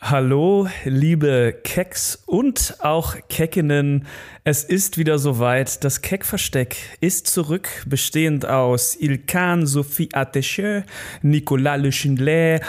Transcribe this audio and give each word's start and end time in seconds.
Hallo, 0.00 0.68
liebe 0.84 1.58
Keks 1.64 2.22
und 2.24 2.76
auch 2.78 3.16
Keckinnen. 3.28 4.06
Es 4.44 4.62
ist 4.62 4.96
wieder 4.96 5.18
soweit. 5.18 5.82
Das 5.82 6.02
Keckversteck 6.02 6.76
ist 7.00 7.26
zurück, 7.26 7.68
bestehend 7.84 8.46
aus 8.46 8.94
Ilkan 8.94 9.66
Sophie 9.66 10.08
Ateche, 10.12 10.84
Nicolas 11.20 11.80
Le 11.80 11.90
Chindler 11.90 12.60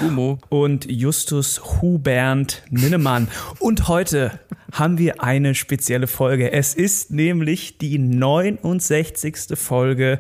und 0.50 0.90
Justus 0.90 1.62
Hubert 1.82 2.64
Minnemann. 2.72 3.28
Und 3.60 3.88
heute 3.88 4.40
haben 4.72 4.98
wir 4.98 5.24
eine 5.24 5.54
spezielle 5.54 6.08
Folge. 6.08 6.52
Es 6.52 6.74
ist 6.74 7.12
nämlich 7.12 7.78
die 7.78 8.00
69. 8.00 9.36
Folge 9.54 10.20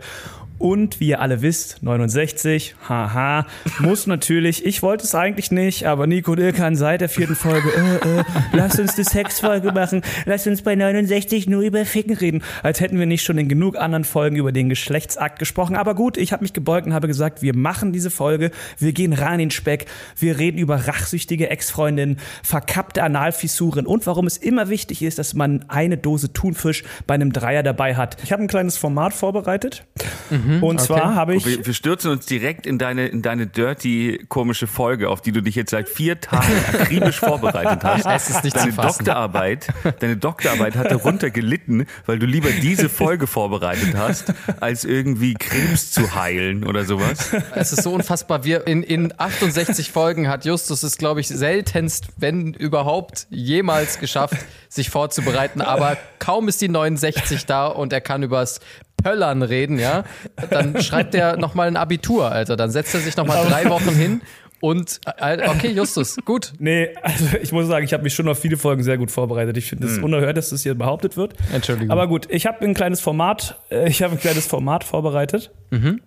und 0.59 0.99
wie 0.99 1.07
ihr 1.07 1.21
alle 1.21 1.41
wisst, 1.41 1.81
69, 1.81 2.75
haha, 2.87 3.47
muss 3.79 4.07
natürlich, 4.07 4.65
ich 4.65 4.83
wollte 4.83 5.05
es 5.05 5.15
eigentlich 5.15 5.51
nicht, 5.51 5.85
aber 5.85 6.05
Nico 6.05 6.33
und 6.33 6.39
Ilkan 6.39 6.75
seit 6.75 7.01
der 7.01 7.09
vierten 7.09 7.35
Folge, 7.35 7.69
äh, 7.69 8.19
äh, 8.19 8.23
lass 8.51 8.77
uns 8.77 8.95
die 8.95 9.05
Sexfolge 9.05 9.71
machen, 9.71 10.01
lass 10.25 10.45
uns 10.45 10.61
bei 10.61 10.75
69 10.75 11.47
nur 11.47 11.61
über 11.61 11.85
Ficken 11.85 12.15
reden, 12.15 12.43
als 12.61 12.81
hätten 12.81 12.99
wir 12.99 13.05
nicht 13.05 13.23
schon 13.23 13.37
in 13.37 13.47
genug 13.47 13.77
anderen 13.77 14.03
Folgen 14.03 14.35
über 14.35 14.51
den 14.51 14.67
Geschlechtsakt 14.67 15.39
gesprochen. 15.39 15.77
Aber 15.77 15.95
gut, 15.95 16.17
ich 16.17 16.33
habe 16.33 16.43
mich 16.43 16.53
gebeugt 16.53 16.85
und 16.85 16.93
habe 16.93 17.07
gesagt, 17.07 17.41
wir 17.41 17.55
machen 17.55 17.93
diese 17.93 18.11
Folge, 18.11 18.51
wir 18.77 18.91
gehen 18.91 19.13
rein 19.13 19.39
in 19.39 19.47
den 19.47 19.51
Speck, 19.51 19.85
wir 20.17 20.37
reden 20.37 20.57
über 20.57 20.87
rachsüchtige 20.87 21.49
Ex-Freundinnen, 21.49 22.17
verkappte 22.43 23.01
Analfissuren 23.03 23.85
und 23.85 24.05
warum 24.05 24.27
es 24.27 24.35
immer 24.35 24.67
wichtig 24.67 25.01
ist, 25.03 25.19
dass 25.19 25.33
man 25.33 25.63
eine 25.69 25.97
Dose 25.97 26.33
Thunfisch 26.33 26.83
bei 27.07 27.13
einem 27.13 27.31
Dreier 27.31 27.63
dabei 27.63 27.95
hat. 27.95 28.17
Ich 28.23 28.33
habe 28.33 28.43
ein 28.43 28.47
kleines 28.47 28.77
Format 28.77 29.13
vorbereitet. 29.13 29.85
Mhm. 30.29 30.48
Mhm, 30.49 30.63
und 30.63 30.81
zwar 30.81 30.97
okay. 30.97 31.15
habe 31.15 31.35
ich. 31.35 31.45
Wir, 31.45 31.65
wir, 31.65 31.73
stürzen 31.73 32.11
uns 32.11 32.25
direkt 32.25 32.65
in 32.65 32.77
deine, 32.77 33.07
in 33.07 33.21
deine 33.21 33.45
dirty, 33.47 34.25
komische 34.29 34.67
Folge, 34.67 35.09
auf 35.09 35.21
die 35.21 35.31
du 35.31 35.41
dich 35.41 35.55
jetzt 35.55 35.71
seit 35.71 35.87
vier 35.87 36.19
Tagen 36.19 36.51
akribisch 36.73 37.19
vorbereitet 37.19 37.83
hast. 37.83 38.05
Es 38.05 38.29
ist 38.29 38.43
nicht 38.43 38.55
deine 38.55 38.71
zu 38.71 38.75
fassen. 38.75 39.05
Doktorarbeit, 39.05 39.67
deine 39.99 40.17
Doktorarbeit 40.17 40.75
hat 40.75 40.91
darunter 40.91 41.29
gelitten, 41.29 41.85
weil 42.05 42.17
du 42.19 42.25
lieber 42.25 42.49
diese 42.49 42.89
Folge 42.89 43.27
vorbereitet 43.39 43.95
hast, 43.95 44.33
als 44.59 44.85
irgendwie 44.85 45.35
Krebs 45.35 45.91
zu 45.91 46.15
heilen 46.15 46.65
oder 46.65 46.83
sowas. 46.83 47.31
Es 47.53 47.71
ist 47.71 47.83
so 47.83 47.93
unfassbar. 47.93 48.43
Wir 48.43 48.65
in, 48.65 48.83
in 48.83 49.13
68 49.17 49.91
Folgen 49.91 50.27
hat 50.27 50.45
Justus 50.45 50.83
es, 50.83 50.97
glaube 50.97 51.21
ich, 51.21 51.27
seltenst, 51.27 52.07
wenn 52.17 52.53
überhaupt, 52.53 53.27
jemals 53.29 53.99
geschafft, 53.99 54.37
sich 54.67 54.89
vorzubereiten. 54.89 55.61
Aber 55.61 55.97
kaum 56.19 56.47
ist 56.47 56.61
die 56.61 56.69
69 56.69 57.45
da 57.45 57.67
und 57.67 57.93
er 57.93 58.01
kann 58.01 58.23
übers 58.23 58.59
Pöllern 59.03 59.41
reden, 59.41 59.79
ja, 59.79 60.03
dann 60.49 60.81
schreibt 60.81 61.15
er 61.15 61.37
nochmal 61.37 61.67
ein 61.67 61.77
Abitur, 61.77 62.31
Alter. 62.31 62.55
Dann 62.55 62.71
setzt 62.71 62.93
er 62.93 63.01
sich 63.01 63.15
nochmal 63.17 63.45
drei 63.47 63.69
Wochen 63.69 63.95
hin 63.95 64.21
und 64.61 64.99
äh, 65.17 65.47
okay, 65.47 65.71
Justus, 65.71 66.17
gut. 66.25 66.53
Nee, 66.59 66.89
also 67.01 67.37
ich 67.41 67.51
muss 67.51 67.67
sagen, 67.67 67.85
ich 67.85 67.93
habe 67.93 68.03
mich 68.03 68.13
schon 68.13 68.27
auf 68.27 68.39
viele 68.39 68.57
Folgen 68.57 68.83
sehr 68.83 68.97
gut 68.97 69.11
vorbereitet. 69.11 69.57
Ich 69.57 69.69
finde 69.69 69.87
es 69.87 69.97
hm. 69.97 70.03
unerhört, 70.03 70.37
dass 70.37 70.49
das 70.49 70.63
hier 70.63 70.75
behauptet 70.75 71.15
wird. 71.17 71.33
Entschuldigung. 71.53 71.91
Aber 71.91 72.07
gut, 72.07 72.27
ich 72.29 72.45
habe 72.45 72.63
ein 72.65 72.73
kleines 72.73 72.99
Format, 72.99 73.59
äh, 73.71 73.89
ich 73.89 74.03
habe 74.03 74.13
ein 74.13 74.19
kleines 74.19 74.47
Format 74.47 74.83
vorbereitet. 74.83 75.51
Mhm. 75.69 76.01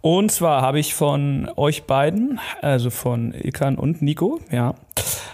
Und 0.00 0.30
zwar 0.30 0.62
habe 0.62 0.78
ich 0.78 0.94
von 0.94 1.50
euch 1.56 1.84
beiden, 1.84 2.40
also 2.62 2.90
von 2.90 3.32
Ilkan 3.32 3.76
und 3.76 4.02
Nico, 4.02 4.40
ja, 4.50 4.74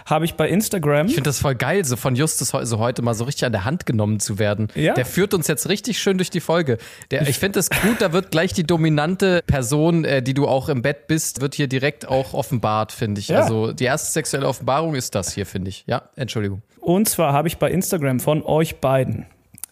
habe 0.05 0.25
ich 0.25 0.35
bei 0.35 0.49
Instagram. 0.49 1.07
Ich 1.07 1.15
finde 1.15 1.29
das 1.29 1.39
voll 1.39 1.55
geil, 1.55 1.85
so 1.85 1.95
von 1.95 2.15
Justus 2.15 2.49
so 2.49 2.79
heute 2.79 3.01
mal 3.01 3.13
so 3.13 3.23
richtig 3.23 3.45
an 3.45 3.51
der 3.51 3.65
Hand 3.65 3.85
genommen 3.85 4.19
zu 4.19 4.39
werden. 4.39 4.67
Ja. 4.75 4.93
Der 4.93 5.05
führt 5.05 5.33
uns 5.33 5.47
jetzt 5.47 5.69
richtig 5.69 5.99
schön 5.99 6.17
durch 6.17 6.29
die 6.29 6.39
Folge. 6.39 6.77
Der, 7.11 7.27
ich 7.27 7.39
finde 7.39 7.59
das 7.59 7.69
gut, 7.69 7.99
da 7.99 8.13
wird 8.13 8.31
gleich 8.31 8.53
die 8.53 8.63
dominante 8.63 9.41
Person, 9.47 10.05
äh, 10.05 10.21
die 10.21 10.33
du 10.33 10.47
auch 10.47 10.69
im 10.69 10.81
Bett 10.81 11.07
bist, 11.07 11.41
wird 11.41 11.55
hier 11.55 11.67
direkt 11.67 12.07
auch 12.07 12.33
offenbart, 12.33 12.91
finde 12.91 13.19
ich. 13.19 13.29
Ja. 13.29 13.41
Also 13.41 13.71
die 13.71 13.85
erste 13.85 14.11
sexuelle 14.11 14.47
Offenbarung 14.47 14.95
ist 14.95 15.15
das 15.15 15.33
hier, 15.33 15.45
finde 15.45 15.69
ich. 15.69 15.85
Ja, 15.87 16.03
Entschuldigung. 16.15 16.61
Und 16.79 17.07
zwar 17.07 17.33
habe 17.33 17.47
ich 17.47 17.57
bei 17.57 17.71
Instagram 17.71 18.19
von 18.19 18.43
euch 18.43 18.77
beiden 18.77 19.25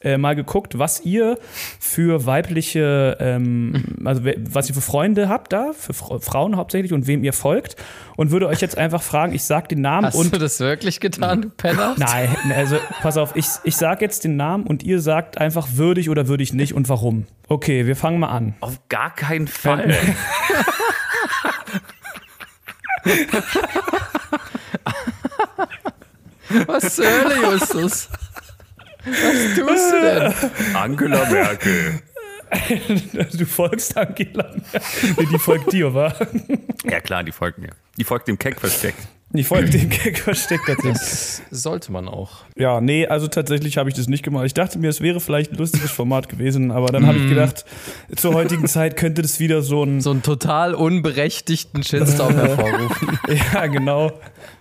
äh, 0.04 0.18
mal 0.18 0.36
geguckt, 0.36 0.78
was 0.80 1.02
ihr 1.02 1.38
für 1.80 2.26
weibliche, 2.26 3.18
ähm, 3.20 3.98
also 4.04 4.24
was 4.24 4.70
ihr 4.70 4.76
für 4.76 4.82
Freunde 4.82 5.30
habt 5.30 5.54
da, 5.54 5.72
für 5.74 5.94
Frauen 5.94 6.56
hauptsächlich 6.56 6.94
und 6.94 7.08
wem 7.08 7.24
ihr 7.24 7.34
folgt 7.34 7.76
und 8.18 8.32
würde 8.32 8.48
euch 8.48 8.62
jetzt 8.62 8.78
einfach 8.78 9.02
fragen, 9.02 9.34
ich 9.34 9.44
sag 9.44 9.70
den 9.70 9.82
Namen 9.82 10.08
Hast 10.08 10.16
und... 10.16 10.34
du 10.34 10.40
das 10.40 10.60
wirklich 10.60 11.00
getan, 11.00 11.42
du 11.44 11.50
Penner? 11.50 11.96
Nein, 11.98 12.30
also 12.56 12.78
pass 13.02 13.18
auf, 13.18 13.36
ich, 13.36 13.46
ich 13.64 13.76
sag 13.76 14.02
jetzt 14.02 14.24
den 14.24 14.36
Namen 14.36 14.66
und 14.66 14.84
ihr 14.84 15.02
sagt 15.02 15.38
einfach 15.38 15.68
würdig 15.74 16.10
oder 16.10 16.28
würdig 16.28 16.54
nicht 16.54 16.74
und 16.74 16.90
warum. 16.90 17.28
Okay, 17.48 17.86
wir 17.86 17.96
fangen 17.96 18.20
mal 18.20 18.30
an. 18.30 18.56
Auf 18.62 18.80
gar 18.90 19.14
keinen 19.14 19.48
Fall. 19.48 19.96
Was 26.68 26.96
zur 26.96 27.06
Hölle, 27.06 27.54
Justus? 27.54 28.10
Was 29.06 29.56
tust 29.56 29.94
du 29.94 30.02
denn? 30.02 30.76
Angela 30.76 31.30
Merkel. 31.30 32.02
Du 33.38 33.46
folgst 33.46 33.96
Angela 33.96 34.44
Merkel. 34.44 35.16
Nee, 35.18 35.28
die 35.32 35.40
folgt 35.40 35.72
dir, 35.72 35.94
wa? 35.94 36.14
Ja 36.84 37.00
klar, 37.00 37.24
die 37.24 37.32
folgt 37.32 37.60
mir. 37.60 37.70
Die 37.98 38.04
folgt 38.04 38.28
dem 38.28 38.38
Keck 38.38 38.60
versteckt. 38.60 39.08
Die 39.34 39.44
folgt 39.46 39.74
dem 39.74 39.90
Keck 39.90 40.20
versteckt 40.20 40.66
tatsächlich. 40.68 41.00
Das 41.00 41.42
sollte 41.50 41.92
man 41.92 42.10
auch. 42.10 42.40
Ja, 42.58 42.82
nee, 42.82 43.08
also 43.08 43.28
tatsächlich 43.28 43.78
habe 43.78 43.90
ich 43.90 43.96
das 43.96 44.08
nicht 44.08 44.24
gemacht. 44.24 44.46
Ich 44.46 44.54
dachte 44.54 44.78
mir, 44.78 44.90
es 44.90 45.00
wäre 45.00 45.22
vielleicht 45.22 45.54
ein 45.54 45.58
lustiges 45.58 45.92
Format 45.92 46.28
gewesen, 46.28 46.72
aber 46.72 46.88
dann 46.88 47.08
habe 47.08 47.18
ich 47.18 47.24
mhm. 47.24 47.30
gedacht, 47.30 47.64
zur 48.16 48.34
heutigen 48.34 48.68
Zeit 48.68 48.98
könnte 48.98 49.22
das 49.22 49.40
wieder 49.40 49.62
so 49.62 49.84
ein... 49.84 50.02
So 50.02 50.12
einen 50.12 50.22
total 50.22 50.74
unberechtigten 50.74 51.84
Shitstorm 51.84 52.36
hervorrufen. 52.36 53.20
ja, 53.54 53.68
genau. 53.68 54.12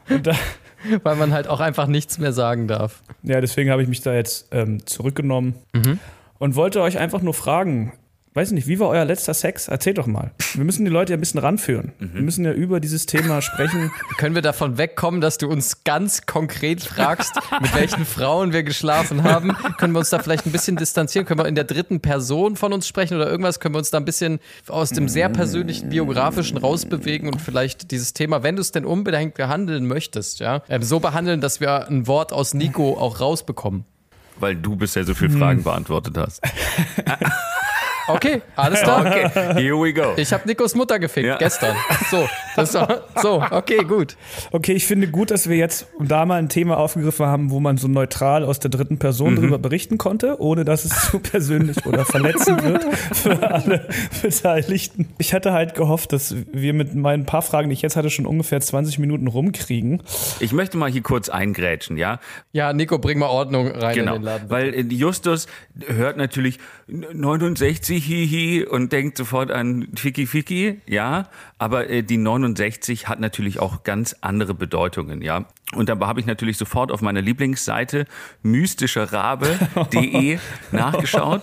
Und 0.09 0.29
da, 0.29 0.37
Weil 1.03 1.17
man 1.17 1.33
halt 1.33 1.49
auch 1.49 1.61
einfach 1.61 1.87
nichts 1.87 2.19
mehr 2.19 2.33
sagen 2.33 2.69
darf. 2.69 3.03
Ja, 3.23 3.41
deswegen 3.41 3.71
habe 3.71 3.83
ich 3.83 3.89
mich 3.89 4.01
da 4.01 4.15
jetzt 4.15 4.49
ähm, 4.51 4.87
zurückgenommen 4.87 5.55
mhm. 5.73 5.99
und 6.39 6.57
wollte 6.57 6.81
euch 6.83 6.99
einfach 6.99 7.23
nur 7.23 7.35
fragen, 7.35 7.93
weiß 8.35 8.53
nicht, 8.53 8.69
wie 8.69 8.79
war 8.79 8.89
euer 8.89 9.05
letzter 9.05 9.35
Sex? 9.35 9.67
Erzählt 9.69 9.99
doch 9.99 10.07
mal. 10.07 10.31
Wir 10.55 10.65
müssen 10.65 10.85
die 10.85 10.91
Leute 10.91 11.13
ja 11.13 11.17
ein 11.17 11.21
bisschen 11.21 11.41
ranführen. 11.41 11.93
Mhm. 11.99 12.15
Wir 12.15 12.23
müssen 12.23 12.45
ja 12.45 12.53
über 12.53 12.79
dieses 12.79 13.07
Thema 13.07 13.43
sprechen. 13.43 13.91
Können 14.19 14.35
wir 14.35 14.43
davon 14.43 14.79
wegkommen, 14.79 15.21
dass 15.21 15.39
du 15.39 15.49
uns 15.49 15.83
ganz 15.83 16.27
konkret 16.27 16.81
fragst, 16.81 17.35
mit 17.61 17.75
welchen 17.75 18.05
Frauen 18.05 18.53
wir 18.53 18.63
geschlafen 18.63 19.25
haben? 19.25 19.57
Können 19.79 19.93
wir 19.95 19.99
uns 19.99 20.11
da 20.11 20.21
vielleicht 20.21 20.47
ein 20.47 20.53
bisschen 20.53 20.77
distanzieren? 20.77 21.27
Können 21.27 21.41
wir 21.41 21.47
in 21.47 21.57
der 21.57 21.65
dritten 21.65 22.01
Person 22.01 22.55
von 22.57 22.73
uns 22.73 22.87
sprechen 22.87 23.17
oder 23.17 23.29
irgendwas? 23.29 23.59
Können 23.59 23.75
wir 23.75 23.81
uns 23.81 23.91
da 23.91 23.99
ein 23.99 24.05
bisschen 24.05 24.39
aus 24.69 24.91
dem 24.91 25.09
sehr 25.09 25.29
persönlichen 25.29 25.89
biografischen 25.89 26.57
rausbewegen 26.57 27.29
und 27.29 27.41
vielleicht 27.41 27.91
dieses 27.91 28.13
Thema, 28.13 28.43
wenn 28.45 28.55
du 28.55 28.61
es 28.61 28.71
denn 28.71 28.85
unbedingt 28.85 29.35
behandeln 29.35 29.87
möchtest, 29.87 30.39
ja, 30.39 30.63
ähm, 30.69 30.83
so 30.83 31.01
behandeln, 31.01 31.41
dass 31.41 31.61
wir 31.61 31.89
ein 31.89 32.07
Wort 32.07 32.33
aus 32.33 32.55
Nico 32.55 32.97
auch 32.97 33.21
rausbekommen? 33.21 33.85
Weil 34.39 34.57
du 34.57 34.77
bisher 34.77 35.05
so 35.05 35.15
viele 35.15 35.31
Fragen 35.31 35.59
hm. 35.59 35.65
beantwortet 35.65 36.17
hast. 36.17 36.41
Okay, 38.15 38.43
alles 38.57 38.83
klar. 38.83 39.01
Okay, 39.01 39.31
here 39.55 39.81
we 39.81 39.93
go. 39.93 40.15
Ich 40.17 40.33
habe 40.33 40.47
Nikos 40.47 40.75
Mutter 40.75 40.99
gefickt 40.99 41.27
ja. 41.27 41.37
gestern. 41.37 41.77
So, 42.11 42.29
das 42.57 42.75
war, 42.75 43.03
so, 43.23 43.43
okay, 43.51 43.85
gut. 43.85 44.17
Okay, 44.51 44.73
ich 44.73 44.87
finde 44.87 45.09
gut, 45.09 45.31
dass 45.31 45.49
wir 45.49 45.57
jetzt 45.57 45.87
da 45.99 46.27
mal 46.27 46.37
ein 46.37 46.49
Thema 46.49 46.77
aufgegriffen 46.77 47.27
haben, 47.27 47.51
wo 47.51 47.61
man 47.61 47.77
so 47.77 47.89
neutral 47.89 48.45
aus 48.45 48.59
der 48.59 48.71
dritten 48.71 48.99
Person 48.99 49.33
mhm. 49.33 49.37
darüber 49.37 49.59
berichten 49.59 49.99
konnte, 49.99 50.41
ohne 50.41 50.65
dass 50.65 50.85
es 50.85 51.11
zu 51.11 51.19
persönlich 51.19 51.87
oder 51.87 52.05
verletzend 52.05 52.65
wird 52.65 52.85
für 53.13 53.51
alle 53.51 53.89
Beteiligten. 54.23 55.09
Ich 55.19 55.35
hatte 55.35 55.53
halt 55.53 55.75
gehofft, 55.75 56.13
dass 56.13 56.35
wir 56.53 56.73
mit 56.75 56.95
meinen 56.95 57.27
paar 57.27 57.43
Fragen, 57.43 57.69
die 57.69 57.75
ich 57.75 57.83
jetzt 57.83 57.97
hatte, 57.97 58.11
schon 58.11 58.27
ungefähr 58.27 58.61
20 58.61 58.99
Minuten 58.99 59.27
rumkriegen. 59.27 60.03
Ich 60.41 60.53
möchte 60.53 60.77
mal 60.77 60.91
hier 60.91 61.03
kurz 61.03 61.29
eingrätschen, 61.29 61.97
ja? 61.97 62.21
Ja, 62.53 62.73
Nico, 62.73 62.99
bring 62.99 63.19
mal 63.19 63.29
Ordnung 63.29 63.69
rein 63.69 63.95
genau, 63.95 64.15
in 64.15 64.23
den 64.23 64.25
Laden. 64.25 64.49
Bitte. 64.49 64.77
Weil 64.77 64.93
Justus 64.93 65.47
hört 65.87 66.17
natürlich 66.17 66.59
69 66.89 68.00
hihi 68.05 68.65
und 68.65 68.93
denkt 68.93 69.17
sofort 69.17 69.51
an 69.51 69.89
Fiki 69.95 70.27
Fiki, 70.27 70.81
ja, 70.87 71.29
aber 71.59 71.89
äh, 71.89 72.03
die 72.03 72.17
69 72.17 73.09
hat 73.09 73.21
natürlich 73.21 73.61
auch 73.61 73.83
ganz 73.85 74.17
andere 74.21 74.55
Bedeutungen, 74.55 75.23
ja. 75.23 75.47
Und 75.75 75.89
da 75.89 75.99
habe 76.01 76.19
ich 76.19 76.27
natürlich 76.27 76.57
sofort 76.57 76.91
auf 76.91 77.01
meiner 77.01 77.23
Lieblingsseite 77.23 78.07
mystischerrabe.de 78.43 80.39
nachgeschaut 80.73 81.43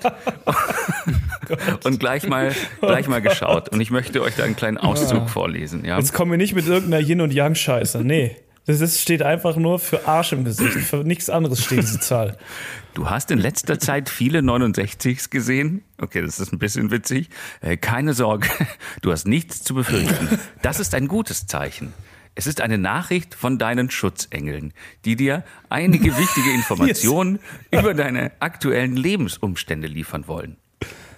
und 1.86 2.00
gleich 2.00 2.28
mal, 2.28 2.54
gleich 2.82 3.08
mal 3.08 3.22
geschaut. 3.22 3.70
Und 3.70 3.80
ich 3.80 3.90
möchte 3.90 4.22
euch 4.22 4.36
da 4.36 4.44
einen 4.44 4.58
kleinen 4.58 4.78
Auszug 4.78 5.20
ja. 5.20 5.26
vorlesen, 5.28 5.86
ja. 5.86 5.98
Jetzt 5.98 6.14
kommen 6.14 6.32
wir 6.32 6.38
nicht 6.38 6.56
mit 6.56 6.68
irgendeiner 6.68 7.08
Yin- 7.08 7.22
und 7.22 7.34
Yang-Scheiße, 7.34 8.04
nee. 8.04 8.36
Das 8.68 8.82
ist, 8.82 9.02
steht 9.02 9.24
einfach 9.24 9.56
nur 9.56 9.80
für 9.80 10.08
Arsch 10.08 10.34
im 10.34 10.44
Gesicht. 10.44 10.74
Für 10.74 10.98
nichts 10.98 11.30
anderes 11.30 11.64
steht 11.64 11.80
diese 11.80 12.00
Zahl. 12.00 12.38
Du 12.94 13.12
hast 13.12 13.30
in 13.30 13.38
letzter 13.38 13.78
Zeit 13.78 14.10
viele 14.10 14.40
69s 14.40 15.30
gesehen. 15.30 15.84
Okay, 16.00 16.20
das 16.20 16.40
ist 16.40 16.52
ein 16.52 16.58
bisschen 16.58 16.90
witzig. 16.90 17.30
Äh, 17.62 17.78
keine 17.78 18.16
Sorge, 18.16 18.50
du 19.04 19.12
hast 19.12 19.28
nichts 19.28 19.64
zu 19.64 19.76
befürchten. 19.76 20.40
Das 20.64 20.80
ist 20.80 20.96
ein 20.96 21.08
gutes 21.08 21.46
Zeichen. 21.46 21.94
Es 22.34 22.48
ist 22.48 22.60
eine 22.60 22.80
Nachricht 22.80 23.36
von 23.36 23.60
deinen 23.60 23.92
Schutzengeln, 23.92 24.74
die 25.06 25.16
dir 25.16 25.44
einige 25.70 26.18
wichtige 26.18 26.52
Informationen 26.56 27.38
yes. 27.72 27.82
über 27.82 27.94
deine 27.94 28.32
aktuellen 28.40 28.96
Lebensumstände 28.96 29.88
liefern 29.88 30.28
wollen. 30.28 30.58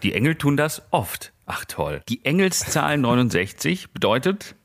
Die 0.04 0.14
Engel 0.14 0.36
tun 0.36 0.58
das 0.58 0.82
oft. 0.92 1.32
Ach 1.46 1.64
toll. 1.64 2.02
Die 2.10 2.26
Engelszahl 2.26 2.98
69 2.98 3.92
bedeutet, 3.92 4.56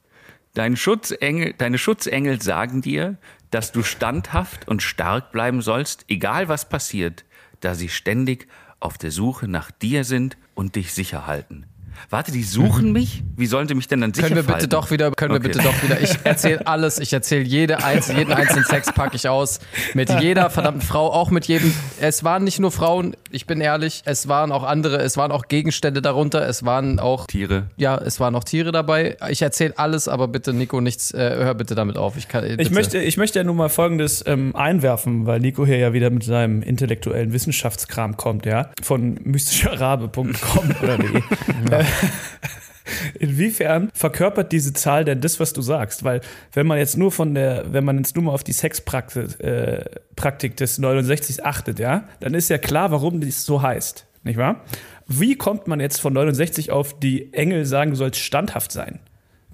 Dein 0.55 0.77
Schutzengel, 0.77 1.53
deine 1.59 1.79
Schutzengel 1.79 2.41
sagen 2.41 2.81
dir, 2.81 3.19
dass 3.51 3.73
du 3.73 3.83
standhaft 3.83 4.69
und 4.69 4.83
stark 4.83 5.33
bleiben 5.33 5.63
sollst, 5.63 6.05
egal 6.09 6.49
was 6.49 6.69
passiert, 6.69 7.25
da 7.59 7.75
sie 7.75 7.89
ständig 7.89 8.47
auf 8.79 8.97
der 8.97 9.11
Suche 9.11 9.49
nach 9.49 9.73
dir 9.73 10.05
sind 10.05 10.37
und 10.55 10.77
dich 10.77 10.93
sicher 10.93 11.27
halten. 11.27 11.67
Warte, 12.11 12.33
die 12.33 12.43
suchen 12.43 12.93
mich? 12.93 13.23
Wie 13.37 13.47
sollen 13.47 13.67
sie 13.69 13.75
mich 13.75 13.89
denn 13.89 14.01
dann 14.01 14.13
sicher 14.15 14.29
Können 14.29 14.37
wir 14.37 14.43
bitte 14.43 14.55
halten? 14.55 14.71
doch 14.71 14.91
wieder, 14.91 15.11
können 15.11 15.33
wir 15.33 15.39
Okay. 15.41 15.49
bitte 15.49 15.63
doch 15.63 15.83
wieder. 15.83 16.01
Ich 16.01 16.17
erzähle 16.25 16.67
alles, 16.67 16.99
ich 16.99 17.13
erzähle 17.13 17.43
jede 17.45 17.83
einzelne, 17.85 18.21
jeden 18.21 18.33
einzelnen 18.33 18.65
Sex 18.65 18.93
packe 18.93 19.17
ich 19.17 19.29
aus. 19.29 19.61
Mit 19.95 20.11
jeder 20.21 20.51
verdammten 20.51 20.83
Frau, 20.83 21.13
auch 21.13 21.31
mit 21.31 21.47
jedem. 21.47 21.73
Es 22.01 22.23
waren 22.25 22.45
nicht 22.45 22.61
nur 22.61 22.71
Frauen, 22.71 23.17
ich 23.31 23.47
bin 23.47 23.61
ehrlich, 23.61 24.03
es 24.05 24.29
waren 24.29 24.53
auch 24.53 24.63
andere, 24.65 24.99
es 24.99 25.17
waren 25.17 25.33
auch 25.33 25.49
Gegenstände 25.49 26.01
darunter, 26.03 26.47
es 26.49 26.65
waren 26.65 26.99
auch, 27.01 27.27
Tiere. 27.27 27.69
ja, 27.77 27.97
es 27.99 28.21
waren 28.21 28.35
auch 28.35 28.45
Tiere 28.45 28.71
dabei. 28.73 29.17
Ich 29.31 29.43
erzähle 29.43 29.75
alles, 29.77 30.09
aber 30.09 30.29
bitte, 30.29 30.53
Nico, 30.53 30.81
nichts, 30.81 31.13
äh, 31.13 31.37
hör 31.37 31.55
bitte 31.55 31.75
damit 31.75 31.97
auf. 31.97 32.17
Ich, 32.17 32.29
kann, 32.29 32.43
bitte. 32.43 32.63
Ich 32.63 32.71
möchte, 32.71 32.99
ich 32.99 33.17
möchte 33.17 33.39
ja 33.39 33.45
nun 33.45 33.57
mal 33.57 33.69
Folgendes 33.69 34.25
ähm, 34.27 34.55
einwerfen, 34.55 35.27
weil 35.27 35.41
Nico 35.41 35.67
hier 35.67 35.79
ja 35.79 35.93
wieder 35.93 36.11
mit 36.11 36.25
seinem 36.25 36.63
intellektuellen 36.63 37.33
Wissenschaftskram 37.33 38.17
kommt, 38.17 38.47
ja. 38.47 38.71
Von 38.83 39.19
mystischerabe.com 39.25 40.75
oder 40.83 40.99
de. 40.99 41.23
Äh, 41.71 41.84
Inwiefern 43.19 43.91
verkörpert 43.95 44.53
diese 44.53 44.73
Zahl 44.73 45.05
denn 45.05 45.21
das, 45.21 45.41
was 45.41 45.53
du 45.53 45.63
sagst? 45.63 46.05
Weil 46.05 46.21
wenn 46.53 46.67
man 46.67 46.79
jetzt 46.79 46.97
nur 46.97 47.11
von 47.11 47.35
der, 47.35 47.73
wenn 47.73 47.85
man 47.85 47.99
jetzt 47.99 48.15
nur 48.15 48.25
mal 48.25 48.33
auf 48.33 48.45
die 48.45 48.53
Sexpraktik 48.53 49.41
äh, 49.41 49.85
Praktik 50.17 50.57
des 50.57 50.79
69 50.79 51.45
achtet, 51.45 51.79
ja, 51.79 52.05
dann 52.21 52.35
ist 52.35 52.51
ja 52.51 52.59
klar, 52.59 52.91
warum 52.91 53.21
dies 53.21 53.45
so 53.45 53.63
heißt, 53.63 54.07
nicht 54.23 54.37
wahr? 54.37 54.65
Wie 55.07 55.37
kommt 55.37 55.67
man 55.67 55.81
jetzt 55.81 56.01
von 56.01 56.13
69 56.13 56.73
auf 56.73 56.99
die 56.99 57.33
Engel 57.33 57.65
sagen, 57.65 57.91
du 57.91 57.97
sollst 57.97 58.21
standhaft 58.21 58.73
sein? 58.73 59.01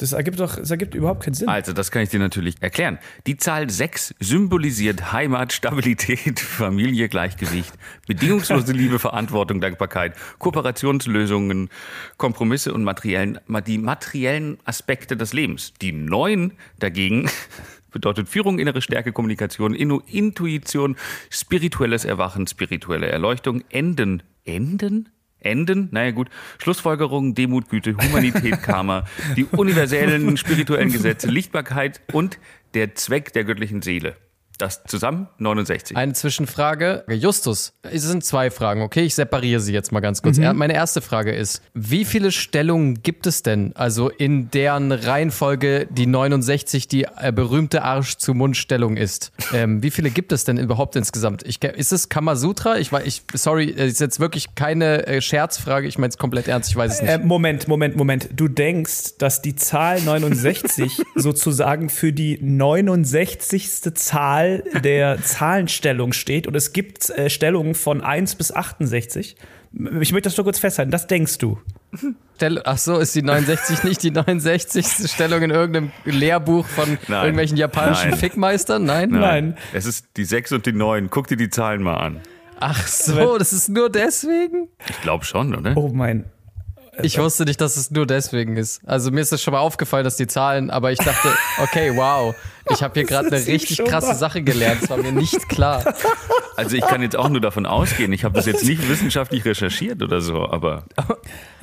Das 0.00 0.12
ergibt 0.12 0.40
doch, 0.40 0.56
das 0.56 0.70
ergibt 0.70 0.94
überhaupt 0.94 1.24
keinen 1.24 1.34
Sinn. 1.34 1.46
Also, 1.50 1.74
das 1.74 1.90
kann 1.90 2.00
ich 2.00 2.08
dir 2.08 2.20
natürlich 2.20 2.54
erklären. 2.62 2.98
Die 3.26 3.36
Zahl 3.36 3.68
6 3.68 4.14
symbolisiert 4.18 5.12
Heimat, 5.12 5.52
Stabilität, 5.52 6.40
Familie, 6.40 7.10
Gleichgewicht, 7.10 7.74
bedingungslose 8.06 8.72
Liebe, 8.72 8.98
Verantwortung, 8.98 9.60
Dankbarkeit, 9.60 10.14
Kooperationslösungen, 10.38 11.68
Kompromisse 12.16 12.72
und 12.72 12.82
materiellen, 12.82 13.40
die 13.66 13.76
materiellen 13.76 14.56
Aspekte 14.64 15.18
des 15.18 15.34
Lebens. 15.34 15.74
Die 15.82 15.92
9 15.92 16.52
dagegen 16.78 17.28
bedeutet 17.90 18.30
Führung, 18.30 18.58
innere 18.58 18.80
Stärke, 18.80 19.12
Kommunikation, 19.12 19.74
Intuition, 19.74 20.96
spirituelles 21.28 22.06
Erwachen, 22.06 22.46
spirituelle 22.46 23.08
Erleuchtung, 23.08 23.64
Enden. 23.68 24.22
Enden? 24.46 25.10
Enden, 25.40 25.88
naja 25.90 26.10
gut, 26.10 26.28
Schlussfolgerungen, 26.58 27.34
Demut, 27.34 27.68
Güte, 27.68 27.96
Humanität, 27.96 28.62
Karma, 28.62 29.04
die 29.36 29.44
universellen 29.44 30.36
spirituellen 30.36 30.92
Gesetze, 30.92 31.28
Lichtbarkeit 31.28 32.00
und 32.12 32.38
der 32.74 32.94
Zweck 32.94 33.32
der 33.32 33.44
göttlichen 33.44 33.82
Seele. 33.82 34.16
Das 34.60 34.82
zusammen 34.84 35.26
69. 35.38 35.96
Eine 35.96 36.12
Zwischenfrage. 36.12 37.04
Justus, 37.08 37.72
es 37.82 38.02
sind 38.02 38.24
zwei 38.24 38.50
Fragen, 38.50 38.82
okay? 38.82 39.02
Ich 39.02 39.14
separiere 39.14 39.60
sie 39.60 39.72
jetzt 39.72 39.90
mal 39.90 40.00
ganz 40.00 40.20
kurz. 40.22 40.36
Er- 40.38 40.52
Meine 40.52 40.74
erste 40.74 41.00
Frage 41.00 41.32
ist, 41.32 41.62
wie 41.72 42.04
viele 42.04 42.30
Stellungen 42.30 43.02
gibt 43.02 43.26
es 43.26 43.42
denn, 43.42 43.72
also 43.74 44.10
in 44.10 44.50
deren 44.50 44.92
Reihenfolge 44.92 45.86
die 45.90 46.06
69 46.06 46.88
die 46.88 47.04
äh, 47.04 47.32
berühmte 47.34 47.82
Arsch-zu-Mund-Stellung 47.82 48.96
ist? 48.98 49.32
Ähm, 49.54 49.82
wie 49.82 49.90
viele 49.90 50.10
gibt 50.10 50.30
es 50.32 50.44
denn 50.44 50.58
überhaupt 50.58 50.94
insgesamt? 50.96 51.42
Ich, 51.46 51.62
ist 51.64 51.92
es 51.92 52.08
Kamasutra? 52.10 52.78
Ich, 52.78 52.92
wei- 52.92 53.04
ich, 53.06 53.22
sorry, 53.32 53.70
es 53.74 53.92
ist 53.92 54.00
jetzt 54.00 54.20
wirklich 54.20 54.54
keine 54.54 55.06
äh, 55.06 55.20
Scherzfrage, 55.22 55.88
ich 55.88 55.96
meine 55.96 56.10
es 56.10 56.18
komplett 56.18 56.48
ernst, 56.48 56.68
ich 56.68 56.76
weiß 56.76 56.94
es 56.96 57.02
nicht. 57.02 57.10
Äh, 57.10 57.18
Moment, 57.18 57.66
Moment, 57.66 57.96
Moment. 57.96 58.28
Du 58.36 58.48
denkst, 58.48 59.16
dass 59.18 59.40
die 59.40 59.56
Zahl 59.56 60.02
69 60.02 61.00
sozusagen 61.14 61.88
für 61.88 62.12
die 62.12 62.38
69. 62.42 63.94
Zahl 63.94 64.49
der 64.58 65.22
Zahlenstellung 65.22 66.12
steht 66.12 66.46
und 66.46 66.54
es 66.54 66.72
gibt 66.72 67.10
äh, 67.10 67.30
Stellungen 67.30 67.74
von 67.74 68.00
1 68.02 68.34
bis 68.36 68.52
68. 68.52 69.36
Ich 70.00 70.12
möchte 70.12 70.28
das 70.28 70.36
nur 70.36 70.44
kurz 70.44 70.58
festhalten. 70.58 70.90
Das 70.90 71.06
denkst 71.06 71.38
du. 71.38 71.58
Stell- 72.36 72.60
Ach 72.64 72.78
so, 72.78 72.98
ist 72.98 73.14
die 73.14 73.22
69 73.22 73.82
nicht 73.84 74.02
die 74.02 74.10
69. 74.10 74.84
Stellung 75.10 75.42
in 75.42 75.50
irgendeinem 75.50 75.92
Lehrbuch 76.04 76.66
von 76.66 76.98
Nein. 77.08 77.20
irgendwelchen 77.22 77.56
japanischen 77.56 78.10
Nein. 78.10 78.18
Fickmeistern? 78.18 78.84
Nein? 78.84 79.10
Nein. 79.10 79.56
Es 79.72 79.86
ist 79.86 80.06
die 80.16 80.24
6 80.24 80.52
und 80.52 80.66
die 80.66 80.72
9. 80.72 81.08
Guck 81.10 81.28
dir 81.28 81.36
die 81.36 81.50
Zahlen 81.50 81.82
mal 81.82 81.94
an. 81.98 82.20
Ach 82.58 82.86
so, 82.86 83.38
das 83.38 83.52
ist 83.52 83.68
nur 83.68 83.90
deswegen? 83.90 84.68
Ich 84.88 85.00
glaube 85.02 85.24
schon, 85.24 85.54
oder? 85.54 85.76
Oh 85.76 85.88
mein. 85.92 86.24
Ich 87.02 87.18
wusste 87.18 87.44
nicht, 87.44 87.60
dass 87.60 87.76
es 87.76 87.90
nur 87.90 88.06
deswegen 88.06 88.56
ist. 88.56 88.80
Also 88.86 89.10
mir 89.10 89.20
ist 89.20 89.32
das 89.32 89.42
schon 89.42 89.52
mal 89.52 89.60
aufgefallen, 89.60 90.04
dass 90.04 90.16
die 90.16 90.26
Zahlen, 90.26 90.70
aber 90.70 90.92
ich 90.92 90.98
dachte, 90.98 91.28
okay, 91.62 91.92
wow, 91.94 92.34
ich 92.70 92.82
habe 92.82 92.94
hier 92.94 93.04
gerade 93.04 93.28
eine 93.28 93.46
richtig 93.46 93.84
krasse 93.84 94.14
Sache 94.14 94.42
gelernt. 94.42 94.82
Das 94.82 94.90
war 94.90 94.96
mir 94.98 95.12
nicht 95.12 95.48
klar. 95.48 95.94
Also 96.56 96.76
ich 96.76 96.82
kann 96.82 97.00
jetzt 97.00 97.16
auch 97.16 97.30
nur 97.30 97.40
davon 97.40 97.64
ausgehen, 97.64 98.12
ich 98.12 98.22
habe 98.24 98.34
das 98.34 98.44
jetzt 98.44 98.66
nicht 98.66 98.86
wissenschaftlich 98.86 99.46
recherchiert 99.46 100.02
oder 100.02 100.20
so, 100.20 100.46
aber 100.46 100.84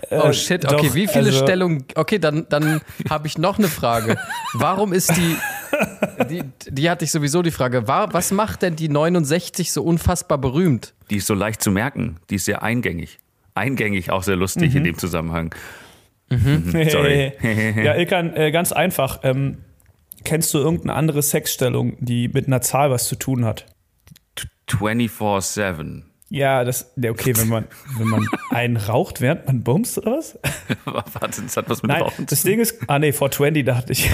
Oh 0.10 0.32
shit, 0.32 0.66
okay, 0.66 0.88
doch, 0.88 0.96
wie 0.96 1.06
viele 1.08 1.28
also- 1.28 1.44
Stellungen? 1.44 1.86
Okay, 1.94 2.18
dann, 2.18 2.48
dann 2.50 2.82
habe 3.08 3.28
ich 3.28 3.38
noch 3.38 3.60
eine 3.60 3.68
Frage. 3.68 4.18
Warum 4.54 4.94
ist 4.94 5.16
die, 5.16 5.36
die, 6.32 6.44
die 6.68 6.90
hatte 6.90 7.06
ich 7.06 7.12
sowieso 7.12 7.44
die 7.44 7.52
Frage, 7.52 7.88
war, 7.88 8.12
was 8.14 8.32
macht 8.32 8.64
denn 8.64 8.76
die 8.76 8.90
69 8.90 9.72
so 9.72 9.84
unfassbar 9.84 10.40
berühmt? 10.40 10.96
die 11.12 11.18
ist 11.18 11.28
so 11.28 11.36
leicht 11.36 11.62
zu 11.62 11.70
merken. 11.70 12.18
Die 12.30 12.36
ist 12.36 12.46
sehr 12.46 12.64
eingängig. 12.64 13.20
Eingängig 13.58 14.12
auch 14.12 14.24
sehr 14.24 14.36
lustig 14.36 14.76
in 14.76 14.84
dem 14.84 14.98
Zusammenhang. 14.98 15.54
Sorry. 16.30 17.34
ja, 17.84 17.96
Ilkan, 17.96 18.36
äh, 18.36 18.52
ganz 18.52 18.72
einfach. 18.72 19.22
Ähm, 19.24 19.60
kennst 20.24 20.54
du 20.54 20.58
irgendeine 20.60 20.94
andere 20.94 21.22
Sexstellung, 21.22 21.96
die 22.00 22.28
mit 22.28 22.48
einer 22.48 22.62
Zahl 22.62 22.92
was 22.92 23.08
zu 23.08 23.16
tun 23.16 23.46
hat? 23.46 23.66
24-7. 24.70 26.04
Ja, 26.30 26.66
das, 26.66 26.92
ja, 26.98 27.12
okay, 27.12 27.34
wenn 27.38 27.48
man, 27.48 27.68
wenn 27.98 28.08
man 28.08 28.28
einen 28.50 28.76
raucht, 28.76 29.22
während 29.22 29.46
man 29.48 29.64
bumst 29.64 29.98
oder 29.98 30.18
was? 30.18 30.38
Warte, 30.86 31.42
das 31.42 31.56
hat 31.56 31.70
was 31.70 31.82
mit 31.82 31.92
Nein, 31.92 32.02
Rauchen 32.02 32.26
das 32.26 32.44
Ding 32.44 32.60
ist, 32.60 32.78
ah 32.88 33.00
nee, 33.00 33.14
420 33.14 33.64
dachte 33.64 33.94
ich. 33.94 34.10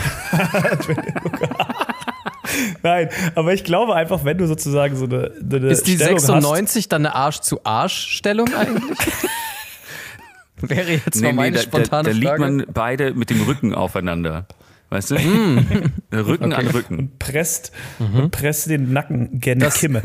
Nein, 2.84 3.10
aber 3.36 3.54
ich 3.54 3.64
glaube 3.64 3.96
einfach, 3.96 4.26
wenn 4.26 4.38
du 4.38 4.48
sozusagen 4.48 4.96
so 4.96 5.06
eine, 5.06 5.32
eine 5.52 5.68
Ist 5.68 5.88
die 5.88 5.96
Stellung 5.96 6.20
96 6.20 6.90
dann 6.90 7.06
eine 7.06 7.16
Arsch-zu-Arsch-Stellung 7.16 8.54
eigentlich? 8.54 8.98
Wäre 10.62 10.92
jetzt 10.94 11.22
mal 11.22 11.34
meine 11.34 11.58
da, 11.58 11.62
da, 11.62 11.68
spontane 11.68 12.10
da 12.10 12.16
liegt 12.16 12.38
man 12.40 12.66
beide 12.74 13.14
mit 13.14 13.30
dem 13.30 13.42
Rücken 13.42 13.74
aufeinander. 13.76 14.46
Weißt 14.90 15.12
du? 15.12 15.16
Rücken 16.14 16.54
an 16.54 16.68
Rücken. 16.68 17.10
hast, 17.14 17.20
presst, 17.20 17.72
und 18.00 18.30
presst 18.32 18.70
den 18.70 18.94
Nacken 18.94 19.40
gen 19.40 19.60
Das- 19.60 19.76
Kimme. 19.80 20.02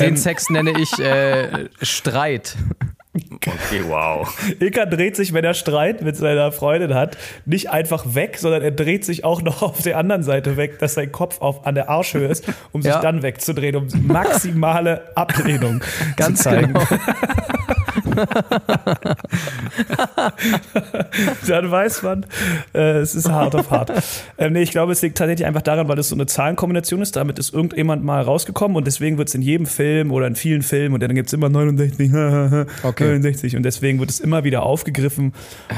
Den 0.00 0.10
Ähm, 0.10 0.16
Sex 0.16 0.50
nenne 0.50 0.72
ich 0.78 0.98
äh, 0.98 1.68
Streit. 1.80 2.56
Okay, 3.14 3.82
wow. 3.88 4.26
Ilka 4.58 4.86
dreht 4.86 5.16
sich, 5.16 5.34
wenn 5.34 5.44
er 5.44 5.52
Streit 5.52 6.00
mit 6.00 6.16
seiner 6.16 6.50
Freundin 6.50 6.94
hat, 6.94 7.18
nicht 7.44 7.68
einfach 7.70 8.14
weg, 8.14 8.38
sondern 8.38 8.62
er 8.62 8.70
dreht 8.70 9.04
sich 9.04 9.22
auch 9.22 9.42
noch 9.42 9.60
auf 9.62 9.82
der 9.82 9.98
anderen 9.98 10.22
Seite 10.22 10.56
weg, 10.56 10.78
dass 10.78 10.94
sein 10.94 11.12
Kopf 11.12 11.42
auf, 11.42 11.66
an 11.66 11.74
der 11.74 11.90
Arschhöhe 11.90 12.26
ist, 12.28 12.44
um 12.72 12.80
sich 12.80 12.90
Ja. 12.92 13.00
dann 13.02 13.22
wegzudrehen, 13.22 13.76
um 13.76 13.86
maximale 14.06 15.14
Ablehnung 15.14 15.82
Ganz 16.16 16.38
zu 16.38 16.44
zeigen. 16.44 16.72
genau. 16.72 16.86
dann 21.46 21.70
weiß 21.70 22.02
man, 22.02 22.26
äh, 22.74 22.98
es 22.98 23.14
ist 23.14 23.30
hart 23.30 23.54
auf 23.54 23.70
hart. 23.70 23.92
Ähm, 24.38 24.52
nee, 24.54 24.62
ich 24.62 24.70
glaube, 24.70 24.92
es 24.92 25.02
liegt 25.02 25.18
tatsächlich 25.18 25.46
einfach 25.46 25.62
daran, 25.62 25.88
weil 25.88 25.98
es 25.98 26.08
so 26.08 26.14
eine 26.14 26.26
Zahlenkombination 26.26 27.02
ist. 27.02 27.16
Damit 27.16 27.38
ist 27.38 27.52
irgendjemand 27.54 28.04
mal 28.04 28.22
rausgekommen 28.22 28.76
und 28.76 28.86
deswegen 28.86 29.18
wird 29.18 29.28
es 29.28 29.34
in 29.34 29.42
jedem 29.42 29.66
Film 29.66 30.10
oder 30.12 30.26
in 30.26 30.36
vielen 30.36 30.62
Filmen 30.62 30.94
und 30.94 31.02
dann 31.02 31.14
gibt 31.14 31.28
es 31.28 31.32
immer 31.32 31.48
69, 31.48 32.10
Okay. 32.82 33.04
69 33.18 33.56
und 33.56 33.62
deswegen 33.62 33.98
wird 34.00 34.10
es 34.10 34.20
immer 34.20 34.44
wieder 34.44 34.62
aufgegriffen 34.62 35.32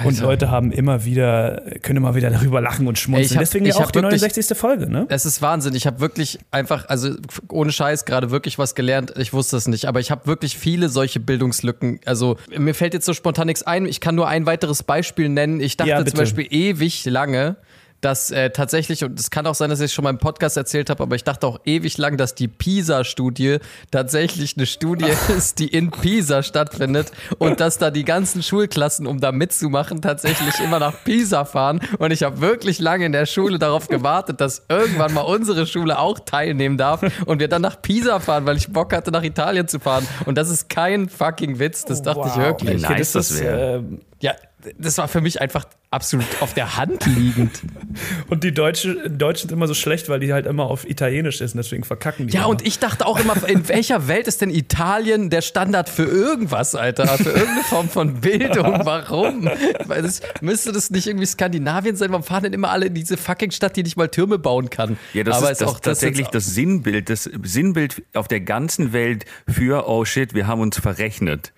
und 0.04 0.20
Leute 0.20 0.50
haben 0.50 0.72
immer 0.72 1.04
wieder, 1.04 1.62
können 1.82 1.98
immer 1.98 2.14
wieder 2.14 2.30
darüber 2.30 2.60
lachen 2.60 2.86
und 2.86 2.98
schmunzeln. 2.98 3.30
Ey, 3.30 3.34
hab- 3.36 3.40
deswegen 3.40 3.70
auch 3.72 3.90
die 3.90 4.02
wirklich- 4.02 4.20
69. 4.22 4.56
Folge, 4.56 4.90
ne? 4.90 5.06
Es 5.08 5.26
ist 5.26 5.42
Wahnsinn. 5.42 5.74
Ich 5.74 5.86
habe 5.86 6.00
wirklich 6.00 6.38
einfach, 6.50 6.88
also 6.88 7.10
ohne 7.50 7.72
Scheiß, 7.72 8.04
gerade 8.04 8.30
wirklich 8.30 8.58
was 8.58 8.74
gelernt. 8.74 9.12
Ich 9.18 9.32
wusste 9.32 9.56
es 9.56 9.66
nicht, 9.68 9.86
aber 9.86 10.00
ich 10.00 10.10
habe 10.10 10.26
wirklich 10.26 10.56
viele 10.56 10.88
solche 10.88 11.20
Bildungslücken. 11.20 12.00
Also 12.04 12.23
mir 12.56 12.74
fällt 12.74 12.94
jetzt 12.94 13.06
so 13.06 13.12
spontan 13.14 13.46
nichts 13.46 13.62
ein. 13.62 13.86
Ich 13.86 14.00
kann 14.00 14.14
nur 14.14 14.28
ein 14.28 14.46
weiteres 14.46 14.82
Beispiel 14.82 15.28
nennen. 15.28 15.60
Ich 15.60 15.76
dachte 15.76 15.90
Ja, 15.90 16.04
zum. 16.04 16.18
Beispiel 16.18 16.46
ewig 16.50 17.04
lange, 17.04 17.56
dass 18.04 18.30
äh, 18.30 18.50
tatsächlich, 18.50 19.02
und 19.04 19.18
es 19.18 19.30
kann 19.30 19.46
auch 19.46 19.54
sein, 19.54 19.70
dass 19.70 19.80
ich 19.80 19.86
es 19.86 19.92
schon 19.92 20.04
mal 20.04 20.10
im 20.10 20.18
Podcast 20.18 20.56
erzählt 20.56 20.90
habe, 20.90 21.02
aber 21.02 21.16
ich 21.16 21.24
dachte 21.24 21.46
auch 21.46 21.60
ewig 21.64 21.96
lang, 21.98 22.16
dass 22.16 22.34
die 22.34 22.48
PISA-Studie 22.48 23.58
tatsächlich 23.90 24.56
eine 24.56 24.66
Studie 24.66 25.06
ist, 25.36 25.58
die 25.58 25.68
in 25.68 25.90
Pisa 25.90 26.42
stattfindet 26.42 27.12
und 27.38 27.60
dass 27.60 27.78
da 27.78 27.90
die 27.90 28.04
ganzen 28.04 28.42
Schulklassen, 28.42 29.06
um 29.06 29.20
da 29.20 29.32
mitzumachen, 29.32 30.02
tatsächlich 30.02 30.60
immer 30.60 30.78
nach 30.78 31.04
Pisa 31.04 31.44
fahren. 31.44 31.80
Und 31.98 32.10
ich 32.10 32.22
habe 32.22 32.40
wirklich 32.40 32.78
lange 32.78 33.06
in 33.06 33.12
der 33.12 33.26
Schule 33.26 33.58
darauf 33.58 33.88
gewartet, 33.88 34.40
dass 34.40 34.62
irgendwann 34.68 35.14
mal 35.14 35.22
unsere 35.22 35.66
Schule 35.66 35.98
auch 35.98 36.18
teilnehmen 36.18 36.76
darf 36.76 37.02
und 37.26 37.40
wir 37.40 37.48
dann 37.48 37.62
nach 37.62 37.80
Pisa 37.80 38.20
fahren, 38.20 38.46
weil 38.46 38.56
ich 38.56 38.68
Bock 38.72 38.92
hatte, 38.92 39.10
nach 39.10 39.22
Italien 39.22 39.68
zu 39.68 39.78
fahren. 39.80 40.06
Und 40.26 40.36
das 40.36 40.50
ist 40.50 40.68
kein 40.68 41.08
fucking 41.08 41.58
Witz, 41.58 41.84
das 41.84 42.02
dachte 42.02 42.20
ich 42.26 42.34
Wow. 42.34 42.38
wirklich. 42.38 42.82
Wie 42.82 42.86
nice 42.86 43.12
das 43.12 43.40
wär. 43.40 43.76
ähm, 43.76 44.00
Ja, 44.20 44.32
das 44.78 44.98
war 44.98 45.08
für 45.08 45.20
mich 45.20 45.40
einfach 45.40 45.66
absolut 45.90 46.26
auf 46.40 46.54
der 46.54 46.76
Hand 46.76 47.06
liegend. 47.06 47.62
Und 48.28 48.42
die 48.44 48.52
Deutsche, 48.52 49.08
Deutschen 49.08 49.48
sind 49.48 49.56
immer 49.56 49.68
so 49.68 49.74
schlecht, 49.74 50.08
weil 50.08 50.20
die 50.20 50.32
halt 50.32 50.46
immer 50.46 50.64
auf 50.64 50.88
Italienisch 50.88 51.40
ist 51.40 51.52
und 51.54 51.58
deswegen 51.58 51.84
verkacken 51.84 52.26
die. 52.26 52.34
Ja, 52.34 52.40
immer. 52.40 52.48
und 52.50 52.66
ich 52.66 52.78
dachte 52.80 53.06
auch 53.06 53.18
immer, 53.20 53.36
in 53.48 53.68
welcher 53.68 54.08
Welt 54.08 54.26
ist 54.26 54.40
denn 54.40 54.50
Italien 54.50 55.30
der 55.30 55.42
Standard 55.42 55.88
für 55.88 56.04
irgendwas, 56.04 56.74
Alter? 56.74 57.06
Für 57.18 57.30
irgendeine 57.30 57.62
Form 57.64 57.88
von 57.88 58.20
Bildung. 58.20 58.80
Warum? 58.84 59.48
Weil 59.86 60.02
das, 60.02 60.20
müsste 60.40 60.72
das 60.72 60.90
nicht 60.90 61.06
irgendwie 61.06 61.26
Skandinavien 61.26 61.94
sein? 61.96 62.10
Warum 62.10 62.24
fahren 62.24 62.44
denn 62.44 62.52
immer 62.52 62.70
alle 62.70 62.86
in 62.86 62.94
diese 62.94 63.16
fucking 63.16 63.52
Stadt, 63.52 63.76
die 63.76 63.82
nicht 63.84 63.96
mal 63.96 64.08
Türme 64.08 64.38
bauen 64.38 64.70
kann? 64.70 64.96
Ja, 65.12 65.22
das 65.22 65.36
Aber 65.38 65.52
ist 65.52 65.60
das 65.60 65.80
tatsächlich 65.80 66.26
jetzt- 66.26 66.34
das 66.34 66.46
Sinnbild, 66.46 67.08
das 67.10 67.24
Sinnbild 67.42 68.02
auf 68.14 68.26
der 68.26 68.40
ganzen 68.40 68.92
Welt 68.92 69.24
für, 69.48 69.88
oh 69.88 70.04
shit, 70.04 70.34
wir 70.34 70.46
haben 70.46 70.60
uns 70.60 70.78
verrechnet. 70.78 71.52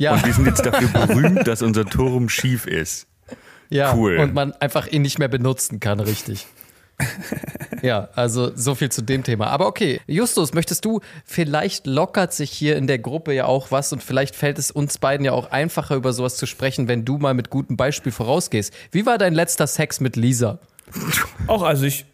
Ja. 0.00 0.14
Und 0.14 0.24
wir 0.24 0.32
sind 0.32 0.46
jetzt 0.46 0.64
dafür 0.64 0.88
berühmt, 1.06 1.46
dass 1.46 1.60
unser 1.62 1.84
Turm 1.84 2.28
schief 2.30 2.66
ist. 2.66 3.06
Ja, 3.68 3.94
Cool. 3.94 4.16
und 4.18 4.32
man 4.34 4.52
einfach 4.54 4.86
ihn 4.86 5.02
nicht 5.02 5.18
mehr 5.18 5.28
benutzen 5.28 5.78
kann, 5.78 6.00
richtig. 6.00 6.46
ja, 7.82 8.08
also 8.14 8.54
so 8.56 8.74
viel 8.74 8.90
zu 8.90 9.02
dem 9.02 9.22
Thema. 9.24 9.48
Aber 9.48 9.66
okay, 9.66 10.00
Justus, 10.06 10.52
möchtest 10.54 10.84
du, 10.84 11.00
vielleicht 11.24 11.86
lockert 11.86 12.32
sich 12.32 12.50
hier 12.50 12.76
in 12.76 12.86
der 12.86 12.98
Gruppe 12.98 13.32
ja 13.32 13.44
auch 13.44 13.70
was 13.70 13.92
und 13.92 14.02
vielleicht 14.02 14.34
fällt 14.36 14.58
es 14.58 14.70
uns 14.70 14.98
beiden 14.98 15.24
ja 15.24 15.32
auch 15.32 15.50
einfacher, 15.50 15.96
über 15.96 16.12
sowas 16.12 16.36
zu 16.36 16.46
sprechen, 16.46 16.88
wenn 16.88 17.04
du 17.04 17.18
mal 17.18 17.34
mit 17.34 17.50
gutem 17.50 17.76
Beispiel 17.76 18.12
vorausgehst. 18.12 18.72
Wie 18.90 19.06
war 19.06 19.18
dein 19.18 19.34
letzter 19.34 19.66
Sex 19.66 20.00
mit 20.00 20.16
Lisa? 20.16 20.58
Auch, 21.46 21.62
also 21.62 21.84
ich, 21.84 22.06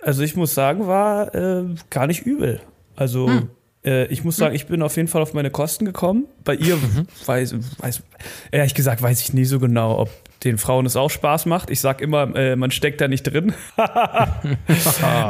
also 0.00 0.22
ich 0.22 0.36
muss 0.36 0.54
sagen, 0.54 0.86
war 0.86 1.34
äh, 1.34 1.64
gar 1.90 2.06
nicht 2.06 2.24
übel. 2.26 2.60
Also 2.94 3.28
Hm. 3.28 3.48
Äh, 3.84 4.06
ich 4.06 4.24
muss 4.24 4.36
sagen, 4.36 4.54
ich 4.54 4.66
bin 4.66 4.82
auf 4.82 4.96
jeden 4.96 5.08
Fall 5.08 5.22
auf 5.22 5.34
meine 5.34 5.50
Kosten 5.50 5.84
gekommen. 5.84 6.26
Bei 6.44 6.54
ihr 6.54 6.76
Mhm. 6.76 7.06
weiß, 7.26 7.54
weiß, 7.78 8.02
ehrlich 8.50 8.74
gesagt, 8.74 9.02
weiß 9.02 9.20
ich 9.20 9.32
nie 9.32 9.44
so 9.44 9.58
genau, 9.58 9.98
ob 9.98 10.10
den 10.44 10.58
Frauen 10.58 10.86
es 10.86 10.96
auch 10.96 11.10
Spaß 11.10 11.46
macht. 11.46 11.70
Ich 11.70 11.80
sag 11.80 12.00
immer, 12.00 12.34
äh, 12.34 12.56
man 12.56 12.70
steckt 12.72 13.00
da 13.00 13.06
nicht 13.08 13.22
drin. 13.22 13.52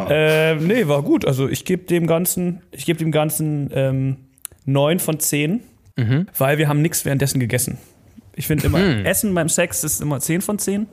äh, 0.08 0.54
nee, 0.56 0.86
war 0.88 1.02
gut. 1.02 1.26
Also 1.26 1.48
ich 1.48 1.64
gebe 1.64 1.84
dem 1.84 2.06
Ganzen, 2.06 2.60
ich 2.70 2.86
gebe 2.86 2.98
dem 2.98 3.12
Ganzen 3.12 3.70
ähm, 3.74 4.16
9 4.64 4.98
von 4.98 5.18
10, 5.20 5.60
Mhm. 5.94 6.26
weil 6.38 6.56
wir 6.56 6.68
haben 6.68 6.80
nichts 6.80 7.04
währenddessen 7.04 7.38
gegessen. 7.38 7.76
Ich 8.34 8.46
finde 8.46 8.66
immer, 8.66 8.78
Hm. 8.78 9.04
Essen 9.04 9.34
beim 9.34 9.48
Sex 9.48 9.84
ist 9.84 10.00
immer 10.00 10.18
10 10.18 10.40
von 10.40 10.58
10. 10.58 10.86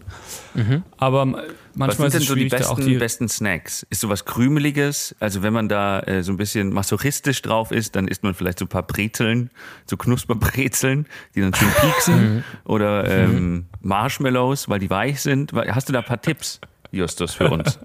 Aber 0.97 1.25
Was 1.25 1.43
manchmal 1.73 1.95
sind 1.95 2.05
ist 2.07 2.13
denn 2.13 2.21
es 2.21 2.27
so 2.27 2.35
die 2.35 2.41
schwierig, 2.49 2.61
da 2.63 2.69
auch 2.69 2.75
besten, 2.75 2.89
die 2.91 2.97
besten 2.97 3.29
Snacks? 3.29 3.85
Ist 3.89 4.01
sowas 4.01 4.25
Krümeliges? 4.25 5.15
Also 5.19 5.41
wenn 5.41 5.53
man 5.53 5.69
da 5.69 6.01
äh, 6.01 6.21
so 6.23 6.33
ein 6.33 6.37
bisschen 6.37 6.73
masochistisch 6.73 7.41
drauf 7.41 7.71
ist, 7.71 7.95
dann 7.95 8.07
isst 8.07 8.23
man 8.23 8.33
vielleicht 8.33 8.59
so 8.59 8.65
ein 8.65 8.69
paar 8.69 8.83
Brezeln, 8.83 9.51
so 9.85 9.95
Knusperbrezeln, 9.95 11.05
die 11.35 11.41
dann 11.41 11.53
schön 11.53 11.69
pieksen. 11.79 12.43
Oder 12.65 13.07
ähm, 13.09 13.67
Marshmallows, 13.81 14.67
weil 14.67 14.79
die 14.79 14.89
weich 14.89 15.21
sind. 15.21 15.53
Hast 15.53 15.87
du 15.87 15.93
da 15.93 15.99
ein 15.99 16.05
paar 16.05 16.21
Tipps, 16.21 16.59
Justus, 16.91 17.33
für 17.35 17.49
uns? 17.49 17.79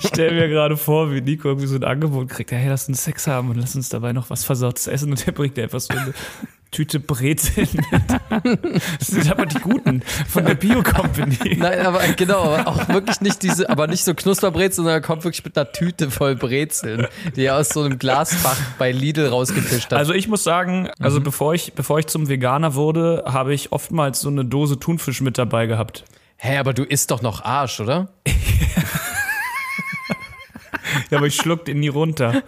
Ich 0.00 0.08
stelle 0.08 0.32
mir 0.32 0.48
gerade 0.48 0.76
vor, 0.76 1.12
wie 1.12 1.20
Nico 1.20 1.48
irgendwie 1.48 1.66
so 1.66 1.76
ein 1.76 1.84
Angebot 1.84 2.28
kriegt, 2.28 2.52
hey, 2.52 2.68
lass 2.68 2.88
uns 2.88 3.04
Sex 3.04 3.26
haben 3.26 3.50
und 3.50 3.58
lass 3.58 3.76
uns 3.76 3.88
dabei 3.88 4.12
noch 4.12 4.28
was 4.30 4.44
Versautes 4.44 4.86
essen 4.86 5.10
und 5.10 5.24
der 5.26 5.32
bringt 5.32 5.56
dir 5.56 5.64
einfach 5.64 5.80
so 5.80 5.94
eine 5.94 6.12
Tüte 6.72 7.00
Brezeln 7.00 7.68
mit. 7.74 7.92
Das 8.98 9.08
sind 9.08 9.30
aber 9.30 9.44
die 9.44 9.58
guten 9.58 10.02
von 10.26 10.46
der 10.46 10.54
Bio-Company. 10.54 11.56
Nein, 11.58 11.84
aber 11.84 12.00
genau, 12.16 12.44
aber 12.44 12.66
auch 12.66 12.88
wirklich 12.88 13.20
nicht 13.20 13.42
diese, 13.42 13.68
aber 13.68 13.86
nicht 13.88 14.04
so 14.04 14.14
Knusperbrezeln, 14.14 14.76
sondern 14.84 14.94
er 14.94 15.00
kommt 15.02 15.24
wirklich 15.24 15.44
mit 15.44 15.56
einer 15.56 15.70
Tüte 15.70 16.10
voll 16.10 16.34
Brezeln, 16.34 17.06
die 17.36 17.44
er 17.44 17.58
aus 17.58 17.68
so 17.68 17.82
einem 17.82 17.98
Glasfach 17.98 18.56
bei 18.78 18.90
Lidl 18.90 19.26
rausgefischt 19.26 19.92
hat. 19.92 19.98
Also 19.98 20.14
ich 20.14 20.28
muss 20.28 20.44
sagen, 20.44 20.88
also 20.98 21.20
bevor 21.20 21.52
ich, 21.52 21.74
bevor 21.74 21.98
ich 21.98 22.06
zum 22.06 22.30
Veganer 22.30 22.74
wurde, 22.74 23.24
habe 23.26 23.52
ich 23.52 23.70
oftmals 23.70 24.20
so 24.20 24.28
eine 24.28 24.46
Dose 24.46 24.80
Thunfisch 24.80 25.20
mit 25.20 25.36
dabei 25.36 25.66
gehabt. 25.66 26.04
Hä, 26.44 26.58
aber 26.58 26.74
du 26.74 26.82
isst 26.82 27.10
doch 27.12 27.22
noch 27.22 27.44
Arsch, 27.44 27.78
oder? 27.80 28.08
Ja, 31.10 31.18
aber 31.18 31.26
ich 31.26 31.36
schluck 31.36 31.64
den 31.64 31.80
nie 31.80 31.88
runter. 31.88 32.42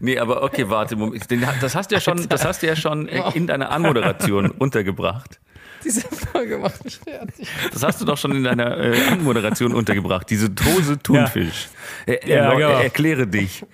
Nee, 0.00 0.18
aber 0.18 0.42
okay, 0.42 0.68
warte, 0.68 0.96
Moment. 0.96 1.26
Das 1.60 1.74
hast 1.74 1.90
du 1.90 1.94
ja 1.94 2.00
schon, 2.00 2.28
das 2.28 2.44
hast 2.44 2.62
du 2.62 2.66
ja 2.66 2.76
schon 2.76 3.06
in 3.08 3.46
deiner 3.46 3.70
Anmoderation 3.70 4.50
untergebracht. 4.50 5.40
Diese 5.84 6.02
Folge 6.02 6.58
macht 6.58 6.84
mich 6.84 6.98
fertig. 6.98 7.48
Das 7.72 7.82
hast 7.82 8.00
du 8.00 8.04
doch 8.04 8.16
schon 8.18 8.32
in 8.36 8.44
deiner 8.44 8.76
äh, 8.78 9.08
Anmoderation 9.10 9.72
untergebracht. 9.74 10.28
Diese 10.30 10.50
Dose 10.50 10.98
Thunfisch. 10.98 11.68
Äh, 12.06 12.12
äh, 12.14 12.34
Ja, 12.36 12.48
Leute, 12.52 12.66
genau. 12.66 12.78
erkläre 12.80 13.26
dich. 13.26 13.64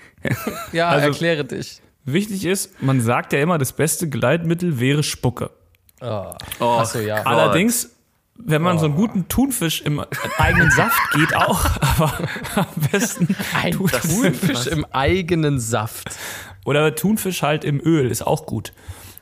Ja, 0.72 0.88
Also- 0.90 1.08
erkläre 1.08 1.44
dich. 1.44 1.80
Wichtig 2.04 2.44
ist, 2.44 2.82
man 2.82 3.00
sagt 3.00 3.32
ja 3.32 3.40
immer, 3.40 3.58
das 3.58 3.72
beste 3.72 4.08
Gleitmittel 4.08 4.78
wäre 4.80 5.02
Spucke. 5.02 5.50
Oh. 6.00 6.32
Oh, 6.60 6.64
Achso, 6.78 6.98
ja. 7.00 7.16
Gott. 7.18 7.26
Allerdings, 7.26 7.90
wenn 8.36 8.62
man 8.62 8.78
so 8.78 8.86
einen 8.86 8.94
guten 8.94 9.28
Thunfisch 9.28 9.80
im 9.82 10.04
eigenen 10.38 10.70
Saft 10.70 11.00
geht 11.12 11.34
auch, 11.34 11.64
aber 11.98 12.12
am 12.56 12.66
besten 12.90 13.34
Ein 13.60 13.72
Thunfisch 13.72 14.66
im 14.68 14.84
eigenen 14.92 15.58
Saft. 15.60 16.10
Oder 16.64 16.94
Thunfisch 16.94 17.42
halt 17.42 17.64
im 17.64 17.80
Öl 17.80 18.10
ist 18.10 18.22
auch 18.26 18.46
gut. 18.46 18.72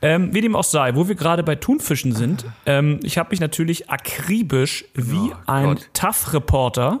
Ähm, 0.01 0.31
wie 0.33 0.41
dem 0.41 0.55
auch 0.55 0.63
sei, 0.63 0.93
wo 0.95 1.07
wir 1.07 1.15
gerade 1.15 1.41
bei 1.43 1.55
Thunfischen 1.55 2.11
sind, 2.13 2.45
ähm, 2.67 2.99
ich 3.01 3.17
habe 3.17 3.29
mich 3.31 3.39
natürlich 3.39 3.89
akribisch 3.89 4.85
wie 4.93 5.31
ein 5.47 5.65
Gott. 5.75 5.89
TAF-Reporter 5.93 6.99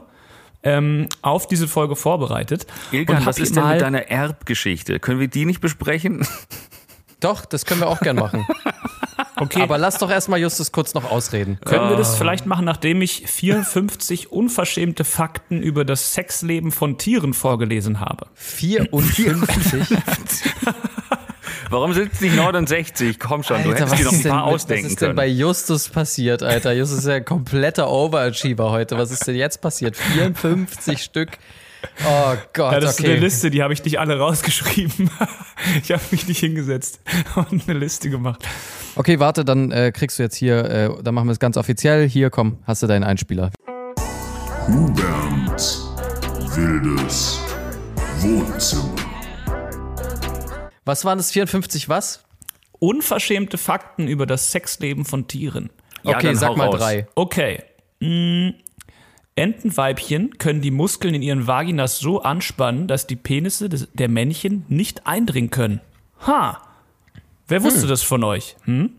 ähm, 0.63 1.07
auf 1.21 1.47
diese 1.47 1.67
Folge 1.67 1.95
vorbereitet. 1.95 2.65
Ilkan, 2.91 3.17
und 3.17 3.25
was 3.27 3.37
ist 3.37 3.55
denn 3.55 3.63
mit 3.63 3.73
mal- 3.73 3.77
deiner 3.79 4.09
Erbgeschichte? 4.09 4.99
Können 4.99 5.19
wir 5.19 5.27
die 5.27 5.45
nicht 5.45 5.61
besprechen? 5.61 6.25
Doch, 7.19 7.45
das 7.45 7.65
können 7.65 7.81
wir 7.81 7.87
auch 7.87 7.99
gern 7.99 8.15
machen. 8.15 8.47
Okay, 9.39 9.61
Aber 9.61 9.77
lass 9.77 9.97
doch 9.99 10.09
erstmal 10.09 10.39
Justus 10.39 10.71
kurz 10.71 10.93
noch 10.93 11.09
ausreden. 11.09 11.59
können 11.65 11.89
wir 11.89 11.95
das 11.97 12.17
vielleicht 12.17 12.45
machen, 12.45 12.65
nachdem 12.65 13.01
ich 13.01 13.23
54 13.27 14.31
unverschämte 14.31 15.03
Fakten 15.03 15.61
über 15.61 15.85
das 15.85 16.13
Sexleben 16.13 16.71
von 16.71 16.97
Tieren 16.97 17.33
vorgelesen 17.33 17.99
habe? 17.99 18.27
54? 18.33 19.97
Warum 21.69 21.93
sind 21.93 22.13
es 22.13 22.21
nicht 22.21 22.35
69? 22.35 23.19
Komm 23.19 23.43
schon, 23.43 23.61
du 23.63 23.73
hättest 23.73 23.99
dir 23.99 24.05
noch 24.05 24.13
ein 24.13 24.21
denn, 24.23 24.31
paar 24.31 24.45
mit- 24.45 24.55
ausdenken 24.55 24.85
was 24.85 24.91
ist 24.91 25.01
denn 25.01 25.07
können. 25.09 25.15
bei 25.17 25.27
Justus 25.27 25.89
passiert, 25.89 26.41
Alter? 26.41 26.71
Justus 26.73 26.99
ist 26.99 27.07
ja 27.07 27.15
ein 27.15 27.25
kompletter 27.25 27.89
Overachiever 27.91 28.71
heute. 28.71 28.97
Was 28.97 29.11
ist 29.11 29.27
denn 29.27 29.35
jetzt 29.35 29.59
passiert? 29.61 29.95
54 30.13 31.01
Stück. 31.03 31.37
Oh 32.05 32.35
Gott, 32.53 32.73
Ja, 32.73 32.79
das 32.79 32.99
ist 32.99 33.05
eine 33.05 33.13
okay. 33.13 33.19
Liste, 33.21 33.49
die 33.49 33.61
habe 33.63 33.73
ich 33.73 33.83
nicht 33.83 33.99
alle 33.99 34.17
rausgeschrieben. 34.19 35.09
Ich 35.81 35.91
habe 35.91 36.01
mich 36.11 36.27
nicht 36.27 36.39
hingesetzt 36.39 37.01
und 37.35 37.67
eine 37.67 37.77
Liste 37.79 38.09
gemacht. 38.09 38.41
Okay, 38.95 39.19
warte, 39.19 39.43
dann 39.43 39.71
äh, 39.71 39.91
kriegst 39.91 40.17
du 40.17 40.23
jetzt 40.23 40.35
hier, 40.35 40.63
äh, 40.65 40.89
dann 41.03 41.13
machen 41.15 41.27
wir 41.27 41.31
es 41.33 41.39
ganz 41.39 41.57
offiziell. 41.57 42.07
Hier, 42.07 42.29
komm, 42.29 42.59
hast 42.65 42.83
du 42.83 42.87
deinen 42.87 43.03
Einspieler. 43.03 43.51
Hubert 44.67 45.79
Wildes 46.55 47.39
Wohnzimmer. 48.19 48.95
Was 50.85 51.03
waren 51.05 51.17
das? 51.17 51.31
54 51.31 51.89
was? 51.89 52.23
Unverschämte 52.79 53.57
Fakten 53.57 54.07
über 54.07 54.25
das 54.25 54.51
Sexleben 54.51 55.03
von 55.05 55.27
Tieren. 55.27 55.69
Ja, 56.03 56.15
okay, 56.17 56.27
dann 56.27 56.35
sag 56.35 56.49
hau 56.49 56.55
mal 56.55 56.67
raus. 56.67 56.77
drei. 56.79 57.07
Okay. 57.15 57.63
Mm, 57.99 58.49
Entenweibchen 59.37 60.37
können 60.37 60.61
die 60.61 60.71
Muskeln 60.71 61.13
in 61.13 61.21
ihren 61.21 61.47
Vaginas 61.47 61.99
so 61.99 62.21
anspannen, 62.21 62.87
dass 62.87 63.07
die 63.07 63.15
Penisse 63.15 63.69
des, 63.69 63.87
der 63.93 64.09
Männchen 64.09 64.65
nicht 64.67 65.05
eindringen 65.05 65.51
können. 65.51 65.81
Ha! 66.25 66.61
Wer 67.47 67.63
wusste 67.63 67.87
das 67.87 68.03
von 68.03 68.23
euch? 68.23 68.55
Hm? 68.63 68.91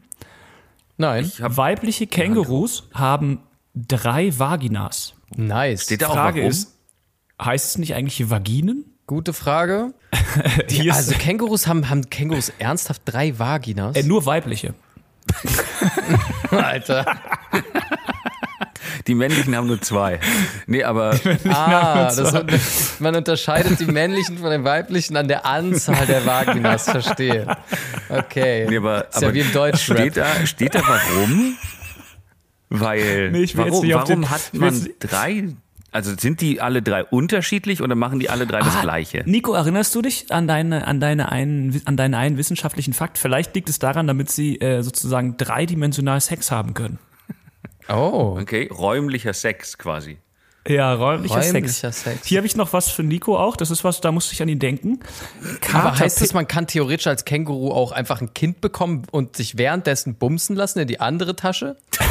Nein. 0.96 1.30
Weibliche 1.38 2.06
Kängurus 2.06 2.88
haben 2.94 3.40
drei 3.74 4.36
Vaginas. 4.38 5.14
Nice. 5.36 5.82
Steht 5.84 6.02
da 6.02 6.08
auch 6.08 6.14
Frage 6.14 6.40
warum? 6.40 6.50
ist, 6.50 6.74
heißt 7.42 7.66
es 7.66 7.78
nicht 7.78 7.94
eigentlich 7.94 8.30
Vaginen? 8.30 8.84
Gute 9.06 9.32
Frage. 9.32 9.92
Hier 10.68 10.94
Also 10.94 11.14
Kängurus 11.14 11.66
haben, 11.66 11.90
haben 11.90 12.08
Kängurus 12.10 12.52
ernsthaft 12.58 13.02
drei 13.04 13.38
Vaginas? 13.38 13.96
äh, 13.96 14.02
nur 14.02 14.24
weibliche. 14.24 14.74
Alter. 16.50 17.18
Die 19.06 19.14
männlichen 19.14 19.54
haben 19.56 19.66
nur 19.66 19.80
zwei. 19.80 20.20
Nee, 20.66 20.84
aber 20.84 21.18
Ah, 21.48 22.12
das, 22.14 22.32
man 23.00 23.16
unterscheidet 23.16 23.80
die 23.80 23.86
männlichen 23.86 24.38
von 24.38 24.50
den 24.50 24.64
weiblichen 24.64 25.16
an 25.16 25.28
der 25.28 25.46
Anzahl 25.46 26.06
der 26.06 26.24
Vaginas, 26.26 26.84
verstehe. 26.90 27.56
Okay. 28.08 28.66
Nee, 28.68 28.76
aber, 28.78 29.08
ist 29.08 29.16
aber 29.16 29.26
ja 29.28 29.34
wie 29.34 29.40
im 29.40 29.52
Deutschrap. 29.52 29.98
steht 29.98 30.16
da, 30.16 30.46
steht 30.46 30.74
da 30.74 30.80
warum? 30.86 31.56
Weil, 32.70 33.30
Nee, 33.30 33.48
warum, 33.54 33.88
warum 33.90 34.06
den- 34.06 34.30
hat 34.30 34.52
man 34.52 34.88
drei, 35.00 35.44
also 35.90 36.12
sind 36.18 36.42
die 36.42 36.60
alle 36.60 36.82
drei 36.82 37.02
unterschiedlich 37.02 37.80
oder 37.82 37.94
machen 37.94 38.20
die 38.20 38.28
alle 38.28 38.46
drei 38.46 38.58
das 38.60 38.76
Ah, 38.76 38.80
Gleiche? 38.82 39.22
Nico, 39.24 39.54
erinnerst 39.54 39.94
du 39.94 40.02
dich 40.02 40.26
an, 40.30 40.46
deine, 40.46 40.86
an, 40.86 41.00
deine 41.00 41.32
einen, 41.32 41.80
an 41.86 41.96
deinen 41.96 42.14
einen 42.14 42.36
wissenschaftlichen 42.36 42.92
Fakt? 42.92 43.16
Vielleicht 43.16 43.54
liegt 43.54 43.70
es 43.70 43.78
daran, 43.78 44.06
damit 44.06 44.30
sie 44.30 44.60
äh, 44.60 44.82
sozusagen 44.82 45.38
dreidimensional 45.38 46.20
Sex 46.20 46.50
haben 46.50 46.74
können. 46.74 46.98
Oh. 47.88 48.36
Okay, 48.40 48.68
räumlicher 48.72 49.32
Sex 49.32 49.78
quasi. 49.78 50.18
Ja, 50.66 50.92
räumlicher, 50.92 51.36
Räumlicher 51.36 51.92
Sex. 51.92 52.02
Sex. 52.02 52.26
Hier 52.26 52.38
habe 52.38 52.46
ich 52.46 52.54
noch 52.54 52.74
was 52.74 52.90
für 52.90 53.02
Nico 53.02 53.38
auch. 53.38 53.56
Das 53.56 53.70
ist 53.70 53.84
was, 53.84 54.02
da 54.02 54.12
musste 54.12 54.34
ich 54.34 54.42
an 54.42 54.48
ihn 54.50 54.58
denken. 54.58 55.00
Aber 55.72 55.98
heißt 55.98 56.20
das, 56.20 56.34
man 56.34 56.46
kann 56.46 56.66
theoretisch 56.66 57.06
als 57.06 57.24
Känguru 57.24 57.70
auch 57.72 57.90
einfach 57.92 58.20
ein 58.20 58.34
Kind 58.34 58.60
bekommen 58.60 59.04
und 59.10 59.34
sich 59.36 59.56
währenddessen 59.56 60.16
bumsen 60.16 60.56
lassen 60.56 60.80
in 60.80 60.86
die 60.88 61.00
andere 61.00 61.36
Tasche? 61.36 61.76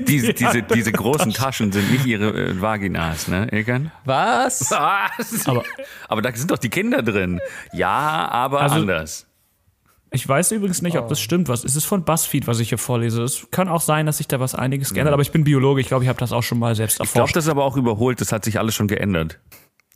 Diese, 0.00 0.32
diese, 0.34 0.62
diese 0.62 0.92
großen 0.92 1.32
Taschen 1.32 1.72
sind 1.72 1.90
nicht 1.90 2.06
ihre 2.06 2.28
äh, 2.30 2.60
Vaginas, 2.60 3.26
ne, 3.26 3.48
Ilkan? 3.50 3.90
Was? 4.04 4.70
Was? 4.70 5.48
Aber, 5.48 5.64
aber 6.08 6.22
da 6.22 6.30
sind 6.32 6.50
doch 6.50 6.58
die 6.58 6.68
Kinder 6.68 7.02
drin. 7.02 7.40
Ja, 7.72 8.28
aber 8.30 8.60
Also- 8.60 8.74
anders. 8.76 9.26
Ich 10.14 10.28
weiß 10.28 10.52
übrigens 10.52 10.80
nicht, 10.80 10.96
ob 10.96 11.08
das 11.08 11.20
stimmt. 11.20 11.48
Was 11.48 11.64
ist 11.64 11.74
es 11.74 11.84
von 11.84 12.04
BuzzFeed, 12.04 12.46
was 12.46 12.60
ich 12.60 12.68
hier 12.68 12.78
vorlese? 12.78 13.22
Es 13.24 13.48
kann 13.50 13.68
auch 13.68 13.80
sein, 13.80 14.06
dass 14.06 14.18
sich 14.18 14.28
da 14.28 14.38
was 14.38 14.54
einiges 14.54 14.94
geändert, 14.94 15.12
aber 15.12 15.22
ich 15.22 15.32
bin 15.32 15.42
Biologe. 15.42 15.80
Ich 15.80 15.88
glaube, 15.88 16.04
ich 16.04 16.08
habe 16.08 16.20
das 16.20 16.30
auch 16.32 16.42
schon 16.44 16.60
mal 16.60 16.74
selbst 16.76 16.94
Ich 16.94 16.98
glaube, 16.98 17.08
erforscht. 17.18 17.36
das 17.36 17.44
ist 17.46 17.50
aber 17.50 17.64
auch 17.64 17.76
überholt. 17.76 18.20
Das 18.20 18.30
hat 18.30 18.44
sich 18.44 18.58
alles 18.60 18.76
schon 18.76 18.86
geändert. 18.86 19.40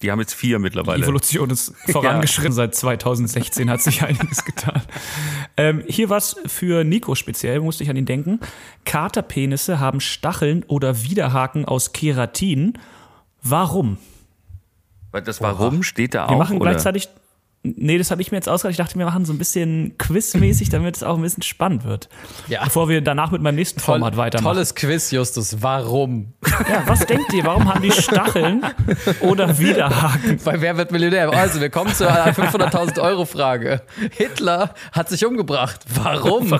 Die 0.02 0.10
haben 0.10 0.18
jetzt 0.18 0.34
vier 0.34 0.58
Die 0.58 0.62
mittlerweile. 0.62 1.02
Evolution 1.04 1.50
ist 1.50 1.72
vorangeschritten. 1.88 2.52
Seit 2.52 2.74
2016 2.74 3.70
hat 3.70 3.80
sich 3.80 4.02
einiges 4.02 4.44
getan. 4.44 4.82
Ähm, 5.56 5.84
hier 5.86 6.10
was 6.10 6.36
für 6.46 6.82
Nico 6.82 7.14
speziell, 7.14 7.60
musste 7.60 7.84
ich 7.84 7.90
an 7.90 7.96
ihn 7.96 8.06
denken. 8.06 8.40
Katerpenisse 8.84 9.78
haben 9.78 10.00
Stacheln 10.00 10.64
oder 10.66 11.02
Widerhaken 11.04 11.64
aus 11.64 11.92
Keratin. 11.92 12.74
Warum? 13.42 13.98
Weil 15.12 15.22
Das 15.22 15.40
Warum 15.40 15.82
steht 15.84 16.14
da 16.14 16.28
Wir 16.28 16.34
auch, 16.34 16.38
machen 16.38 16.56
oder? 16.60 16.70
gleichzeitig. 16.70 17.08
Nee, 17.64 17.98
das 17.98 18.10
habe 18.12 18.22
ich 18.22 18.30
mir 18.30 18.36
jetzt 18.38 18.48
ausgedacht. 18.48 18.70
Ich 18.70 18.76
dachte, 18.76 18.96
wir 18.98 19.04
machen 19.04 19.24
so 19.24 19.32
ein 19.32 19.38
bisschen 19.38 19.96
quizmäßig, 19.98 20.68
damit 20.70 20.96
es 20.96 21.02
auch 21.02 21.16
ein 21.16 21.22
bisschen 21.22 21.42
spannend 21.42 21.84
wird. 21.84 22.08
Ja. 22.46 22.62
Bevor 22.64 22.88
wir 22.88 23.00
danach 23.00 23.32
mit 23.32 23.42
meinem 23.42 23.56
nächsten 23.56 23.80
Toll, 23.80 23.96
Format 23.96 24.16
weitermachen. 24.16 24.54
tolles 24.54 24.74
Quiz, 24.76 25.10
Justus. 25.10 25.56
Warum? 25.60 26.34
Ja, 26.46 26.84
was 26.86 27.04
denkt 27.04 27.32
ihr? 27.32 27.44
Warum 27.44 27.68
haben 27.72 27.82
die 27.82 27.90
Stacheln 27.90 28.64
oder 29.20 29.58
Widerhaken? 29.58 30.38
Bei 30.44 30.60
Wer 30.60 30.76
wird 30.76 30.92
Millionär? 30.92 31.30
Also, 31.32 31.60
wir 31.60 31.68
kommen 31.68 31.92
zur 31.92 32.08
500.000 32.12 33.00
Euro 33.02 33.24
Frage. 33.24 33.82
Hitler 34.16 34.72
hat 34.92 35.08
sich 35.08 35.26
umgebracht. 35.26 35.80
Warum? 35.94 36.48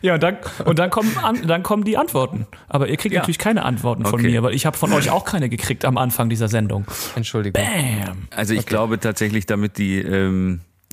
Ja, 0.00 0.14
und 0.14 0.22
dann, 0.22 0.36
und 0.64 0.78
dann, 0.78 0.90
kommen, 0.90 1.16
an, 1.22 1.46
dann 1.46 1.62
kommen 1.62 1.84
die 1.84 1.96
Antworten. 1.96 2.46
Aber 2.68 2.88
ihr 2.88 2.96
kriegt 2.96 3.14
Ja. 3.14 3.20
natürlich 3.20 3.38
keine 3.38 3.64
Antworten 3.64 4.04
von 4.04 4.14
Okay. 4.20 4.28
mir, 4.30 4.42
weil 4.42 4.54
ich 4.54 4.64
habe 4.66 4.76
von 4.76 4.92
euch 4.92 5.10
auch 5.10 5.24
keine 5.24 5.48
gekriegt 5.48 5.84
am 5.84 5.98
Anfang 5.98 6.28
dieser 6.30 6.48
Sendung. 6.48 6.84
Entschuldigung. 7.16 7.62
Bam. 7.62 8.28
Also 8.34 8.54
ich 8.54 8.64
glaube 8.66 8.98
tatsächlich, 9.00 9.46
damit 9.46 9.76
die, 9.78 9.98
ähm, 9.98 10.47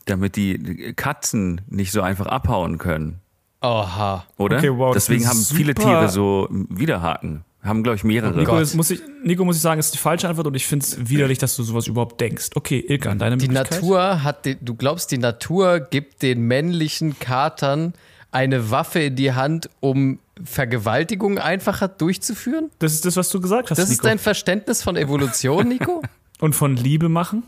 damit 0.05 0.35
die 0.35 0.93
Katzen 0.95 1.61
nicht 1.67 1.91
so 1.91 2.01
einfach 2.01 2.27
abhauen 2.27 2.77
können, 2.77 3.19
Oha. 3.61 4.25
oder? 4.37 4.57
Okay, 4.57 4.71
wow, 4.71 4.93
das 4.93 5.05
Deswegen 5.05 5.23
ist 5.23 5.29
haben 5.29 5.39
viele. 5.57 5.73
Tiere 5.75 6.09
so 6.09 6.47
Widerhaken. 6.51 7.43
Haben, 7.63 7.81
glaube 7.81 7.95
ich, 7.95 8.03
mehrere. 8.03 8.37
Nico, 8.37 8.51
Gott. 8.51 8.61
das 8.61 8.75
muss 8.75 8.91
ich, 8.91 9.01
Nico, 9.23 9.43
muss 9.43 9.55
ich 9.55 9.61
sagen, 9.63 9.79
ist 9.79 9.91
die 9.95 9.97
falsche 9.97 10.29
Antwort 10.29 10.45
und 10.45 10.53
ich 10.53 10.67
finde 10.67 10.85
es 10.85 11.09
widerlich, 11.09 11.39
dass 11.39 11.55
du 11.55 11.63
sowas 11.63 11.87
überhaupt 11.87 12.21
denkst. 12.21 12.49
Okay, 12.53 12.79
Ilkan, 12.87 13.17
deine 13.17 13.37
Die 13.37 13.47
Möglichkeit? 13.47 13.81
Natur 13.81 14.21
hat, 14.23 14.45
den, 14.45 14.57
du 14.61 14.75
glaubst, 14.75 15.11
die 15.11 15.17
Natur 15.17 15.79
gibt 15.79 16.21
den 16.21 16.41
männlichen 16.41 17.17
Katern 17.17 17.93
eine 18.31 18.69
Waffe 18.69 18.99
in 18.99 19.15
die 19.15 19.33
Hand, 19.33 19.71
um 19.79 20.19
Vergewaltigungen 20.43 21.39
einfacher 21.39 21.87
durchzuführen? 21.87 22.69
Das 22.77 22.93
ist 22.93 23.03
das, 23.05 23.15
was 23.17 23.29
du 23.29 23.41
gesagt 23.41 23.71
hast, 23.71 23.79
Das 23.79 23.85
ist 23.89 23.97
Nico. 23.97 24.07
dein 24.09 24.19
Verständnis 24.19 24.83
von 24.83 24.95
Evolution, 24.95 25.67
Nico? 25.67 26.03
und 26.39 26.53
von 26.53 26.75
Liebe 26.75 27.09
machen? 27.09 27.41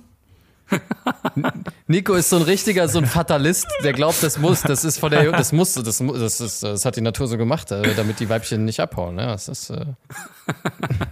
Nico 1.87 2.13
ist 2.15 2.29
so 2.29 2.35
ein 2.37 2.41
richtiger, 2.41 2.87
so 2.87 2.99
ein 2.99 3.05
Fatalist, 3.05 3.67
der 3.83 3.93
glaubt, 3.93 4.21
das 4.21 4.37
muss, 4.37 4.61
das 4.61 4.83
ist 4.83 4.99
von 4.99 5.11
der, 5.11 5.31
das 5.31 5.51
muss, 5.53 5.73
das, 5.73 5.97
das 5.99 6.41
ist, 6.41 6.63
das 6.63 6.83
hat 6.85 6.95
die 6.95 7.01
Natur 7.01 7.27
so 7.27 7.37
gemacht, 7.37 7.71
äh, 7.71 7.93
damit 7.95 8.19
die 8.19 8.27
Weibchen 8.29 8.65
nicht 8.65 8.79
abhauen. 8.79 9.17
Ja, 9.17 9.27
das 9.27 9.47
ist, 9.47 9.69
äh 9.69 9.85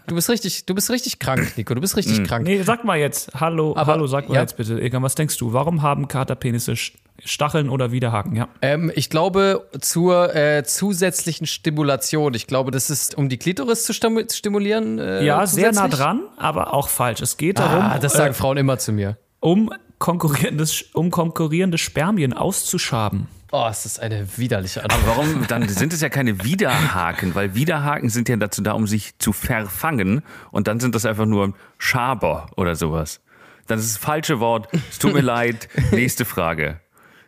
du 0.08 0.16
bist 0.16 0.30
richtig, 0.30 0.66
du 0.66 0.76
bist 0.76 0.90
richtig 0.90 1.20
krank, 1.20 1.54
Nico, 1.58 1.74
du 1.74 1.82
bist 1.82 1.96
richtig 1.96 2.24
krank. 2.26 2.46
Nee, 2.46 2.62
sag 2.64 2.84
mal 2.84 2.98
jetzt. 2.98 3.32
Hallo, 3.40 3.74
Aber- 3.78 3.94
hallo, 3.94 4.08
sag 4.08 4.28
mal 4.30 4.36
ja. 4.36 4.42
jetzt 4.42 4.58
bitte. 4.58 4.80
Ilkan, 4.80 5.02
was 5.04 5.16
denkst 5.16 5.38
du? 5.38 5.54
Warum 5.54 5.82
haben 5.82 6.08
Katerpenisse 6.08 6.76
Stacheln 7.24 7.70
oder 7.70 7.92
Widerhaken? 7.92 8.36
Ja. 8.36 8.50
Ähm, 8.62 8.92
ich 8.94 9.10
glaube, 9.10 9.68
zur 9.80 10.36
äh, 10.36 10.64
zusätzlichen 10.66 11.48
Stimulation. 11.48 12.34
Ich 12.34 12.48
glaube, 12.48 12.72
das 12.72 12.90
ist, 12.90 13.16
um 13.18 13.30
die 13.30 13.38
Klitoris 13.38 13.84
zu 13.84 13.94
stimu- 13.94 14.32
stimulieren. 14.34 15.00
Äh, 15.00 15.24
Ja, 15.24 15.46
sehr 15.48 15.72
nah 15.72 15.88
dran, 15.88 16.24
aber 16.38 16.74
auch 16.74 16.90
falsch. 16.90 17.22
Es 17.22 17.38
geht 17.38 17.60
darum, 17.60 17.82
Ah, 17.86 18.00
das 18.00 18.14
sagen 18.14 18.32
äh, 18.32 18.34
Frauen 18.34 18.58
immer 18.58 18.78
zu 18.78 18.92
mir. 18.92 19.18
Um, 19.46 19.70
konkurrierendes, 20.00 20.82
um 20.94 21.12
konkurrierende 21.12 21.77
Spermien 21.77 22.34
auszuschaben. 22.34 23.27
Oh, 23.51 23.68
es 23.70 23.86
ist 23.86 24.00
eine 24.00 24.27
widerliche 24.38 24.84
Antwort. 24.84 25.05
Warum? 25.05 25.48
Dann 25.48 25.70
sind 25.70 25.94
es 25.94 26.01
ja 26.01 26.10
keine 26.10 26.44
Widerhaken, 26.44 27.36
weil 27.36 27.53
Widerhaken 27.53 28.10
sind 28.10 28.27
ja 28.27 28.36
dazu 28.38 28.64
da, 28.64 28.72
um 28.72 28.88
sich 28.88 29.18
zu 29.20 29.31
verfangen. 29.34 30.24
Und 30.51 30.68
dann 30.68 30.79
sind 30.79 30.96
das 30.96 31.05
einfach 31.05 31.27
nur 31.27 31.53
Schaber 31.77 32.48
oder 32.58 32.75
sowas. 32.75 33.22
Das 33.68 33.81
ist 33.81 33.96
das 33.96 34.03
falsche 34.03 34.40
Wort. 34.40 34.68
Es 34.90 34.98
tut 34.98 35.14
mir 35.14 35.22
leid. 35.22 35.70
Nächste 35.92 36.25
Frage. 36.25 36.81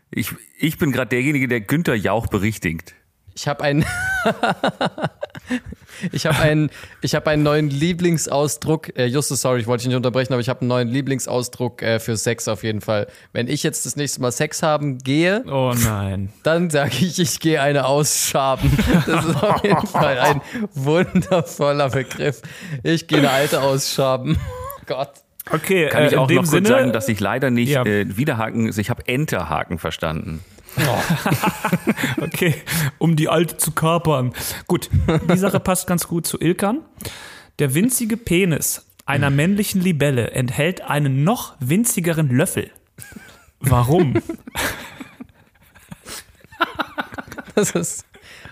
Ich, 0.10 0.34
ich 0.58 0.80
bin 0.80 0.92
gerade 0.92 1.10
derjenige, 1.10 1.48
der 1.48 1.62
Günther 1.62 1.96
Jauch 1.96 2.28
berichtigt. 2.28 2.96
Ich 3.38 3.48
habe 3.48 3.64
einen. 3.64 3.86
ich 6.12 6.26
habe 6.26 6.40
einen, 6.40 6.72
ich 7.02 7.14
habe 7.14 7.30
einen 7.30 7.44
neuen 7.44 7.70
Lieblingsausdruck. 7.70 8.98
Äh, 8.98 9.06
Justus, 9.06 9.42
sorry, 9.42 9.60
ich 9.62 9.68
wollte 9.68 9.82
dich 9.84 9.90
nicht 9.90 9.96
unterbrechen, 9.96 10.34
aber 10.34 10.40
ich 10.42 10.50
habe 10.50 10.62
einen 10.62 10.70
neuen 10.70 10.88
Lieblingsausdruck 10.88 11.84
äh, 11.84 12.00
für 12.00 12.18
Sex 12.18 12.48
auf 12.48 12.64
jeden 12.64 12.82
Fall. 12.82 13.06
Wenn 13.34 13.48
ich 13.48 13.62
jetzt 13.62 13.86
das 13.86 13.96
nächste 13.96 14.22
Mal 14.22 14.32
Sex 14.32 14.64
haben 14.64 14.98
gehe, 14.98 15.44
Oh 15.48 15.72
nein. 15.84 16.34
dann 16.44 16.72
sage 16.72 16.94
ich, 17.00 17.20
ich 17.20 17.40
gehe 17.40 17.62
eine 17.62 17.86
ausschaben. 17.86 18.72
Das 19.06 19.24
ist 19.24 19.36
auf 19.44 19.64
jeden 19.64 19.86
Fall 19.88 20.18
ein 20.18 20.42
wundervoller 20.74 21.90
Begriff. 21.90 22.42
Ich 22.82 23.08
gehe 23.08 23.20
eine 23.20 23.30
alte 23.30 23.62
ausschaben. 23.62 24.40
Gott. 24.88 25.12
Okay, 25.52 25.90
Kann 25.90 26.02
äh, 26.04 26.08
ich 26.08 26.14
in 26.14 26.18
auch 26.20 26.28
dem 26.28 26.38
noch 26.38 26.46
Sinne, 26.46 26.70
kurz 26.70 26.80
sagen, 26.80 26.92
dass 26.92 27.08
ich 27.08 27.20
leider 27.20 27.52
nicht 27.52 27.70
Ja. 27.70 27.86
äh, 27.86 28.18
Widerhaken, 28.18 28.74
ich 28.76 28.90
habe 28.90 29.08
Enterhaken 29.08 29.78
verstanden. 29.78 30.44
Okay, 32.22 32.56
um 32.98 33.16
die 33.16 33.30
Alte 33.30 33.58
zu 33.58 33.72
kapern. 33.72 34.34
Gut, 34.68 34.90
die 35.30 35.38
Sache 35.38 35.60
passt 35.60 35.88
ganz 35.88 36.08
gut 36.08 36.28
zu 36.28 36.40
Ilkan. 36.40 36.82
Der 37.60 37.74
winzige 37.74 38.18
Penis 38.18 38.86
einer 39.06 39.30
männlichen 39.30 39.82
Libelle 39.82 40.32
enthält 40.32 40.82
einen 40.82 41.24
noch 41.24 41.56
winzigeren 41.60 42.30
Löffel. 42.30 42.72
Warum? 43.60 44.22
Das 47.56 47.72
ist. 47.72 48.06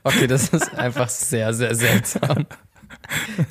Okay, 0.04 0.26
das 0.26 0.50
ist 0.50 0.74
einfach 0.74 1.10
sehr, 1.10 1.54
sehr 1.54 1.76
seltsam. 1.76 2.48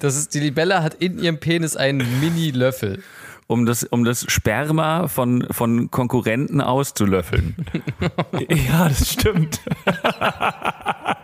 Das 0.01 0.17
ist, 0.17 0.35
die 0.35 0.41
Libelle 0.41 0.83
hat 0.83 0.95
in 0.95 1.21
ihrem 1.21 1.39
Penis 1.39 1.77
einen 1.77 2.21
Mini-Löffel. 2.21 3.05
Um 3.47 3.67
das, 3.67 3.85
um 3.85 4.05
das 4.05 4.25
Sperma 4.31 5.07
von, 5.07 5.47
von 5.51 5.91
Konkurrenten 5.91 6.61
auszulöffeln. 6.61 7.57
Ja, 8.49 8.89
das 8.89 9.13
stimmt. 9.13 9.61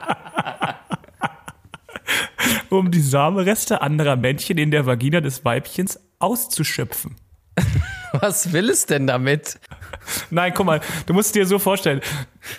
um 2.70 2.90
die 2.90 3.00
Samenreste 3.00 3.82
anderer 3.82 4.16
Männchen 4.16 4.58
in 4.58 4.70
der 4.70 4.86
Vagina 4.86 5.20
des 5.20 5.44
Weibchens 5.44 6.00
auszuschöpfen. 6.18 7.16
Was 8.12 8.52
will 8.52 8.70
es 8.70 8.86
denn 8.86 9.06
damit? 9.06 9.60
Nein, 10.30 10.52
guck 10.54 10.66
mal, 10.66 10.80
du 11.06 11.14
musst 11.14 11.34
dir 11.34 11.46
so 11.46 11.58
vorstellen. 11.58 12.00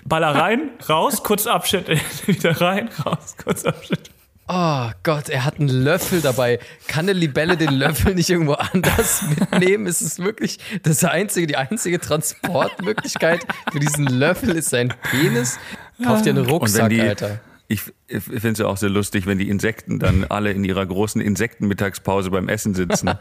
Baller 0.05 0.35
rein, 0.35 0.71
raus, 0.87 1.23
kurz 1.23 1.47
Abschnitt, 1.47 1.87
wieder 2.27 2.61
rein, 2.61 2.89
raus, 3.05 3.35
kurz 3.41 3.65
Abschnitt. 3.65 4.10
Oh 4.53 4.91
Gott, 5.03 5.29
er 5.29 5.45
hat 5.45 5.61
einen 5.61 5.69
Löffel 5.69 6.19
dabei. 6.19 6.59
Kann 6.89 7.05
eine 7.05 7.13
Libelle 7.13 7.55
den 7.55 7.71
Löffel 7.71 8.15
nicht 8.15 8.29
irgendwo 8.29 8.55
anders 8.55 9.21
mitnehmen? 9.39 9.85
Ist 9.85 10.01
es 10.01 10.19
wirklich 10.19 10.59
das 10.83 11.05
einzige, 11.05 11.47
die 11.47 11.55
einzige 11.55 12.01
Transportmöglichkeit 12.01 13.45
für 13.71 13.79
diesen 13.79 14.07
Löffel 14.07 14.57
ist 14.57 14.69
sein 14.69 14.93
Penis? 15.03 15.57
Kauf 16.03 16.21
dir 16.21 16.31
einen 16.31 16.45
Rucksack, 16.45 16.89
die, 16.89 16.99
Alter. 16.99 17.39
Ich, 17.71 17.83
ich 18.07 18.23
finde 18.23 18.51
es 18.51 18.57
ja 18.59 18.67
auch 18.67 18.75
sehr 18.75 18.89
lustig, 18.89 19.25
wenn 19.25 19.37
die 19.37 19.49
Insekten 19.49 19.97
dann 19.97 20.25
alle 20.29 20.51
in 20.51 20.65
ihrer 20.65 20.85
großen 20.85 21.21
Insektenmittagspause 21.21 22.29
beim 22.29 22.49
Essen 22.49 22.73
sitzen 22.73 23.11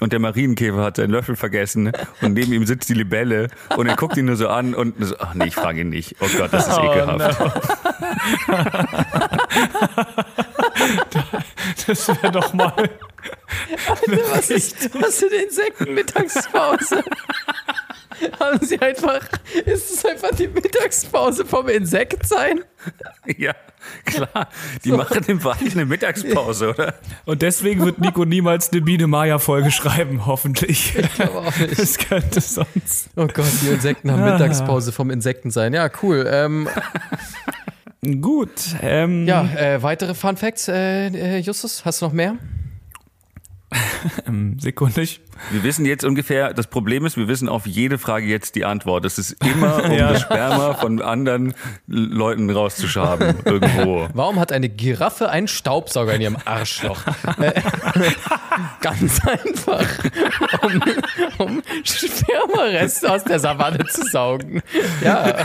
und 0.00 0.12
der 0.12 0.18
Marienkäfer 0.18 0.82
hat 0.82 0.96
seinen 0.96 1.10
Löffel 1.10 1.34
vergessen 1.36 1.92
und 2.20 2.34
neben 2.34 2.52
ihm 2.52 2.66
sitzt 2.66 2.90
die 2.90 2.94
Libelle 2.94 3.48
und 3.76 3.86
er 3.86 3.96
guckt 3.96 4.16
ihn 4.18 4.26
nur 4.26 4.36
so 4.36 4.48
an 4.48 4.74
und 4.74 4.94
so, 5.00 5.16
ach 5.18 5.34
nee, 5.34 5.46
ich 5.46 5.54
frage 5.54 5.80
ihn 5.80 5.88
nicht. 5.88 6.16
Oh 6.20 6.26
Gott, 6.36 6.52
das 6.52 6.68
ist 6.68 6.78
ekelhaft. 6.78 7.40
Das 11.86 12.08
wäre 12.08 12.32
doch 12.32 12.52
mal. 12.52 12.72
Was 14.32 14.50
ist, 14.50 14.90
was 14.94 15.22
in 15.22 15.30
der 15.30 15.44
Insektenmittagspause? 15.44 17.02
Haben 18.40 18.64
sie 18.64 18.80
einfach, 18.80 19.20
ist 19.64 19.90
es 19.90 20.04
einfach 20.04 20.30
die 20.30 20.48
Mittagspause 20.48 21.44
vom 21.44 21.68
Insektsein? 21.68 22.64
Ja, 23.36 23.54
klar. 24.06 24.48
Die 24.84 24.92
machen 24.92 25.22
im 25.26 25.44
Wald 25.44 25.72
eine 25.72 25.84
Mittagspause, 25.84 26.70
oder? 26.70 26.94
Und 27.26 27.42
deswegen 27.42 27.84
wird 27.84 27.98
Nico 27.98 28.24
niemals 28.24 28.72
eine 28.72 28.80
Biene 28.80 29.06
Maya-Folge 29.06 29.70
schreiben, 29.70 30.24
hoffentlich. 30.24 30.94
Aber 31.18 31.48
auch 31.48 31.56
nicht. 31.58 31.78
Das 31.78 31.98
könnte 31.98 32.40
sonst. 32.40 33.10
Oh 33.16 33.26
Gott, 33.26 33.44
die 33.62 33.68
Insekten 33.68 34.10
haben 34.10 34.24
Mittagspause 34.24 34.92
vom 34.92 35.10
Insektensein. 35.10 35.74
Ja, 35.74 35.90
cool. 36.02 36.26
Ähm, 36.30 36.68
Gut. 38.20 38.50
Ähm, 38.82 39.26
ja, 39.26 39.42
äh, 39.56 39.82
weitere 39.82 40.14
Fun 40.14 40.36
Facts, 40.36 40.68
äh, 40.68 41.08
äh, 41.08 41.38
Justus, 41.38 41.84
hast 41.84 42.02
du 42.02 42.06
noch 42.06 42.12
mehr? 42.12 42.36
Sekunde. 44.58 45.02
Ich, 45.02 45.20
Wir 45.50 45.64
wissen 45.64 45.84
jetzt 45.86 46.04
ungefähr, 46.04 46.54
das 46.54 46.68
Problem 46.68 47.04
ist, 47.04 47.16
wir 47.16 47.26
wissen 47.26 47.48
auf 47.48 47.66
jede 47.66 47.98
Frage 47.98 48.24
jetzt 48.26 48.54
die 48.54 48.64
Antwort. 48.64 49.04
Es 49.04 49.18
ist 49.18 49.32
immer, 49.44 49.84
um 49.84 49.90
Ja. 49.92 50.12
das 50.12 50.22
Sperma 50.22 50.74
von 50.74 51.02
anderen 51.02 51.52
Leuten 51.88 52.48
rauszuschaben. 52.48 53.34
Irgendwo. 53.44 54.08
Warum 54.14 54.38
hat 54.38 54.52
eine 54.52 54.68
Giraffe 54.68 55.28
einen 55.30 55.48
Staubsauger 55.48 56.14
in 56.14 56.20
ihrem 56.20 56.36
Arschloch? 56.44 57.00
Äh, 57.40 57.60
Ganz 58.80 59.20
einfach, 59.26 59.84
um, 60.62 60.82
um 61.38 61.62
Spermareste 61.82 63.12
aus 63.12 63.24
der 63.24 63.40
Savanne 63.40 63.84
zu 63.86 64.04
saugen. 64.06 64.62
Ja. 65.02 65.44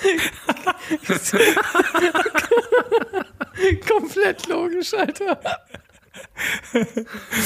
Komplett 3.88 4.48
logisch, 4.48 4.94
Alter. 4.94 5.40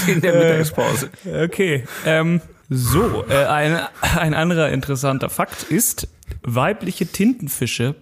In 0.07 0.21
der 0.21 0.35
Mittagspause. 0.35 1.11
okay. 1.43 1.85
Ähm, 2.07 2.41
so, 2.71 3.25
äh, 3.29 3.47
ein, 3.47 3.81
ein 4.01 4.35
anderer 4.35 4.71
interessanter 4.71 5.29
Fakt 5.29 5.65
ist, 5.65 6.09
weibliche 6.43 7.07
Tintenfische 7.07 7.97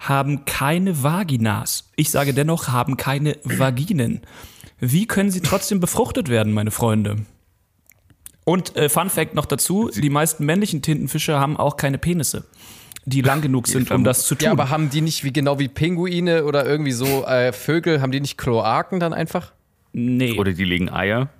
haben 0.00 0.46
keine 0.46 1.02
Vaginas. 1.02 1.90
Ich 1.96 2.10
sage 2.10 2.34
dennoch, 2.34 2.68
haben 2.68 2.96
keine 2.96 3.36
Vaginen. 3.44 4.22
Wie 4.78 5.06
können 5.06 5.30
sie 5.30 5.42
trotzdem 5.42 5.78
befruchtet 5.78 6.28
werden, 6.28 6.52
meine 6.52 6.70
Freunde? 6.70 7.16
Und 8.44 8.74
äh, 8.76 8.88
Fun 8.88 9.10
Fact 9.10 9.34
noch 9.34 9.46
dazu, 9.46 9.90
die 9.94 10.10
meisten 10.10 10.46
männlichen 10.46 10.82
Tintenfische 10.82 11.38
haben 11.38 11.58
auch 11.58 11.76
keine 11.76 11.98
Penisse, 11.98 12.44
die 13.04 13.22
lang 13.22 13.40
genug 13.40 13.66
sind, 13.66 13.90
um 13.90 14.04
das 14.04 14.26
zu 14.26 14.34
tun. 14.34 14.46
Ja, 14.46 14.52
aber 14.52 14.70
haben 14.70 14.90
die 14.90 15.00
nicht 15.00 15.24
wie 15.24 15.32
genau 15.32 15.58
wie 15.58 15.68
Pinguine 15.68 16.44
oder 16.44 16.66
irgendwie 16.66 16.92
so 16.92 17.24
äh, 17.24 17.52
Vögel, 17.52 18.00
haben 18.00 18.12
die 18.12 18.20
nicht 18.20 18.38
Kloaken 18.38 19.00
dann 19.00 19.12
einfach? 19.12 19.52
nee. 19.92 20.38
Oder 20.38 20.52
die 20.52 20.64
legen 20.64 20.88
Eier. 20.88 21.28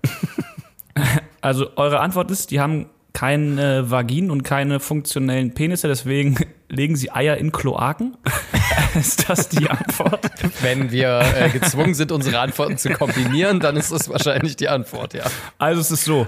Also 1.43 1.71
eure 1.77 2.01
Antwort 2.01 2.31
ist, 2.31 2.51
die 2.51 2.61
haben 2.61 2.87
keine 3.15 3.91
Vaginen 3.91 4.31
und 4.31 4.43
keine 4.43 4.79
funktionellen 4.81 5.55
Penisse, 5.55 5.89
deswegen 5.89 6.37
legen 6.69 6.97
sie 6.97 7.11
Eier 7.11 7.39
in 7.39 7.53
Kloaken. 7.53 8.17
ist 8.95 9.29
das 9.31 9.49
die 9.49 9.71
Antwort? 9.71 10.31
Wenn 10.61 10.91
wir 10.91 11.23
äh, 11.35 11.49
gezwungen 11.49 11.95
sind, 11.95 12.13
unsere 12.13 12.41
Antworten 12.41 12.77
zu 12.77 12.91
kombinieren, 12.91 13.61
dann 13.61 13.77
ist 13.77 13.91
das 13.91 14.11
wahrscheinlich 14.11 14.57
die 14.57 14.69
Antwort, 14.69 15.15
ja. 15.15 15.25
Also 15.57 15.81
es 15.81 15.91
ist 15.91 16.05
so, 16.05 16.27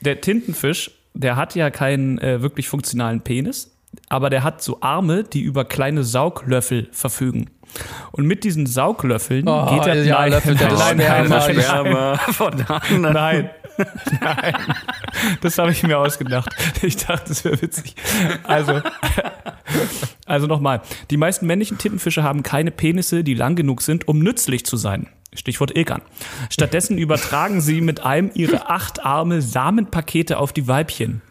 der 0.00 0.20
Tintenfisch, 0.20 0.90
der 1.12 1.36
hat 1.36 1.54
ja 1.54 1.70
keinen 1.70 2.18
äh, 2.18 2.40
wirklich 2.40 2.68
funktionalen 2.68 3.20
Penis, 3.20 3.71
aber 4.08 4.30
der 4.30 4.42
hat 4.44 4.62
so 4.62 4.78
Arme, 4.80 5.24
die 5.24 5.40
über 5.40 5.64
kleine 5.64 6.04
Sauglöffel 6.04 6.88
verfügen. 6.92 7.50
Und 8.10 8.26
mit 8.26 8.44
diesen 8.44 8.66
Sauglöffeln 8.66 9.48
Oh, 9.48 9.66
geht 9.74 9.86
er 9.86 10.04
ja, 10.04 10.18
nein, 10.18 10.32
löffelt 10.32 10.60
er 10.60 10.68
das 10.68 10.78
nein, 10.78 10.96
nein, 10.98 11.28
nein, 11.28 12.18
von 12.32 12.52
anderen. 12.68 13.12
Nein. 13.12 13.50
Nein. 14.20 14.54
Das 15.40 15.56
habe 15.56 15.70
ich 15.70 15.82
mir 15.82 15.98
ausgedacht. 15.98 16.54
Ich 16.82 16.96
dachte, 16.96 17.28
das 17.28 17.44
wäre 17.44 17.60
witzig. 17.62 17.94
Also, 18.42 18.82
also 20.26 20.46
nochmal. 20.46 20.82
Die 21.10 21.16
meisten 21.16 21.46
männlichen 21.46 21.78
Tintenfische 21.78 22.22
haben 22.22 22.42
keine 22.42 22.70
Penisse, 22.70 23.24
die 23.24 23.34
lang 23.34 23.56
genug 23.56 23.82
sind, 23.82 24.08
um 24.08 24.18
nützlich 24.18 24.66
zu 24.66 24.76
sein. 24.76 25.08
Stichwort 25.34 25.74
Ilkan. 25.74 26.02
Stattdessen 26.50 26.98
übertragen 26.98 27.62
sie 27.62 27.80
mit 27.80 28.04
einem 28.04 28.30
ihre 28.34 28.68
acht 28.68 29.04
Arme 29.04 29.40
Samenpakete 29.40 30.38
auf 30.38 30.52
die 30.52 30.68
Weibchen. 30.68 31.22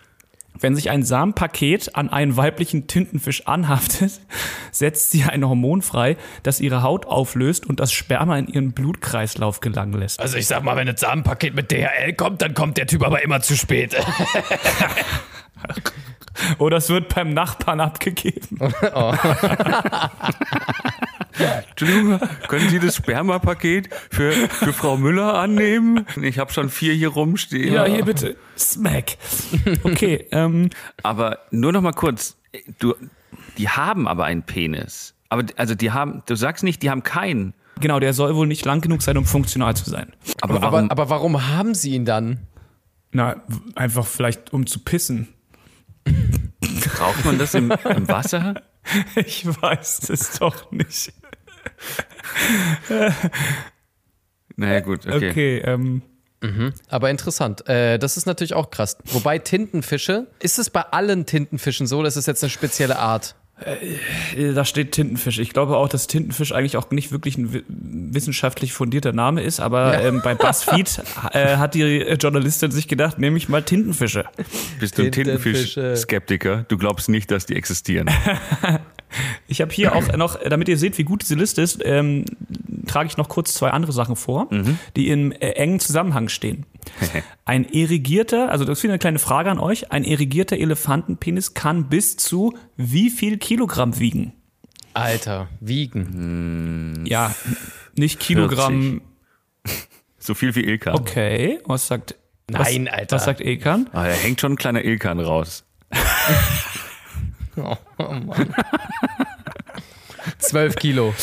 Wenn 0.62 0.76
sich 0.76 0.90
ein 0.90 1.04
Samenpaket 1.04 1.96
an 1.96 2.10
einen 2.10 2.38
weiblichen 2.38 2.88
Tintenfisch 2.88 3.48
anhaftet, 3.48 4.22
setzt 4.72 5.12
sie 5.12 5.24
ein 5.24 5.46
Hormon 5.48 5.82
frei, 5.82 6.18
das 6.44 6.60
ihre 6.60 6.84
Haut 6.84 7.06
auflöst 7.08 7.66
und 7.66 7.80
das 7.80 7.92
Sperma 7.92 8.38
in 8.38 8.48
ihren 8.48 8.72
Blutkreislauf 8.72 9.60
gelangen 9.60 9.94
lässt. 9.94 10.20
Also 10.20 10.38
ich 10.38 10.48
sag 10.48 10.64
mal, 10.64 10.76
wenn 10.76 10.88
ein 10.88 10.98
Samenpaket 10.98 11.56
mit 11.56 11.72
DHL 11.72 12.14
kommt, 12.14 12.42
dann 12.42 12.54
kommt 12.54 12.78
der 12.78 12.88
Typ 12.88 13.04
aber 13.04 13.24
immer 13.24 13.42
zu 13.42 13.58
spät. 13.58 13.96
Oder 16.58 16.78
es 16.78 16.90
wird 16.90 17.14
beim 17.14 17.34
Nachbarn 17.34 17.80
abgegeben. 17.80 18.58
Entschuldigung, 21.70 22.20
können 22.48 22.70
Sie 22.70 22.80
das 22.80 22.96
Spermapaket 22.98 23.90
für, 24.10 24.32
für 24.32 24.74
Frau 24.74 24.98
Müller 24.98 25.36
annehmen? 25.36 26.06
Ich 26.22 26.38
habe 26.40 26.52
schon 26.52 26.70
vier 26.70 26.94
hier 26.94 27.10
rumstehen. 27.10 27.74
Ja, 27.74 27.86
hier 27.86 28.06
bitte. 28.06 28.36
Smack. 28.58 29.18
Okay, 29.84 30.28
ähm, 30.32 30.70
Aber 31.04 31.40
nur 31.52 31.72
noch 31.72 31.82
mal 31.82 31.94
kurz. 31.94 32.38
Du, 32.80 32.96
die 33.58 33.70
haben 33.70 34.08
aber 34.08 34.26
einen 34.26 34.44
Penis. 34.44 35.16
Aber 35.30 35.46
also 35.56 35.74
die 35.76 35.92
haben, 35.92 36.22
du 36.26 36.36
sagst 36.36 36.64
nicht, 36.64 36.84
die 36.84 36.90
haben 36.90 37.04
keinen. 37.04 37.54
genau, 37.80 38.00
der 38.00 38.14
soll 38.14 38.36
wohl 38.36 38.48
nicht 38.48 38.66
lang 38.66 38.82
genug 38.82 39.02
sein, 39.02 39.18
um 39.18 39.26
funktional 39.26 39.76
zu 39.76 39.90
sein. 39.90 40.12
Aber, 40.42 40.56
Aber, 40.56 40.72
warum? 40.72 40.92
aber 40.92 41.10
warum 41.10 41.48
haben 41.48 41.74
sie 41.74 41.92
ihn 41.96 42.06
dann? 42.06 42.40
Na, 43.14 43.38
einfach 43.76 44.06
vielleicht 44.06 44.54
um 44.54 44.68
zu 44.68 44.80
pissen. 44.80 45.30
Braucht 46.96 47.26
man 47.26 47.38
das 47.38 47.54
im, 47.54 47.72
im 47.72 48.08
Wasser? 48.08 48.62
Ich 49.16 49.46
weiß 49.46 50.10
es 50.10 50.40
doch 50.40 50.72
nicht. 50.72 51.14
Naja, 54.56 54.80
gut, 54.80 55.06
okay. 55.06 55.30
Okay, 55.30 55.58
ähm, 55.60 56.02
Aber 56.90 57.12
interessant. 57.12 57.68
Äh, 57.70 58.00
das 58.00 58.18
ist 58.18 58.26
natürlich 58.26 58.56
auch 58.56 58.72
krass. 58.72 58.98
Wobei 59.06 59.38
Tintenfische, 59.38 60.28
ist 60.40 60.58
es 60.58 60.72
bei 60.72 60.82
allen 60.82 61.28
Tintenfischen 61.28 61.86
so, 61.86 62.02
das 62.02 62.18
ist 62.18 62.26
jetzt 62.26 62.44
eine 62.44 62.50
spezielle 62.50 62.98
Art? 62.98 63.36
Äh, 63.66 64.54
da 64.54 64.66
steht 64.66 64.92
Tintenfisch. 64.92 65.40
Ich 65.40 65.52
glaube 65.52 65.78
auch, 65.78 65.88
dass 65.90 66.08
Tintenfisch 66.08 66.52
eigentlich 66.52 66.78
auch 66.78 66.90
nicht 66.92 67.12
wirklich 67.12 67.38
ein 67.38 67.54
wi- 67.54 67.64
wissenschaftlich 67.68 68.74
fundierter 68.74 69.12
Name 69.14 69.42
ist, 69.42 69.60
aber 69.60 70.02
ähm, 70.04 70.22
bei 70.24 70.36
BuzzFeed 70.36 71.02
äh, 71.34 71.58
hat 71.58 71.74
die 71.76 72.00
Journalistin 72.20 72.72
sich 72.72 72.88
gedacht, 72.88 73.20
nehme 73.20 73.38
ich 73.38 73.50
mal 73.50 73.62
Tintenfische. 73.64 74.26
Bist 74.80 74.98
du 74.98 75.04
ein 75.04 75.12
Tintenfische. 75.12 75.74
Tintenfisch-Skeptiker? 75.82 76.66
Du 76.68 76.78
glaubst 76.78 77.10
nicht, 77.10 77.32
dass 77.32 77.46
die 77.46 77.56
existieren. 77.56 78.10
Ich 79.48 79.62
habe 79.62 79.72
hier 79.72 79.96
auch 79.96 80.16
noch, 80.16 80.38
damit 80.38 80.70
ihr 80.70 80.78
seht, 80.78 80.98
wie 80.98 81.04
gut 81.04 81.22
diese 81.22 81.36
Liste 81.36 81.62
ist, 81.62 81.82
ähm, 81.84 82.26
trage 82.88 83.08
ich 83.08 83.18
noch 83.18 83.30
kurz 83.30 83.54
zwei 83.54 83.72
andere 83.72 83.92
Sachen 83.92 84.16
vor, 84.16 84.48
die 84.96 85.10
im 85.10 85.32
äh, 85.32 85.52
engen 85.52 85.80
Zusammenhang 85.80 86.30
stehen. 86.30 86.66
Ein 87.46 87.66
irrigierter, 87.66 88.50
also 88.50 88.66
das 88.66 88.80
ist 88.80 88.84
wieder 88.84 88.94
eine 88.94 89.00
kleine 89.00 89.20
Frage 89.20 89.52
an 89.52 89.60
euch, 89.60 89.92
ein 89.92 90.04
irrigierter 90.04 90.58
Elefantenpenis 90.58 91.54
kann 91.54 91.90
bis 91.90 92.18
zu 92.18 92.58
wie 92.78 93.10
viel 93.10 93.38
Kilogramm 93.38 94.00
wiegen? 94.00 94.34
Alter, 94.94 95.48
wiegen. 95.60 97.06
Ja, 97.08 97.34
nicht 97.96 98.20
Kilogramm. 98.20 99.02
So 100.24 100.36
viel 100.36 100.54
wie 100.54 100.64
Ilkan. 100.64 100.94
Okay, 100.94 101.60
was 101.66 101.88
sagt 101.88 102.14
Nein, 102.52 102.86
was, 102.86 102.94
Alter. 102.94 103.16
Was 103.16 103.26
sagt 103.26 103.42
Ekan? 103.42 103.90
Ah, 103.94 104.06
da 104.06 104.12
hängt 104.12 104.40
schon 104.40 104.54
ein 104.54 104.58
kleiner 104.58 104.84
Ilkan 104.84 105.20
raus. 105.20 105.64
Oh, 107.58 107.76
oh 107.98 108.14
Mann. 108.14 108.56
12 110.40 110.76
Kilo. 110.76 111.14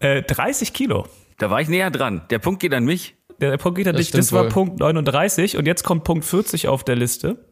Äh, 0.00 0.22
30 0.22 0.72
Kilo. 0.72 1.06
Da 1.38 1.50
war 1.50 1.60
ich 1.60 1.68
näher 1.68 1.90
dran. 1.90 2.22
Der 2.30 2.38
Punkt 2.38 2.60
geht 2.60 2.74
an 2.74 2.84
mich. 2.84 3.14
Der 3.40 3.56
Punkt 3.56 3.78
geht 3.78 3.86
an 3.86 3.94
Das 3.94 4.06
dich, 4.06 4.10
das 4.12 4.32
war 4.32 4.44
wohl. 4.44 4.50
Punkt 4.50 4.80
39 4.80 5.56
und 5.56 5.66
jetzt 5.66 5.84
kommt 5.84 6.04
Punkt 6.04 6.24
40 6.24 6.68
auf 6.68 6.82
der 6.82 6.96
Liste. 6.96 7.44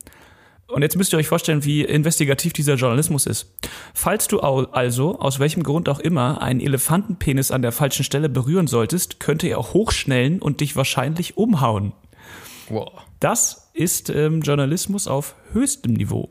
Und 0.69 0.83
jetzt 0.83 0.97
müsst 0.97 1.13
ihr 1.13 1.19
euch 1.19 1.29
vorstellen, 1.29 1.65
wie 1.65 1.83
investigativ 1.83 2.53
dieser 2.53 2.75
Journalismus 2.75 3.27
ist. 3.27 3.55
Falls 3.95 4.27
du 4.27 4.41
also, 4.41 5.21
aus 5.21 5.39
welchem 5.39 5.63
Grund 5.63 5.89
auch 5.89 6.01
immer, 6.01 6.43
einen 6.43 6.59
Elefantenpenis 6.59 7.53
an 7.53 7.63
der 7.63 7.71
falschen 7.71 8.03
Stelle 8.03 8.29
berühren 8.29 8.67
solltest, 8.67 9.21
könnte 9.21 9.47
er 9.47 9.59
hochschnellen 9.59 10.43
und 10.43 10.61
dich 10.61 10.75
wahrscheinlich 10.75 11.37
umhauen. 11.37 11.93
Wow. 12.69 12.91
Das 13.21 13.71
ist 13.75 14.11
ähm, 14.11 14.41
Journalismus 14.41 15.07
auf 15.07 15.37
höchstem 15.53 15.93
Niveau. 15.93 16.31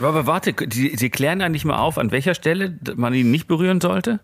Aber 0.00 0.26
warte, 0.26 0.54
Sie, 0.72 0.94
Sie 0.96 1.10
klären 1.10 1.40
eigentlich 1.42 1.64
mal 1.64 1.78
auf, 1.78 1.98
an 1.98 2.10
welcher 2.10 2.34
Stelle 2.34 2.78
man 2.96 3.14
ihn 3.14 3.30
nicht 3.30 3.46
berühren 3.46 3.80
sollte? 3.80 4.20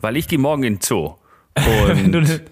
Weil 0.00 0.16
ich 0.16 0.28
gehe 0.28 0.38
morgen 0.38 0.64
in 0.64 0.74
den 0.76 0.80
Zoo. 0.82 1.14
Du, 2.10 2.18
Und 2.18 2.42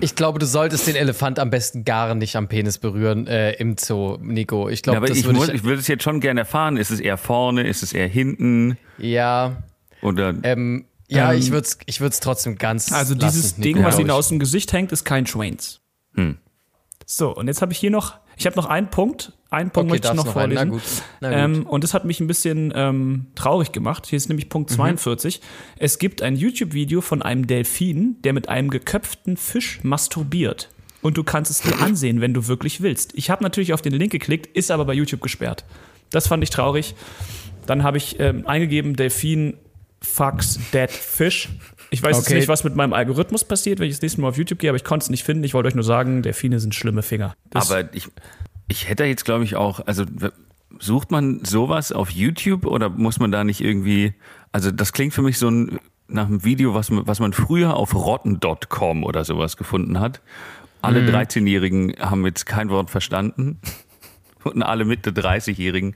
Ich 0.00 0.14
glaube, 0.14 0.38
du 0.38 0.46
solltest 0.46 0.86
den 0.86 0.96
Elefant 0.96 1.38
am 1.38 1.50
besten 1.50 1.84
gar 1.84 2.14
nicht 2.14 2.34
am 2.34 2.48
Penis 2.48 2.78
berühren 2.78 3.26
äh, 3.26 3.52
im 3.52 3.76
Zoo, 3.76 4.16
Nico. 4.22 4.70
Ich 4.70 4.82
glaube, 4.82 4.96
aber 4.96 5.06
das 5.08 5.18
ich, 5.18 5.24
würde 5.26 5.38
muss, 5.38 5.48
ich, 5.48 5.56
ich 5.56 5.64
würde 5.64 5.80
es 5.80 5.86
jetzt 5.86 6.02
schon 6.02 6.20
gerne 6.20 6.40
erfahren. 6.40 6.78
Ist 6.78 6.90
es 6.90 6.98
eher 6.98 7.18
vorne? 7.18 7.66
Ist 7.66 7.82
es 7.82 7.92
eher 7.92 8.08
hinten? 8.08 8.78
Ja, 8.96 9.62
Oder 10.00 10.34
ähm, 10.44 10.86
ja, 11.08 11.32
Ähm, 11.32 11.38
ich 11.38 11.50
würde 11.52 11.66
es 11.66 11.78
ich 11.84 12.00
würd's 12.00 12.20
trotzdem 12.20 12.56
ganz. 12.56 12.90
also 12.90 13.12
lassen, 13.14 13.26
dieses 13.26 13.58
Nico, 13.58 13.74
Ding, 13.74 13.84
was 13.84 13.96
glaub 13.96 14.00
ihnen 14.00 14.10
aus 14.10 14.28
dem 14.28 14.38
Gesicht 14.38 14.72
hängt, 14.72 14.92
ist 14.92 15.04
kein 15.04 15.26
Schwains. 15.26 15.82
Hm. 16.14 16.38
So, 17.04 17.36
und 17.36 17.48
jetzt 17.48 17.60
habe 17.60 17.72
ich 17.72 17.78
hier 17.78 17.90
noch, 17.90 18.14
ich 18.36 18.46
habe 18.46 18.56
noch 18.56 18.66
einen 18.66 18.88
Punkt. 18.90 19.32
Einen 19.50 19.70
Punkt 19.70 19.90
Okay, 19.90 20.00
möchte 20.00 20.08
ich 20.08 20.14
noch 20.14 20.24
noch 20.24 20.32
vorlesen. 20.32 20.68
Na 20.68 20.70
gut. 20.70 20.82
Na 21.20 21.28
gut. 21.28 21.38
Ähm, 21.38 21.66
und 21.66 21.84
das 21.84 21.92
hat 21.92 22.04
mich 22.06 22.20
ein 22.20 22.26
bisschen 22.26 22.72
ähm, 22.74 23.26
traurig 23.34 23.72
gemacht. 23.72 24.06
Hier 24.06 24.16
ist 24.16 24.28
nämlich 24.28 24.48
Punkt 24.48 24.70
Mhm. 24.70 24.76
42. 24.76 25.40
Es 25.78 25.98
gibt 25.98 26.22
ein 26.22 26.36
YouTube-Video 26.36 27.02
von 27.02 27.20
einem 27.20 27.46
Delfin, 27.46 28.16
der 28.24 28.32
mit 28.32 28.48
einem 28.48 28.70
geköpften 28.70 29.36
Fisch 29.36 29.80
masturbiert. 29.82 30.70
Und 31.02 31.18
du 31.18 31.24
kannst 31.24 31.50
es 31.50 31.60
dir 31.60 31.78
ansehen, 31.82 32.20
wenn 32.20 32.32
du 32.32 32.46
wirklich 32.46 32.80
willst. 32.80 33.12
Ich 33.14 33.28
habe 33.28 33.42
natürlich 33.42 33.74
auf 33.74 33.82
den 33.82 33.92
Link 33.92 34.12
geklickt, 34.12 34.46
ist 34.56 34.70
aber 34.70 34.86
bei 34.86 34.94
YouTube 34.94 35.20
gesperrt. 35.20 35.64
Das 36.10 36.28
fand 36.28 36.42
ich 36.42 36.50
traurig. 36.50 36.94
Dann 37.66 37.82
habe 37.82 37.98
ich 37.98 38.18
ähm, 38.20 38.46
eingegeben, 38.46 38.96
Delfin 38.96 39.54
fucks 40.02 40.58
dead 40.72 40.90
fish. 40.90 41.48
Ich 41.90 42.02
weiß 42.02 42.16
Okay. 42.18 42.24
jetzt 42.30 42.34
nicht, 42.40 42.48
was 42.48 42.64
mit 42.64 42.74
meinem 42.74 42.92
Algorithmus 42.92 43.44
passiert, 43.44 43.78
wenn 43.78 43.86
ich 43.88 43.94
das 43.94 44.02
nächste 44.02 44.20
Mal 44.20 44.28
auf 44.28 44.36
YouTube 44.38 44.58
gehe, 44.58 44.70
aber 44.70 44.76
ich 44.76 44.84
konnte 44.84 45.04
es 45.04 45.10
nicht 45.10 45.24
finden. 45.24 45.44
Ich 45.44 45.54
wollte 45.54 45.68
euch 45.68 45.74
nur 45.74 45.84
sagen, 45.84 46.22
Delfine 46.22 46.58
sind 46.58 46.74
schlimme 46.74 47.02
Finger. 47.02 47.34
Das, 47.50 47.70
Aber 47.70 47.92
ich, 47.94 48.08
ich 48.68 48.88
hätte 48.88 49.04
jetzt, 49.04 49.24
glaube 49.24 49.44
ich, 49.44 49.56
auch, 49.56 49.86
also 49.86 50.04
sucht 50.78 51.10
man 51.10 51.44
sowas 51.44 51.92
auf 51.92 52.10
YouTube 52.10 52.64
oder 52.66 52.88
muss 52.88 53.18
man 53.20 53.30
da 53.30 53.44
nicht 53.44 53.60
irgendwie, 53.60 54.14
also 54.52 54.70
das 54.70 54.92
klingt 54.92 55.12
für 55.12 55.22
mich 55.22 55.38
so 55.38 55.48
ein, 55.50 55.78
nach 56.08 56.26
einem 56.26 56.44
Video, 56.44 56.74
was 56.74 56.90
man, 56.90 57.06
was 57.06 57.20
man 57.20 57.32
früher 57.34 57.76
auf 57.76 57.94
rotten.com 57.94 59.04
oder 59.04 59.24
sowas 59.24 59.56
gefunden 59.58 60.00
hat. 60.00 60.20
Alle 60.80 61.02
Mhm. 61.02 61.10
13-Jährigen 61.10 61.94
haben 62.00 62.24
jetzt 62.26 62.46
kein 62.46 62.70
Wort 62.70 62.88
verstanden 62.90 63.60
und 64.44 64.62
alle 64.62 64.84
Mitte 64.86 65.10
30-Jährigen 65.10 65.94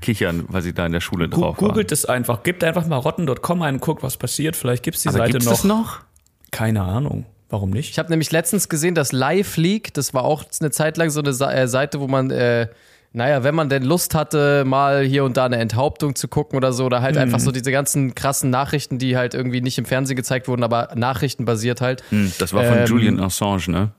kichern, 0.00 0.44
weil 0.48 0.62
sie 0.62 0.72
da 0.72 0.86
in 0.86 0.92
der 0.92 1.00
Schule 1.00 1.28
drauf 1.28 1.60
waren. 1.60 1.68
Googelt 1.68 1.92
es 1.92 2.04
einfach. 2.04 2.42
Gebt 2.42 2.62
einfach 2.64 2.86
mal 2.86 2.96
rotten.com 2.96 3.62
ein 3.62 3.74
und 3.74 3.80
guckt, 3.80 4.02
was 4.02 4.16
passiert. 4.16 4.56
Vielleicht 4.56 4.82
gibt 4.82 4.96
es 4.96 5.02
die 5.02 5.08
Aber 5.08 5.18
Seite 5.18 5.32
gibt's 5.32 5.46
noch. 5.46 5.52
das 5.52 5.64
noch? 5.64 6.00
Keine 6.50 6.82
Ahnung. 6.82 7.26
Warum 7.48 7.70
nicht? 7.70 7.90
Ich 7.90 7.98
habe 7.98 8.10
nämlich 8.10 8.32
letztens 8.32 8.68
gesehen, 8.68 8.94
dass 8.94 9.12
Live 9.12 9.56
League, 9.56 9.94
das 9.94 10.14
war 10.14 10.24
auch 10.24 10.44
eine 10.60 10.70
Zeit 10.70 10.96
lang 10.96 11.10
so 11.10 11.20
eine 11.20 11.30
äh, 11.30 11.68
Seite, 11.68 12.00
wo 12.00 12.08
man, 12.08 12.30
äh, 12.30 12.66
naja, 13.12 13.44
wenn 13.44 13.54
man 13.54 13.68
denn 13.68 13.84
Lust 13.84 14.14
hatte, 14.16 14.64
mal 14.64 15.04
hier 15.04 15.24
und 15.24 15.36
da 15.36 15.44
eine 15.46 15.56
Enthauptung 15.58 16.16
zu 16.16 16.26
gucken 16.28 16.56
oder 16.56 16.72
so, 16.72 16.84
oder 16.86 17.02
halt 17.02 17.16
einfach 17.16 17.38
so 17.38 17.52
diese 17.52 17.70
ganzen 17.70 18.14
krassen 18.16 18.50
Nachrichten, 18.50 18.98
die 18.98 19.16
halt 19.16 19.34
irgendwie 19.34 19.60
nicht 19.60 19.78
im 19.78 19.84
Fernsehen 19.84 20.16
gezeigt 20.16 20.48
wurden, 20.48 20.64
aber 20.64 20.88
nachrichtenbasiert 20.96 21.80
halt. 21.80 22.02
Hm, 22.10 22.32
das 22.38 22.52
war 22.52 22.64
von 22.64 22.78
Ähm, 22.78 22.86
Julian 22.86 23.20
Assange, 23.20 23.68
ne? 23.70 23.90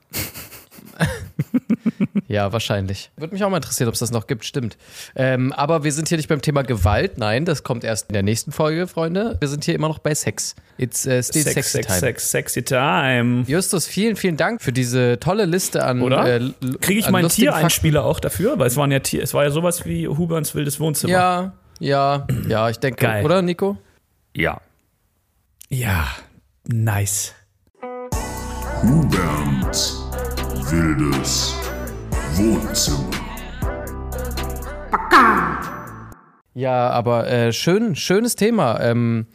Ja, 2.28 2.52
wahrscheinlich. 2.52 3.10
Würde 3.16 3.32
mich 3.32 3.42
auch 3.42 3.48
mal 3.48 3.56
interessieren, 3.56 3.88
ob 3.88 3.94
es 3.94 4.00
das 4.00 4.10
noch 4.10 4.26
gibt, 4.26 4.44
stimmt. 4.44 4.76
Ähm, 5.16 5.50
aber 5.52 5.82
wir 5.82 5.92
sind 5.92 6.08
hier 6.08 6.18
nicht 6.18 6.28
beim 6.28 6.42
Thema 6.42 6.62
Gewalt. 6.62 7.16
Nein, 7.16 7.46
das 7.46 7.62
kommt 7.62 7.84
erst 7.84 8.10
in 8.10 8.12
der 8.12 8.22
nächsten 8.22 8.52
Folge, 8.52 8.86
Freunde. 8.86 9.38
Wir 9.40 9.48
sind 9.48 9.64
hier 9.64 9.74
immer 9.74 9.88
noch 9.88 9.98
bei 9.98 10.14
Sex. 10.14 10.54
It's 10.76 11.06
uh, 11.06 11.22
still 11.22 11.42
Sex, 11.42 11.54
sexy 11.54 11.70
Sex, 11.70 11.86
time. 11.86 11.98
Sex, 11.98 12.30
sexy 12.30 12.62
time. 12.62 13.44
Justus, 13.46 13.86
vielen, 13.86 14.16
vielen 14.16 14.36
Dank 14.36 14.60
für 14.60 14.72
diese 14.72 15.18
tolle 15.20 15.46
Liste 15.46 15.84
an. 15.84 16.02
Oder? 16.02 16.36
äh, 16.36 16.50
Kriege 16.80 17.00
ich 17.00 17.10
meinen. 17.10 17.28
Tiereinspieler 17.28 18.04
auch 18.04 18.20
dafür? 18.20 18.58
Weil 18.58 18.66
es 18.66 18.76
waren 18.76 18.92
ja 18.92 18.98
Tier, 18.98 19.22
es 19.22 19.32
war 19.32 19.44
ja 19.44 19.50
sowas 19.50 19.86
wie 19.86 20.06
Huberns 20.06 20.54
wildes 20.54 20.78
Wohnzimmer. 20.80 21.12
Ja, 21.12 21.52
ja, 21.80 22.26
ja, 22.46 22.68
ich 22.68 22.78
denke, 22.78 23.06
Geil. 23.06 23.24
oder, 23.24 23.40
Nico? 23.40 23.78
Ja. 24.34 24.60
Ja, 25.70 26.08
nice. 26.66 27.34
Hubert 28.82 30.07
Wildes 30.70 31.54
Wohnzimmer. 32.34 33.10
Ja, 36.52 36.90
aber 36.90 37.26
äh, 37.26 37.52
schön, 37.54 37.96
schönes 37.96 38.36
Thema. 38.36 38.78
Ähm, 38.80 39.26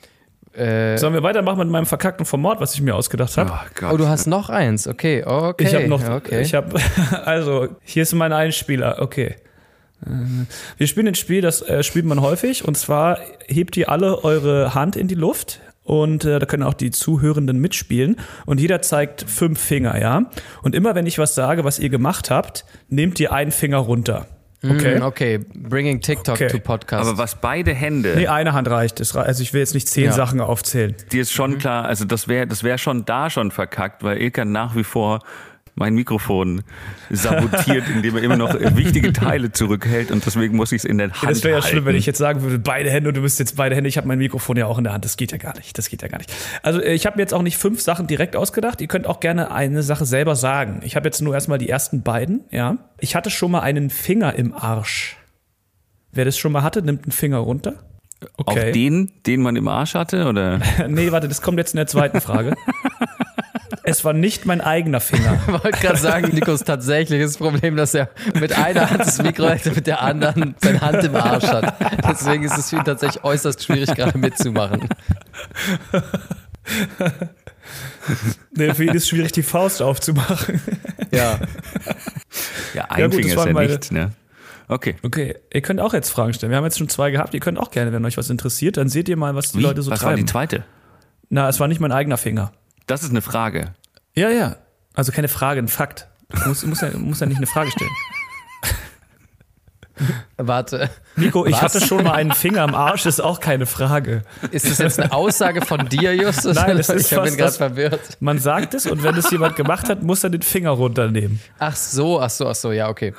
äh, 0.54 0.96
Sollen 0.98 1.16
wir 1.16 1.24
weitermachen 1.24 1.58
mit 1.58 1.70
meinem 1.70 1.88
verkackten 1.88 2.28
Format, 2.28 2.60
was 2.60 2.76
ich 2.76 2.82
mir 2.82 2.94
ausgedacht 2.96 3.36
habe? 3.38 3.52
Oh 3.82 3.94
oh, 3.94 3.98
du 3.98 4.08
hast 4.08 4.28
noch 4.28 4.50
eins. 4.52 4.88
Okay, 4.88 5.24
okay. 5.26 5.64
Ich 5.64 5.74
habe 5.74 5.88
noch, 5.88 6.08
okay. 6.08 6.42
ich 6.42 6.54
habe, 6.54 6.80
also 7.26 7.68
hier 7.82 8.04
ist 8.04 8.14
mein 8.14 8.32
Einspieler. 8.32 8.98
Okay. 9.00 9.36
Äh, 10.06 10.10
Wir 10.78 10.86
spielen 10.86 11.08
ein 11.08 11.16
Spiel, 11.16 11.42
das 11.42 11.64
äh, 11.64 11.82
spielt 11.82 12.06
man 12.06 12.22
häufig. 12.22 12.64
Und 12.64 12.78
zwar 12.78 13.18
hebt 13.48 13.76
ihr 13.76 13.90
alle 13.90 14.24
eure 14.24 14.76
Hand 14.76 14.96
in 14.96 15.08
die 15.08 15.16
Luft. 15.16 15.62
Und 15.84 16.24
äh, 16.26 16.40
da 16.40 16.46
können 16.46 16.64
auch 16.64 16.74
die 16.74 16.92
Zuhörenden 16.92 17.60
mitspielen. 17.60 18.16
Und 18.46 18.60
jeder 18.62 18.82
zeigt 18.82 19.24
fünf 19.30 19.60
Finger, 19.60 20.00
ja. 20.00 20.30
Und 20.62 20.76
immer 20.76 20.96
wenn 20.96 21.06
ich 21.06 21.18
was 21.18 21.36
sage, 21.36 21.64
was 21.66 21.78
ihr 21.80 21.90
gemacht 21.90 22.32
habt, 22.32 22.66
nehmt 22.88 23.20
ihr 23.20 23.34
einen 23.34 23.52
Finger 23.52 23.78
runter. 23.80 24.28
Okay? 24.66 24.98
Mm, 25.00 25.04
okay, 25.04 25.40
bringing 25.54 26.00
TikTok 26.00 26.36
Okay. 26.36 26.48
to 26.48 26.60
Podcast. 26.60 27.06
Aber 27.10 27.18
was 27.18 27.36
beide 27.42 27.74
Hände, 27.74 28.14
Nee, 28.16 28.28
eine 28.28 28.54
Hand 28.54 28.70
reicht. 28.70 29.02
Also 29.14 29.44
ich 29.44 29.52
will 29.52 29.60
jetzt 29.60 29.74
nicht 29.74 29.90
zehn 29.90 30.06
Ja. 30.06 30.12
Sachen 30.14 30.40
aufzählen. 30.40 30.96
dir 31.12 31.22
ist 31.22 31.34
schon 31.34 31.58
klar, 31.58 31.84
also 31.84 32.06
das 32.06 32.30
wäre 32.30 32.48
das 32.48 32.64
wär 32.64 32.78
schon 32.78 33.04
da 33.04 33.30
schon 33.30 33.52
verkackt, 33.52 34.04
weil 34.04 34.22
Ilka 34.22 34.46
nach 34.46 34.78
wie 34.78 34.86
vor 34.86 35.20
mein 35.76 35.96
Mikrofon 35.96 36.62
sabotiert, 37.10 37.90
indem 37.90 38.18
er 38.18 38.24
immer 38.24 38.38
noch 38.38 38.54
wichtige 38.76 39.12
Teile 39.12 39.52
zurückhält 39.52 40.12
und 40.12 40.26
deswegen 40.26 40.56
muss 40.56 40.72
ich 40.72 40.84
es 40.84 40.86
in 40.86 40.98
der 40.98 41.12
Hand 41.12 41.32
Das 41.32 41.44
wäre 41.44 41.56
ja 41.58 41.62
halten. 41.62 41.68
schlimm, 41.72 41.86
wenn 41.86 41.96
ich 41.96 42.06
jetzt 42.06 42.20
sagen 42.20 42.42
würde, 42.42 42.60
beide 42.60 42.90
Hände 42.92 43.10
und 43.10 43.18
du 43.18 43.22
bist 43.22 43.40
jetzt 43.40 43.56
beide 43.56 43.76
Hände. 43.76 43.88
Ich 43.88 43.98
habe 43.98 44.08
mein 44.08 44.20
Mikrofon 44.20 44.58
ja 44.58 44.68
auch 44.68 44.78
in 44.78 44.84
der 44.84 44.94
Hand. 44.94 45.06
Das 45.06 45.18
geht 45.18 45.32
ja 45.32 45.38
gar 45.38 45.56
nicht. 45.56 45.78
Das 45.78 45.90
geht 45.90 46.02
ja 46.02 46.08
gar 46.08 46.20
nicht. 46.20 46.32
Also 46.62 46.80
äh, 46.82 46.94
ich 46.94 47.06
habe 47.06 47.18
mir 47.18 47.24
jetzt 47.24 47.34
auch 47.34 47.42
nicht 47.42 47.58
fünf 47.58 47.82
Sachen 47.82 48.08
direkt 48.08 48.36
ausgedacht. 48.36 48.82
Ihr 48.82 48.88
könnt 48.88 49.08
auch 49.08 49.20
gerne 49.20 49.52
eine 49.52 49.84
Sache 49.84 50.06
selber 50.06 50.36
sagen. 50.36 50.82
Ich 50.84 50.96
habe 50.96 51.08
jetzt 51.08 51.22
nur 51.22 51.34
erstmal 51.34 51.58
die 51.58 51.70
ersten 51.70 52.04
beiden. 52.04 52.42
Ja. 52.52 52.78
Ich 53.00 53.16
hatte 53.16 53.30
schon 53.30 53.52
mal 53.52 53.62
einen 53.62 53.90
Finger 53.90 54.36
im 54.36 54.54
Arsch. 54.54 55.18
Wer 56.12 56.26
das 56.26 56.38
schon 56.38 56.52
mal 56.52 56.62
hatte, 56.62 56.84
nimmt 56.84 57.06
einen 57.06 57.12
Finger 57.12 57.38
runter. 57.38 57.74
Auch 58.38 58.54
den, 58.54 59.12
den 59.26 59.42
man 59.42 59.56
im 59.56 59.68
Arsch 59.68 59.96
hatte, 59.96 60.28
oder? 60.28 60.60
nee, 60.88 61.12
warte, 61.12 61.28
das 61.28 61.42
kommt 61.42 61.58
jetzt 61.58 61.74
in 61.74 61.78
der 61.78 61.88
zweiten 61.88 62.22
Frage. 62.22 62.56
es 63.84 64.04
war 64.06 64.14
nicht 64.14 64.46
mein 64.46 64.62
eigener 64.62 65.00
Finger. 65.00 65.40
Ich 65.48 65.54
wollte 65.64 65.80
gerade 65.80 65.98
sagen, 65.98 66.30
Nikos 66.34 66.64
tatsächliches 66.64 67.38
Problem, 67.38 67.76
dass 67.76 67.94
er 67.94 68.10
mit 68.40 68.54
einer 68.58 68.90
Hand 68.90 69.02
das 69.02 69.22
Mikro 69.22 69.48
hält 69.50 69.68
und 69.68 69.76
mit 69.76 69.88
der 69.88 70.02
anderen 70.02 70.56
seine 70.62 70.82
Hand 70.82 71.04
im 71.04 71.16
Arsch 71.16 71.44
hat. 71.46 71.76
Deswegen 72.10 72.44
ist 72.44 72.58
es 72.58 72.70
für 72.70 72.78
ihn 72.78 72.84
tatsächlich 72.84 73.24
äußerst 73.24 73.64
schwierig, 73.64 73.94
gerade 73.96 74.18
mitzumachen. 74.18 74.88
Nee, 78.56 78.74
für 78.74 78.84
ihn 78.84 78.90
ist 78.90 79.04
es 79.04 79.10
schwierig, 79.10 79.32
die 79.32 79.44
Faust 79.44 79.82
aufzumachen. 79.82 80.62
Ja. 81.12 81.40
Ja, 82.74 82.86
ein 82.86 83.00
Ja, 83.02 83.08
gut, 83.08 83.20
das 83.20 83.26
Finger 83.26 83.42
ist 83.42 83.46
ja 83.48 83.54
meine- 83.54 83.68
nichts, 83.70 83.92
ne? 83.92 84.12
Okay. 84.68 84.96
Okay, 85.04 85.36
ihr 85.54 85.62
könnt 85.62 85.80
auch 85.82 85.94
jetzt 85.94 86.10
Fragen 86.10 86.34
stellen. 86.34 86.50
Wir 86.50 86.58
haben 86.58 86.64
jetzt 86.64 86.78
schon 86.78 86.90
zwei 86.90 87.12
gehabt. 87.12 87.34
Ihr 87.34 87.40
könnt 87.42 87.60
auch 87.60 87.70
gerne, 87.70 87.92
wenn 87.92 88.04
euch 88.06 88.18
was 88.18 88.30
interessiert, 88.30 88.78
dann 88.78 88.90
seht 88.90 89.10
ihr 89.10 89.18
mal, 89.18 89.36
was 89.36 89.52
die 89.52 89.60
Wie? 89.60 89.64
Leute 89.64 89.82
so 89.82 89.92
was 89.92 90.02
war 90.02 90.10
treiben. 90.12 90.26
die 90.26 90.32
zweite? 90.32 90.64
Na, 91.30 91.50
es 91.50 91.60
war 91.60 91.68
nicht 91.68 91.82
mein 91.82 91.92
eigener 91.92 92.18
Finger. 92.18 92.52
Das 92.88 93.04
ist 93.04 93.12
eine 93.12 93.22
Frage. 93.22 93.74
Ja, 94.14 94.30
ja. 94.30 94.58
Also 94.94 95.12
keine 95.12 95.28
Frage, 95.28 95.60
ein 95.60 95.68
Fakt. 95.68 96.08
Du 96.30 96.50
musst, 96.50 96.66
musst, 96.66 96.82
ja, 96.82 96.90
musst 96.98 97.22
ja 97.22 97.28
nicht 97.28 97.38
eine 97.38 97.48
Frage 97.48 97.72
stellen. 97.72 97.92
Warte, 100.38 100.90
Nico, 101.16 101.46
ich 101.46 101.54
Was? 101.54 101.62
hatte 101.62 101.86
schon 101.86 102.04
mal 102.04 102.14
einen 102.14 102.32
Finger 102.32 102.64
am 102.64 102.74
Arsch, 102.74 103.06
ist 103.06 103.22
auch 103.22 103.40
keine 103.40 103.68
Frage. 103.68 104.24
ist 104.50 104.70
das 104.70 104.80
jetzt 104.80 105.00
eine 105.00 105.14
Aussage 105.14 105.64
von 105.64 105.88
dir, 105.88 106.16
Justus? 106.16 106.56
Nein, 106.56 106.78
das 106.78 106.90
ist 106.90 107.12
ich 107.12 107.18
bin 107.18 107.26
fast 107.26 107.38
gerade 107.38 107.54
verwirrt. 107.54 108.18
Man 108.20 108.40
sagt 108.40 108.74
es 108.74 108.88
und 108.88 109.04
wenn 109.04 109.16
es 109.16 109.30
jemand 109.30 109.56
gemacht 109.56 109.90
hat, 109.90 110.02
muss 110.02 110.24
er 110.24 110.32
den 110.32 110.42
Finger 110.42 110.72
runternehmen. 110.72 111.40
Ach 111.60 111.76
so, 111.76 112.20
ach 112.20 112.32
so, 112.32 112.48
ach 112.48 112.56
so, 112.56 112.72
ja, 112.72 112.90
okay. 112.90 113.14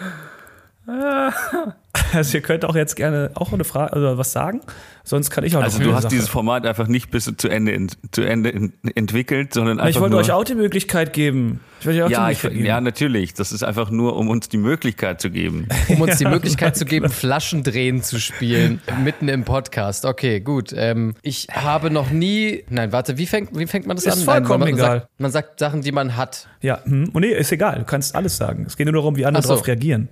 Also 2.14 2.38
ihr 2.38 2.42
könnt 2.42 2.64
auch 2.64 2.74
jetzt 2.76 2.96
gerne 2.96 3.30
auch 3.34 3.52
eine 3.52 3.64
Frage, 3.64 3.92
also 3.92 4.18
was 4.18 4.32
sagen. 4.32 4.60
Sonst 5.06 5.30
kann 5.30 5.44
ich 5.44 5.54
auch 5.56 5.62
Also 5.62 5.78
noch 5.78 5.84
du 5.84 5.94
hast 5.94 6.02
Sache. 6.04 6.14
dieses 6.14 6.28
Format 6.30 6.64
einfach 6.66 6.86
nicht 6.88 7.10
bis 7.10 7.30
zu 7.36 7.48
Ende, 7.48 7.72
ent- 7.72 7.98
zu 8.12 8.22
Ende 8.22 8.52
ent- 8.54 8.72
entwickelt, 8.94 9.52
sondern 9.52 9.78
einfach 9.78 9.90
ich 9.90 10.00
wollte 10.00 10.12
nur, 10.12 10.20
euch 10.20 10.30
auch 10.32 10.44
die 10.44 10.54
Möglichkeit 10.54 11.12
geben. 11.12 11.60
Ich 11.80 11.86
wollte 11.86 11.98
euch 12.00 12.04
auch 12.06 12.10
ja, 12.10 12.26
die 12.28 12.32
ich, 12.32 12.40
geben. 12.42 12.64
ja, 12.64 12.80
natürlich. 12.80 13.34
Das 13.34 13.52
ist 13.52 13.62
einfach 13.62 13.90
nur, 13.90 14.16
um 14.16 14.30
uns 14.30 14.48
die 14.48 14.56
Möglichkeit 14.56 15.20
zu 15.20 15.30
geben. 15.30 15.68
Um 15.88 16.00
uns 16.00 16.16
die 16.16 16.24
Möglichkeit 16.24 16.76
zu 16.76 16.84
geben, 16.86 17.10
Flaschendrehen 17.10 18.02
zu 18.02 18.18
spielen, 18.18 18.80
mitten 19.02 19.28
im 19.28 19.44
Podcast. 19.44 20.06
Okay, 20.06 20.40
gut. 20.40 20.72
Ähm, 20.74 21.14
ich 21.20 21.48
habe 21.52 21.90
noch 21.90 22.10
nie. 22.10 22.64
Nein, 22.70 22.90
warte, 22.92 23.18
wie 23.18 23.26
fängt, 23.26 23.56
wie 23.58 23.66
fängt 23.66 23.86
man 23.86 23.96
das 23.96 24.06
Ist 24.06 24.20
an? 24.20 24.24
vollkommen 24.24 24.64
Nein, 24.64 24.70
man, 24.70 24.78
egal. 24.80 24.98
Sagt, 25.00 25.20
man 25.20 25.30
sagt 25.30 25.58
Sachen, 25.58 25.82
die 25.82 25.92
man 25.92 26.16
hat. 26.16 26.48
Ja, 26.62 26.80
hm. 26.84 27.10
oh, 27.12 27.20
nee, 27.20 27.28
ist 27.28 27.52
egal. 27.52 27.80
Du 27.80 27.84
kannst 27.84 28.14
alles 28.14 28.38
sagen. 28.38 28.64
Es 28.66 28.76
geht 28.78 28.86
nur 28.86 28.94
darum, 28.94 29.16
wie 29.16 29.26
andere 29.26 29.42
so. 29.42 29.50
darauf 29.50 29.66
reagieren. 29.66 30.08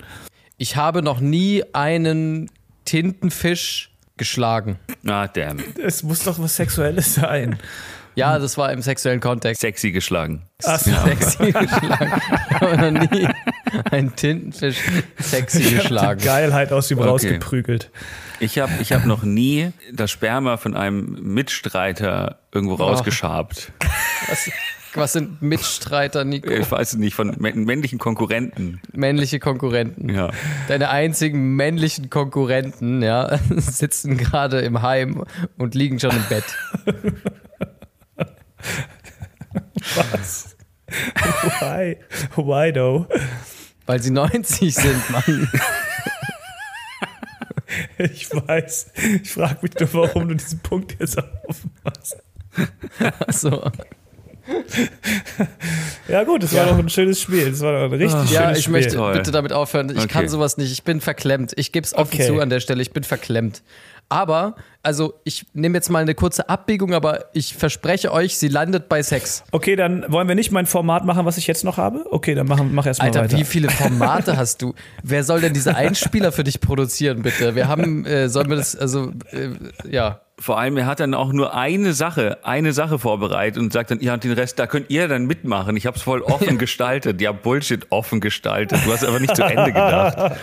Ich 0.56 0.76
habe 0.76 1.02
noch 1.02 1.20
nie 1.20 1.64
einen 1.72 2.50
Tintenfisch 2.84 3.90
geschlagen. 4.16 4.78
Ah, 5.06 5.26
damn. 5.28 5.58
Es 5.82 6.02
muss 6.02 6.22
doch 6.24 6.38
was 6.38 6.56
Sexuelles 6.56 7.14
sein. 7.14 7.58
Ja, 8.14 8.38
das 8.38 8.58
war 8.58 8.70
im 8.72 8.82
sexuellen 8.82 9.20
Kontext. 9.20 9.62
Sexy 9.62 9.90
geschlagen. 9.90 10.42
Ach 10.64 10.78
so. 10.78 10.90
Sexy 10.90 11.50
geschlagen. 11.52 12.20
Ich 12.50 12.60
habe 12.60 12.92
noch 12.92 13.10
nie 13.10 13.28
einen 13.90 14.14
Tintenfisch 14.14 14.76
sexy 15.18 15.62
Ich 15.62 15.76
geschlagen. 15.78 16.20
die 16.20 16.26
Geilheit 16.26 16.72
aus 16.74 16.90
ihm 16.90 16.98
Okay. 16.98 17.08
rausgeprügelt. 17.08 17.90
Ich 18.38 18.58
habe 18.58 18.70
ich 18.82 18.92
hab 18.92 19.06
noch 19.06 19.22
nie 19.22 19.70
das 19.90 20.10
Sperma 20.10 20.58
von 20.58 20.76
einem 20.76 21.20
Mitstreiter 21.22 22.38
irgendwo 22.52 22.74
rausgeschabt. 22.74 23.72
Was, 24.28 24.50
was 24.94 25.12
sind 25.12 25.40
Mitstreiter, 25.42 26.24
Nico? 26.24 26.50
Ich 26.50 26.70
weiß 26.70 26.92
es 26.94 26.98
nicht, 26.98 27.14
von 27.14 27.34
mä- 27.36 27.54
männlichen 27.54 27.98
Konkurrenten. 27.98 28.80
Männliche 28.92 29.38
Konkurrenten. 29.38 30.08
Ja. 30.08 30.30
Deine 30.68 30.90
einzigen 30.90 31.56
männlichen 31.56 32.10
Konkurrenten, 32.10 33.02
ja, 33.02 33.38
sitzen 33.56 34.16
gerade 34.16 34.60
im 34.60 34.82
Heim 34.82 35.24
und 35.58 35.74
liegen 35.74 35.98
schon 36.00 36.10
im 36.10 36.24
Bett. 36.28 36.44
Was? 39.96 40.56
Why? 41.60 41.98
Why 42.36 42.72
though? 42.72 43.06
Weil 43.86 44.00
sie 44.02 44.10
90 44.10 44.74
sind, 44.74 45.10
Mann. 45.10 45.48
Ich 47.98 48.30
weiß. 48.30 48.92
Ich 49.22 49.30
frage 49.32 49.58
mich 49.62 49.72
nur, 49.78 49.94
warum 49.94 50.28
du 50.28 50.34
diesen 50.34 50.60
Punkt 50.60 50.96
jetzt 51.00 51.18
aufmachst. 51.18 52.16
So. 53.28 53.70
Ja 56.08 56.24
gut, 56.24 56.42
das 56.42 56.54
war 56.54 56.66
doch 56.66 56.78
ein 56.78 56.88
schönes 56.88 57.20
Spiel. 57.20 57.50
Das 57.50 57.60
war 57.60 57.72
doch 57.72 57.92
ein 57.92 57.92
richtig 58.00 58.30
Ja, 58.30 58.42
schönes 58.42 58.58
ich 58.58 58.64
Spiel. 58.64 58.72
möchte 58.72 58.96
Toll. 58.96 59.12
bitte 59.14 59.30
damit 59.30 59.52
aufhören. 59.52 59.90
Ich 59.90 59.96
Okay. 59.98 60.08
kann 60.08 60.28
sowas 60.28 60.56
nicht. 60.56 60.72
Ich 60.72 60.82
bin 60.82 61.00
verklemmt. 61.00 61.52
Ich 61.56 61.72
gebe 61.72 61.84
es 61.84 61.94
offen 61.94 62.14
Okay. 62.14 62.26
zu 62.26 62.40
an 62.40 62.50
der 62.50 62.60
Stelle. 62.60 62.82
Ich 62.82 62.92
bin 62.92 63.04
verklemmt. 63.04 63.62
Aber, 64.08 64.56
also 64.82 65.14
ich 65.24 65.46
nehme 65.54 65.78
jetzt 65.78 65.88
mal 65.88 66.00
eine 66.00 66.14
kurze 66.14 66.48
Abbiegung, 66.50 66.92
aber 66.92 67.26
ich 67.32 67.54
verspreche 67.56 68.12
euch, 68.12 68.36
sie 68.36 68.48
landet 68.48 68.88
bei 68.90 69.02
Sex. 69.02 69.42
Okay, 69.52 69.74
dann 69.74 70.04
wollen 70.08 70.28
wir 70.28 70.34
nicht 70.34 70.50
mein 70.52 70.66
Format 70.66 71.06
machen, 71.06 71.24
was 71.24 71.38
ich 71.38 71.46
jetzt 71.46 71.64
noch 71.64 71.78
habe? 71.78 72.04
Okay, 72.10 72.34
dann 72.34 72.46
mach, 72.46 72.62
mach 72.62 72.84
erst 72.84 73.00
mal 73.00 73.06
Alter, 73.06 73.22
weiter. 73.22 73.38
wie 73.38 73.44
viele 73.44 73.70
Formate 73.70 74.36
hast 74.36 74.60
du? 74.60 74.74
Wer 75.02 75.24
soll 75.24 75.40
denn 75.40 75.54
diese 75.54 75.76
Einspieler 75.76 76.30
für 76.32 76.44
dich 76.44 76.60
produzieren, 76.60 77.22
bitte? 77.22 77.54
Wir 77.54 77.68
haben, 77.68 78.04
äh, 78.04 78.28
sollen 78.28 78.50
wir 78.50 78.56
das, 78.56 78.76
also, 78.76 79.12
äh, 79.30 79.48
ja. 79.90 80.20
Vor 80.42 80.58
allem, 80.58 80.76
er 80.76 80.86
hat 80.86 80.98
dann 80.98 81.14
auch 81.14 81.32
nur 81.32 81.54
eine 81.54 81.92
Sache, 81.92 82.38
eine 82.42 82.72
Sache 82.72 82.98
vorbereitet 82.98 83.62
und 83.62 83.72
sagt 83.72 83.92
dann, 83.92 84.00
ja, 84.00 84.14
und 84.14 84.24
den 84.24 84.32
Rest, 84.32 84.58
da 84.58 84.66
könnt 84.66 84.90
ihr 84.90 85.06
dann 85.06 85.26
mitmachen. 85.26 85.76
Ich 85.76 85.86
habe 85.86 85.96
es 85.96 86.02
voll 86.02 86.20
offen 86.22 86.58
gestaltet. 86.58 87.20
Ja, 87.20 87.30
Bullshit, 87.30 87.86
offen 87.90 88.20
gestaltet. 88.20 88.80
Du 88.84 88.92
hast 88.92 89.04
aber 89.04 89.20
nicht 89.20 89.36
zu 89.36 89.44
Ende 89.44 89.66
gedacht. 89.66 90.36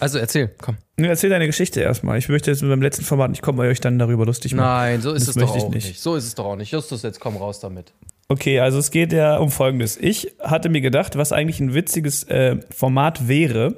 Also 0.00 0.18
erzähl, 0.18 0.50
komm. 0.62 0.78
Nee, 0.96 1.08
Erzähl 1.08 1.28
deine 1.28 1.46
Geschichte 1.46 1.82
erstmal. 1.82 2.16
Ich 2.16 2.30
möchte 2.30 2.50
jetzt 2.50 2.62
mit 2.62 2.70
meinem 2.70 2.80
letzten 2.80 3.04
Format 3.04 3.30
nicht 3.30 3.42
kommen, 3.42 3.58
weil 3.58 3.66
ihr 3.66 3.70
euch 3.72 3.80
dann 3.80 3.98
darüber 3.98 4.24
lustig 4.24 4.54
macht. 4.54 4.64
Nein, 4.64 5.02
so 5.02 5.12
ist 5.12 5.28
Das 5.28 5.36
es 5.36 5.42
doch 5.42 5.50
auch 5.54 5.68
nicht. 5.70 5.86
nicht. 5.88 6.00
So 6.00 6.16
ist 6.16 6.24
es 6.24 6.34
doch 6.34 6.46
auch 6.46 6.56
nicht. 6.56 6.72
Justus, 6.72 7.02
jetzt 7.02 7.20
komm 7.20 7.36
raus 7.36 7.60
damit. 7.60 7.92
Okay, 8.28 8.60
also 8.60 8.78
es 8.78 8.90
geht 8.90 9.12
ja 9.12 9.36
um 9.36 9.50
Folgendes. 9.50 9.98
Ich 9.98 10.32
hatte 10.40 10.70
mir 10.70 10.80
gedacht, 10.80 11.18
was 11.18 11.32
eigentlich 11.32 11.60
ein 11.60 11.74
witziges 11.74 12.24
äh, 12.24 12.56
Format 12.74 13.28
wäre, 13.28 13.74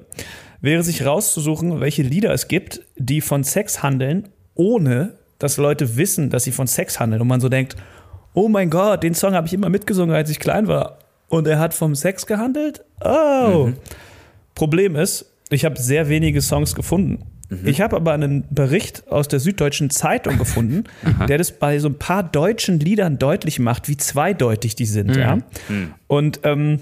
wäre 0.62 0.82
sich 0.82 1.04
rauszusuchen, 1.04 1.80
welche 1.80 2.02
Lieder 2.02 2.32
es 2.32 2.48
gibt, 2.48 2.80
die 2.96 3.20
von 3.20 3.44
Sex 3.44 3.82
handeln, 3.82 4.28
ohne 4.54 5.18
dass 5.38 5.56
Leute 5.56 5.96
wissen, 5.96 6.30
dass 6.30 6.44
sie 6.44 6.52
von 6.52 6.68
Sex 6.68 7.00
handeln. 7.00 7.20
Und 7.20 7.28
man 7.28 7.40
so 7.40 7.48
denkt, 7.48 7.76
oh 8.32 8.48
mein 8.48 8.70
Gott, 8.70 9.02
den 9.02 9.14
Song 9.14 9.34
habe 9.34 9.46
ich 9.46 9.52
immer 9.52 9.68
mitgesungen, 9.68 10.14
als 10.14 10.30
ich 10.30 10.38
klein 10.38 10.68
war. 10.68 10.98
Und 11.28 11.46
er 11.46 11.58
hat 11.58 11.74
vom 11.74 11.94
Sex 11.94 12.26
gehandelt? 12.26 12.84
Oh. 13.04 13.70
Problem 14.54 14.96
ist, 14.96 15.32
ich 15.50 15.64
habe 15.64 15.80
sehr 15.80 16.08
wenige 16.08 16.40
Songs 16.40 16.74
gefunden. 16.74 17.24
Ich 17.64 17.82
habe 17.82 17.96
aber 17.96 18.12
einen 18.12 18.44
Bericht 18.50 19.08
aus 19.08 19.28
der 19.28 19.38
Süddeutschen 19.38 19.90
Zeitung 19.90 20.38
gefunden, 20.38 20.84
der 21.28 21.36
das 21.36 21.52
bei 21.52 21.78
so 21.80 21.88
ein 21.88 21.98
paar 21.98 22.22
deutschen 22.22 22.80
Liedern 22.80 23.18
deutlich 23.18 23.58
macht, 23.58 23.88
wie 23.88 23.96
zweideutig 23.98 24.74
die 24.74 24.86
sind. 24.86 25.16
Ja? 25.16 25.38
Und 26.06 26.40
ähm, 26.44 26.78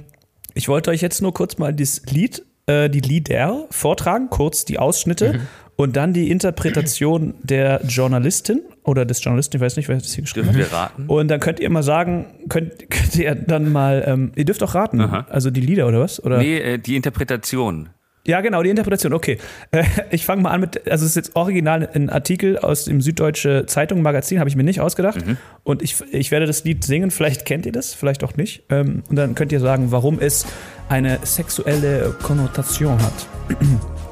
ich 0.54 0.68
wollte 0.68 0.90
euch 0.90 1.00
jetzt 1.00 1.22
nur 1.22 1.34
kurz 1.34 1.58
mal 1.58 1.74
das 1.74 2.02
Lied, 2.10 2.44
äh, 2.70 2.88
die 2.88 3.00
Lieder 3.00 3.66
vortragen, 3.70 4.28
kurz 4.30 4.64
die 4.64 4.78
Ausschnitte 4.78 5.40
und 5.76 5.96
dann 5.96 6.12
die 6.12 6.30
Interpretation 6.30 7.35
der 7.42 7.80
Journalistin 7.87 8.61
oder 8.85 9.04
des 9.04 9.24
Journalisten, 9.24 9.56
ich 9.56 9.62
weiß 9.62 9.76
nicht, 9.76 9.88
wer 9.88 9.96
das 9.96 10.12
hier 10.12 10.22
geschrieben 10.22 10.52
Dürfen 10.52 10.62
hat. 10.62 10.70
wir 10.70 10.76
raten? 10.76 11.06
Und 11.06 11.28
dann 11.28 11.40
könnt 11.40 11.59
ihr 11.59 11.70
mal 11.70 11.83
sagen, 11.83 12.26
könnt, 12.48 12.90
könnt 12.90 13.16
ihr 13.16 13.35
dann 13.35 13.72
mal, 13.72 14.04
ähm, 14.06 14.33
ihr 14.37 14.44
dürft 14.44 14.62
auch 14.62 14.74
raten, 14.74 15.00
Aha. 15.00 15.26
also 15.30 15.50
die 15.50 15.61
Lieder 15.61 15.88
oder 15.88 16.00
was? 16.00 16.22
Oder? 16.22 16.38
Nee, 16.38 16.59
äh, 16.59 16.78
die 16.78 16.96
Interpretation. 16.96 17.88
Ja, 18.26 18.42
genau, 18.42 18.62
die 18.62 18.68
Interpretation, 18.68 19.14
okay. 19.14 19.38
Äh, 19.70 19.85
ich 20.11 20.26
fange 20.26 20.42
mal 20.42 20.50
an 20.50 20.61
mit, 20.61 20.87
also 20.90 21.04
es 21.04 21.12
ist 21.12 21.16
jetzt 21.16 21.35
original 21.35 21.88
ein 21.94 22.11
Artikel 22.11 22.59
aus 22.59 22.85
dem 22.85 23.00
Süddeutsche 23.00 23.64
Zeitung 23.66 24.02
Magazin, 24.02 24.38
habe 24.38 24.50
ich 24.50 24.56
mir 24.56 24.62
nicht 24.62 24.80
ausgedacht. 24.80 25.24
Und 25.64 25.80
ich, 25.80 25.96
ich 26.12 26.30
werde 26.30 26.46
das 26.46 26.62
Lied 26.64 26.85
singen, 26.85 27.11
vielleicht 27.11 27.46
kennt 27.46 27.64
ihr 27.64 27.72
das, 27.72 27.94
vielleicht 27.94 28.22
auch 28.22 28.37
nicht. 28.37 28.64
Ähm, 28.68 29.02
und 29.09 29.16
dann 29.16 29.35
könnt 29.35 29.52
ihr 29.52 29.61
sagen, 29.61 29.90
warum 29.90 30.18
es 30.20 30.44
eine 30.90 31.20
sexuelle 31.22 32.14
Konnotation 32.22 33.00
hat. 33.00 33.12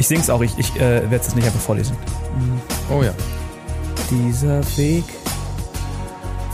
Ich 0.01 0.07
singe 0.07 0.21
es 0.21 0.31
auch, 0.31 0.43
ich, 0.43 0.57
ich 0.59 0.77
äh, 0.77 0.79
werde 0.79 1.17
es 1.17 1.27
jetzt 1.27 1.35
nicht 1.35 1.45
einfach 1.45 1.59
vorlesen. 1.59 1.97
Oh 2.89 3.03
ja. 3.03 3.13
Dieser 4.09 4.61
Weg 4.77 5.03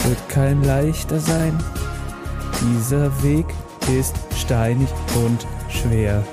wird 0.07 0.29
kein 0.31 0.65
leichter 0.65 1.21
sein. 1.21 1.63
Dieser 2.63 3.23
Weg 3.23 3.45
ist 4.01 4.15
steinig 4.35 4.89
und 5.27 5.47
schwer. 5.69 6.25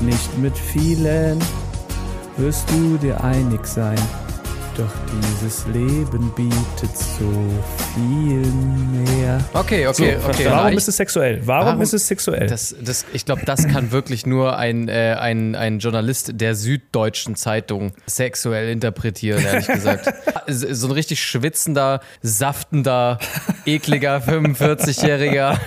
Nicht 0.00 0.38
mit 0.38 0.56
vielen 0.56 1.38
wirst 2.38 2.64
du 2.70 2.96
dir 2.96 3.22
einig 3.22 3.66
sein. 3.66 3.98
Doch 4.74 4.90
dieses 5.36 5.66
Leben 5.66 6.32
bietet 6.34 6.96
so 6.96 7.30
viel 7.94 8.38
mehr. 8.40 9.38
Okay, 9.52 9.86
okay, 9.86 10.16
So, 10.18 10.28
okay. 10.30 10.46
warum 10.48 10.72
ist 10.78 10.88
es 10.88 10.96
sexuell? 10.96 11.42
Warum, 11.44 11.66
Warum- 11.66 11.82
ist 11.82 11.92
es 11.92 12.08
sexuell? 12.08 12.46
Das, 12.46 12.74
das, 12.80 13.04
ich 13.12 13.26
glaube, 13.26 13.42
das 13.44 13.68
kann 13.68 13.92
wirklich 13.92 14.24
nur 14.24 14.56
ein, 14.56 14.88
äh, 14.88 15.14
ein, 15.20 15.54
ein 15.56 15.78
Journalist 15.78 16.40
der 16.40 16.54
Süddeutschen 16.54 17.36
Zeitung 17.36 17.92
sexuell 18.06 18.70
interpretieren, 18.70 19.44
ehrlich 19.44 19.66
gesagt. 19.66 20.10
so 20.46 20.86
ein 20.86 20.92
richtig 20.92 21.22
schwitzender, 21.22 22.00
saftender, 22.22 23.18
ekliger 23.66 24.22
45-jähriger 24.26 25.58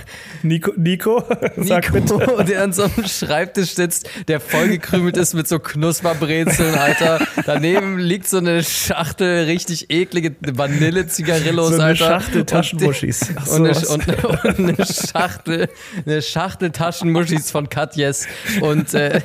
Nico, 0.42 0.72
Nico, 0.76 1.22
sag 1.58 1.92
bitte. 1.92 2.14
Nico, 2.16 2.42
der 2.42 2.62
an 2.64 2.72
so 2.72 2.82
einem 2.82 3.06
Schreibtisch 3.06 3.74
sitzt, 3.76 4.08
der 4.26 4.40
vollgekrümelt 4.40 5.16
ist 5.16 5.34
mit 5.34 5.46
so 5.46 5.60
Knusperbrezeln, 5.60 6.74
Alter. 6.74 7.20
Daneben 7.46 7.98
liegt 7.98 8.28
so 8.28 8.38
eine 8.38 8.62
Schachtel 8.96 9.44
richtig 9.44 9.90
eklige 9.90 10.34
Vanille-Zigarillos, 10.40 11.68
So 11.68 11.74
eine 11.74 11.84
Alter. 11.84 12.06
Schachtel 12.06 12.44
Taschenmuschis. 12.46 13.26
Ach, 13.36 13.46
Und, 13.48 13.66
eine, 13.66 13.88
und, 13.88 14.24
und 14.44 14.58
eine 14.58 14.86
Schachtel, 14.86 15.68
eine 16.06 16.22
Schachtel 16.22 16.70
Taschenmuschis 16.70 17.50
von 17.50 17.68
Katjes. 17.68 18.26
Und, 18.62 18.94
äh, 18.94 19.20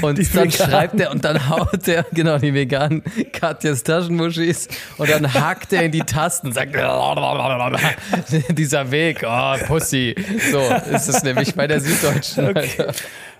und 0.00 0.16
Die 0.16 0.24
dann 0.24 0.50
veganen. 0.50 0.52
schreibt 0.52 1.00
er 1.00 1.10
und 1.10 1.24
dann 1.26 1.46
haut 1.50 1.86
er, 1.88 2.06
genau, 2.12 2.38
die 2.38 2.54
veganen 2.54 3.02
Katjes 3.32 3.82
Taschenmuschis. 3.82 4.68
Und 4.96 5.10
dann 5.10 5.32
hackt 5.34 5.74
er 5.74 5.82
in 5.82 5.92
die 5.92 6.00
Tasten 6.00 6.46
und 6.48 6.52
sagt, 6.54 6.74
dieser 8.48 8.90
Weg, 8.90 9.24
oh, 9.26 9.56
Pussy. 9.66 10.14
So 10.50 10.60
ist 10.90 11.08
es 11.08 11.22
nämlich 11.22 11.54
bei 11.54 11.66
der 11.66 11.80
Süddeutschen. 11.80 12.56
Alter. 12.56 12.92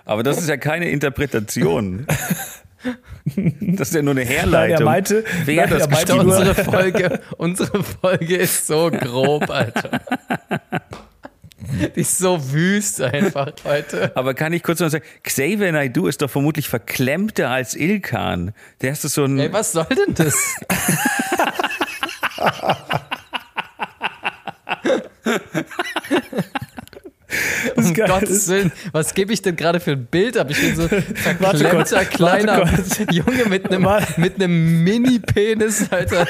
Aber 0.05 0.21
das 0.21 0.37
ist 0.37 0.49
ja 0.49 0.57
keine 0.57 0.89
Interpretation. 0.89 2.05
Das 3.61 3.89
ist 3.89 3.95
ja 3.95 4.01
nur 4.01 4.11
eine 4.11 4.21
Nein, 4.21 4.31
er 4.31 4.39
Herleitung. 4.41 4.85
meinte, 4.85 5.23
wer 5.45 5.67
nein, 5.67 5.79
das 5.79 5.89
meinte 5.89 6.15
nur-. 6.15 6.37
Unsere 6.37 6.55
Folge, 6.63 7.19
unsere 7.37 7.83
Folge 7.83 8.35
ist 8.35 8.67
so 8.67 8.91
grob, 8.91 9.49
Alter. 9.49 10.01
Die 11.95 12.01
ist 12.01 12.17
so 12.17 12.51
wüst 12.51 13.01
einfach 13.01 13.51
heute. 13.63 14.11
Aber 14.15 14.33
kann 14.33 14.53
ich 14.53 14.63
kurz 14.63 14.79
noch 14.79 14.89
sagen, 14.89 15.05
Xavier 15.23 15.71
Naidoo 15.71 16.07
ist 16.07 16.21
doch 16.21 16.29
vermutlich 16.29 16.67
verklemmter 16.67 17.49
als 17.49 17.75
Ilkan. 17.75 18.53
Der 18.81 18.91
ist 18.91 19.03
so 19.03 19.23
ein. 19.23 19.39
Ey, 19.39 19.51
was 19.51 19.71
soll 19.71 19.85
denn 19.85 20.13
das? 20.13 20.35
Um 27.93 28.05
ist 28.05 28.09
geil. 28.09 28.19
Gottes 28.19 28.47
Willen, 28.49 28.71
was 28.91 29.13
gebe 29.13 29.33
ich 29.33 29.41
denn 29.41 29.55
gerade 29.55 29.79
für 29.79 29.91
ein 29.91 30.05
Bild 30.05 30.37
ab? 30.37 30.47
Ich 30.49 30.59
bin 30.59 30.75
so 30.75 30.87
verklemmter 31.13 32.05
kleiner. 32.05 32.69
Junge 33.11 33.45
mit 33.45 33.71
einem, 33.71 33.87
mit 34.17 34.35
einem 34.35 34.83
Mini-Penis, 34.83 35.91
Alter. 35.91 36.27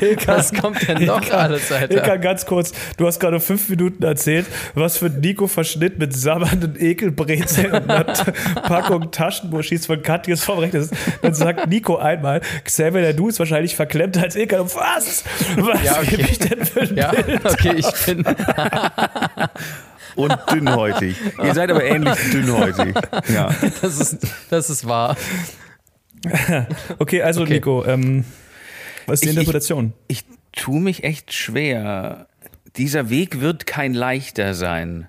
Der, 0.00 0.16
was 0.26 0.52
kommt 0.52 0.86
denn 0.88 1.04
noch 1.04 1.30
alles, 1.30 1.70
Alter? 1.72 1.94
Ilkan, 1.94 2.20
ganz 2.20 2.46
kurz, 2.46 2.72
du 2.96 3.06
hast 3.06 3.20
gerade 3.20 3.40
fünf 3.40 3.68
Minuten 3.68 4.02
erzählt, 4.02 4.46
was 4.74 4.96
für 4.98 5.06
ein 5.06 5.20
Nico-Verschnitt 5.20 5.98
mit 5.98 6.14
sabbernden 6.16 6.76
Ekelbrezeln 6.78 7.72
und 7.72 7.90
einer 7.90 8.04
Packung 8.62 9.10
Taschenmuschis 9.10 9.86
von 9.86 10.02
Katjes 10.02 10.44
vorberechnet 10.44 10.82
ist. 10.84 10.94
Dann 11.22 11.34
sagt 11.34 11.68
Nico 11.68 11.96
einmal, 11.96 12.40
Xavier, 12.64 13.02
der 13.02 13.12
du 13.14 13.28
ist 13.28 13.38
wahrscheinlich 13.38 13.76
verklemmter 13.76 14.22
als. 14.22 14.36
Und 14.36 14.74
Was? 14.74 15.24
Was 15.56 15.82
Ja, 15.82 15.98
okay. 15.98 16.16
gebe 16.16 16.22
ich 16.30 16.38
denn 16.38 16.64
für 16.64 16.80
ein 16.82 16.96
Ja, 16.96 17.12
okay, 17.44 17.74
ich 17.76 18.06
bin. 18.06 18.24
und 20.16 20.34
dünnhäutig. 20.52 21.16
Ihr 21.44 21.54
seid 21.54 21.70
aber 21.70 21.84
ähnlich 21.84 22.18
dünnhäutig. 22.32 22.94
Ja. 23.32 23.50
Das 23.82 24.00
ist, 24.00 24.18
das 24.50 24.70
ist 24.70 24.86
wahr. 24.86 25.16
Okay, 26.98 27.22
also 27.22 27.42
Okay. 27.42 27.54
Nico, 27.54 27.84
ähm, 27.84 28.24
was 29.06 29.20
ist 29.20 29.24
die 29.24 29.26
Ich- 29.28 29.32
ich- 29.32 29.38
Interpretation? 29.38 29.92
Ich 30.08 30.24
tue 30.52 30.80
mich 30.80 31.04
echt 31.04 31.32
schwer. 31.32 32.26
Dieser 32.76 33.10
Weg 33.10 33.40
wird 33.40 33.66
kein 33.66 33.94
leichter 33.94 34.54
sein. 34.54 35.08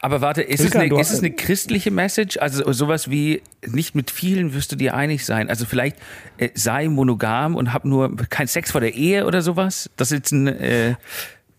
Aber 0.00 0.20
warte, 0.20 0.42
ist, 0.42 0.60
es 0.64 0.74
eine, 0.74 0.98
ist 1.00 1.12
es 1.12 1.18
eine 1.20 1.30
christliche 1.30 1.90
Message? 1.90 2.38
Also 2.38 2.72
sowas 2.72 3.10
wie, 3.10 3.42
nicht 3.66 3.94
mit 3.94 4.10
vielen 4.10 4.54
wirst 4.54 4.72
du 4.72 4.76
dir 4.76 4.94
einig 4.94 5.24
sein. 5.24 5.48
Also 5.50 5.66
vielleicht 5.66 5.96
äh, 6.38 6.48
sei 6.54 6.88
monogam 6.88 7.54
und 7.54 7.72
hab 7.72 7.84
nur 7.84 8.16
keinen 8.16 8.48
Sex 8.48 8.72
vor 8.72 8.80
der 8.80 8.94
Ehe 8.94 9.26
oder 9.26 9.42
sowas. 9.42 9.90
Das 9.96 10.10
ist 10.10 10.18
jetzt 10.18 10.32
ein, 10.32 10.46
äh, 10.48 10.94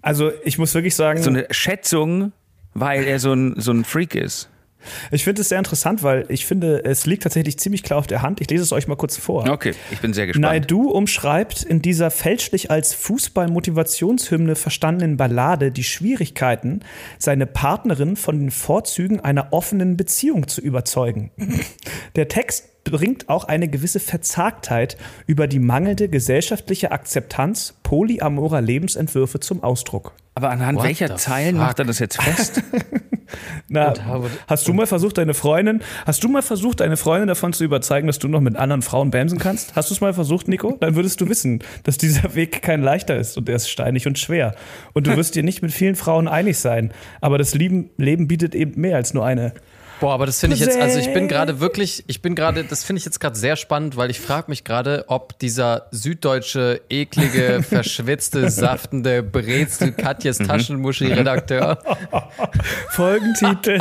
Also 0.02 0.32
ich 0.44 0.58
muss 0.58 0.74
wirklich 0.74 0.96
sagen, 0.96 1.22
so 1.22 1.30
eine 1.30 1.48
Schätzung, 1.52 2.34
weil 2.74 3.04
er 3.04 3.20
so 3.20 3.34
ein, 3.34 3.56
so 3.58 3.72
ein 3.72 3.84
Freak 3.84 4.16
ist. 4.16 4.50
ich 5.12 5.24
finde 5.24 5.42
es 5.42 5.50
sehr 5.50 5.58
interessant, 5.58 6.04
weil 6.04 6.26
ich 6.30 6.46
finde, 6.46 6.84
es 6.86 7.06
liegt 7.06 7.24
tatsächlich 7.24 7.60
ziemlich 7.60 7.84
klar 7.84 8.00
auf 8.00 8.08
der 8.08 8.22
Hand. 8.22 8.42
Ich 8.42 8.50
lese 8.50 8.64
es 8.64 8.72
euch 8.72 8.88
mal 8.88 8.96
kurz 8.96 9.18
vor. 9.18 9.50
Okay, 9.50 9.74
ich 9.92 10.00
bin 10.00 10.14
sehr 10.14 10.28
gespannt. 10.28 10.44
Naidu 10.44 10.90
umschreibt 10.90 11.63
in 11.63 11.82
dieser 11.82 12.12
fälschlich 12.12 12.72
als 12.72 12.94
Fußball-Motivationshymne 12.94 14.56
verstandenen 14.56 15.17
Ballade 15.17 15.72
die 15.72 15.84
Schwierigkeiten, 15.84 16.82
seine 17.17 17.46
Partnerin 17.46 18.15
von 18.15 18.40
den 18.40 18.52
Vorzügen 18.52 19.20
einer 19.20 19.52
offenen 19.52 19.98
Beziehung 19.98 20.48
zu 20.48 20.62
überzeugen. 20.62 21.32
Der 22.15 22.28
Text 22.28 22.79
bringt 22.92 23.29
auch 23.29 23.46
eine 23.46 23.67
gewisse 23.67 24.00
Verzagtheit 24.00 24.98
über 25.27 25.48
die 25.48 25.60
mangelnde 25.60 26.10
gesellschaftliche 26.10 26.92
Akzeptanz 26.92 27.75
polyamorer 27.83 28.62
Lebensentwürfe 28.62 29.40
zum 29.40 29.63
Ausdruck. 29.63 30.13
Aber 30.35 30.52
anhand 30.52 30.77
What 30.77 30.85
welcher 30.85 31.15
Zeilen 31.17 31.56
fuck? 31.56 31.65
macht 31.65 31.79
er 31.79 31.85
das 31.85 32.00
jetzt 32.00 32.21
fest? 32.21 32.62
Na, 33.67 33.94
hast 34.48 34.67
du 34.67 34.73
mal 34.73 34.87
versucht, 34.87 35.17
deine 35.17 35.33
Freundin, 35.33 35.81
hast 36.06 36.23
du 36.23 36.29
mal 36.29 36.42
versucht, 36.42 36.79
deine 36.79 36.98
Freundin 36.98 37.27
davon 37.27 37.54
zu 37.54 37.63
überzeugen, 37.63 38.08
dass 38.08 38.19
du 38.19 38.27
noch 38.27 38.40
mit 38.40 38.56
anderen 38.56 38.81
Frauen 38.81 39.12
bamsen 39.12 39.37
kannst? 39.37 39.75
Hast 39.75 39.90
du 39.90 39.94
es 39.94 40.02
mal 40.02 40.13
versucht, 40.13 40.48
Nico? 40.48 40.77
Dann 40.79 40.96
würdest 40.96 41.21
du 41.21 41.29
wissen, 41.29 41.60
dass 41.83 41.98
dieser 41.98 42.35
Weg 42.35 42.62
kein 42.62 42.81
leichter 42.81 43.17
ist 43.17 43.37
und 43.37 43.50
er 43.50 43.56
ist 43.56 43.69
steinig 43.69 44.08
und 44.08 44.17
schwer. 44.17 44.56
Und 44.94 45.08
du 45.08 45.15
wirst 45.15 45.35
dir 45.35 45.44
nicht 45.44 45.62
mit 45.62 45.71
vielen 45.71 45.96
Frauen 45.96 46.27
einig 46.27 46.58
sein. 46.58 46.92
Aber 47.21 47.37
das 47.37 47.54
Leben 47.54 48.27
bietet 48.27 48.56
eben 48.56 48.79
mehr 48.79 48.96
als 48.96 49.13
nur 49.13 49.25
eine. 49.25 49.54
Boah, 50.00 50.13
aber 50.13 50.25
das 50.25 50.39
finde 50.39 50.56
ich 50.56 50.62
jetzt, 50.62 50.77
also 50.79 50.97
ich 51.00 51.13
bin 51.13 51.27
gerade 51.27 51.60
wirklich, 51.60 52.04
ich 52.08 52.21
bin 52.21 52.33
gerade, 52.33 52.63
das 52.63 52.83
finde 52.83 53.00
ich 53.00 53.06
jetzt 53.06 53.19
gerade 53.19 53.37
sehr 53.37 53.56
spannend, 53.56 53.97
weil 53.97 54.10
ich 54.10 54.19
frage 54.19 54.45
mich 54.47 54.63
gerade, 54.63 55.06
ob 55.08 55.37
dieser 55.39 55.87
süddeutsche, 55.91 56.81
eklige, 56.89 57.62
verschwitzte, 57.67 58.50
saftende 58.50 59.23
Brezel 59.23 59.91
Katjes 59.91 60.37
Taschenmuschi-Redakteur, 60.37 61.79
Folgentitel. 62.91 63.79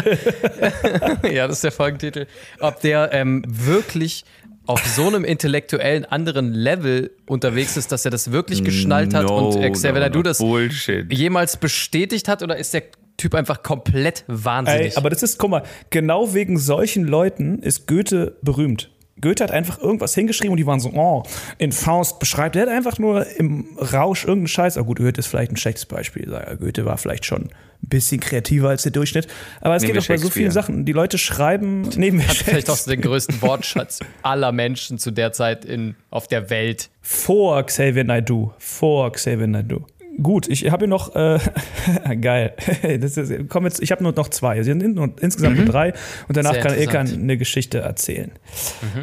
ja, 1.32 1.46
das 1.46 1.56
ist 1.56 1.64
der 1.64 1.72
Folgentitel, 1.72 2.26
ob 2.60 2.80
der 2.80 3.10
ähm, 3.12 3.44
wirklich 3.46 4.24
auf 4.66 4.84
so 4.86 5.06
einem 5.06 5.24
intellektuellen 5.24 6.04
anderen 6.04 6.52
Level 6.52 7.10
unterwegs 7.26 7.78
ist, 7.78 7.90
dass 7.90 8.04
er 8.04 8.10
das 8.10 8.32
wirklich 8.32 8.62
geschnallt 8.62 9.14
hat 9.14 9.22
No, 9.24 9.48
und 9.48 9.72
Xavier 9.72 10.10
no, 10.10 10.16
no. 10.16 10.22
das 10.22 10.38
Bullshit. 10.38 11.10
jemals 11.10 11.56
bestätigt 11.56 12.28
hat 12.28 12.42
oder 12.42 12.58
ist 12.58 12.74
der 12.74 12.82
Typ 13.18 13.34
einfach 13.34 13.62
komplett 13.62 14.24
wahnsinnig? 14.28 14.92
Ey, 14.92 14.96
aber 14.96 15.10
das 15.10 15.22
ist, 15.22 15.38
guck 15.38 15.50
mal, 15.50 15.62
genau 15.90 16.32
wegen 16.32 16.56
solchen 16.58 17.04
Leuten 17.04 17.58
ist 17.58 17.86
Goethe 17.86 18.36
berühmt. 18.42 18.90
Goethe 19.20 19.42
hat 19.42 19.50
einfach 19.50 19.80
irgendwas 19.80 20.14
hingeschrieben 20.14 20.52
und 20.52 20.58
die 20.58 20.66
waren 20.66 20.80
so, 20.80 20.90
oh, 20.94 21.24
in 21.58 21.72
Faust 21.72 22.20
beschreibt. 22.20 22.56
Er 22.56 22.62
hat 22.62 22.68
einfach 22.68 22.98
nur 22.98 23.26
im 23.36 23.76
Rausch 23.76 24.22
irgendeinen 24.22 24.46
Scheiß. 24.48 24.78
Ah, 24.78 24.82
gut, 24.82 24.98
Goethe 24.98 25.18
ist 25.18 25.26
vielleicht 25.26 25.50
ein 25.50 25.56
schlechtes 25.56 25.86
Beispiel. 25.86 26.26
Goethe 26.60 26.84
war 26.84 26.96
vielleicht 26.96 27.24
schon 27.26 27.42
ein 27.82 27.88
bisschen 27.88 28.20
kreativer 28.20 28.68
als 28.68 28.84
der 28.84 28.92
Durchschnitt. 28.92 29.26
Aber 29.60 29.74
es 29.74 29.82
Nehmen 29.82 29.94
geht 29.94 30.08
wir 30.08 30.14
auch 30.14 30.20
bei 30.20 30.22
so 30.24 30.30
vielen. 30.30 30.52
Sachen. 30.52 30.84
Die 30.84 30.92
Leute 30.92 31.18
schreiben 31.18 31.82
neben 31.96 32.26
hat 32.26 32.36
vielleicht 32.36 32.70
auch 32.70 32.76
so 32.76 32.90
den 32.90 33.00
größten 33.00 33.42
Wortschatz 33.42 33.98
aller 34.22 34.52
Menschen 34.52 34.98
zu 34.98 35.10
der 35.10 35.32
Zeit 35.32 35.64
in, 35.64 35.96
auf 36.10 36.28
der 36.28 36.50
Welt. 36.50 36.90
vor 37.00 37.64
Xavier 37.64 38.04
Naidoo. 38.04 38.52
Vor 38.58 39.10
Xavier 39.10 39.48
Naidoo. 39.48 39.84
Gut, 40.20 40.48
ich 40.48 40.70
habe 40.70 40.84
hier 40.84 40.88
noch, 40.88 41.14
äh, 41.14 41.38
geil. 42.20 42.54
Das 43.00 43.16
ist, 43.16 43.32
komm 43.48 43.64
jetzt, 43.64 43.80
ich 43.82 43.92
habe 43.92 44.02
nur 44.02 44.12
noch 44.12 44.28
zwei. 44.28 44.58
Es 44.58 44.66
sind 44.66 44.82
insgesamt 45.20 45.56
nur 45.56 45.66
drei. 45.66 45.92
Und 46.26 46.36
danach 46.36 46.52
Sehr 46.52 46.62
kann 46.62 46.78
Ilkan 46.78 47.12
eine 47.12 47.36
Geschichte 47.36 47.78
erzählen. 47.78 48.32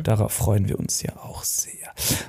Darauf 0.04 0.34
freuen 0.34 0.68
wir 0.68 0.78
uns 0.80 1.02
ja 1.02 1.16
auch 1.18 1.44
sehr. 1.44 1.74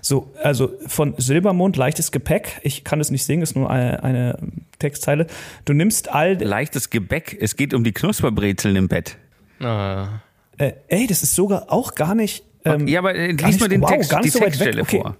So, 0.01 0.31
also 0.43 0.73
von 0.87 1.15
Silbermond, 1.19 1.77
leichtes 1.77 2.13
Gepäck. 2.13 2.61
Ich 2.63 2.85
kann 2.85 3.01
es 3.01 3.11
nicht 3.11 3.25
singen, 3.25 3.43
ist 3.43 3.57
nur 3.57 3.71
eine, 3.71 4.03
eine 4.05 4.39
Textzeile. 4.79 5.27
Du 5.65 5.73
nimmst 5.73 6.13
all. 6.13 6.35
Leichtes 6.35 6.91
Gebäck. 6.91 7.37
Es 7.41 7.57
geht 7.57 7.75
um 7.75 7.83
die 7.83 7.93
Knusperbrezeln 7.93 8.77
im 8.77 8.89
Bett. 8.89 9.17
Ah. 9.61 10.21
Äh, 10.59 10.73
ey, 10.89 11.07
das 11.07 11.23
ist 11.23 11.35
sogar 11.35 11.73
auch 11.73 11.95
gar 11.95 12.15
nicht. 12.15 12.45
Ähm, 12.65 12.87
ja, 12.87 13.01
aber 13.01 13.15
äh, 13.15 13.33
lies 13.33 13.61
mal 13.61 13.69
den 13.69 13.83
wow, 13.83 13.91
Text, 13.91 14.15
die 14.25 14.29
so. 14.29 14.39
Textstelle 14.39 14.83
Okay. 14.83 15.01
vor. 15.03 15.17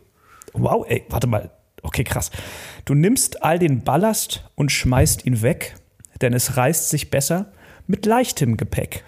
Wow, 0.53 0.87
ey, 0.89 1.05
warte 1.09 1.27
mal. 1.27 1.51
Okay, 1.87 2.03
krass. 2.03 2.33
Du 2.85 2.95
nimmst 2.95 3.45
all 3.45 3.61
den 3.61 3.85
Ballast 3.85 4.45
und 4.57 4.73
schmeißt 4.73 5.25
ihn 5.25 5.41
weg, 5.41 5.77
denn 6.21 6.33
es 6.33 6.57
reißt 6.57 6.91
sich 6.91 7.11
besser 7.11 7.53
mit 7.87 8.07
leichtem 8.07 8.57
Gepäck. 8.57 9.05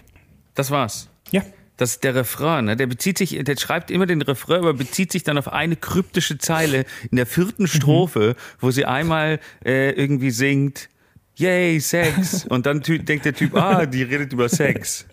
Das 0.55 0.70
war's. 0.70 1.09
Ja. 1.33 1.43
Das 1.76 1.91
ist 1.91 2.05
der 2.05 2.14
Refrain, 2.14 2.64
ne? 2.64 2.76
Der 2.76 2.87
bezieht 2.87 3.18
sich, 3.18 3.39
der 3.41 3.57
schreibt 3.57 3.91
immer 3.91 4.07
den 4.07 4.22
Refrain, 4.22 4.59
aber 4.59 4.74
bezieht 4.74 5.12
sich 5.12 5.22
dann 5.22 5.39
auf 5.39 5.53
eine 5.53 5.76
kryptische 5.76 6.39
Zeile 6.39 6.87
in 7.11 7.16
der 7.16 7.26
vierten 7.26 7.68
Strophe, 7.68 8.35
wo 8.61 8.70
sie 8.72 8.85
einmal 8.85 9.39
äh, 9.64 9.91
irgendwie 9.91 10.31
singt, 10.31 10.89
Yay, 11.37 11.79
Sex. 11.79 12.47
Und 12.49 12.66
dann 12.66 12.81
denkt 12.83 13.24
der 13.24 13.35
Typ, 13.35 13.55
ah, 13.55 13.87
die 13.87 14.03
redet 14.03 14.33
über 14.33 14.49
Sex. 14.49 15.07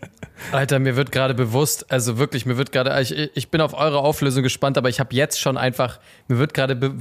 Alter, 0.51 0.79
mir 0.79 0.95
wird 0.95 1.11
gerade 1.11 1.33
bewusst, 1.33 1.91
also 1.91 2.17
wirklich, 2.17 2.45
mir 2.45 2.57
wird 2.57 2.71
gerade, 2.71 2.99
ich, 3.01 3.11
ich 3.11 3.49
bin 3.49 3.61
auf 3.61 3.73
eure 3.73 3.99
Auflösung 3.99 4.43
gespannt, 4.43 4.77
aber 4.77 4.89
ich 4.89 4.99
habe 4.99 5.15
jetzt 5.15 5.39
schon 5.39 5.57
einfach, 5.57 5.99
mir 6.27 6.37
wird 6.37 6.53
gerade 6.53 6.75
be 6.75 6.93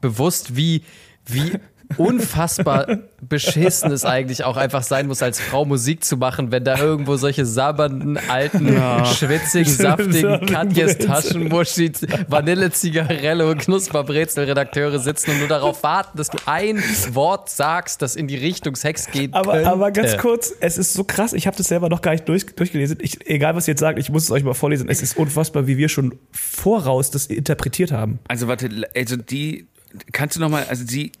bewusst, 0.00 0.56
wie, 0.56 0.84
wie 1.26 1.52
unfassbar 1.96 2.98
beschissen 3.28 3.92
es 3.92 4.04
eigentlich 4.04 4.44
auch 4.44 4.56
einfach 4.56 4.82
sein 4.82 5.06
muss, 5.06 5.22
als 5.22 5.40
Frau 5.40 5.64
Musik 5.64 6.04
zu 6.04 6.16
machen, 6.16 6.50
wenn 6.50 6.64
da 6.64 6.78
irgendwo 6.78 7.16
solche 7.16 7.46
sabbernden, 7.46 8.18
alten, 8.28 8.76
schwitzigen, 9.06 9.72
saftigen 9.72 10.46
Katjes 10.46 10.98
Taschenmuschi, 10.98 11.92
Vanille, 12.28 12.70
Zigarelle 12.72 13.48
und 13.48 13.58
Knusperbrezel-Redakteure 13.58 14.98
sitzen 14.98 15.32
und 15.32 15.38
nur 15.38 15.48
darauf 15.48 15.82
warten, 15.82 16.18
dass 16.18 16.30
du 16.30 16.38
ein 16.46 16.82
Wort 17.12 17.48
sagst, 17.48 18.02
das 18.02 18.16
in 18.16 18.26
die 18.26 18.36
Richtung 18.36 18.76
Sex 18.76 19.10
geht. 19.10 19.34
Aber, 19.34 19.66
aber 19.66 19.90
ganz 19.92 20.16
kurz, 20.18 20.52
es 20.60 20.78
ist 20.78 20.92
so 20.94 21.04
krass, 21.04 21.32
ich 21.32 21.46
habe 21.46 21.56
das 21.56 21.68
selber 21.68 21.88
noch 21.88 22.02
gar 22.02 22.12
nicht 22.12 22.28
durch, 22.28 22.46
durchgelesen. 22.46 22.98
Ich, 23.00 23.26
egal, 23.28 23.54
was 23.54 23.68
ihr 23.68 23.72
jetzt 23.72 23.80
sagt, 23.80 23.98
ich 23.98 24.10
muss 24.10 24.24
es 24.24 24.30
euch 24.30 24.44
mal 24.44 24.54
vorlesen. 24.54 24.88
Es 24.88 25.02
ist 25.02 25.16
unfassbar, 25.16 25.66
wie 25.66 25.76
wir 25.76 25.88
schon 25.88 26.18
voraus 26.32 27.10
das 27.10 27.26
interpretiert 27.26 27.92
haben. 27.92 28.18
Also 28.28 28.48
warte, 28.48 28.68
also 28.96 29.16
die, 29.16 29.68
kannst 30.12 30.36
du 30.36 30.40
nochmal, 30.40 30.66
also 30.68 30.84
sie 30.86 31.12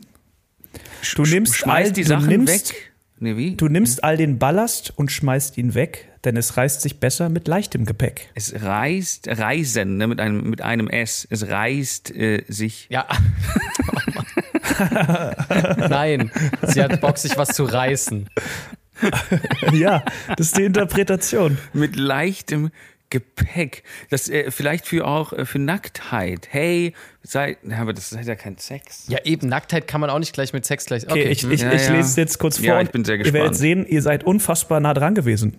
Du 1.14 1.22
nimmst, 1.22 1.56
schmeißt 1.56 1.88
all, 1.88 1.92
die 1.92 2.02
du 2.02 2.08
Sachen 2.08 2.28
nimmst, 2.28 2.70
weg. 2.72 2.92
Nee, 3.18 3.36
wie? 3.36 3.54
Du 3.54 3.68
nimmst 3.68 4.02
all 4.02 4.16
den 4.16 4.38
Ballast 4.38 4.92
und 4.96 5.12
schmeißt 5.12 5.56
ihn 5.56 5.74
weg, 5.74 6.08
denn 6.24 6.36
es 6.36 6.56
reißt 6.56 6.80
sich 6.80 6.98
besser 6.98 7.28
mit 7.28 7.46
leichtem 7.46 7.84
Gepäck. 7.84 8.28
Es 8.34 8.62
reißt, 8.62 9.28
reisen, 9.28 9.96
ne, 9.96 10.08
mit 10.08 10.20
einem, 10.20 10.50
mit 10.50 10.60
einem 10.60 10.88
S. 10.88 11.26
Es 11.30 11.46
reißt 11.46 12.10
äh, 12.16 12.44
sich. 12.48 12.88
Ja. 12.90 13.06
Nein, 15.76 16.32
sie 16.66 16.82
hat 16.82 17.00
Bock, 17.00 17.16
sich 17.16 17.36
was 17.36 17.50
zu 17.50 17.62
reißen. 17.62 18.28
ja, 19.72 20.04
das 20.36 20.48
ist 20.48 20.58
die 20.58 20.64
Interpretation. 20.64 21.58
mit 21.72 21.96
leichtem 21.96 22.70
Gepäck. 23.12 23.82
Das 24.08 24.30
äh, 24.30 24.50
vielleicht 24.50 24.86
für 24.86 25.06
auch 25.06 25.34
äh, 25.34 25.44
für 25.44 25.58
Nacktheit. 25.58 26.48
Hey, 26.50 26.94
sei, 27.22 27.58
aber 27.78 27.92
das 27.92 28.10
ist 28.10 28.26
ja 28.26 28.34
kein 28.34 28.56
Sex. 28.56 29.04
Ja, 29.08 29.18
eben, 29.24 29.48
Nacktheit 29.48 29.86
kann 29.86 30.00
man 30.00 30.08
auch 30.08 30.18
nicht 30.18 30.32
gleich 30.32 30.54
mit 30.54 30.64
Sex 30.64 30.86
gleich. 30.86 31.04
Okay, 31.04 31.12
Okay, 31.12 31.28
ich, 31.28 31.42
hm. 31.42 31.52
ich, 31.52 31.60
Ja, 31.60 31.72
ich 31.72 31.86
ja. 31.86 31.92
lese 31.92 32.08
es 32.08 32.16
jetzt 32.16 32.38
kurz 32.38 32.56
vor. 32.56 32.66
Ja, 32.66 32.80
ich 32.80 32.90
bin 32.90 33.04
sehr 33.04 33.16
Ihr 33.16 33.24
werdet 33.26 33.34
gespannt. 33.34 33.56
sehen, 33.56 33.86
ihr 33.86 34.00
seid 34.00 34.24
unfassbar 34.24 34.80
nah 34.80 34.94
dran 34.94 35.14
gewesen. 35.14 35.58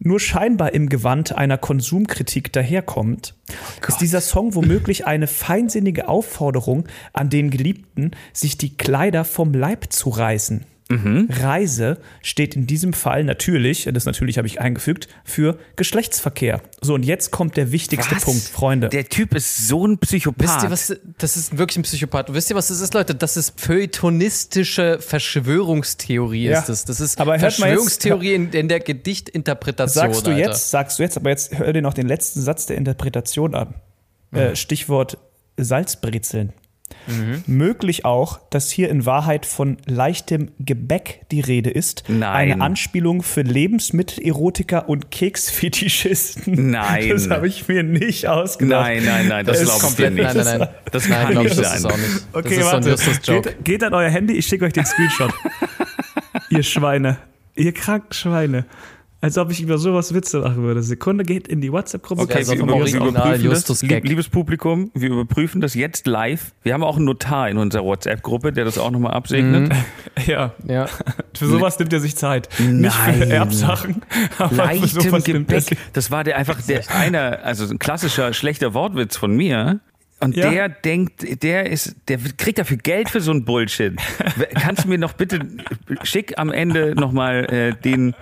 Nur 0.00 0.18
scheinbar 0.18 0.74
im 0.74 0.88
Gewand 0.88 1.36
einer 1.36 1.56
Konsumkritik 1.56 2.52
daherkommt, 2.52 3.34
ist 3.86 4.00
dieser 4.00 4.20
Song 4.20 4.54
womöglich 4.56 5.06
eine 5.06 5.28
feinsinnige 5.28 6.08
Aufforderung 6.08 6.88
an 7.12 7.30
den 7.30 7.50
Geliebten, 7.50 8.10
sich 8.32 8.58
die 8.58 8.76
Kleider 8.76 9.24
vom 9.24 9.54
Leib 9.54 9.92
zu 9.92 10.10
reißen. 10.10 10.66
Mhm. 10.90 11.28
Reise 11.30 11.98
steht 12.20 12.56
in 12.56 12.66
diesem 12.66 12.92
Fall 12.92 13.24
natürlich, 13.24 13.88
das 13.90 14.04
natürlich 14.04 14.36
habe 14.36 14.46
ich 14.46 14.60
eingefügt, 14.60 15.08
für 15.24 15.58
Geschlechtsverkehr. 15.76 16.60
So, 16.82 16.92
und 16.94 17.04
jetzt 17.04 17.30
kommt 17.30 17.56
der 17.56 17.72
wichtigste 17.72 18.14
Was? 18.16 18.24
Punkt, 18.24 18.42
Freunde. 18.42 18.90
Der 18.90 19.08
Typ 19.08 19.34
ist 19.34 19.66
so 19.66 19.86
ein 19.86 19.96
Psychopath. 19.96 20.46
Wisst 20.46 20.62
ihr, 20.62 20.70
was, 20.70 21.00
das 21.16 21.36
ist 21.38 21.56
wirklich 21.56 21.78
ein 21.78 21.82
Psychopath. 21.84 22.34
Wisst 22.34 22.50
ihr, 22.50 22.56
was 22.56 22.68
das 22.68 22.80
ist, 22.80 22.92
Leute? 22.92 23.14
Das 23.14 23.38
ist 23.38 23.58
feuilletonistische 23.58 24.98
Verschwörungstheorie 25.00 26.44
Ja. 26.48 26.58
ist 26.60 26.68
das. 26.68 26.84
Das 26.84 27.00
ist 27.00 27.18
Aber 27.18 27.30
mal 27.36 27.40
jetzt- 27.40 27.56
Verschwörungstheorie 27.56 28.34
in, 28.34 28.50
in 28.52 28.68
der 28.68 28.80
Gedichtinterpretation. 28.80 30.02
Sagst 30.12 30.26
du 30.26 30.32
Alter. 30.32 30.48
jetzt, 30.50 30.70
sagst 30.70 30.98
du 30.98 31.02
jetzt, 31.02 31.16
aber 31.16 31.30
jetzt 31.30 31.58
hör 31.58 31.72
dir 31.72 31.82
noch 31.82 31.94
den 31.94 32.06
letzten 32.06 32.42
Satz 32.42 32.66
der 32.66 32.76
Interpretation 32.76 33.54
an. 33.54 33.74
Mhm. 34.32 34.38
Äh, 34.38 34.56
Stichwort 34.56 35.16
Salzbrezeln. 35.56 36.52
Möglich 37.46 38.04
auch, 38.04 38.40
dass 38.50 38.70
hier 38.70 38.88
in 38.88 39.04
Wahrheit 39.04 39.44
von 39.46 39.76
leichtem 39.86 40.52
Gebäck 40.58 41.26
die 41.30 41.40
Rede 41.40 41.70
ist. 41.70 42.04
Nein. 42.08 42.52
Eine 42.52 42.62
Anspielung 42.62 43.22
für 43.22 43.42
Lebensmittelerotiker 43.42 44.88
und 44.88 45.10
Keksfetischisten. 45.10 46.70
Nein. 46.70 47.08
Das 47.10 47.28
habe 47.28 47.46
ich 47.46 47.68
mir 47.68 47.82
nicht 47.82 48.26
ausgedacht. 48.26 48.86
Nein, 48.86 49.04
nein, 49.04 49.28
nein, 49.28 49.46
das 49.46 49.60
Es 49.60 49.64
glaube 49.64 49.86
ich 49.88 49.96
dir 49.96 50.06
Komplett, 50.06 50.34
nicht. 50.34 50.34
nein, 50.34 50.44
nein, 50.44 50.58
nein. 50.60 50.68
Das 50.92 51.08
nein, 51.08 51.22
kann 51.22 51.30
glaub 51.32 51.44
nicht 51.44 51.52
ich, 51.52 51.60
das 51.60 51.82
sein. 51.82 52.00
Nicht. 52.00 52.26
Okay, 52.32 52.48
das 52.56 52.56
ist 52.56 52.72
warte. 52.72 52.96
so. 53.22 53.40
Geht, 53.42 53.64
geht 53.64 53.84
an 53.84 53.94
euer 53.94 54.10
Handy, 54.10 54.34
ich 54.34 54.46
schicke 54.46 54.64
euch 54.64 54.72
den 54.72 54.86
Screenshot. 54.86 55.32
ihr 56.50 56.62
Schweine. 56.62 57.18
Ihr 57.56 57.72
kranken 57.72 58.12
Schweine. 58.12 58.64
Als 59.24 59.38
ob 59.38 59.50
ich 59.50 59.62
über 59.62 59.78
sowas 59.78 60.12
Witze 60.12 60.40
machen 60.40 60.62
würde. 60.62 60.82
Sekunde 60.82 61.24
geht 61.24 61.48
in 61.48 61.60
die 61.62 61.72
WhatsApp-Gruppe. 61.72 62.22
Okay, 62.22 62.46
wir, 62.46 62.68
Original 62.74 63.08
überprüfen 63.08 63.30
das. 63.30 63.42
Justus 63.42 63.80
Lieb, 63.82 63.90
Gag. 63.90 64.04
liebes 64.08 64.28
Publikum, 64.28 64.90
wir 64.94 65.08
überprüfen 65.08 65.62
das 65.62 65.74
jetzt 65.74 66.06
live. 66.06 66.52
Wir 66.62 66.74
haben 66.74 66.82
auch 66.84 66.96
einen 66.96 67.06
Notar 67.06 67.48
in 67.48 67.56
unserer 67.56 67.84
WhatsApp-Gruppe, 67.84 68.52
der 68.52 68.66
das 68.66 68.76
auch 68.76 68.90
nochmal 68.90 69.12
absegnet. 69.14 69.72
Ja, 70.26 70.52
Ja. 70.68 70.86
für 71.36 71.46
sowas 71.46 71.78
nimmt 71.78 71.92
er 71.92 72.00
sich 72.00 72.16
Zeit. 72.16 72.48
Nicht 72.60 72.94
für 72.94 73.10
Nein. 73.18 73.30
Erbsachen, 73.30 74.02
aber 74.38 74.48
für 74.50 74.54
Leichtem 74.56 75.00
sowas 75.00 75.26
nimmt 75.26 75.50
er 75.50 75.58
Gepäck. 75.60 75.60
sich. 75.62 75.78
Das 75.94 76.10
war 76.10 76.22
der 76.22 76.36
einfach 76.36 76.60
der 76.62 76.82
einer, 76.90 77.40
also 77.44 77.64
ein 77.68 77.78
klassischer 77.78 78.32
schlechter 78.34 78.74
Wortwitz 78.74 79.16
von 79.16 79.34
mir. 79.34 79.80
Und 80.20 80.36
Ja. 80.36 80.48
der 80.50 80.68
denkt, 80.68 81.42
der 81.42 81.68
ist, 81.70 81.96
der 82.08 82.18
kriegt 82.18 82.58
dafür 82.58 82.76
Geld 82.76 83.10
für 83.10 83.20
so 83.20 83.32
ein 83.32 83.44
Bullshit. 83.44 83.94
Kannst 84.54 84.84
du 84.84 84.88
mir 84.88 84.96
noch 84.98 85.14
bitte 85.14 85.40
schick 86.04 86.38
am 86.38 86.50
Ende 86.52 86.94
nochmal 86.94 87.44
äh, 87.52 87.74
den, 87.82 88.14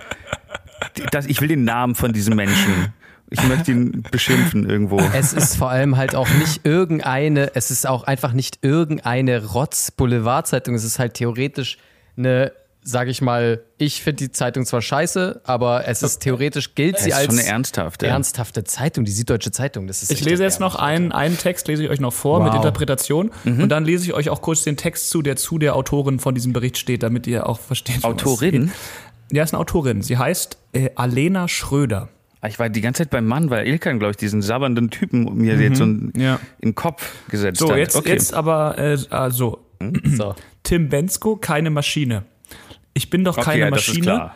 das, 1.11 1.25
ich 1.25 1.41
will 1.41 1.47
den 1.47 1.63
Namen 1.63 1.95
von 1.95 2.13
diesem 2.13 2.35
Menschen. 2.35 2.93
Ich 3.29 3.41
möchte 3.47 3.71
ihn 3.71 4.03
beschimpfen 4.11 4.69
irgendwo. 4.69 4.99
Es 5.13 5.33
ist 5.33 5.57
vor 5.57 5.69
allem 5.69 5.97
halt 5.97 6.13
auch 6.15 6.29
nicht 6.39 6.65
irgendeine, 6.65 7.55
es 7.55 7.71
ist 7.71 7.87
auch 7.87 8.03
einfach 8.03 8.33
nicht 8.33 8.59
irgendeine 8.61 9.43
Rotz-Boulevardzeitung. 9.45 10.75
Es 10.75 10.83
ist 10.83 10.99
halt 10.99 11.15
theoretisch 11.15 11.77
eine 12.15 12.51
sage 12.83 13.11
ich 13.11 13.21
mal, 13.21 13.63
ich 13.77 14.03
finde 14.03 14.25
die 14.25 14.31
Zeitung 14.31 14.65
zwar 14.65 14.81
scheiße, 14.81 15.41
aber 15.45 15.87
es 15.87 16.03
ist 16.03 16.19
theoretisch 16.19 16.75
gilt 16.75 16.99
sie 16.99 17.09
ist 17.09 17.15
als 17.15 17.25
schon 17.27 17.39
eine 17.39 17.47
ernsthafte. 17.47 18.07
ernsthafte 18.07 18.63
Zeitung, 18.63 19.05
die 19.05 19.11
Süddeutsche 19.11 19.51
Zeitung. 19.51 19.87
Das 19.87 20.03
ist 20.03 20.11
Ich 20.11 20.23
lese 20.23 20.43
jetzt 20.43 20.59
noch 20.59 20.75
einen, 20.75 21.11
einen 21.11 21.37
Text, 21.37 21.67
lese 21.67 21.83
ich 21.83 21.89
euch 21.89 21.99
noch 21.99 22.13
vor 22.13 22.43
mit 22.43 22.49
Wow. 22.51 22.57
Interpretation 22.57 23.31
und 23.45 23.69
dann 23.69 23.85
lese 23.85 24.05
ich 24.05 24.13
euch 24.13 24.29
auch 24.29 24.41
kurz 24.41 24.63
den 24.63 24.77
Text 24.77 25.09
zu, 25.09 25.21
der 25.21 25.37
zu 25.37 25.57
der 25.57 25.75
Autorin 25.75 26.19
von 26.19 26.35
diesem 26.35 26.53
Bericht 26.53 26.77
steht, 26.77 27.03
damit 27.03 27.25
ihr 27.25 27.47
auch 27.47 27.59
versteht. 27.59 28.03
Autorin? 28.03 28.71
Ja, 29.33 29.43
ist 29.43 29.53
eine 29.53 29.59
Autorin. 29.61 30.01
Sie 30.03 30.17
heißt 30.17 30.57
äh, 30.73 30.89
Alena 30.95 31.47
Schröder. 31.47 32.09
Ah, 32.41 32.47
Ich 32.47 32.59
war 32.59 32.69
die 32.69 32.81
ganze 32.81 32.99
Zeit 33.03 33.09
beim 33.09 33.25
Mann, 33.25 33.49
weil 33.49 33.65
Ilkan, 33.67 33.97
glaube 33.97 34.11
ich, 34.11 34.17
diesen 34.17 34.41
sabbernden 34.43 34.89
Typen 34.91 35.35
mir 35.37 35.55
jetzt 35.55 35.77
so 35.79 35.85
in, 35.85 36.13
Ja. 36.15 36.35
in 36.59 36.69
den 36.69 36.75
Kopf 36.75 37.03
gesetzt 37.29 37.59
So, 37.59 37.71
hat. 37.71 37.77
jetzt, 37.77 37.95
okay. 37.95 38.09
jetzt 38.09 38.33
aber, 38.33 38.77
äh, 38.77 38.97
also, 39.09 39.65
So. 40.03 40.35
Tim 40.61 40.89
Bensko, 40.89 41.35
keine 41.37 41.69
Maschine. 41.71 42.25
Ich 42.93 43.09
bin 43.09 43.23
doch 43.23 43.37
okay, 43.37 43.45
keine 43.45 43.59
ja, 43.65 43.69
Maschine. 43.71 44.31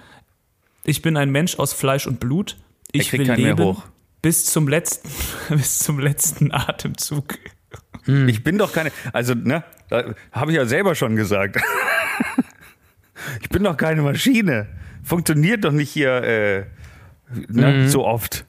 Ich 0.84 1.02
bin 1.04 1.16
ein 1.16 1.30
Mensch 1.30 1.60
aus 1.60 1.74
Fleisch 1.74 2.08
und 2.08 2.20
Blut. 2.20 2.58
Ich 2.92 3.14
will 3.14 3.22
leben 3.32 3.78
bis 4.24 4.46
zum 4.46 4.68
letzten, 4.68 5.10
bis 5.56 5.80
zum 5.80 6.00
letzten 6.00 6.52
Atemzug. 6.52 7.36
Ich 8.08 8.44
bin 8.44 8.58
doch 8.58 8.72
keine, 8.74 8.92
also, 9.14 9.36
ne, 9.36 9.64
habe 10.32 10.52
ich 10.52 10.58
ja 10.58 10.66
selber 10.66 10.96
schon 10.96 11.16
gesagt. 11.18 11.62
ich 13.42 13.50
bin 13.50 13.64
doch 13.64 13.78
keine 13.78 14.02
Maschine. 14.02 14.68
Funktioniert 15.08 15.64
doch 15.64 15.72
nicht 15.72 15.90
hier 15.90 16.12
äh, 16.24 16.66
ne, 17.48 17.68
Mhm. 17.74 17.88
so 17.88 18.06
oft. 18.06 18.46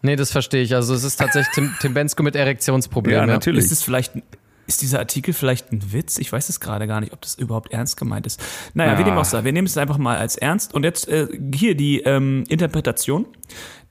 Nee, 0.00 0.16
das 0.16 0.30
verstehe 0.32 0.62
ich. 0.62 0.74
Also 0.74 0.94
es 0.94 1.04
ist 1.04 1.16
tatsächlich 1.16 1.52
Tim, 1.54 1.74
Tim 1.80 1.92
Bensko 1.94 2.22
mit 2.22 2.36
Erektionsproblemen. 2.36 3.20
Ja, 3.20 3.26
natürlich. 3.26 3.64
Ist 3.64 3.72
es 3.72 3.82
vielleicht, 3.82 4.14
ein- 4.16 4.22
ist 4.68 4.82
dieser 4.82 5.00
Artikel 5.00 5.34
vielleicht 5.34 5.72
ein 5.72 5.92
Witz? 5.92 6.18
Ich 6.18 6.30
weiß 6.32 6.48
es 6.48 6.60
gerade 6.60 6.86
gar 6.86 7.00
nicht, 7.00 7.12
ob 7.12 7.20
das 7.22 7.34
überhaupt 7.34 7.72
ernst 7.72 7.96
gemeint 7.96 8.26
ist. 8.26 8.40
Naja, 8.74 8.92
Ja. 8.92 8.98
wie 9.00 9.04
dem 9.04 9.18
auch 9.18 9.24
sei, 9.24 9.42
wir 9.42 9.52
nehmen 9.52 9.66
es 9.66 9.76
einfach 9.76 9.98
mal 9.98 10.16
als 10.18 10.36
ernst. 10.36 10.72
Und 10.74 10.84
jetzt 10.84 11.08
äh, 11.08 11.26
hier 11.54 11.74
die 11.74 12.00
ähm, 12.02 12.44
Interpretation. 12.48 13.26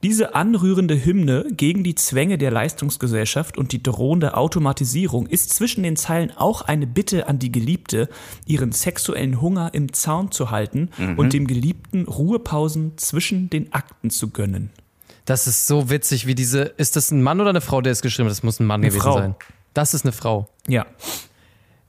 Diese 0.03 0.35
anrührende 0.35 1.03
Hymne 1.03 1.47
gegen 1.49 1.83
die 1.83 1.95
Zwänge 1.95 2.37
der 2.37 2.51
Leistungsgesellschaft 2.51 3.57
und 3.57 3.71
die 3.71 3.81
drohende 3.81 4.37
Automatisierung 4.37 5.25
ist 5.25 5.49
zwischen 5.55 5.81
den 5.81 5.95
Zeilen 5.95 6.31
auch 6.37 6.61
eine 6.61 6.85
Bitte 6.85 7.27
an 7.27 7.39
die 7.39 7.51
Geliebte, 7.51 8.07
ihren 8.45 8.71
sexuellen 8.71 9.41
Hunger 9.41 9.73
im 9.73 9.91
Zaun 9.93 10.31
zu 10.31 10.51
halten 10.51 10.89
Mhm. 10.99 11.17
und 11.17 11.33
dem 11.33 11.47
Geliebten 11.47 12.05
Ruhepausen 12.05 12.95
zwischen 12.99 13.49
den 13.49 13.73
Akten 13.73 14.11
zu 14.11 14.29
gönnen. 14.29 14.69
Das 15.25 15.47
ist 15.47 15.65
so 15.65 15.89
witzig, 15.89 16.27
wie 16.27 16.35
diese. 16.35 16.61
Ist 16.77 16.95
das 16.95 17.09
ein 17.11 17.23
Mann 17.23 17.41
oder 17.41 17.49
eine 17.49 17.59
Frau, 17.61 17.81
der 17.81 17.91
es 17.91 18.01
geschrieben 18.03 18.27
hat? 18.29 18.31
Das 18.31 18.43
muss 18.43 18.59
ein 18.59 18.67
Mann 18.67 18.81
gewesen 18.83 19.01
Frau. 19.01 19.17
sein. 19.17 19.35
Das 19.77 19.93
ist 19.93 20.05
eine 20.05 20.11
Frau. 20.11 20.49
Ja. 20.67 20.87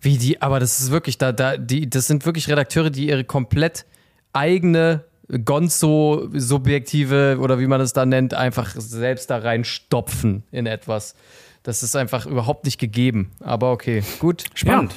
Wie 0.03 0.19
die, 0.19 0.43
aber 0.43 0.61
das 0.61 0.79
ist 0.79 0.91
wirklich, 0.91 1.17
da, 1.17 1.33
da, 1.33 1.57
die, 1.57 1.89
das 1.89 2.07
sind 2.07 2.27
wirklich 2.27 2.47
Redakteure, 2.49 2.91
die 2.91 3.09
ihre 3.09 3.25
komplett 3.25 3.87
eigene 4.35 5.05
Gonzo-subjektive 5.43 7.39
oder 7.41 7.59
wie 7.59 7.67
man 7.67 7.81
es 7.81 7.95
da 7.95 8.05
nennt, 8.05 8.35
einfach 8.35 8.75
selbst 8.77 9.31
da 9.31 9.39
reinstopfen 9.39 10.45
in 10.53 10.67
etwas. 10.67 11.15
Das 11.63 11.83
ist 11.83 11.97
einfach 11.97 12.27
überhaupt 12.27 12.67
nicht 12.67 12.77
gegeben. 12.79 13.31
Aber 13.41 13.73
okay, 13.73 14.03
gut. 14.19 14.45
Spannend. 14.53 14.95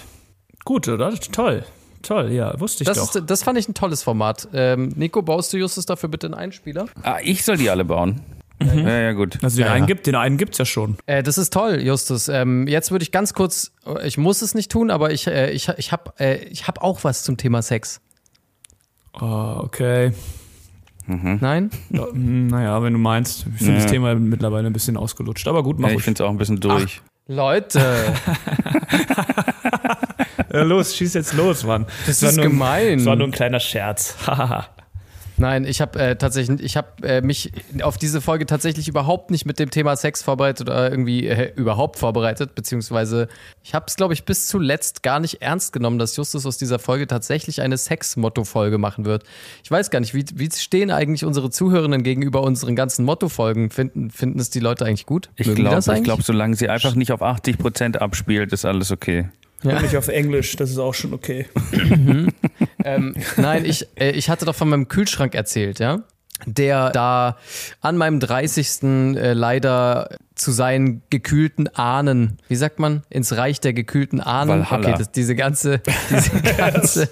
Gut, 0.65 0.89
oder? 0.89 1.13
Toll. 1.13 1.63
Toll, 2.01 2.31
ja, 2.31 2.59
wusste 2.59 2.83
ich 2.83 2.87
Das, 2.87 2.97
doch. 2.97 3.15
ist, 3.15 3.29
das 3.29 3.43
fand 3.43 3.57
ich 3.57 3.69
ein 3.69 3.73
tolles 3.73 4.03
Format. 4.03 4.49
Ähm, 4.53 4.91
Nico, 4.97 5.21
baust 5.21 5.53
du 5.53 5.57
Justus 5.57 5.85
dafür 5.85 6.09
bitte 6.09 6.27
einen 6.27 6.33
Einspieler? 6.33 6.87
Ah, 7.03 7.19
ich 7.23 7.45
soll 7.45 7.55
die 7.55 7.69
alle 7.69 7.85
bauen. 7.85 8.19
Ja, 8.61 8.99
ja, 9.01 9.11
gut. 9.13 9.37
Also 9.43 9.57
den 9.57 9.65
Ja, 9.65 9.71
einen 9.73 9.83
ja. 9.83 9.87
gibt, 9.87 10.07
den 10.07 10.15
einen 10.15 10.37
gibt's 10.37 10.57
ja 10.57 10.65
schon. 10.65 10.97
Äh, 11.05 11.23
das 11.23 11.37
ist 11.37 11.51
toll, 11.53 11.81
Justus. 11.81 12.27
Ähm, 12.27 12.67
jetzt 12.67 12.91
würde 12.91 13.03
ich 13.03 13.11
ganz 13.11 13.33
kurz, 13.33 13.71
ich 14.03 14.17
muss 14.17 14.41
es 14.41 14.53
nicht 14.55 14.71
tun, 14.71 14.91
aber 14.91 15.11
ich, 15.11 15.27
äh, 15.27 15.51
ich, 15.51 15.67
ich 15.77 15.91
habe 15.91 16.13
äh, 16.19 16.35
ich 16.45 16.67
hab 16.67 16.81
auch 16.83 17.03
was 17.03 17.23
zum 17.23 17.37
Thema 17.37 17.61
Sex. 17.61 18.01
Oh, 19.19 19.55
okay. 19.63 20.13
Nein? 21.07 21.71
Ja, 21.89 22.05
hm, 22.11 22.47
naja, 22.47 22.81
wenn 22.83 22.93
du 22.93 22.99
meinst. 22.99 23.45
Ich 23.53 23.57
finde 23.57 23.73
Ja. 23.73 23.81
das 23.81 23.91
Thema 23.91 24.15
mittlerweile 24.15 24.67
ein 24.67 24.73
bisschen 24.73 24.95
ausgelutscht. 24.95 25.47
Aber 25.47 25.61
gut, 25.63 25.77
mach 25.79 25.89
Ja, 25.89 25.95
ich 25.95 26.03
finde 26.03 26.23
es 26.23 26.27
auch 26.27 26.31
ein 26.31 26.37
bisschen 26.37 26.59
durch. 26.59 27.01
Leute, 27.27 27.79
Äh, 30.53 30.63
los, 30.63 30.95
schieß 30.95 31.13
jetzt 31.13 31.33
los, 31.33 31.63
Mann. 31.63 31.85
das 32.05 32.21
war 32.21 32.29
ist 32.29 32.35
nur, 32.37 32.45
gemein. 32.47 32.97
Das 32.97 33.05
war 33.05 33.15
nur 33.15 33.27
ein 33.27 33.31
kleiner 33.31 33.59
Scherz. 33.59 34.15
Nein, 35.41 35.65
ich 35.65 35.81
habe 35.81 35.97
äh, 35.97 36.15
tatsächlich, 36.15 36.61
ich 36.61 36.77
habe 36.77 36.87
äh, 37.01 37.21
mich 37.21 37.51
auf 37.81 37.97
diese 37.97 38.21
Folge 38.21 38.45
tatsächlich 38.45 38.87
überhaupt 38.87 39.31
nicht 39.31 39.47
mit 39.47 39.57
dem 39.57 39.71
Thema 39.71 39.95
Sex 39.95 40.21
vorbereitet 40.21 40.69
oder 40.69 40.91
irgendwie 40.91 41.27
äh, 41.27 41.51
überhaupt 41.55 41.97
vorbereitet, 41.97 42.53
beziehungsweise 42.53 43.27
ich 43.63 43.73
habe 43.73 43.85
es, 43.87 43.95
glaube 43.95 44.13
ich, 44.13 44.23
bis 44.23 44.45
zuletzt 44.45 45.01
gar 45.01 45.19
nicht 45.19 45.41
ernst 45.41 45.73
genommen, 45.73 45.97
dass 45.97 46.15
Justus 46.15 46.45
aus 46.45 46.59
dieser 46.59 46.77
Folge 46.77 47.07
tatsächlich 47.07 47.59
eine 47.61 47.77
Sex-Motto-Folge 47.77 48.77
machen 48.77 49.05
wird. 49.05 49.23
Ich 49.63 49.71
weiß 49.71 49.89
gar 49.89 49.99
nicht, 49.99 50.13
wie, 50.13 50.25
wie 50.35 50.51
stehen 50.51 50.91
eigentlich 50.91 51.25
unsere 51.25 51.49
Zuhörenden 51.49 52.03
gegenüber 52.03 52.43
unseren 52.43 52.75
ganzen 52.75 53.03
Motto-Folgen? 53.03 53.71
Finden, 53.71 54.11
finden 54.11 54.39
es 54.39 54.51
die 54.51 54.59
Leute 54.59 54.85
eigentlich 54.85 55.07
gut? 55.07 55.31
Ich 55.37 55.55
glaube, 55.55 55.79
ich 55.79 56.25
solange 56.25 56.55
sie 56.55 56.69
einfach 56.69 56.93
nicht 56.93 57.11
auf 57.11 57.23
80% 57.23 57.97
abspielt, 57.97 58.53
ist 58.53 58.63
alles 58.63 58.91
okay. 58.91 59.29
Ja. 59.63 59.79
Nicht 59.79 59.95
auf 59.95 60.07
Englisch, 60.07 60.55
das 60.55 60.71
ist 60.71 60.79
auch 60.79 60.93
schon 60.93 61.13
okay. 61.13 61.47
Ähm, 62.85 63.15
nein, 63.37 63.65
ich, 63.65 63.87
äh, 63.99 64.11
ich 64.11 64.29
hatte 64.29 64.45
doch 64.45 64.55
von 64.55 64.69
meinem 64.69 64.87
Kühlschrank 64.87 65.35
erzählt, 65.35 65.79
ja? 65.79 65.99
Der 66.47 66.89
da 66.89 67.37
an 67.81 67.97
meinem 67.97 68.19
30. 68.19 68.81
Äh, 69.15 69.33
leider 69.33 70.09
zu 70.33 70.51
seinen 70.51 71.03
gekühlten 71.11 71.67
Ahnen, 71.67 72.39
wie 72.47 72.55
sagt 72.55 72.79
man, 72.79 73.03
ins 73.11 73.37
Reich 73.37 73.59
der 73.59 73.73
gekühlten 73.73 74.19
Ahnen. 74.19 74.61
Valhalla. 74.61 74.87
Okay, 74.87 74.95
das, 74.97 75.11
diese 75.11 75.35
ganze, 75.35 75.81
diese 76.09 76.41
ganze 76.57 77.09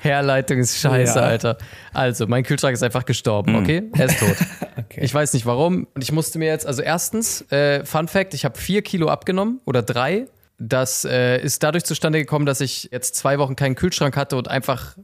Herleitung 0.00 0.58
ist 0.58 0.78
scheiße, 0.78 1.18
Ja. 1.18 1.24
Alter. 1.26 1.58
Also, 1.92 2.26
mein 2.26 2.42
Kühlschrank 2.42 2.72
ist 2.72 2.82
einfach 2.82 3.04
gestorben, 3.04 3.54
okay? 3.56 3.82
Er 3.96 4.06
ist 4.06 4.18
tot. 4.18 4.36
Okay. 4.76 5.00
Ich 5.04 5.12
weiß 5.14 5.34
nicht 5.34 5.44
warum. 5.46 5.86
Und 5.94 6.02
ich 6.02 6.10
musste 6.10 6.38
mir 6.38 6.46
jetzt, 6.46 6.66
also 6.66 6.80
erstens, 6.82 7.42
äh, 7.52 7.84
Fun 7.84 8.08
Fact, 8.08 8.32
ich 8.34 8.44
habe 8.46 8.58
vier 8.58 8.82
Kilo 8.82 9.08
abgenommen 9.08 9.60
oder 9.66 9.82
drei. 9.82 10.26
Das 10.58 11.04
äh, 11.04 11.38
ist 11.40 11.62
dadurch 11.62 11.84
zustande 11.84 12.18
gekommen, 12.18 12.44
dass 12.46 12.60
ich 12.60 12.88
jetzt 12.90 13.14
zwei 13.14 13.38
Wochen 13.38 13.54
keinen 13.56 13.74
Kühlschrank 13.76 14.16
hatte 14.16 14.36
und 14.36 14.48
einfach 14.48 14.96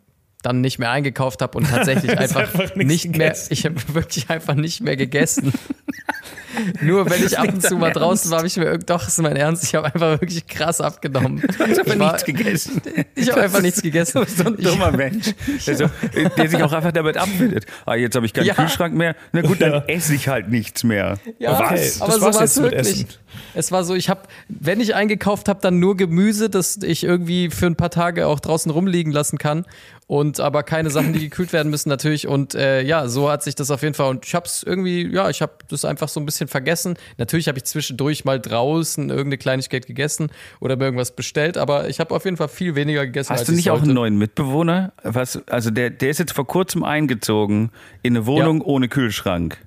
dann 0.46 0.60
nicht 0.60 0.78
mehr 0.78 0.90
eingekauft 0.90 1.42
habe 1.42 1.58
und 1.58 1.68
tatsächlich 1.68 2.16
einfach, 2.18 2.40
einfach 2.54 2.74
nicht 2.76 3.16
mehr, 3.16 3.36
ich 3.50 3.64
habe 3.64 3.76
wirklich 3.92 4.30
einfach 4.30 4.54
nicht 4.54 4.80
mehr 4.80 4.96
gegessen. 4.96 5.52
Nur 6.80 7.08
wenn 7.10 7.24
ich 7.24 7.38
ab 7.38 7.48
und 7.52 7.62
zu 7.62 7.76
mal 7.76 7.92
draußen 7.92 8.30
war, 8.30 8.38
habe 8.38 8.46
ich 8.46 8.56
mir 8.56 8.78
doch 8.78 9.06
ist 9.06 9.20
mein 9.20 9.36
Ernst, 9.36 9.64
ich 9.64 9.74
habe 9.74 9.86
einfach 9.86 10.20
wirklich 10.20 10.46
krass 10.46 10.80
abgenommen. 10.80 11.42
Ich 11.46 11.58
habe 11.78 11.90
Ich 11.90 11.98
war- 11.98 12.12
nichts 12.12 12.24
gegessen. 12.24 12.80
Ich 13.14 13.30
habe 13.30 13.42
einfach 13.42 13.60
nichts 13.60 13.82
gegessen. 13.82 14.24
So 14.26 14.44
ein 14.44 14.56
dummer 14.56 14.90
Mensch, 14.92 15.34
also, 15.66 15.90
der 16.36 16.48
sich 16.48 16.62
auch 16.62 16.72
einfach 16.72 16.92
damit 16.92 17.16
abfindet. 17.18 17.66
Ah, 17.84 17.94
jetzt 17.94 18.16
habe 18.16 18.24
ich 18.24 18.32
keinen 18.32 18.46
Ja. 18.46 18.54
Kühlschrank 18.54 18.94
mehr. 18.94 19.16
Na 19.32 19.42
gut, 19.42 19.60
dann 19.60 19.82
esse 19.86 20.14
ich 20.14 20.28
halt 20.28 20.48
nichts 20.48 20.82
mehr. 20.82 21.18
Ja, 21.38 21.58
Okay, 21.60 21.90
aber 22.00 22.12
das 22.12 22.20
so 22.20 22.22
war's 22.22 22.36
war 22.36 22.42
es 22.42 22.62
wirklich. 22.62 22.80
Essen. 22.80 23.06
Es 23.54 23.70
war 23.72 23.84
so, 23.84 23.94
ich 23.94 24.08
habe, 24.08 24.22
wenn 24.48 24.80
ich 24.80 24.94
eingekauft 24.94 25.48
habe, 25.48 25.60
dann 25.60 25.78
nur 25.78 25.96
Gemüse, 25.96 26.48
das 26.48 26.78
ich 26.82 27.04
irgendwie 27.04 27.50
für 27.50 27.66
ein 27.66 27.76
paar 27.76 27.90
Tage 27.90 28.26
auch 28.26 28.40
draußen 28.40 28.70
rumliegen 28.70 29.12
lassen 29.12 29.36
kann. 29.38 29.66
Und 30.08 30.38
aber 30.38 30.62
keine 30.62 30.90
Sachen, 30.90 31.12
die 31.12 31.18
gekühlt 31.18 31.52
werden 31.52 31.68
müssen 31.68 31.88
natürlich. 31.88 32.28
Und 32.28 32.54
äh, 32.54 32.80
ja, 32.82 33.08
so 33.08 33.28
hat 33.28 33.42
sich 33.42 33.56
das 33.56 33.72
auf 33.72 33.82
jeden 33.82 33.94
Fall. 33.94 34.08
Und 34.08 34.24
ich 34.24 34.36
habe 34.36 34.46
es 34.46 34.62
irgendwie, 34.62 35.04
ja, 35.12 35.28
ich 35.30 35.42
habe 35.42 35.54
das 35.68 35.84
einfach 35.84 36.08
so 36.08 36.20
ein 36.20 36.26
bisschen 36.26 36.46
vergessen. 36.46 36.96
Natürlich 37.18 37.48
habe 37.48 37.58
ich 37.58 37.64
zwischendurch 37.64 38.24
mal 38.24 38.38
draußen 38.38 39.10
irgendeine 39.10 39.38
Kleinigkeit 39.38 39.86
gegessen 39.86 40.30
oder 40.60 40.76
mir 40.76 40.84
irgendwas 40.84 41.16
bestellt, 41.16 41.58
aber 41.58 41.88
ich 41.88 41.98
habe 41.98 42.14
auf 42.14 42.24
jeden 42.24 42.36
Fall 42.36 42.48
viel 42.48 42.76
weniger 42.76 43.04
gegessen. 43.04 43.32
als 43.32 43.40
Hast 43.40 43.48
du 43.48 43.52
ich 43.52 43.56
nicht 43.56 43.70
auch 43.70 43.82
einen 43.82 43.94
neuen 43.94 44.16
Mitbewohner? 44.16 44.92
Was, 45.02 45.40
also 45.48 45.70
der, 45.70 45.90
der 45.90 46.10
ist 46.10 46.18
jetzt 46.18 46.32
vor 46.32 46.46
kurzem 46.46 46.84
eingezogen 46.84 47.70
in 48.02 48.16
eine 48.16 48.26
Wohnung 48.26 48.60
ohne 48.60 48.88
Kühlschrank. 48.88 49.58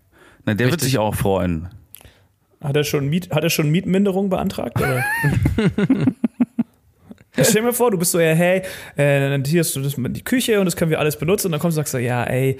Na, 0.46 0.54
der 0.54 0.68
wird 0.68 0.76
Richtig. 0.76 0.92
sich 0.92 1.00
auch 1.00 1.16
freuen. 1.16 1.68
Hat 2.62 2.78
er 2.78 2.86
schon, 2.86 3.10
Miet, 3.10 3.32
hat 3.32 3.44
er 3.44 3.50
schon 3.50 3.70
Mietminderung 3.70 4.30
beantragt? 4.30 4.78
Oder? 4.80 5.04
Stell 7.44 7.62
dir 7.62 7.68
mal 7.68 7.74
vor, 7.74 7.92
du 7.92 7.98
bist 7.98 8.12
so, 8.12 8.20
ja, 8.20 8.34
hey, 8.34 8.62
äh, 8.96 9.30
dann 9.30 9.44
hier 9.46 9.64
du 9.64 9.82
das 9.82 9.98
mit 9.98 10.16
die 10.16 10.24
Küche 10.24 10.60
und 10.60 10.66
das 10.66 10.76
können 10.76 10.92
wir 10.92 11.00
alles 11.00 11.18
benutzen. 11.18 11.48
Und 11.48 11.52
dann 11.54 11.62
kommst 11.62 11.78
du 11.78 11.82
und 11.82 11.86
sagst 11.86 11.92
so, 11.92 11.98
ja, 11.98 12.24
ey, 12.24 12.58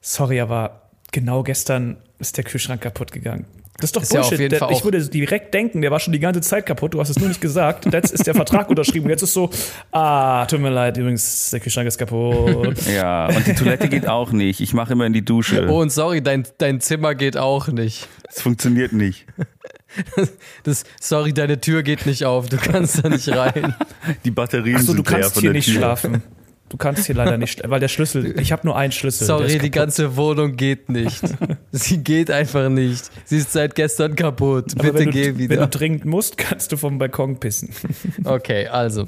sorry, 0.00 0.40
aber 0.40 0.90
genau 1.12 1.42
gestern 1.42 1.96
ist 2.18 2.36
der 2.36 2.44
Kühlschrank 2.44 2.80
kaputt 2.80 3.12
gegangen. 3.12 3.46
Das 3.80 3.88
ist 3.88 3.96
doch 3.96 4.02
Ist 4.02 4.12
ja 4.12 4.20
auf 4.20 4.28
Bullshit. 4.28 4.56
Fall 4.56 4.72
ich 4.72 4.84
würde 4.84 5.02
direkt 5.08 5.54
denken, 5.54 5.80
der 5.80 5.90
war 5.90 6.00
schon 6.00 6.12
die 6.12 6.18
ganze 6.18 6.42
Zeit 6.42 6.66
kaputt, 6.66 6.92
du 6.92 7.00
hast 7.00 7.08
es 7.08 7.18
nur 7.18 7.28
nicht 7.28 7.40
gesagt. 7.40 7.90
Jetzt 7.92 8.12
ist 8.12 8.26
der 8.26 8.34
Vertrag 8.34 8.68
unterschrieben. 8.68 9.08
Jetzt 9.08 9.22
ist 9.22 9.32
so, 9.32 9.48
ah, 9.90 10.44
tut 10.46 10.60
mir 10.60 10.70
leid, 10.70 10.98
übrigens, 10.98 11.50
der 11.50 11.60
Kühlschrank 11.60 11.88
ist 11.88 11.98
kaputt. 11.98 12.76
Ja, 12.90 13.28
und 13.28 13.46
die 13.46 13.54
Toilette 13.54 13.88
geht 13.88 14.06
auch 14.06 14.32
nicht. 14.32 14.60
Ich 14.60 14.74
mache 14.74 14.92
immer 14.92 15.06
in 15.06 15.12
die 15.12 15.24
Dusche. 15.24 15.68
Oh, 15.68 15.80
und 15.80 15.90
sorry, 15.90 16.22
dein, 16.22 16.44
dein 16.58 16.80
Zimmer 16.80 17.14
geht 17.14 17.36
auch 17.36 17.68
nicht. 17.68 18.08
Es 18.28 18.42
funktioniert 18.42 18.92
nicht. 18.92 19.26
Das, 20.64 20.84
sorry, 21.00 21.32
deine 21.32 21.60
Tür 21.60 21.82
geht 21.82 22.06
nicht 22.06 22.24
auf, 22.24 22.48
du 22.48 22.56
kannst 22.56 23.04
da 23.04 23.08
nicht 23.08 23.28
rein. 23.28 23.74
Die 24.24 24.30
Batterien 24.30 24.76
Achso, 24.76 24.92
du 24.94 24.98
sind 24.98 25.10
leer 25.10 25.20
kannst 25.20 25.34
von 25.34 25.40
hier 25.40 25.50
der 25.50 25.58
nicht 25.58 25.66
Tür. 25.66 25.74
schlafen. 25.76 26.22
Du 26.70 26.76
kannst 26.76 27.06
hier 27.06 27.16
leider 27.16 27.36
nicht, 27.36 27.68
weil 27.68 27.80
der 27.80 27.88
Schlüssel, 27.88 28.38
ich 28.40 28.52
habe 28.52 28.64
nur 28.64 28.76
einen 28.76 28.92
Schlüssel. 28.92 29.26
Sorry, 29.26 29.58
die 29.58 29.72
ganze 29.72 30.16
Wohnung 30.16 30.54
geht 30.54 30.88
nicht. 30.88 31.20
Sie 31.72 31.98
geht 31.98 32.30
einfach 32.30 32.68
nicht. 32.68 33.10
Sie 33.24 33.38
ist 33.38 33.52
seit 33.52 33.74
gestern 33.74 34.14
kaputt. 34.14 34.74
Aber 34.78 34.92
Bitte 34.92 34.98
wenn 34.98 35.06
du, 35.06 35.10
geh 35.10 35.26
Wenn 35.26 35.38
wieder. 35.38 35.66
du 35.66 35.68
dringend 35.68 36.04
musst, 36.04 36.38
kannst 36.38 36.70
du 36.70 36.76
vom 36.76 36.98
Balkon 36.98 37.38
pissen. 37.38 37.70
Okay, 38.22 38.66
also. 38.66 39.06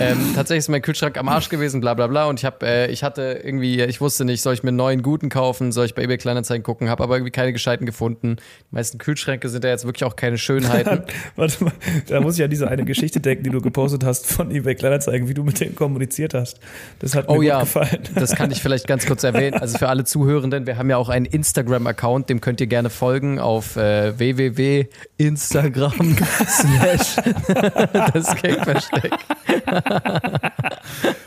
Ähm, 0.00 0.18
tatsächlich 0.34 0.60
ist 0.60 0.68
mein 0.68 0.82
Kühlschrank 0.82 1.16
am 1.18 1.28
Arsch 1.28 1.48
gewesen, 1.48 1.80
bla 1.80 1.94
bla 1.94 2.06
bla. 2.06 2.26
Und 2.26 2.40
ich, 2.40 2.44
hab, 2.44 2.62
äh, 2.62 2.86
ich 2.88 3.04
hatte 3.04 3.40
irgendwie, 3.44 3.80
ich 3.82 4.00
wusste 4.00 4.24
nicht, 4.24 4.42
soll 4.42 4.54
ich 4.54 4.62
mir 4.62 4.68
einen 4.68 4.76
neuen 4.76 5.02
guten 5.02 5.28
kaufen, 5.28 5.70
soll 5.70 5.86
ich 5.86 5.94
bei 5.94 6.02
eBay 6.02 6.16
Kleinanzeigen 6.16 6.64
gucken, 6.64 6.88
habe 6.88 7.02
aber 7.02 7.16
irgendwie 7.16 7.30
keine 7.30 7.52
gescheiten 7.52 7.86
gefunden. 7.86 8.36
Die 8.70 8.74
meisten 8.74 8.98
Kühlschränke 8.98 9.48
sind 9.48 9.64
ja 9.64 9.70
jetzt 9.70 9.84
wirklich 9.84 10.04
auch 10.04 10.16
keine 10.16 10.38
Schönheiten. 10.38 11.02
Warte 11.36 11.64
mal, 11.64 11.72
da 12.08 12.20
muss 12.20 12.38
ich 12.38 12.44
an 12.44 12.50
diese 12.50 12.68
eine 12.68 12.84
Geschichte 12.84 13.20
denken, 13.20 13.44
die 13.44 13.50
du 13.50 13.60
gepostet 13.60 14.02
hast 14.02 14.26
von 14.26 14.50
eBay 14.50 14.74
Kleinanzeigen, 14.74 15.28
wie 15.28 15.34
du 15.34 15.44
mit 15.44 15.60
denen 15.60 15.76
kommuniziert 15.76 16.34
hast. 16.34 16.58
Das 17.04 17.14
hat 17.14 17.28
mir 17.28 17.34
Oh 17.34 17.36
gut 17.36 17.44
ja, 17.44 17.60
gefallen. 17.60 17.98
das 18.14 18.34
kann 18.34 18.50
ich 18.50 18.62
vielleicht 18.62 18.86
ganz 18.86 19.04
kurz 19.06 19.24
erwähnen. 19.24 19.58
Also 19.60 19.76
für 19.76 19.88
alle 19.90 20.04
Zuhörenden, 20.04 20.66
wir 20.66 20.78
haben 20.78 20.88
ja 20.88 20.96
auch 20.96 21.10
einen 21.10 21.26
Instagram-Account, 21.26 22.30
dem 22.30 22.40
könnt 22.40 22.62
ihr 22.62 22.66
gerne 22.66 22.88
folgen 22.88 23.38
auf 23.38 23.76
äh, 23.76 24.18
www.instagram 24.18 25.92
slash 26.48 27.16
das 28.14 28.34
Gagversteck. 28.40 29.12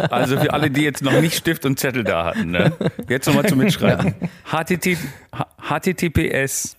Also 0.09 0.37
für 0.39 0.51
alle, 0.53 0.71
die 0.71 0.81
jetzt 0.81 1.03
noch 1.03 1.19
nicht 1.21 1.35
Stift 1.35 1.63
und 1.65 1.79
Zettel 1.79 2.03
da 2.03 2.25
hatten, 2.25 2.49
ne? 2.51 2.71
jetzt 3.07 3.27
nochmal 3.27 3.45
zum 3.45 3.59
Mitschreiben. 3.59 4.15
HTT, 4.51 4.97
H- 5.35 5.79
HTTPS. 5.79 6.75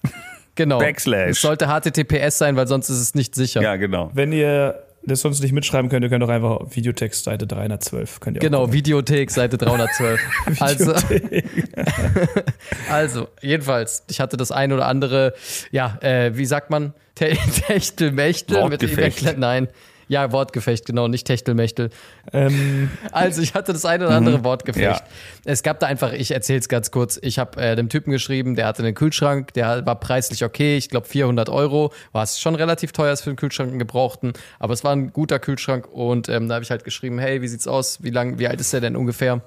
Genau. 0.55 0.79
Backslash. 0.79 1.31
Es 1.31 1.41
sollte 1.41 1.67
HTTPS 1.69 2.39
sein, 2.39 2.57
weil 2.57 2.67
sonst 2.67 2.89
ist 2.89 2.99
es 2.99 3.15
nicht 3.15 3.37
sicher. 3.37 3.63
Ja, 3.63 3.77
genau. 3.77 4.11
Wenn 4.15 4.33
ihr 4.33 4.83
das 5.09 5.21
sonst 5.21 5.41
nicht 5.43 5.53
mitschreiben 5.53 5.91
könnt, 5.91 6.05
ihr 6.05 6.09
könnt 6.09 6.23
doch 6.23 6.29
einfach 6.29 6.51
auf 6.61 6.77
Videotext 6.77 7.25
Seite 7.25 7.47
312. 7.47 8.21
Könnt 8.21 8.37
ihr 8.37 8.41
Genau. 8.41 8.73
Videothek, 8.73 9.31
Seite 9.31 9.59
312. 9.59 10.21
also, 10.61 10.95
also, 12.91 13.29
jedenfalls, 13.41 14.05
ich 14.11 14.21
hatte 14.21 14.37
das 14.37 14.51
ein 14.53 14.73
oder 14.73 14.87
andere, 14.87 15.35
ja, 15.71 15.99
äh, 16.01 16.37
wie 16.37 16.47
sagt 16.47 16.71
man? 16.71 16.93
Te 17.15 17.37
Techtelmechtel 17.67 18.69
mit 18.69 18.83
eBay- 18.83 19.35
Nein. 19.37 19.69
Ja, 20.09 20.33
Wortgefecht, 20.33 20.87
genau, 20.87 21.07
nicht 21.07 21.27
Techtelmechtel. 21.27 21.91
Ähm, 22.33 22.91
Also 23.13 23.43
ich 23.43 23.55
hatte 23.55 23.73
das 23.73 23.85
eine 23.85 24.07
oder 24.07 24.17
andere 24.17 24.43
Wortgefecht. 24.45 24.83
Ja. 24.83 25.01
Es 25.45 25.63
gab 25.63 25.81
da 25.81 25.87
einfach, 25.87 26.13
ich 26.13 26.31
erzähle 26.31 26.59
es 26.59 26.69
ganz 26.69 26.91
kurz, 26.91 27.19
ich 27.21 27.39
habe 27.39 27.61
äh, 27.61 27.77
dem 27.77 27.89
Typen 27.89 28.11
geschrieben, 28.11 28.57
der 28.57 28.67
hatte 28.67 28.83
einen 28.83 28.95
Kühlschrank, 28.95 29.53
der 29.53 29.85
war 29.87 30.01
preislich 30.01 30.45
okay, 30.45 30.77
ich 30.77 30.89
glaube 30.89 31.07
400 31.07 31.49
Euro, 31.49 31.93
war 32.13 32.23
es 32.23 32.41
schon 32.41 32.55
relativ 32.55 32.93
teuer 32.93 33.13
ist 33.13 33.23
für 33.23 33.31
einen 33.31 33.37
Kühlschrank, 33.37 33.71
einen 33.71 33.79
gebrauchten, 33.79 34.33
aber 34.59 34.73
es 34.73 34.83
war 34.83 34.93
ein 34.93 35.13
guter 35.13 35.39
Kühlschrank 35.39 35.87
und 35.93 36.29
ähm, 36.29 36.49
da 36.49 36.55
habe 36.55 36.65
ich 36.65 36.71
halt 36.71 36.85
geschrieben, 36.85 37.19
hey, 37.19 37.43
wie 37.43 37.49
sieht's 37.49 37.69
aus, 37.69 38.03
wie 38.03 38.11
lang, 38.11 38.39
wie 38.39 38.49
alt 38.49 38.61
ist 38.61 38.73
der 38.73 38.81
denn 38.81 38.97
ungefähr? 38.97 39.43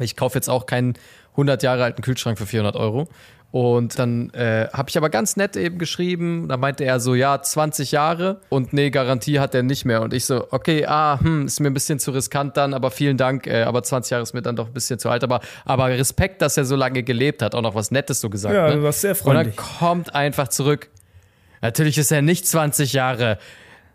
Ich 0.00 0.16
kaufe 0.16 0.36
jetzt 0.36 0.48
auch 0.48 0.66
keinen 0.66 0.94
100 1.32 1.62
Jahre 1.62 1.84
alten 1.84 2.02
Kühlschrank 2.02 2.38
für 2.38 2.46
400 2.46 2.76
Euro. 2.76 3.08
Und 3.50 3.98
dann 3.98 4.28
äh, 4.34 4.68
habe 4.74 4.90
ich 4.90 4.98
aber 4.98 5.08
ganz 5.08 5.36
nett 5.36 5.56
eben 5.56 5.78
geschrieben, 5.78 6.48
da 6.48 6.58
meinte 6.58 6.84
er 6.84 7.00
so, 7.00 7.14
ja, 7.14 7.40
20 7.40 7.92
Jahre 7.92 8.40
und 8.50 8.74
nee, 8.74 8.90
Garantie 8.90 9.40
hat 9.40 9.54
er 9.54 9.62
nicht 9.62 9.86
mehr. 9.86 10.02
Und 10.02 10.12
ich 10.12 10.26
so, 10.26 10.46
okay, 10.50 10.84
ah, 10.84 11.18
hm, 11.18 11.46
ist 11.46 11.58
mir 11.58 11.68
ein 11.68 11.74
bisschen 11.74 11.98
zu 11.98 12.10
riskant 12.10 12.58
dann, 12.58 12.74
aber 12.74 12.90
vielen 12.90 13.16
Dank, 13.16 13.46
äh, 13.46 13.62
aber 13.62 13.82
20 13.82 14.10
Jahre 14.10 14.22
ist 14.22 14.34
mir 14.34 14.42
dann 14.42 14.54
doch 14.54 14.66
ein 14.66 14.74
bisschen 14.74 14.98
zu 14.98 15.08
alt. 15.08 15.24
Aber, 15.24 15.40
aber 15.64 15.88
Respekt, 15.88 16.42
dass 16.42 16.58
er 16.58 16.66
so 16.66 16.76
lange 16.76 17.02
gelebt 17.02 17.40
hat, 17.40 17.54
auch 17.54 17.62
noch 17.62 17.74
was 17.74 17.90
Nettes 17.90 18.20
so 18.20 18.28
gesagt. 18.28 18.54
Ja, 18.54 18.68
ne? 18.68 18.76
du 18.76 18.82
warst 18.82 19.00
sehr 19.00 19.12
Und 19.12 19.34
dann 19.34 19.52
freundlich. 19.52 19.56
kommt 19.56 20.14
einfach 20.14 20.48
zurück. 20.48 20.90
Natürlich 21.62 21.96
ist 21.96 22.12
er 22.12 22.20
nicht 22.20 22.46
20 22.46 22.92
Jahre. 22.92 23.38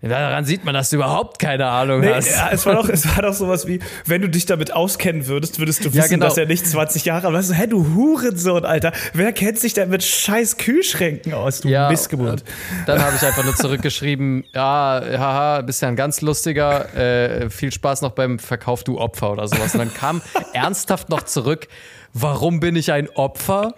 Daran 0.10 0.44
sieht 0.44 0.66
man, 0.66 0.74
dass 0.74 0.90
du 0.90 0.98
überhaupt 0.98 1.40
keine 1.40 1.68
Ahnung 1.68 2.02
nee, 2.02 2.14
hast. 2.14 2.30
ja, 2.30 2.50
es, 2.52 2.66
war 2.66 2.76
doch, 2.76 2.90
es 2.90 3.08
war 3.16 3.24
doch 3.24 3.34
sowas 3.34 3.68
wie, 3.68 3.80
wenn 4.06 4.22
du 4.22 4.28
dich 4.28 4.46
damit 4.46 4.74
auskennen 4.74 5.28
würdest, 5.28 5.60
würdest 5.60 5.80
du 5.80 5.86
wissen, 5.86 5.98
Ja, 5.98 6.08
genau. 6.08 6.26
dass 6.26 6.38
er 6.38 6.46
nicht 6.46 6.68
20 6.68 7.06
Jahre 7.06 7.28
alt 7.28 7.38
ist. 7.38 7.54
Hä, 7.54 7.68
du 7.68 7.96
Hurensohn, 7.96 8.66
Alter. 8.66 8.92
Wer 9.14 9.32
kennt 9.32 9.60
sich 9.60 9.74
denn 9.74 9.90
mit 9.90 10.04
scheiß 10.04 10.58
Kühlschränken 10.58 11.34
aus, 11.34 11.62
du 11.62 11.70
Missgeburt? 11.70 12.42
und 12.42 12.88
Dann 12.88 13.02
habe 13.02 13.16
ich 13.16 13.26
einfach 13.26 13.46
nur 13.46 13.56
zurückgeschrieben, 13.56 14.44
ja, 14.54 15.02
haha, 15.18 15.62
bist 15.62 15.82
ja 15.82 15.88
ein 15.88 15.96
ganz 15.96 16.20
lustiger, 16.22 16.94
äh, 16.96 17.50
viel 17.50 17.72
Spaß 17.72 18.02
noch 18.02 18.12
beim 18.12 18.40
Verkauf, 18.40 18.84
du 18.84 19.00
Opfer 19.00 19.32
oder 19.32 19.48
sowas. 19.48 19.74
Und 19.74 19.80
dann 19.80 19.94
kam 19.94 20.22
ernsthaft 20.54 21.10
noch 21.10 21.24
zurück, 21.24 21.68
warum 22.14 22.60
bin 22.60 22.76
ich 22.76 22.92
ein 22.92 23.10
Opfer? 23.10 23.74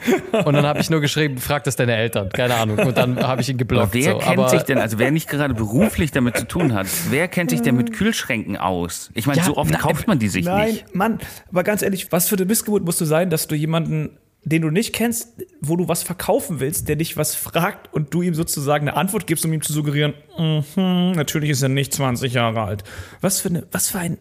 Und 0.46 0.54
dann 0.54 0.66
habe 0.66 0.80
ich 0.80 0.90
nur 0.90 1.02
geschrieben, 1.02 1.38
frag 1.38 1.64
das 1.64 1.76
deine 1.76 1.96
Eltern, 1.96 2.30
keine 2.30 2.56
Ahnung. 2.56 2.78
Und 2.80 2.98
dann 2.98 3.20
habe 3.26 3.42
ich 3.42 3.50
ihn 3.50 3.56
Aber 3.56 3.60
geblockt. 3.60 3.94
wer 3.94 4.12
so. 4.14 4.18
kennt 4.20 4.40
Aber 4.40 4.50
sich 4.50 4.62
denn, 4.64 4.78
also 4.78 5.00
wer 5.00 5.12
nicht 5.12 5.28
gerade 5.30 5.54
beruflich 5.54 6.12
damit 6.12 6.38
zu 6.38 6.46
tun 6.48 6.74
hat, 6.74 6.88
wer 7.10 7.28
kennt 7.28 7.50
sich 7.52 7.62
denn 7.62 7.76
mit 7.76 7.94
Kühlschränken 7.94 8.58
aus? 8.58 9.10
Ich 9.14 9.26
meine, 9.26 9.40
Ja, 9.40 9.46
so 9.46 9.58
oft 9.58 9.72
na, 9.72 9.78
kauft 9.78 10.08
man 10.08 10.20
die 10.20 10.28
sich 10.28 10.46
Nein, 10.46 10.72
nicht. 10.74 10.96
Mann, 10.96 11.20
aber 11.50 11.64
ganz 11.64 11.82
ehrlich, 11.82 12.12
was 12.12 12.28
für 12.28 12.36
eine 12.36 12.46
Missgeburt 12.46 12.84
musst 12.84 13.00
du 13.02 13.06
sein, 13.06 13.30
dass 13.30 13.48
du 13.48 13.56
jemanden, 13.56 14.18
den 14.44 14.62
du 14.62 14.70
nicht 14.70 14.94
kennst, 14.94 15.30
wo 15.62 15.76
du 15.76 15.88
was 15.88 16.04
verkaufen 16.04 16.60
willst, 16.60 16.88
der 16.88 16.98
dich 16.98 17.18
was 17.18 17.34
fragt 17.34 17.92
und 17.94 18.14
du 18.14 18.22
ihm 18.22 18.36
sozusagen 18.36 18.88
eine 18.88 18.96
Antwort 18.98 19.26
gibst, 19.26 19.44
um 19.46 19.52
ihm 19.54 19.62
zu 19.64 19.74
suggerieren, 19.74 20.14
mhm, 20.38 21.14
natürlich 21.14 21.50
ist 21.50 21.64
er 21.64 21.70
nicht 21.70 21.94
20 21.94 22.34
Jahre 22.34 22.62
alt. 22.62 22.84
Was 23.22 23.42
für 23.42 23.50
eine, 23.50 23.66
was 23.72 23.90
für 23.90 23.98
ein, 24.00 24.18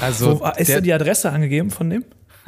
also, 0.00 0.40
wo, 0.40 0.46
ist 0.56 0.68
der- 0.68 0.76
da 0.76 0.80
die 0.80 0.92
Adresse 0.94 1.30
angegeben 1.30 1.70
von 1.70 1.90
dem? 1.90 2.04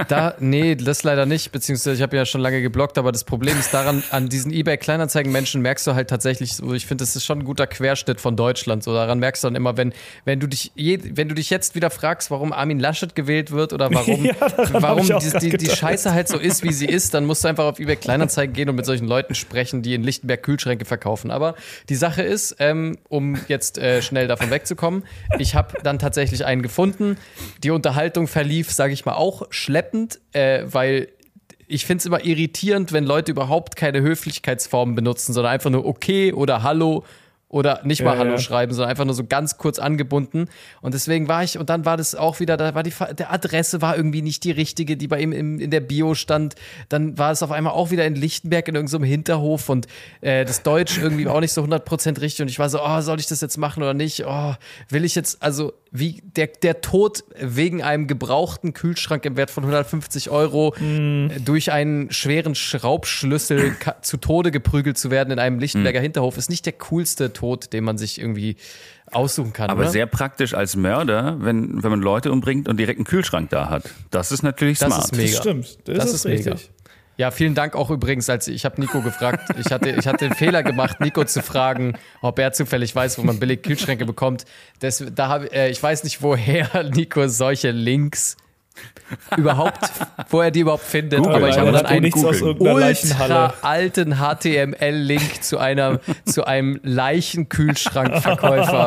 Da, 0.09 0.35
nee, 0.39 0.75
das 0.75 1.03
leider 1.03 1.27
nicht, 1.27 1.53
beziehungsweise 1.53 1.97
ich 1.97 2.03
habe 2.03 2.17
ja 2.17 2.25
schon 2.25 2.41
lange 2.41 2.63
geblockt, 2.63 2.99
aber 2.99 3.13
das 3.13 3.25
Problem 3.25 3.59
ist 3.59 3.75
daran, 3.75 4.03
an 4.11 4.29
diesen 4.29 4.53
eBay-Kleinanzeigen-Menschen 4.53 5.61
merkst 5.61 5.87
du 5.87 5.95
halt 5.95 6.09
tatsächlich 6.09 6.55
so, 6.55 6.73
ich 6.73 6.87
finde, 6.87 7.03
das 7.03 7.17
ist 7.17 7.25
schon 7.25 7.41
ein 7.41 7.45
guter 7.45 7.67
Querschnitt 7.67 8.21
von 8.21 8.37
Deutschland. 8.37 8.83
So, 8.83 8.93
daran 8.95 9.19
merkst 9.19 9.45
du 9.45 9.49
dann 9.49 9.55
immer, 9.55 9.77
wenn, 9.77 9.93
wenn 10.25 10.41
du 10.41 10.47
dich 10.47 10.73
je, 10.75 10.99
wenn 11.15 11.29
du 11.29 11.35
dich 11.35 11.51
jetzt 11.51 11.75
wieder 11.75 11.91
fragst, 11.91 12.31
warum 12.31 12.53
Armin 12.53 12.79
Laschet 12.79 13.15
gewählt 13.15 13.51
wird 13.51 13.73
oder 13.73 13.93
warum, 13.93 14.25
Ja, 14.31 14.35
warum 14.73 15.07
die, 15.07 15.51
die, 15.51 15.57
die. 15.57 15.71
Scheiße 15.71 16.13
halt 16.13 16.29
so 16.29 16.39
ist, 16.39 16.63
wie 16.63 16.73
sie 16.73 16.87
ist, 16.87 17.15
dann 17.15 17.25
musst 17.25 17.45
du 17.45 17.49
einfach 17.49 17.65
auf 17.65 17.79
eBay-Kleinanzeigen 17.79 18.55
gehen 18.55 18.69
und 18.69 18.77
mit 18.77 18.87
solchen 18.87 19.07
Leuten 19.07 19.35
sprechen, 19.35 19.83
die 19.83 19.95
in 19.95 20.03
Lichtenberg 20.03 20.43
Kühlschränke 20.43 20.85
verkaufen. 20.85 21.31
Aber 21.31 21.55
die 21.89 21.95
Sache 21.95 22.23
ist, 22.23 22.57
ähm, 22.59 22.99
um 23.09 23.39
jetzt 23.49 23.79
äh, 23.79 24.03
schnell 24.03 24.29
davon 24.29 24.51
wegzukommen, 24.51 25.05
ich 25.39 25.55
habe 25.55 25.79
dann 25.83 25.99
tatsächlich 25.99 26.45
einen 26.45 26.63
gefunden. 26.63 27.17
Die 27.63 27.71
Unterhaltung 27.71 28.27
verlief, 28.27 28.71
sage 28.71 28.93
ich 28.93 29.05
mal, 29.05 29.15
auch 29.15 29.43
schleppend, 29.51 29.90
äh, 30.33 30.65
weil 30.65 31.09
ich 31.67 31.87
finde 31.87 32.01
es 32.01 32.07
immer 32.07 32.25
irritierend, 32.25 32.93
wenn 32.93 33.05
Leute 33.05 33.31
überhaupt 33.31 33.77
keine 33.77 34.01
Höflichkeitsformen 34.01 34.95
benutzen, 34.95 35.33
sondern 35.33 35.53
einfach 35.53 35.71
nur 35.71 35.87
okay 35.87 36.33
oder 36.33 36.63
hallo 36.63 37.05
oder 37.51 37.81
nicht 37.83 38.03
mal 38.03 38.13
Ja, 38.13 38.19
Hallo 38.21 38.31
ja. 38.33 38.39
schreiben, 38.39 38.73
sondern 38.73 38.91
einfach 38.91 39.05
nur 39.05 39.15
so 39.15 39.25
ganz 39.25 39.59
kurz 39.59 39.81
angebunden. 39.81 40.47
Und 40.83 40.95
deswegen 40.95 41.27
war 41.27 41.43
ich, 41.43 41.59
und 41.59 41.69
dann 41.69 41.85
war 41.85 41.97
das 41.97 42.15
auch 42.15 42.39
wieder, 42.39 42.57
da 42.57 42.77
war 42.77 42.85
die 42.85 42.93
der 43.19 43.33
Adresse 43.33 43.83
war 43.83 43.97
irgendwie 43.97 44.23
nicht 44.23 44.45
die 44.45 44.53
richtige, 44.53 44.97
die 44.97 45.09
bei 45.09 45.21
ihm 45.21 45.33
im, 45.33 45.59
in 45.59 45.71
der 45.71 45.81
Bio 45.81 46.15
stand. 46.15 46.55
Dann 46.89 47.19
war 47.19 47.33
es 47.33 47.43
auf 47.43 47.51
einmal 47.51 47.73
auch 47.73 47.91
wieder 47.91 48.07
in 48.07 48.15
Lichtenberg 48.15 48.69
in 48.69 48.77
irgendeinem 48.77 49.03
Hinterhof 49.03 49.69
und 49.69 49.89
äh, 50.21 50.45
das 50.45 50.63
Deutsch 50.63 50.99
irgendwie 50.99 51.27
auch 51.27 51.41
nicht 51.41 51.53
so 51.53 51.63
100% 51.63 52.21
richtig. 52.21 52.43
Und 52.43 52.49
ich 52.49 52.61
war 52.61 52.69
so, 52.69 52.81
oh, 52.81 53.01
soll 53.01 53.19
ich 53.19 53.27
das 53.27 53.41
jetzt 53.41 53.57
machen 53.59 53.83
oder 53.83 53.95
nicht? 53.95 54.25
Oh, 54.27 54.55
will 54.89 55.05
ich 55.05 55.17
jetzt, 55.17 55.43
also 55.43 55.73
wie 55.93 56.23
der, 56.37 56.47
der 56.47 56.81
Tod 56.83 57.25
wegen 57.41 57.83
einem 57.83 58.07
gebrauchten 58.07 58.73
Kühlschrank 58.75 59.25
im 59.25 59.37
Wert 59.37 59.51
von 59.51 59.65
150 59.65 60.31
Euro 60.31 60.73
Mhm. 60.79 61.31
äh, 61.35 61.41
durch 61.41 61.73
einen 61.73 62.13
schweren 62.13 62.55
Schraubschlüssel 62.55 63.77
zu 64.03 64.17
Tode 64.17 64.51
geprügelt 64.51 64.99
zu 64.99 65.11
werden 65.11 65.31
in 65.33 65.39
einem 65.39 65.59
Lichtenberger 65.59 66.01
Mhm. 66.01 66.05
Hinterhof 66.05 66.37
ist 66.39 66.51
nicht 66.51 66.67
der 66.67 66.75
coolste 66.75 67.33
Tod, 67.33 67.73
den 67.73 67.85
man 67.85 67.99
sich 67.99 68.21
irgendwie 68.21 68.57
aussuchen 69.11 69.53
kann. 69.53 69.71
Aber 69.71 69.81
oder? 69.83 69.91
sehr 69.91 70.07
praktisch 70.07 70.55
als 70.55 70.77
Mörder, 70.77 71.37
wenn, 71.41 71.83
wenn 71.83 71.91
man 71.91 72.01
Leute 72.01 72.31
umbringt 72.31 72.69
und 72.69 72.77
direkt 72.77 72.99
einen 72.99 73.05
Kühlschrank 73.07 73.51
da 73.51 73.69
hat. 73.69 73.91
Das 74.11 74.31
ist 74.31 74.43
natürlich 74.43 74.79
Das 74.79 74.89
smart. 74.89 75.05
ist 75.07 75.17
mega. 75.17 75.31
Das 75.31 75.39
stimmt. 75.41 75.79
Das, 75.89 75.97
Das 75.97 76.05
ist, 76.07 76.15
ist 76.15 76.25
mega. 76.27 76.57
Ja, 77.21 77.31
vielen 77.31 77.55
Dank 77.55 77.77
auch 77.77 77.91
übrigens, 77.91 78.31
als 78.31 78.49
ich 78.49 78.65
habe 78.65 78.81
Nico 78.81 79.03
gefragt. 79.03 79.55
Ich 79.59 79.71
hatte, 79.71 79.91
ich 79.91 80.07
hatte 80.07 80.27
den 80.27 80.35
Fehler 80.35 80.63
gemacht, 80.63 81.01
Nico 81.01 81.23
zu 81.23 81.43
fragen, 81.43 81.99
ob 82.23 82.39
er 82.39 82.53
zufällig 82.53 82.97
weiß, 82.97 83.19
wo 83.19 83.23
man 83.23 83.39
billig 83.39 83.63
Kühlschränke 83.63 84.07
bekommt. 84.07 84.47
Das, 84.79 85.05
da 85.15 85.29
hab, 85.29 85.53
äh, 85.53 85.69
ich 85.69 85.83
weiß 85.83 86.05
nicht, 86.05 86.23
woher 86.23 86.83
Nico 86.95 87.29
solche 87.29 87.73
Links 87.73 88.39
überhaupt, 89.37 89.93
wo 90.31 90.41
er 90.41 90.51
die 90.51 90.61
überhaupt 90.61 90.85
findet. 90.85 91.19
Google, 91.19 91.35
aber 91.35 91.51
ich 91.51 91.59
habe 91.59 91.73
dann 91.73 91.85
einen 91.85 92.11
ultra 92.11 93.53
alten 93.61 94.15
HTML-Link 94.15 95.43
zu 95.43 95.59
einer 95.59 96.01
zu 96.25 96.47
einem 96.47 96.81
Leichenkühlschrankverkäufer 96.83 98.87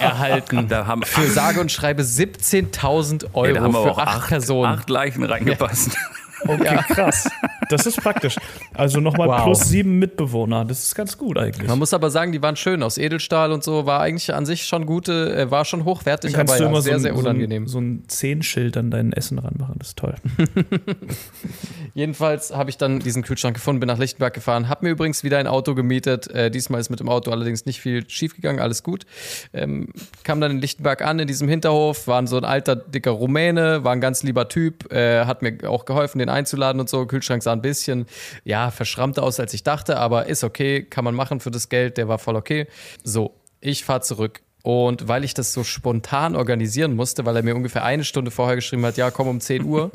erhalten. 0.00 0.68
Da 0.68 0.86
haben, 0.86 1.02
Für 1.02 1.26
sage 1.26 1.60
und 1.60 1.72
schreibe 1.72 2.02
17.000 2.02 3.34
Euro 3.34 3.46
ey, 3.46 3.54
da 3.54 3.62
haben 3.62 3.74
wir 3.74 3.82
für 3.82 3.90
auch 3.90 3.98
acht, 3.98 4.16
acht, 4.16 4.28
Personen. 4.28 4.78
acht 4.78 4.88
Leichen 4.88 5.24
reingepasst. 5.24 5.96
Okay, 6.44 6.76
krass. 6.88 7.28
Das 7.68 7.86
ist 7.86 8.00
praktisch. 8.00 8.36
Also 8.74 9.00
nochmal 9.00 9.28
Wow. 9.28 9.44
plus 9.44 9.60
sieben 9.68 9.98
Mitbewohner. 9.98 10.64
Das 10.64 10.82
ist 10.82 10.94
ganz 10.94 11.16
gut 11.18 11.38
eigentlich. 11.38 11.68
Man 11.68 11.78
muss 11.78 11.92
aber 11.94 12.10
sagen, 12.10 12.32
die 12.32 12.42
waren 12.42 12.56
schön 12.56 12.82
aus 12.82 12.98
Edelstahl 12.98 13.52
und 13.52 13.64
so, 13.64 13.86
war 13.86 14.00
eigentlich 14.00 14.32
an 14.34 14.46
sich 14.46 14.66
schon 14.66 14.86
gute, 14.86 15.34
äh, 15.36 15.50
war 15.50 15.64
schon 15.64 15.84
hochwertig, 15.84 16.32
Dann 16.32 16.38
kannst 16.46 16.54
aber 16.54 16.58
du 16.58 16.64
ja, 16.64 16.70
immer 16.70 16.82
sehr, 16.82 16.94
so, 16.98 17.02
sehr 17.02 17.12
ein, 17.12 17.18
unangenehm. 17.18 17.66
so 17.66 17.78
ein, 17.78 17.96
so 17.98 18.02
ein 18.04 18.08
Zehenschild 18.08 18.76
an 18.76 18.90
dein 18.90 19.12
Essen 19.12 19.38
ranmachen. 19.38 19.74
Das 19.78 19.88
ist 19.88 19.98
toll. 19.98 20.14
Jedenfalls 21.94 22.54
habe 22.54 22.70
ich 22.70 22.76
dann 22.78 23.00
diesen 23.00 23.22
Kühlschrank 23.22 23.54
gefunden, 23.54 23.80
bin 23.80 23.86
nach 23.88 23.98
Lichtenberg 23.98 24.34
gefahren, 24.34 24.68
habe 24.68 24.84
mir 24.86 24.90
übrigens 24.92 25.24
wieder 25.24 25.38
ein 25.38 25.46
Auto 25.46 25.74
gemietet. 25.74 26.28
Äh, 26.28 26.50
diesmal 26.50 26.80
ist 26.80 26.90
mit 26.90 27.00
dem 27.00 27.08
Auto 27.08 27.30
allerdings 27.30 27.66
nicht 27.66 27.80
viel 27.80 28.08
schiefgegangen, 28.08 28.60
alles 28.60 28.82
gut. 28.82 29.06
Ähm, 29.52 29.88
kam 30.22 30.40
dann 30.40 30.50
in 30.52 30.58
Lichtenberg 30.60 31.02
an, 31.02 31.18
in 31.18 31.26
diesem 31.26 31.48
Hinterhof, 31.48 32.06
war 32.06 32.24
so 32.26 32.36
ein 32.36 32.44
alter, 32.44 32.76
dicker 32.76 33.10
Rumäne, 33.12 33.84
war 33.84 33.92
ein 33.92 34.00
ganz 34.00 34.22
lieber 34.22 34.48
Typ, 34.48 34.92
äh, 34.92 35.24
hat 35.24 35.42
mir 35.42 35.58
auch 35.68 35.84
geholfen, 35.84 36.18
den 36.18 36.28
einzuladen 36.28 36.80
und 36.80 36.88
so. 36.88 37.06
Kühlschrank 37.06 37.42
sah 37.42 37.55
ein 37.56 37.62
bisschen, 37.62 38.06
ja, 38.44 38.70
verschrammter 38.70 39.22
aus, 39.22 39.40
als 39.40 39.54
ich 39.54 39.62
dachte, 39.62 39.98
aber 39.98 40.26
ist 40.26 40.44
okay, 40.44 40.82
kann 40.82 41.04
man 41.04 41.14
machen 41.14 41.40
für 41.40 41.50
das 41.50 41.68
Geld, 41.68 41.96
der 41.96 42.08
war 42.08 42.18
voll 42.18 42.36
okay. 42.36 42.66
So, 43.02 43.34
ich 43.60 43.84
fahre 43.84 44.02
zurück 44.02 44.42
und 44.66 45.06
weil 45.06 45.22
ich 45.22 45.32
das 45.32 45.52
so 45.52 45.62
spontan 45.62 46.34
organisieren 46.34 46.96
musste, 46.96 47.24
weil 47.24 47.36
er 47.36 47.44
mir 47.44 47.54
ungefähr 47.54 47.84
eine 47.84 48.02
Stunde 48.02 48.32
vorher 48.32 48.56
geschrieben 48.56 48.84
hat, 48.84 48.96
ja, 48.96 49.12
komm 49.12 49.28
um 49.28 49.40
10 49.40 49.62
Uhr, 49.62 49.92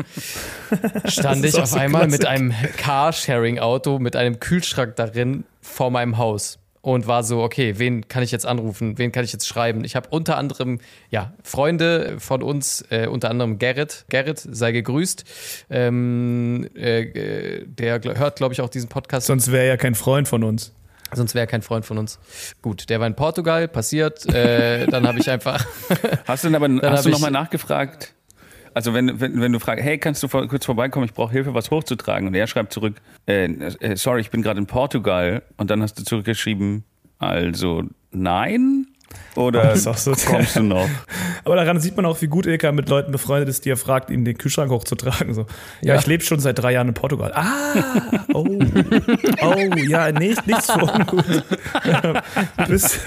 stand 1.06 1.44
ich 1.44 1.60
auf 1.60 1.68
so 1.68 1.78
einmal 1.78 2.08
mit 2.08 2.22
Klassik. 2.22 2.40
einem 2.40 2.54
Carsharing-Auto, 2.78 4.00
mit 4.00 4.16
einem 4.16 4.40
Kühlschrank 4.40 4.96
darin 4.96 5.44
vor 5.60 5.92
meinem 5.92 6.18
Haus. 6.18 6.61
Und 6.84 7.06
war 7.06 7.24
so, 7.24 7.44
okay, 7.44 7.76
wen 7.78 8.08
kann 8.08 8.24
ich 8.24 8.32
jetzt 8.32 8.46
anrufen? 8.48 8.98
Wen 8.98 9.12
kann 9.12 9.24
ich 9.24 9.32
jetzt 9.32 9.48
schreiben? 9.48 9.84
Ich 9.84 9.96
habe 9.96 10.10
unter 10.10 10.38
anderem, 10.38 10.80
ja, 11.12 11.34
Freunde 11.44 12.16
von 12.20 12.42
uns, 12.42 12.84
äh, 12.90 13.06
unter 13.06 13.30
anderem 13.30 13.60
Gerrit. 13.60 14.06
Gerrit, 14.10 14.40
sei 14.40 14.72
gegrüßt. 14.72 15.24
Ähm, 15.70 16.68
äh, 16.76 17.02
äh, 17.02 17.66
der 17.68 18.02
gl- 18.02 18.18
hört, 18.18 18.38
glaube 18.38 18.54
ich, 18.56 18.62
auch 18.62 18.70
diesen 18.70 18.90
Podcast. 18.90 19.28
Sonst 19.28 19.52
wäre 19.52 19.64
er 19.64 19.70
ja 19.70 19.78
kein 19.78 19.94
Freund 19.94 20.28
von 20.28 20.44
uns. 20.44 20.74
Sonst 21.14 21.36
wäre 21.36 21.44
er 21.44 21.48
kein 21.48 21.62
Freund 21.62 21.86
von 21.86 21.98
uns. 21.98 22.18
Gut, 22.62 22.90
der 22.90 23.00
war 23.00 23.06
in 23.06 23.16
Portugal, 23.16 23.68
passiert. 23.68 24.26
Äh, 24.34 24.88
dann 24.88 25.06
habe 25.08 25.20
ich 25.20 25.30
einfach. 25.30 25.64
Hast 26.26 26.44
du 26.44 26.50
denn 26.50 26.56
aber 26.56 26.68
hast 26.92 27.06
du 27.06 27.10
nochmal 27.10 27.32
nachgefragt? 27.32 28.14
Also 28.74 28.94
wenn, 28.94 29.20
wenn, 29.20 29.42
wenn 29.42 29.52
du 29.52 29.60
fragst, 29.60 29.84
hey, 29.84 29.98
kannst 29.98 30.24
du 30.24 30.28
vor, 30.28 30.48
kurz 30.48 30.66
vorbeikommen, 30.66 31.06
ich 31.06 31.14
brauche 31.14 31.32
Hilfe, 31.32 31.54
was 31.54 31.72
hochzutragen. 31.72 32.28
Und 32.28 32.36
er 32.36 32.48
schreibt 32.48 32.72
zurück, 32.74 32.96
äh, 33.28 33.46
äh, 33.46 33.96
sorry, 33.98 34.22
ich 34.22 34.32
bin 34.32 34.42
gerade 34.42 34.60
in 34.60 34.66
Portugal. 34.66 35.44
Und 35.58 35.70
dann 35.70 35.82
hast 35.82 36.00
du 36.00 36.04
zurückgeschrieben, 36.04 36.84
also 37.20 37.84
nein? 38.12 38.88
Oder 39.36 39.76
so- 39.76 39.92
kommst 40.26 40.56
du 40.56 40.64
noch? 40.64 40.88
Aber 41.44 41.58
daran 41.58 41.82
sieht 41.82 41.98
man 41.98 42.06
auch, 42.06 42.22
wie 42.22 42.28
gut 42.28 42.46
Ilka 42.46 42.72
mit 42.72 42.88
Leuten 42.88 43.12
befreundet 43.12 43.50
ist, 43.50 43.66
die 43.66 43.70
er 43.70 43.76
fragt, 43.76 44.10
ihm 44.10 44.24
den 44.24 44.38
Kühlschrank 44.38 44.72
hochzutragen. 44.72 45.34
So, 45.34 45.42
ja, 45.82 45.96
Ja. 45.96 46.00
ich 46.00 46.08
lebe 46.08 46.24
schon 46.24 46.40
seit 46.40 46.58
drei 46.60 46.72
Jahren 46.72 46.88
in 46.88 46.94
Portugal. 46.94 47.34
Ah, 47.34 48.24
oh, 48.34 48.48
oh, 49.42 49.76
ja, 49.86 50.14
nicht, 50.14 50.48
nichts 50.48 50.72
für 50.72 50.80
ungut. 50.86 51.26
Bis, 52.70 53.02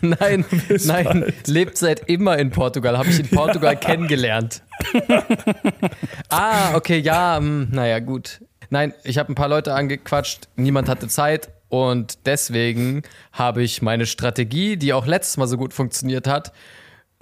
Nein, 0.18 0.44
nein, 0.84 1.04
bald. 1.04 1.48
lebt 1.48 1.76
seit 1.76 2.08
immer 2.08 2.38
in 2.38 2.50
Portugal. 2.50 2.96
Habe 2.96 3.10
ich 3.10 3.20
in 3.20 3.28
Portugal 3.28 3.76
kennengelernt. 3.80 4.62
ah, 6.28 6.74
okay, 6.74 6.98
ja, 6.98 7.36
hm, 7.36 7.68
naja, 7.70 7.98
gut. 7.98 8.40
Nein, 8.70 8.94
ich 9.04 9.18
habe 9.18 9.32
ein 9.32 9.34
paar 9.34 9.48
Leute 9.48 9.74
angequatscht, 9.74 10.48
niemand 10.56 10.88
hatte 10.88 11.08
Zeit 11.08 11.50
und 11.68 12.18
deswegen 12.24 13.02
habe 13.32 13.62
ich 13.62 13.82
meine 13.82 14.06
Strategie, 14.06 14.76
die 14.76 14.92
auch 14.92 15.06
letztes 15.06 15.36
Mal 15.36 15.48
so 15.48 15.56
gut 15.56 15.74
funktioniert 15.74 16.26
hat, 16.26 16.52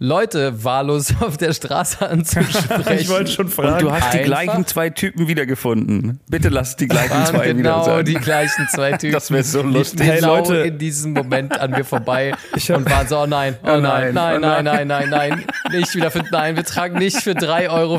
Leute 0.01 0.63
wahllos 0.63 1.13
auf 1.21 1.37
der 1.39 1.53
Straße 1.53 2.09
anzusprechen. 2.09 2.99
ich 3.01 3.09
wollte 3.09 3.33
schon 3.33 3.49
fragen. 3.49 3.73
Und 3.75 3.83
du 3.83 3.91
hast 3.91 4.13
die 4.13 4.19
Einfach- 4.19 4.25
gleichen 4.27 4.67
zwei 4.67 4.91
Typen 4.91 5.27
wiedergefunden. 5.27 6.21
Bitte 6.31 6.51
lass 6.51 6.77
die 6.77 6.87
gleichen 6.87 7.27
zwei 7.27 7.47
wieder 7.47 7.55
genau 7.55 7.85
sein. 7.85 8.05
die 8.05 8.15
gleichen 8.15 8.69
zwei 8.73 8.93
Typen. 8.97 9.13
Das 9.15 9.33
wäre 9.33 9.43
so 9.43 9.61
lustig. 9.63 10.07
Hey, 10.07 10.21
genau 10.21 10.37
Leute. 10.37 10.55
in 10.59 10.79
diesem 10.79 11.15
Moment 11.15 11.59
an 11.59 11.73
mir 11.73 11.85
vorbei 11.85 12.33
Ich 12.55 12.71
hab- 12.71 12.77
und 12.79 12.89
waren 12.89 13.09
so, 13.09 13.19
oh 13.19 13.27
nein, 13.27 13.57
oh 13.65 13.77
nein, 13.77 13.81
nein, 13.81 14.15
nein, 14.15 14.37
oh 14.37 14.41
nein, 14.41 14.65
nein, 14.65 14.87
nein, 14.87 15.09
nein, 15.11 15.45
nicht 15.73 15.93
wieder 15.97 16.13
für, 16.13 16.23
nein, 16.31 16.55
wir 16.55 16.65
tragen 16.65 16.97
nicht 16.99 17.17
für 17.21 17.33
3,50 17.33 17.69
Euro 17.71 17.99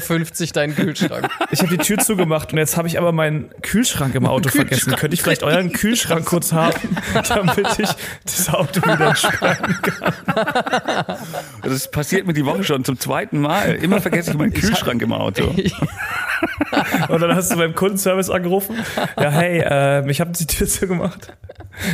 deinen 0.54 0.76
Kühlschrank. 0.76 1.28
Ich 1.52 1.60
habe 1.62 1.70
die 1.70 1.84
Tür 1.84 1.98
zugemacht 1.98 2.54
und 2.54 2.60
jetzt 2.60 2.78
habe 2.78 2.88
ich 2.88 2.98
aber 2.98 3.12
meinen 3.12 3.50
Kühlschrank 3.62 4.16
im 4.16 4.26
Auto 4.26 4.48
vergessen. 4.48 4.96
Könnte 4.96 5.16
ich 5.16 5.22
vielleicht 5.22 5.44
euren 5.44 5.74
Kühlschrank 5.74 6.26
kurz 6.26 6.54
haben, 6.54 6.80
damit 7.28 7.58
ich 7.78 7.90
das 8.24 8.54
Auto 8.54 8.82
wieder 8.84 9.10
entspannen 9.10 9.78
kann? 9.82 11.18
Das 11.64 11.89
passiert 11.92 12.28
mir 12.28 12.34
die 12.34 12.46
Woche 12.46 12.64
schon 12.64 12.84
zum 12.84 13.00
zweiten 13.00 13.40
Mal. 13.40 13.76
Immer 13.76 14.02
vergesse 14.02 14.32
ich 14.32 14.38
meinen 14.38 14.54
Kühlschrank 14.54 15.02
im 15.02 15.14
Auto. 15.14 15.44
Und 17.10 17.22
dann 17.22 17.36
hast 17.36 17.52
du 17.52 17.58
beim 17.58 17.76
Kundenservice 17.76 18.30
angerufen. 18.30 18.78
Ja, 19.20 19.30
hey, 19.30 19.60
äh, 19.60 20.10
ich 20.10 20.22
habe 20.22 20.32
die 20.32 20.46
Tür 20.46 20.68
zugemacht. 20.68 21.34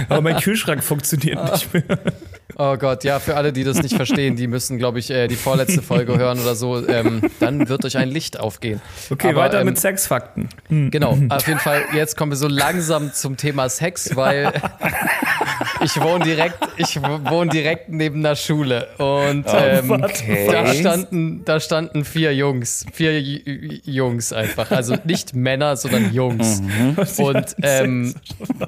Aber 0.10 0.22
mein 0.22 0.38
Kühlschrank 0.38 0.84
funktioniert 0.84 1.52
nicht 1.52 1.74
mehr. 1.74 1.84
Oh 2.58 2.78
Gott, 2.78 3.04
ja, 3.04 3.20
für 3.20 3.36
alle, 3.36 3.52
die 3.52 3.64
das 3.64 3.82
nicht 3.84 3.96
verstehen, 3.96 4.36
die 4.38 4.48
müssen, 4.48 4.78
glaube 4.78 5.00
ich, 5.00 5.10
äh, 5.12 5.28
die 5.28 5.36
vorletzte 5.36 5.82
Folge 5.82 6.18
hören 6.18 6.40
oder 6.40 6.56
so, 6.56 6.88
ähm, 6.88 7.22
dann 7.40 7.68
wird 7.68 7.84
euch 7.86 7.98
ein 7.98 8.10
Licht 8.10 8.40
aufgehen. 8.40 8.82
Okay, 9.10 9.30
Aber, 9.30 9.42
weiter 9.42 9.60
ähm, 9.60 9.66
mit 9.68 9.78
Sexfakten. 9.80 10.48
Genau, 10.70 11.18
auf 11.30 11.48
jeden 11.48 11.60
Fall, 11.60 11.84
jetzt 11.94 12.16
kommen 12.16 12.32
wir 12.32 12.38
so 12.38 12.48
langsam 12.48 13.14
zum 13.14 13.36
Thema 13.38 13.68
Sex, 13.70 14.16
weil 14.16 14.54
ich 15.84 16.00
wohne 16.02 16.24
direkt, 16.24 16.58
ich 16.78 17.02
wohne 17.02 17.50
direkt 17.52 17.90
neben 17.90 18.20
einer 18.20 18.36
Schule 18.36 18.88
und 18.98 19.46
ähm, 19.54 19.90
warte, 19.90 20.14
da 20.52 20.74
standen, 20.74 21.44
da 21.46 21.60
standen 21.60 22.06
vier 22.06 22.34
Jungs, 22.34 22.86
vier 22.94 23.20
J- 23.22 23.82
Jungs 23.86 24.32
einfach, 24.34 24.72
also 24.72 24.96
nicht 25.04 25.36
Männer, 25.36 25.76
sondern 25.76 26.14
Jungs. 26.14 26.62
Und, 27.18 27.56
ähm, 27.62 28.16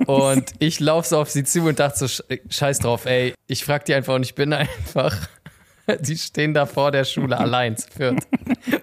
und 0.07 0.43
ich 0.59 0.79
laufe 0.79 1.07
so 1.07 1.19
auf 1.19 1.29
sie 1.29 1.43
zu 1.43 1.61
und 1.63 1.79
dachte 1.79 1.99
so, 1.99 2.05
sch- 2.05 2.23
scheiß 2.49 2.79
drauf, 2.79 3.05
ey, 3.05 3.33
ich 3.47 3.63
frag 3.77 3.85
die 3.85 3.93
einfach 3.93 4.15
und 4.15 4.23
ich 4.23 4.33
bin 4.33 4.53
einfach, 4.53 5.15
die 5.99 6.17
stehen 6.17 6.53
da 6.53 6.65
vor 6.65 6.91
der 6.91 7.03
Schule 7.05 7.37
allein 7.39 7.77
zu 7.77 7.87
viert. 7.95 8.19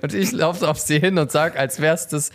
Und 0.03 0.15
ich 0.15 0.33
laufe 0.33 0.69
auf 0.69 0.79
sie 0.79 1.01
hin 1.01 1.19
und 1.19 1.33
sag, 1.33 1.59
als 1.59 1.81
wär's 1.81 2.09
das 2.09 2.31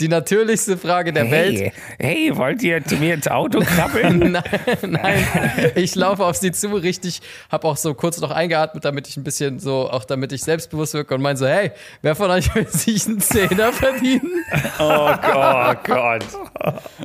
die 0.00 0.08
natürlichste 0.08 0.76
Frage 0.76 1.12
der 1.12 1.30
Welt. 1.30 1.72
hey, 2.00 2.36
wollt 2.36 2.64
ihr 2.64 2.84
zu 2.84 2.96
mir 2.96 3.14
ins 3.14 3.28
Auto 3.28 3.60
krabbeln? 3.60 4.18
Nein, 4.32 4.42
nein, 4.82 5.70
ich 5.76 5.94
laufe 5.94 6.24
auf 6.24 6.34
sie 6.34 6.50
zu, 6.50 6.74
richtig, 6.74 7.22
habe 7.48 7.68
auch 7.68 7.76
so 7.76 7.94
kurz 7.94 8.20
noch 8.20 8.32
eingeatmet, 8.32 8.84
damit 8.84 9.06
ich 9.06 9.16
ein 9.16 9.22
bisschen 9.22 9.60
so, 9.60 9.88
auch 9.88 10.04
damit 10.04 10.32
ich 10.32 10.42
selbstbewusst 10.42 10.94
wirke 10.94 11.14
und 11.14 11.22
meine 11.22 11.36
so, 11.36 11.46
hey, 11.46 11.70
wer 12.02 12.16
von 12.16 12.28
euch 12.28 12.52
will 12.56 12.66
sich 12.66 13.06
einen 13.06 13.20
Zehner 13.20 13.72
verdienen? 13.72 14.44
Oh 14.80 15.14
Gott, 15.22 15.84
Gott. 15.84 16.24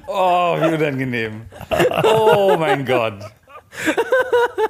Oh, 0.08 0.58
wie 0.60 0.74
unangenehm. 0.74 1.44
Oh 2.04 2.56
mein 2.58 2.84
Gott. 2.86 3.20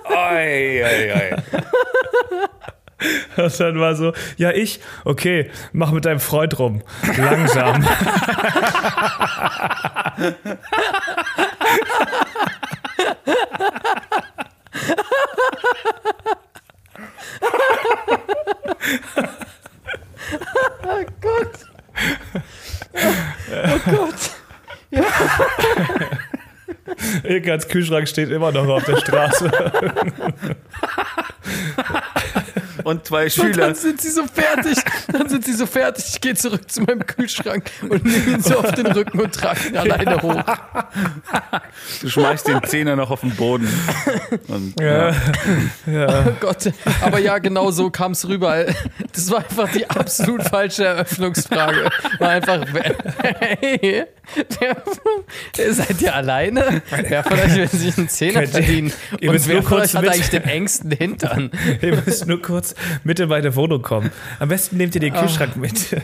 Oi, 0.05 0.83
oi, 0.83 1.11
oi. 1.13 1.35
Und 3.37 3.59
dann 3.59 3.79
war 3.79 3.95
so, 3.95 4.13
ja, 4.37 4.51
ich, 4.51 4.81
okay, 5.05 5.49
mach 5.71 5.91
mit 5.91 6.05
deinem 6.05 6.19
Freund 6.19 6.59
rum. 6.59 6.81
Langsam. 7.17 7.87
Gott. 21.21 21.65
Oh 23.51 23.79
Gott. 23.85 24.31
Ilkans 27.23 27.67
Kühlschrank 27.67 28.07
steht 28.07 28.29
immer 28.29 28.51
noch 28.51 28.67
auf 28.67 28.85
der 28.85 28.97
Straße. 28.97 29.51
Und 32.89 33.05
zwei 33.05 33.23
Und 33.25 33.31
Schüler. 33.31 33.67
dann 33.67 33.75
sind 33.75 34.01
sie 34.01 34.09
so 34.09 34.23
fertig. 34.25 34.77
Dann 35.11 35.29
sind 35.29 35.45
sie 35.45 35.53
so 35.53 35.65
fertig. 35.65 36.05
Ich 36.13 36.21
gehe 36.21 36.33
zurück 36.35 36.69
zu 36.71 36.81
meinem 36.81 37.05
Kühlschrank 37.05 37.69
und 37.81 38.03
nehme 38.03 38.31
ihn 38.37 38.41
so 38.41 38.57
auf 38.57 38.71
den 38.71 38.87
Rücken 38.87 39.19
und 39.19 39.33
trage 39.33 39.69
ihn 39.69 39.77
alleine 39.77 40.21
hoch. 40.21 40.43
Du 42.01 42.09
schmeißt 42.09 42.47
den 42.47 42.63
Zehner 42.63 42.95
noch 42.95 43.11
auf 43.11 43.21
den 43.21 43.35
Boden. 43.35 43.67
Und, 44.47 44.73
Ja. 44.79 45.13
Oh 45.87 46.31
Gott. 46.39 46.71
Aber 47.01 47.19
ja, 47.19 47.37
genau 47.39 47.71
so 47.71 47.89
kam 47.89 48.13
es 48.13 48.27
rüber. 48.27 48.65
Das 49.13 49.29
war 49.31 49.39
einfach 49.39 49.71
die 49.71 49.89
absolut 49.89 50.43
falsche 50.43 50.85
Eröffnungsfrage. 50.85 51.89
War 52.19 52.29
einfach, 52.29 52.65
hey, 53.39 54.05
wer, 54.59 54.77
wer, 55.55 55.73
seid 55.73 56.01
ihr 56.01 56.15
alleine? 56.15 56.81
Wer 57.07 57.23
von 57.23 57.39
euch 57.39 57.55
will 57.55 57.67
sich 57.67 57.97
einen 57.97 58.09
Zehner 58.09 58.47
verdienen? 58.47 58.91
Und 59.11 59.47
wer 59.47 59.63
von 59.63 59.81
euch 59.81 59.95
hat 59.95 60.07
eigentlich 60.07 60.29
den 60.29 60.43
engsten 60.43 60.91
Hintern? 60.91 61.51
Ihr 61.81 61.95
müsst 61.95 62.27
nur 62.27 62.41
kurz 62.41 62.75
mit 63.03 63.19
in 63.19 63.29
meine 63.29 63.55
Wohnung 63.55 63.81
kommen. 63.81 64.11
Am 64.39 64.49
besten 64.49 64.77
nehmt 64.77 64.95
ihr 64.95 65.01
den 65.01 65.13
Kühlschrank 65.13 65.55
mit. 65.55 65.95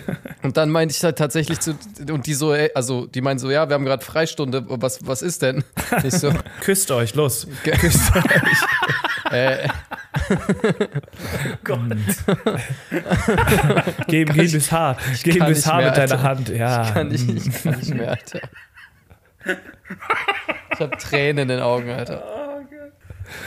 Und 0.43 0.57
dann 0.57 0.69
meinte 0.69 0.93
ich 0.95 1.03
halt 1.03 1.17
tatsächlich 1.17 1.59
zu, 1.59 1.77
und 2.09 2.25
die 2.27 2.33
so, 2.33 2.53
ey, 2.53 2.71
also 2.75 3.05
die 3.05 3.21
meinen 3.21 3.39
so, 3.39 3.49
ja, 3.49 3.69
wir 3.69 3.73
haben 3.73 3.85
gerade 3.85 4.03
Freistunde, 4.03 4.63
was, 4.67 4.99
was 5.05 5.21
ist 5.21 5.41
denn? 5.41 5.63
Ich 6.03 6.13
so, 6.13 6.31
Küsst 6.61 6.91
euch, 6.91 7.15
los. 7.15 7.47
Küsst 7.63 8.15
euch. 8.15 9.31
äh, 9.31 9.67
Geh, 14.07 14.25
geh 14.25 14.33
bis 14.47 14.71
Haar. 14.71 14.97
Geh 15.23 15.39
bis 15.39 15.57
nicht 15.57 15.67
Haar 15.67 15.81
mit 15.83 15.97
deiner. 15.97 16.21
Hand. 16.21 16.49
Ja. 16.49 16.91
kann 16.91 17.11
ich, 17.11 17.27
ich 17.27 17.63
kann 17.63 17.77
nicht 17.77 17.93
mehr, 17.93 18.11
Alter. 18.11 18.41
Ich 20.73 20.79
hab 20.79 20.99
Tränen 20.99 21.43
in 21.43 21.47
den 21.49 21.59
Augen, 21.59 21.89
Alter. 21.89 22.23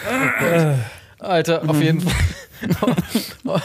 Oh 0.06 0.28
Gott. 0.40 0.74
Alter, 1.18 1.68
auf 1.68 1.80
jeden 1.80 2.00
Fall. 2.00 2.14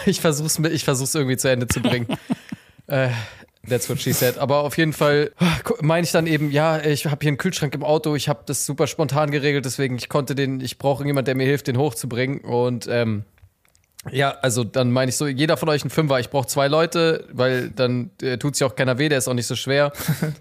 Ich 0.06 0.22
versuch's, 0.22 0.60
mit, 0.60 0.72
ich 0.72 0.84
versuch's 0.84 1.16
irgendwie 1.16 1.36
zu 1.36 1.50
Ende 1.50 1.68
zu 1.68 1.82
bringen. 1.82 2.08
Äh, 2.86 3.10
That's 3.68 3.90
what 3.90 4.00
she 4.00 4.12
said. 4.12 4.38
Aber 4.38 4.60
auf 4.60 4.78
jeden 4.78 4.92
Fall 4.92 5.32
meine 5.82 6.04
ich 6.04 6.12
dann 6.12 6.28
eben, 6.28 6.52
ja, 6.52 6.84
ich 6.84 7.06
habe 7.06 7.18
hier 7.22 7.30
einen 7.30 7.38
Kühlschrank 7.38 7.74
im 7.74 7.84
Auto, 7.84 8.16
ich 8.16 8.28
habe 8.28 8.42
das 8.46 8.66
super 8.66 8.88
spontan 8.88 9.32
geregelt, 9.32 9.64
deswegen 9.64 9.96
ich 9.96 10.10
konnte 10.10 10.36
den, 10.36 10.60
ich 10.60 10.78
brauche 10.78 11.06
jemanden, 11.06 11.26
der 11.26 11.36
mir 11.36 11.46
hilft, 11.46 11.68
den 11.68 11.78
hochzubringen. 11.78 12.42
Und 12.42 12.88
ähm, 12.90 13.24
ja, 14.12 14.32
also 14.32 14.66
dann 14.66 14.92
meine 14.92 15.10
ich 15.10 15.16
so, 15.16 15.28
jeder 15.28 15.56
von 15.56 15.70
euch 15.70 15.86
ein 15.86 15.90
Fünfer, 15.90 16.20
ich 16.20 16.30
brauche 16.30 16.48
zwei 16.48 16.68
Leute, 16.68 17.26
weil 17.32 17.70
dann 17.70 18.12
äh, 18.22 18.38
tut 18.38 18.58
sich 18.58 18.66
auch 18.66 18.76
keiner 18.76 18.98
weh, 18.98 19.08
der 19.08 19.18
ist 19.18 19.30
auch 19.30 19.34
nicht 19.34 19.48
so 19.48 19.56
schwer. 19.56 19.94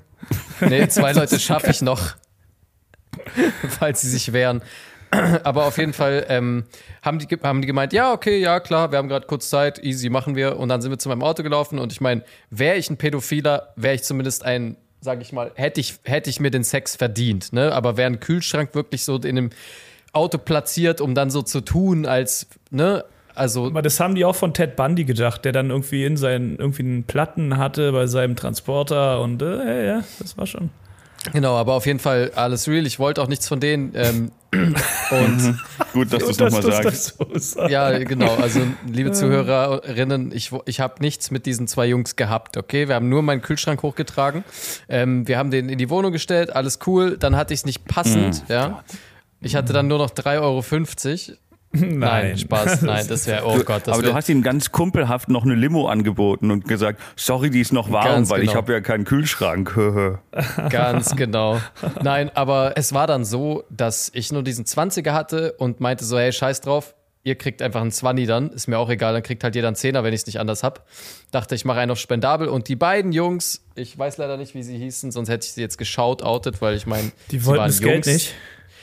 nee, 0.60 0.88
zwei 0.88 1.12
Leute 1.12 1.38
schaffe 1.38 1.70
ich 1.70 1.80
noch, 1.80 2.16
falls 3.78 4.00
sie 4.00 4.10
sich 4.10 4.32
wehren. 4.32 4.62
Aber 5.44 5.66
auf 5.66 5.76
jeden 5.76 5.92
Fall 5.92 6.24
ähm, 6.28 6.64
haben, 7.02 7.18
die, 7.18 7.26
haben 7.42 7.60
die 7.60 7.66
gemeint, 7.66 7.92
ja, 7.92 8.12
okay, 8.12 8.38
ja, 8.38 8.60
klar, 8.60 8.92
wir 8.92 8.98
haben 8.98 9.08
gerade 9.08 9.26
kurz 9.26 9.50
Zeit, 9.50 9.82
easy, 9.84 10.08
machen 10.08 10.36
wir. 10.36 10.58
Und 10.58 10.68
dann 10.70 10.80
sind 10.80 10.90
wir 10.90 10.98
zu 10.98 11.08
meinem 11.08 11.22
Auto 11.22 11.42
gelaufen 11.42 11.78
und 11.78 11.92
ich 11.92 12.00
meine, 12.00 12.22
wäre 12.50 12.76
ich 12.76 12.88
ein 12.88 12.96
Pädophiler, 12.96 13.74
wäre 13.76 13.94
ich 13.94 14.04
zumindest 14.04 14.44
ein, 14.44 14.76
sag 15.00 15.20
ich 15.20 15.32
mal, 15.32 15.52
hätte 15.54 15.80
ich, 15.80 15.98
hätte 16.04 16.30
ich 16.30 16.40
mir 16.40 16.50
den 16.50 16.64
Sex 16.64 16.96
verdient, 16.96 17.52
ne? 17.52 17.72
Aber 17.72 17.96
wäre 17.96 18.10
ein 18.10 18.20
Kühlschrank 18.20 18.74
wirklich 18.74 19.04
so 19.04 19.16
in 19.16 19.36
einem 19.36 19.50
Auto 20.12 20.38
platziert, 20.38 21.00
um 21.00 21.14
dann 21.14 21.30
so 21.30 21.42
zu 21.42 21.60
tun, 21.60 22.06
als, 22.06 22.46
ne, 22.70 23.04
also. 23.34 23.66
Aber 23.66 23.82
das 23.82 24.00
haben 24.00 24.14
die 24.14 24.24
auch 24.24 24.36
von 24.36 24.54
Ted 24.54 24.76
Bundy 24.76 25.04
gedacht, 25.04 25.44
der 25.44 25.52
dann 25.52 25.70
irgendwie 25.70 26.04
in 26.04 26.16
seinen 26.16 26.56
irgendwie 26.56 26.82
einen 26.82 27.04
Platten 27.04 27.58
hatte 27.58 27.92
bei 27.92 28.06
seinem 28.06 28.36
Transporter 28.36 29.20
und 29.20 29.42
äh, 29.42 29.86
ja, 29.86 30.04
das 30.18 30.38
war 30.38 30.46
schon. 30.46 30.70
Genau, 31.32 31.56
aber 31.56 31.74
auf 31.74 31.86
jeden 31.86 32.00
Fall 32.00 32.32
alles 32.34 32.66
real. 32.66 32.86
Ich 32.86 32.98
wollte 32.98 33.22
auch 33.22 33.28
nichts 33.28 33.46
von 33.46 33.60
denen. 33.60 33.92
Ähm, 33.94 34.32
und 34.52 35.58
Gut, 35.92 36.12
dass 36.12 36.24
du 36.24 36.30
es 36.30 36.38
nochmal 36.38 36.62
sagst. 36.62 37.16
So 37.34 37.66
ja, 37.68 37.96
genau. 37.98 38.34
Also, 38.34 38.60
liebe 38.86 39.12
Zuhörerinnen, 39.12 40.32
ich, 40.34 40.50
ich 40.66 40.80
habe 40.80 40.94
nichts 41.00 41.30
mit 41.30 41.46
diesen 41.46 41.68
zwei 41.68 41.86
Jungs 41.86 42.16
gehabt, 42.16 42.56
okay? 42.56 42.88
Wir 42.88 42.96
haben 42.96 43.08
nur 43.08 43.22
meinen 43.22 43.40
Kühlschrank 43.40 43.82
hochgetragen. 43.82 44.44
Ähm, 44.88 45.28
wir 45.28 45.38
haben 45.38 45.50
den 45.50 45.68
in 45.68 45.78
die 45.78 45.90
Wohnung 45.90 46.12
gestellt, 46.12 46.54
alles 46.54 46.80
cool. 46.86 47.16
Dann 47.18 47.36
hatte 47.36 47.54
ich 47.54 47.60
es 47.60 47.66
nicht 47.66 47.84
passend, 47.84 48.48
mm. 48.48 48.52
ja. 48.52 48.84
Ich 49.40 49.56
hatte 49.56 49.72
dann 49.72 49.88
nur 49.88 49.98
noch 49.98 50.10
3,50 50.10 50.40
Euro. 50.40 51.38
Nein, 51.72 51.98
Nein, 51.98 52.38
Spaß. 52.38 52.82
Nein, 52.82 53.06
das 53.08 53.26
wäre, 53.26 53.46
oh 53.46 53.58
Gott. 53.64 53.88
aber 53.88 54.02
du 54.02 54.12
hast 54.12 54.28
ihm 54.28 54.42
ganz 54.42 54.72
kumpelhaft 54.72 55.28
noch 55.28 55.44
eine 55.44 55.54
Limo 55.54 55.88
angeboten 55.88 56.50
und 56.50 56.68
gesagt, 56.68 57.00
sorry, 57.16 57.50
die 57.50 57.60
ist 57.60 57.72
noch 57.72 57.90
warm, 57.90 58.06
ganz 58.06 58.30
weil 58.30 58.40
genau. 58.40 58.52
ich 58.52 58.56
habe 58.56 58.72
ja 58.72 58.80
keinen 58.80 59.04
Kühlschrank. 59.04 59.74
ganz 60.70 61.16
genau. 61.16 61.60
Nein, 62.02 62.30
aber 62.34 62.74
es 62.76 62.92
war 62.92 63.06
dann 63.06 63.24
so, 63.24 63.64
dass 63.70 64.10
ich 64.14 64.32
nur 64.32 64.42
diesen 64.42 64.66
20er 64.66 65.12
hatte 65.12 65.52
und 65.54 65.80
meinte 65.80 66.04
so, 66.04 66.18
hey, 66.18 66.32
scheiß 66.32 66.60
drauf, 66.60 66.94
ihr 67.24 67.36
kriegt 67.36 67.62
einfach 67.62 67.80
einen 67.80 67.90
20 67.90 68.26
dann, 68.26 68.50
ist 68.50 68.68
mir 68.68 68.78
auch 68.78 68.90
egal, 68.90 69.12
dann 69.12 69.22
kriegt 69.22 69.44
halt 69.44 69.54
jeder 69.54 69.68
einen 69.68 69.76
Zehner, 69.76 70.04
wenn 70.04 70.12
ich 70.12 70.20
es 70.20 70.26
nicht 70.26 70.40
anders 70.40 70.62
hab. 70.62 70.86
Dachte, 71.30 71.54
ich 71.54 71.64
mache 71.64 71.80
einen 71.80 71.90
auf 71.90 71.98
spendabel 71.98 72.48
und 72.48 72.68
die 72.68 72.76
beiden 72.76 73.12
Jungs, 73.12 73.64
ich 73.74 73.96
weiß 73.96 74.18
leider 74.18 74.36
nicht, 74.36 74.54
wie 74.54 74.62
sie 74.62 74.76
hießen, 74.76 75.10
sonst 75.10 75.28
hätte 75.28 75.46
ich 75.46 75.52
sie 75.52 75.60
jetzt 75.60 75.78
geschaut, 75.78 76.22
outet, 76.22 76.60
weil 76.60 76.76
ich 76.76 76.86
meine, 76.86 77.12
die 77.30 77.44
wollten 77.44 77.64
das 77.64 77.80
Geld 77.80 78.06
nicht. 78.06 78.34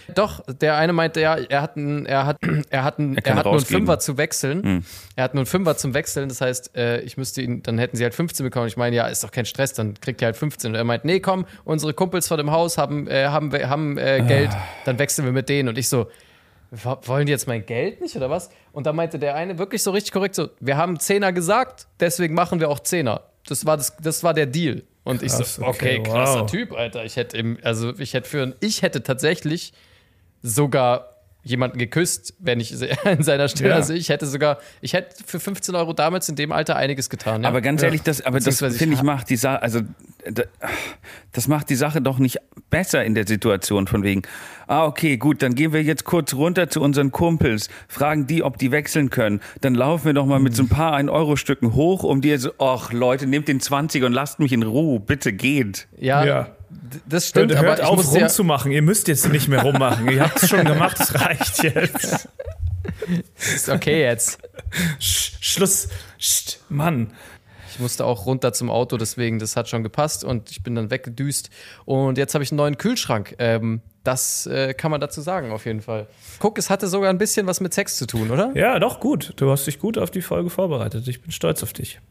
Doch, 0.09 0.43
der 0.47 0.75
eine 0.77 0.93
meinte 0.93 1.21
ja, 1.21 1.35
er 1.35 1.61
hat, 1.61 1.77
einen, 1.77 2.05
er 2.05 2.25
hat, 2.25 2.37
er 2.69 2.83
hat, 2.83 2.99
einen, 2.99 3.17
er, 3.17 3.25
er 3.25 3.35
hat 3.35 3.45
nur 3.45 3.53
einen 3.53 3.65
Fünfer 3.65 3.99
zu 3.99 4.17
wechseln. 4.17 4.63
Hm. 4.63 4.83
Er 5.15 5.23
hat 5.23 5.33
nur 5.33 5.41
einen 5.41 5.45
Fünfer 5.45 5.77
zum 5.77 5.93
Wechseln. 5.93 6.29
Das 6.29 6.41
heißt, 6.41 6.75
äh, 6.75 7.01
ich 7.01 7.17
müsste 7.17 7.41
ihn, 7.41 7.63
dann 7.63 7.77
hätten 7.77 7.97
sie 7.97 8.03
halt 8.03 8.13
15 8.13 8.43
bekommen. 8.43 8.67
Ich 8.67 8.77
meine, 8.77 8.95
ja, 8.95 9.07
ist 9.07 9.23
doch 9.23 9.31
kein 9.31 9.45
Stress, 9.45 9.73
dann 9.73 9.99
kriegt 9.99 10.21
ihr 10.21 10.25
halt 10.25 10.35
15. 10.37 10.71
Und 10.71 10.75
er 10.75 10.83
meint, 10.83 11.05
nee, 11.05 11.19
komm, 11.19 11.45
unsere 11.63 11.93
Kumpels 11.93 12.27
vor 12.27 12.37
dem 12.37 12.51
Haus 12.51 12.77
haben, 12.77 13.07
äh, 13.07 13.27
haben, 13.27 13.51
haben 13.53 13.97
äh, 13.97 14.23
Geld, 14.27 14.51
ah. 14.51 14.61
dann 14.85 14.99
wechseln 14.99 15.25
wir 15.25 15.31
mit 15.31 15.49
denen. 15.49 15.69
Und 15.69 15.77
ich 15.77 15.89
so, 15.89 16.07
wollen 16.71 17.25
die 17.25 17.31
jetzt 17.31 17.47
mein 17.47 17.65
Geld 17.65 18.01
nicht 18.01 18.15
oder 18.15 18.29
was? 18.29 18.49
Und 18.71 18.85
da 18.85 18.93
meinte 18.93 19.19
der 19.19 19.35
eine 19.35 19.57
wirklich 19.57 19.81
so 19.83 19.91
richtig 19.91 20.11
korrekt 20.11 20.35
so, 20.35 20.49
wir 20.59 20.77
haben 20.77 20.99
Zehner 20.99 21.33
gesagt, 21.33 21.87
deswegen 21.99 22.35
machen 22.35 22.59
wir 22.59 22.69
auch 22.69 22.79
Zehner. 22.79 23.21
Das 23.47 23.65
war, 23.65 23.77
das, 23.77 23.97
das 23.97 24.23
war 24.23 24.33
der 24.33 24.45
Deal. 24.45 24.83
Und 25.03 25.21
Krass, 25.21 25.39
ich 25.39 25.47
so, 25.47 25.63
okay, 25.63 25.99
okay 25.99 26.11
krasser 26.11 26.41
wow. 26.41 26.51
Typ, 26.51 26.73
Alter. 26.73 27.03
Ich 27.03 27.15
hätte 27.15 27.37
im, 27.37 27.57
also 27.63 27.97
ich 27.97 28.13
hätte 28.13 28.29
für, 28.29 28.55
ich 28.59 28.81
hätte 28.83 29.01
tatsächlich 29.01 29.73
sogar 30.41 31.09
jemanden 31.43 31.77
geküsst, 31.77 32.33
wenn 32.39 32.59
ich 32.59 32.71
in 33.05 33.23
seiner 33.23 33.47
Stelle. 33.47 33.69
Ja. 33.69 33.75
Also 33.75 33.93
ich 33.93 34.09
hätte 34.09 34.25
sogar, 34.25 34.59
ich 34.81 34.93
hätte 34.93 35.23
für 35.25 35.39
15 35.39 35.75
Euro 35.75 35.93
damals 35.93 36.29
in 36.29 36.35
dem 36.35 36.51
Alter 36.51 36.75
einiges 36.75 37.09
getan. 37.09 37.43
Ja? 37.43 37.49
Aber 37.49 37.61
ganz 37.61 37.81
ehrlich, 37.81 38.01
das, 38.01 38.21
aber 38.21 38.39
das 38.39 38.59
finde 38.59 38.95
ich 38.95 39.03
macht 39.03 39.29
die 39.29 39.35
Sache, 39.35 39.61
also 39.61 39.81
das 41.31 41.47
macht 41.47 41.69
die 41.69 41.75
Sache 41.75 42.01
doch 42.01 42.19
nicht 42.19 42.39
besser 42.69 43.03
in 43.03 43.15
der 43.15 43.25
Situation 43.25 43.87
von 43.87 44.03
wegen, 44.03 44.23
ah 44.67 44.85
okay, 44.85 45.17
gut, 45.17 45.41
dann 45.41 45.55
gehen 45.55 45.71
wir 45.73 45.81
jetzt 45.81 46.03
kurz 46.03 46.33
runter 46.33 46.69
zu 46.69 46.81
unseren 46.81 47.11
Kumpels, 47.11 47.69
fragen 47.87 48.27
die, 48.27 48.43
ob 48.43 48.57
die 48.57 48.71
wechseln 48.71 49.09
können. 49.09 49.39
Dann 49.61 49.75
laufen 49.75 50.05
wir 50.05 50.13
doch 50.13 50.25
mal 50.25 50.39
mit 50.39 50.55
so 50.55 50.63
ein 50.63 50.69
paar 50.69 50.95
1-Euro-Stücken 50.95 51.73
hoch, 51.73 52.03
um 52.03 52.21
dir 52.21 52.37
so, 52.37 52.51
ach 52.59 52.91
Leute, 52.91 53.27
nehmt 53.27 53.47
den 53.47 53.59
20 53.59 54.03
und 54.03 54.11
lasst 54.11 54.39
mich 54.39 54.51
in 54.51 54.63
Ruhe, 54.63 54.99
bitte 54.99 55.31
geht. 55.33 55.87
Ja, 55.97 56.25
ja 56.25 56.55
das 57.07 57.27
stimmt. 57.27 57.53
Hört, 57.53 57.63
hört 57.63 57.81
aber 57.81 57.89
auf 57.89 58.13
rumzumachen. 58.13 58.71
Ja 58.71 58.77
Ihr 58.77 58.81
müsst 58.81 59.07
jetzt 59.07 59.29
nicht 59.29 59.47
mehr 59.47 59.61
rummachen. 59.61 60.09
Ihr 60.09 60.23
habt 60.23 60.41
es 60.41 60.49
schon 60.49 60.65
gemacht. 60.65 60.97
Es 60.99 61.13
reicht 61.19 61.63
jetzt. 61.63 62.27
Ist 63.37 63.69
okay 63.69 64.01
jetzt. 64.01 64.39
Sch 64.99 65.37
Schluss. 65.41 65.89
Sch 66.17 66.57
Mann. 66.69 67.13
Ich 67.71 67.79
musste 67.79 68.03
auch 68.03 68.25
runter 68.25 68.51
zum 68.51 68.69
Auto, 68.69 68.97
deswegen 68.97 69.39
das 69.39 69.55
hat 69.55 69.69
schon 69.69 69.83
gepasst 69.83 70.25
und 70.25 70.51
ich 70.51 70.63
bin 70.63 70.75
dann 70.75 70.91
weggedüst. 70.91 71.49
Und 71.85 72.17
jetzt 72.17 72.33
habe 72.33 72.43
ich 72.43 72.51
einen 72.51 72.57
neuen 72.57 72.77
Kühlschrank. 72.77 73.35
Ähm, 73.39 73.81
das 74.03 74.47
äh, 74.47 74.73
kann 74.73 74.91
man 74.91 74.99
dazu 74.99 75.21
sagen, 75.21 75.51
auf 75.51 75.65
jeden 75.65 75.81
Fall. 75.81 76.07
Guck, 76.39 76.57
es 76.57 76.69
hatte 76.69 76.87
sogar 76.87 77.09
ein 77.09 77.17
bisschen 77.17 77.47
was 77.47 77.61
mit 77.61 77.73
Sex 77.73 77.95
zu 77.95 78.05
tun, 78.05 78.31
oder? 78.31 78.51
Ja, 78.53 78.79
doch, 78.79 78.99
gut. 78.99 79.31
Du 79.37 79.49
hast 79.49 79.65
dich 79.65 79.79
gut 79.79 79.97
auf 79.97 80.11
die 80.11 80.21
Folge 80.21 80.49
vorbereitet. 80.49 81.07
Ich 81.07 81.21
bin 81.21 81.31
stolz 81.31 81.63
auf 81.63 81.71
dich. 81.71 82.01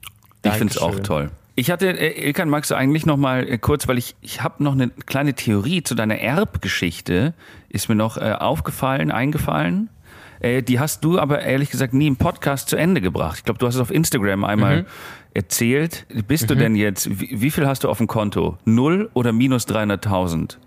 Ich 0.45 0.53
finde 0.53 0.73
es 0.73 0.79
auch 0.79 0.99
toll. 1.01 1.31
Ich 1.59 1.73
hatte, 1.73 1.89
äh, 1.89 2.27
Ilkan, 2.27 2.49
magst 2.49 2.71
du 2.71 2.77
eigentlich 2.77 3.05
noch 3.05 3.17
mal 3.17 3.49
äh, 3.49 3.59
kurz, 3.59 3.89
weil 3.89 3.99
ich, 3.99 4.15
ich 4.21 4.43
habe 4.43 4.63
noch 4.63 4.73
eine 4.73 4.91
kleine 4.91 5.35
Theorie 5.35 5.83
zu 5.83 5.97
deiner 5.97 6.19
Erbgeschichte, 6.19 7.35
ist 7.69 7.89
mir 7.89 7.97
noch 7.97 8.17
äh, 8.17 8.33
aufgefallen, 8.33 9.11
eingefallen. 9.11 9.91
Äh, 10.39 10.63
die 10.63 10.79
hast 10.79 11.03
du 11.05 11.19
aber 11.19 11.41
ehrlich 11.41 11.71
gesagt 11.71 11.95
nie 11.95 12.07
im 12.07 12.17
Podcast 12.17 12.69
zu 12.69 12.77
Ende 12.77 13.01
gebracht. 13.01 13.39
Ich 13.39 13.45
glaube, 13.45 13.59
du 13.59 13.67
hast 13.67 13.75
es 13.75 13.81
auf 13.81 13.91
Instagram 13.91 14.45
einmal 14.45 14.83
mhm. 14.83 14.87
erzählt. 15.35 16.07
Bist 16.29 16.45
mhm. 16.45 16.49
du 16.49 16.57
denn 16.57 16.77
jetzt, 16.77 17.21
wie, 17.21 17.41
wie, 17.41 17.51
viel 17.51 17.67
hast 17.67 17.83
du 17.83 17.89
auf 17.89 17.99
dem 17.99 18.07
Konto? 18.07 18.57
Null 18.65 19.11
oder 19.15 19.33
minus 19.33 19.67
300.000? 19.67 20.59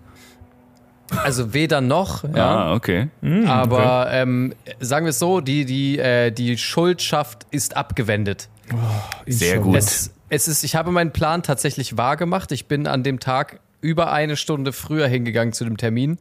Also 1.24 1.54
weder 1.54 1.80
noch, 1.80 2.24
ja. 2.24 2.66
Ah, 2.66 2.74
okay. 2.74 3.08
Mhm, 3.20 3.46
aber 3.46 4.02
okay. 4.06 4.22
Ähm, 4.22 4.54
sagen 4.80 5.06
wir 5.06 5.10
es 5.10 5.18
so, 5.18 5.40
die, 5.40 5.64
die, 5.64 5.98
äh, 5.98 6.30
die 6.30 6.56
Schuldschaft 6.56 7.46
ist 7.50 7.76
abgewendet. 7.76 8.48
Oh, 8.72 9.22
Sehr 9.26 9.58
gut. 9.58 9.76
Es, 9.76 10.10
es 10.28 10.48
ist, 10.48 10.64
ich 10.64 10.74
habe 10.74 10.90
meinen 10.90 11.12
Plan 11.12 11.42
tatsächlich 11.42 11.96
wahr 11.96 12.16
gemacht. 12.16 12.52
Ich 12.52 12.66
bin 12.66 12.86
an 12.86 13.02
dem 13.02 13.20
Tag 13.20 13.60
über 13.80 14.12
eine 14.12 14.36
Stunde 14.36 14.72
früher 14.72 15.06
hingegangen 15.06 15.52
zu 15.52 15.64
dem 15.64 15.76
Termin. 15.76 16.18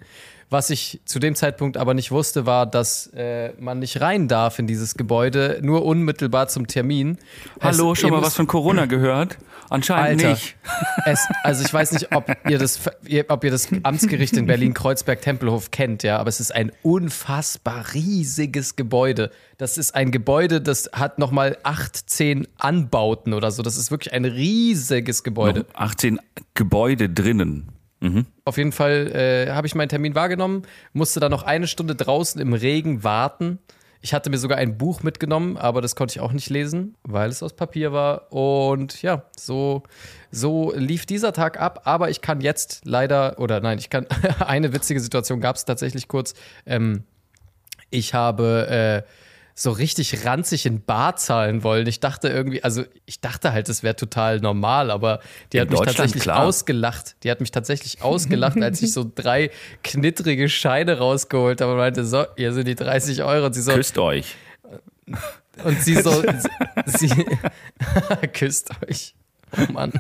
Was 0.52 0.70
ich 0.70 1.00
zu 1.06 1.20
dem 1.20 1.34
Zeitpunkt 1.34 1.78
aber 1.78 1.94
nicht 1.94 2.12
wusste, 2.12 2.46
war, 2.46 2.66
dass 2.66 3.08
äh, 3.16 3.54
man 3.58 3.80
nicht 3.80 4.02
rein 4.02 4.28
darf 4.28 4.60
in 4.60 4.68
dieses 4.68 4.96
Gebäude, 4.96 5.62
nur 5.64 5.86
unmittelbar 5.86 6.50
zum 6.50 6.68
Termin. 6.68 7.18
Hallo, 7.62 7.94
es 7.94 8.00
schon 8.00 8.10
mal 8.10 8.22
was 8.22 8.36
von 8.36 8.48
Corona 8.48 8.86
gehört? 8.86 9.38
Anscheinend 9.70 10.22
Alter, 10.22 10.32
nicht. 10.32 10.58
Es, 11.06 11.26
also 11.44 11.64
ich 11.64 11.74
weiß 11.74 11.94
nicht, 11.94 12.14
ob 12.14 12.36
ihr 12.50 12.58
das, 12.58 12.82
ob 13.30 13.44
ihr 13.46 13.50
das 13.50 13.70
Amtsgericht 13.84 14.36
in 14.36 14.46
Berlin-Kreuzberg-Tempelhof 14.46 15.72
kennt, 15.72 16.04
ja, 16.04 16.18
aber 16.18 16.28
es 16.28 16.42
ist 16.42 16.54
ein 16.54 16.74
unfassbar 16.84 17.86
riesiges 17.94 18.76
Gebäude. 18.76 19.32
Das 19.58 19.78
ist 19.78 19.96
ein 19.96 20.12
Gebäude, 20.12 20.60
das 20.60 20.90
hat 20.92 21.18
nochmal 21.18 21.58
18 21.64 22.46
Anbauten 22.58 23.34
oder 23.34 23.52
so. 23.52 23.64
Das 23.64 23.78
ist 23.78 23.90
wirklich 23.90 24.14
ein 24.14 24.26
riesiges 24.26 25.24
Gebäude. 25.24 25.62
Noch 25.62 25.76
18 25.76 26.20
Gebäude 26.56 27.10
drinnen. 27.10 27.72
Mhm. 28.02 28.26
Auf 28.46 28.58
jeden 28.58 28.72
Fall 28.72 29.12
äh, 29.14 29.52
habe 29.52 29.68
ich 29.68 29.76
meinen 29.76 29.90
Termin 29.90 30.16
wahrgenommen, 30.16 30.64
musste 30.92 31.20
dann 31.20 31.32
noch 31.32 31.44
eine 31.44 31.68
Stunde 31.68 31.96
draußen 31.96 32.42
im 32.42 32.54
Regen 32.54 33.04
warten. 33.04 33.60
Ich 34.04 34.16
hatte 34.16 34.32
mir 34.32 34.40
sogar 34.40 34.58
ein 34.58 34.80
Buch 34.80 35.04
mitgenommen, 35.04 35.58
aber 35.58 35.80
das 35.80 35.96
konnte 35.96 36.14
ich 36.14 36.20
auch 36.22 36.32
nicht 36.32 36.50
lesen, 36.50 36.96
weil 37.04 37.30
es 37.30 37.44
aus 37.44 37.56
Papier 37.56 37.94
war. 37.94 38.32
Und 38.34 39.04
ja, 39.04 39.26
so, 39.38 39.84
so 40.32 40.74
lief 40.76 41.06
dieser 41.06 41.34
Tag 41.34 41.62
ab. 41.62 41.84
Aber 41.86 42.10
ich 42.10 42.22
kann 42.22 42.42
jetzt 42.42 42.82
leider, 42.84 43.38
oder 43.38 43.60
nein, 43.60 43.78
ich 43.78 43.92
kann, 43.92 44.08
eine 44.40 44.74
witzige 44.74 45.00
Situation 45.00 45.40
gab 45.40 45.56
es 45.56 45.66
tatsächlich 45.66 46.08
kurz. 46.08 46.34
Ähm, 46.66 47.04
ich 47.92 48.16
habe 48.16 49.04
äh, 49.06 49.12
so 49.62 49.72
richtig 49.72 50.26
ranzig 50.26 50.66
in 50.66 50.84
Bar 50.84 51.18
zahlen 51.18 51.64
wollen. 51.64 51.86
Ich 51.86 52.00
dachte 52.00 52.30
irgendwie, 52.30 52.64
also 52.64 52.84
ich 53.06 53.22
dachte 53.22 53.54
halt, 53.54 53.70
das 53.70 53.84
wäre 53.84 53.96
total 53.96 54.40
normal, 54.40 54.90
aber 54.90 55.20
die 55.54 55.58
in 55.58 55.62
hat 55.62 55.70
mich 55.70 55.82
tatsächlich 55.82 56.24
klar. 56.24 56.44
ausgelacht. 56.44 57.16
Die 57.24 57.30
hat 57.30 57.42
mich 57.42 57.52
tatsächlich 57.52 58.02
ausgelacht, 58.02 58.62
als 58.62 58.82
ich 58.82 58.92
so 58.92 59.10
drei 59.14 59.52
knittrige 59.84 60.50
Scheine 60.50 60.98
rausgeholt 60.98 61.62
habe 61.62 61.74
und 61.74 61.78
meinte, 61.78 62.06
so, 62.06 62.26
hier 62.38 62.54
sind 62.54 62.68
die 62.68 62.76
30 62.76 63.24
Euro. 63.24 63.46
Und 63.46 63.54
sie 63.54 63.62
so, 63.62 63.74
Küsst 63.74 63.98
euch. 64.00 64.36
Und 65.64 65.82
sie 65.82 66.02
so, 66.02 66.24
sie 66.86 67.12
küsst 68.34 68.72
euch. 68.88 69.14
Oh 69.56 69.72
Mann. 69.72 69.92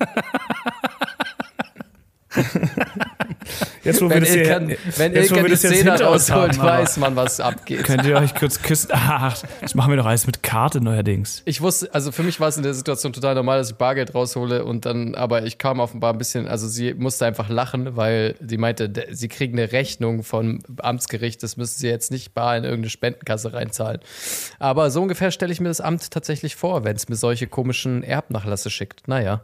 Jetzt, 3.83 4.01
wo 4.01 4.09
wir 4.09 4.15
Wenn 4.15 4.23
das 4.23 4.33
hier, 4.33 4.77
wenn 4.97 5.13
jetzt, 5.13 5.31
wo 5.31 5.35
Ilkan 5.35 5.37
wir 5.37 5.43
die 5.43 5.49
das 5.49 5.59
Szene 5.61 5.99
rausholt, 5.99 6.59
weiß 6.59 6.97
man, 6.97 7.15
was 7.15 7.39
abgeht. 7.39 7.83
Könnt 7.83 8.05
ihr 8.05 8.15
euch 8.15 8.35
kurz 8.35 8.61
küssen? 8.61 8.89
Ach, 8.93 9.41
das 9.59 9.73
machen 9.73 9.91
wir 9.91 9.97
doch 9.97 10.05
alles 10.05 10.27
mit 10.27 10.43
Karte 10.43 10.81
neuerdings. 10.81 11.41
Ich 11.45 11.61
wusste, 11.61 11.93
also 11.93 12.11
für 12.11 12.23
mich 12.23 12.39
war 12.39 12.49
es 12.49 12.57
in 12.57 12.63
der 12.63 12.73
Situation 12.73 13.13
total 13.13 13.35
normal, 13.35 13.57
dass 13.57 13.71
ich 13.71 13.77
Bargeld 13.77 14.13
raushole 14.13 14.63
und 14.63 14.85
dann, 14.85 15.15
aber 15.15 15.43
ich 15.43 15.57
kam 15.57 15.79
offenbar 15.79 16.13
ein 16.13 16.19
bisschen, 16.19 16.47
also 16.47 16.67
sie 16.67 16.93
musste 16.93 17.25
einfach 17.25 17.49
lachen, 17.49 17.95
weil 17.97 18.35
sie 18.39 18.57
meinte, 18.57 18.91
sie 19.09 19.27
kriegen 19.27 19.57
eine 19.57 19.71
Rechnung 19.71 20.23
vom 20.23 20.59
Amtsgericht, 20.77 21.41
das 21.41 21.57
müssen 21.57 21.79
sie 21.79 21.87
jetzt 21.87 22.11
nicht 22.11 22.33
bar 22.33 22.55
in 22.55 22.63
irgendeine 22.63 22.89
Spendenkasse 22.89 23.53
reinzahlen. 23.53 23.99
Aber 24.59 24.91
so 24.91 25.01
ungefähr 25.01 25.31
stelle 25.31 25.51
ich 25.51 25.59
mir 25.59 25.69
das 25.69 25.81
Amt 25.81 26.11
tatsächlich 26.11 26.55
vor, 26.55 26.83
wenn 26.83 26.95
es 26.95 27.09
mir 27.09 27.15
solche 27.15 27.47
komischen 27.47 28.03
Erbnachlasse 28.03 28.69
schickt. 28.69 29.07
Naja. 29.07 29.41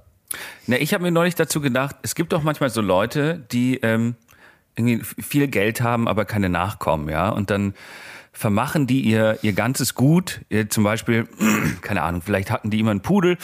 Na, 0.66 0.78
ich 0.78 0.94
habe 0.94 1.04
mir 1.04 1.12
neulich 1.12 1.36
dazu 1.36 1.62
gedacht, 1.62 1.96
es 2.02 2.16
gibt 2.16 2.34
doch 2.34 2.44
manchmal 2.44 2.70
so 2.70 2.82
Leute, 2.82 3.46
die 3.52 3.78
ähm, 3.78 4.16
irgendwie 4.76 5.04
viel 5.04 5.48
Geld 5.48 5.82
haben, 5.82 6.08
aber 6.08 6.26
keine 6.26 6.50
Nachkommen, 6.50 7.10
ja. 7.10 7.30
Und 7.30 7.50
dann 7.50 7.74
vermachen 8.32 8.86
die 8.86 9.02
ihr, 9.02 9.40
ihr 9.42 9.54
ganzes 9.54 9.96
Gut, 9.96 10.42
ihr, 10.50 10.70
zum 10.70 10.84
Beispiel, 10.84 11.28
keine 11.82 12.04
Ahnung, 12.04 12.22
vielleicht 12.22 12.52
hatten 12.52 12.70
die 12.70 12.80
immer 12.80 12.92
einen 12.92 13.02
Pudel 13.02 13.38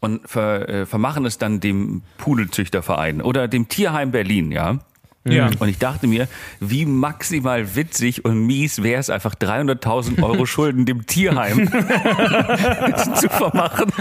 und 0.00 0.28
ver, 0.28 0.68
äh, 0.68 0.86
vermachen 0.86 1.24
es 1.26 1.38
dann 1.38 1.60
dem 1.60 2.02
Pudelzüchterverein 2.18 3.22
oder 3.22 3.46
dem 3.46 3.68
Tierheim 3.68 4.10
Berlin, 4.10 4.50
ja. 4.50 4.78
Ja. 5.24 5.50
Und 5.58 5.68
ich 5.68 5.78
dachte 5.78 6.06
mir, 6.06 6.28
wie 6.60 6.86
maximal 6.86 7.74
witzig 7.74 8.24
und 8.24 8.46
mies 8.46 8.82
wäre 8.82 9.00
es 9.00 9.10
einfach 9.10 9.34
300.000 9.34 10.22
Euro 10.22 10.46
Schulden 10.50 10.86
dem 10.86 11.06
Tierheim 11.06 11.68
zu 13.16 13.28
vermachen. 13.28 13.92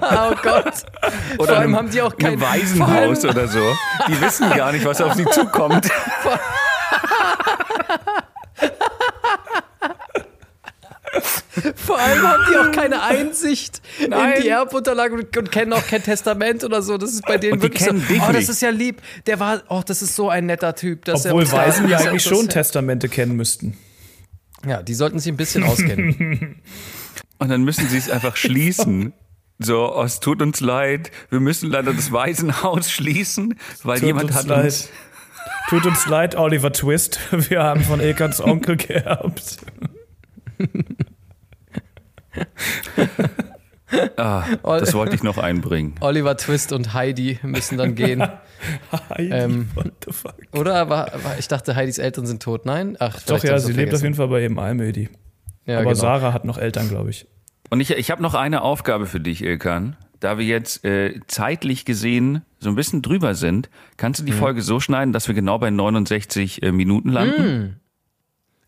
Oh 0.00 0.34
Gott. 0.42 0.74
Oder 1.38 1.46
Vor 1.46 1.48
allem 1.48 1.62
einem, 1.62 1.76
haben 1.76 1.90
die 1.90 2.02
auch 2.02 2.16
kein 2.16 2.40
Waisenhaus 2.40 3.24
oder 3.24 3.48
so. 3.48 3.60
Die 4.06 4.20
wissen 4.20 4.48
gar 4.50 4.70
nicht, 4.70 4.84
was 4.84 5.00
auf 5.00 5.14
sie 5.14 5.24
zukommt. 5.24 5.90
Vor 11.76 11.98
allem 11.98 12.22
haben 12.22 12.42
die 12.50 12.56
auch 12.56 12.72
keine 12.72 13.02
Einsicht 13.02 13.82
Nein. 14.08 14.36
in 14.36 14.42
die 14.42 14.48
Erbunterlagen 14.48 15.18
und, 15.18 15.36
und 15.36 15.52
kennen 15.52 15.72
auch 15.72 15.86
kein 15.86 16.02
Testament 16.02 16.64
oder 16.64 16.80
so. 16.82 16.96
Das 16.98 17.12
ist 17.12 17.26
bei 17.26 17.36
denen 17.38 17.54
Und 17.54 17.62
wirklich 17.62 17.84
so. 17.84 17.92
dich 17.92 18.20
Oh, 18.26 18.32
das 18.32 18.48
ist 18.48 18.62
ja 18.62 18.70
lieb. 18.70 19.02
Der 19.26 19.38
war, 19.40 19.62
oh, 19.68 19.82
das 19.84 20.00
ist 20.02 20.16
so 20.16 20.30
ein 20.30 20.46
netter 20.46 20.74
Typ. 20.74 21.04
Dass 21.04 21.24
er 21.24 21.32
Obwohl 21.34 21.44
da- 21.44 21.52
Waisen 21.52 21.88
ja 21.88 21.98
er 22.00 22.08
eigentlich 22.10 22.22
schon 22.24 22.48
Testamente 22.48 23.08
kennen 23.08 23.36
müssten. 23.36 23.76
Ja, 24.66 24.82
die 24.82 24.94
sollten 24.94 25.18
sich 25.18 25.32
ein 25.32 25.36
bisschen 25.36 25.64
auskennen. 25.64 26.60
Und 27.38 27.48
dann 27.50 27.64
müssen 27.64 27.88
sie 27.88 27.98
es 27.98 28.08
einfach 28.10 28.36
schließen. 28.36 29.12
So, 29.58 29.94
oh, 29.96 30.02
es 30.02 30.18
tut 30.18 30.42
uns 30.42 30.58
leid, 30.58 31.12
wir 31.30 31.38
müssen 31.38 31.70
leider 31.70 31.92
das 31.92 32.10
Waisenhaus 32.10 32.90
schließen, 32.90 33.56
weil 33.84 33.98
Tut 34.00 34.06
jemand 34.06 34.24
uns 34.30 34.34
hat 34.34 34.46
leid. 34.48 34.64
uns. 34.64 34.88
Tut 35.68 35.86
uns 35.86 36.06
leid, 36.08 36.34
Oliver 36.34 36.72
Twist. 36.72 37.20
Wir 37.30 37.62
haben 37.62 37.82
von 37.84 38.00
Ilkans 38.00 38.40
Onkel 38.40 38.76
geerbt. 38.76 39.58
Ah, 44.16 44.44
das 44.62 44.94
wollte 44.94 45.14
ich 45.14 45.22
noch 45.22 45.36
einbringen. 45.36 45.94
Oliver 46.00 46.36
Twist 46.38 46.72
und 46.72 46.94
Heidi 46.94 47.38
müssen 47.42 47.76
dann 47.76 47.94
gehen. 47.94 48.22
Heidi, 49.10 49.30
Ähm, 49.30 49.68
what 49.74 49.92
the 50.06 50.12
fuck? 50.12 50.34
Oder 50.54 50.88
war, 50.88 51.12
war 51.24 51.38
ich 51.38 51.46
dachte, 51.48 51.76
Heidis 51.76 51.98
Eltern 51.98 52.24
sind 52.26 52.42
tot. 52.42 52.64
Nein? 52.64 52.96
Ach, 53.00 53.20
Doch, 53.26 53.44
ja, 53.44 53.58
sie 53.58 53.72
lebt 53.72 53.94
auf 53.94 54.02
jeden 54.02 54.14
Fall 54.14 54.28
bei 54.28 54.40
ihrem 54.42 54.58
Almödi. 54.58 55.10
Ja, 55.66 55.76
Aber 55.76 55.90
genau. 55.90 55.94
Sarah 56.00 56.32
hat 56.32 56.46
noch 56.46 56.56
Eltern, 56.56 56.88
glaube 56.88 57.10
ich. 57.10 57.26
Und 57.68 57.80
ich, 57.80 57.90
ich 57.90 58.10
habe 58.10 58.22
noch 58.22 58.34
eine 58.34 58.62
Aufgabe 58.62 59.06
für 59.06 59.20
dich, 59.20 59.44
Ilkan. 59.44 59.96
Da 60.20 60.38
wir 60.38 60.46
jetzt 60.46 60.84
äh, 60.86 61.20
zeitlich 61.26 61.84
gesehen 61.84 62.42
so 62.60 62.70
ein 62.70 62.76
bisschen 62.76 63.02
drüber 63.02 63.34
sind, 63.34 63.68
kannst 63.98 64.22
Mhm. 64.22 64.26
du 64.26 64.32
die 64.32 64.38
Folge 64.38 64.62
so 64.62 64.80
schneiden, 64.80 65.12
dass 65.12 65.28
wir 65.28 65.34
genau 65.34 65.58
bei 65.58 65.68
69 65.70 66.62
äh, 66.62 66.72
Minuten 66.72 67.10
landen? 67.10 67.80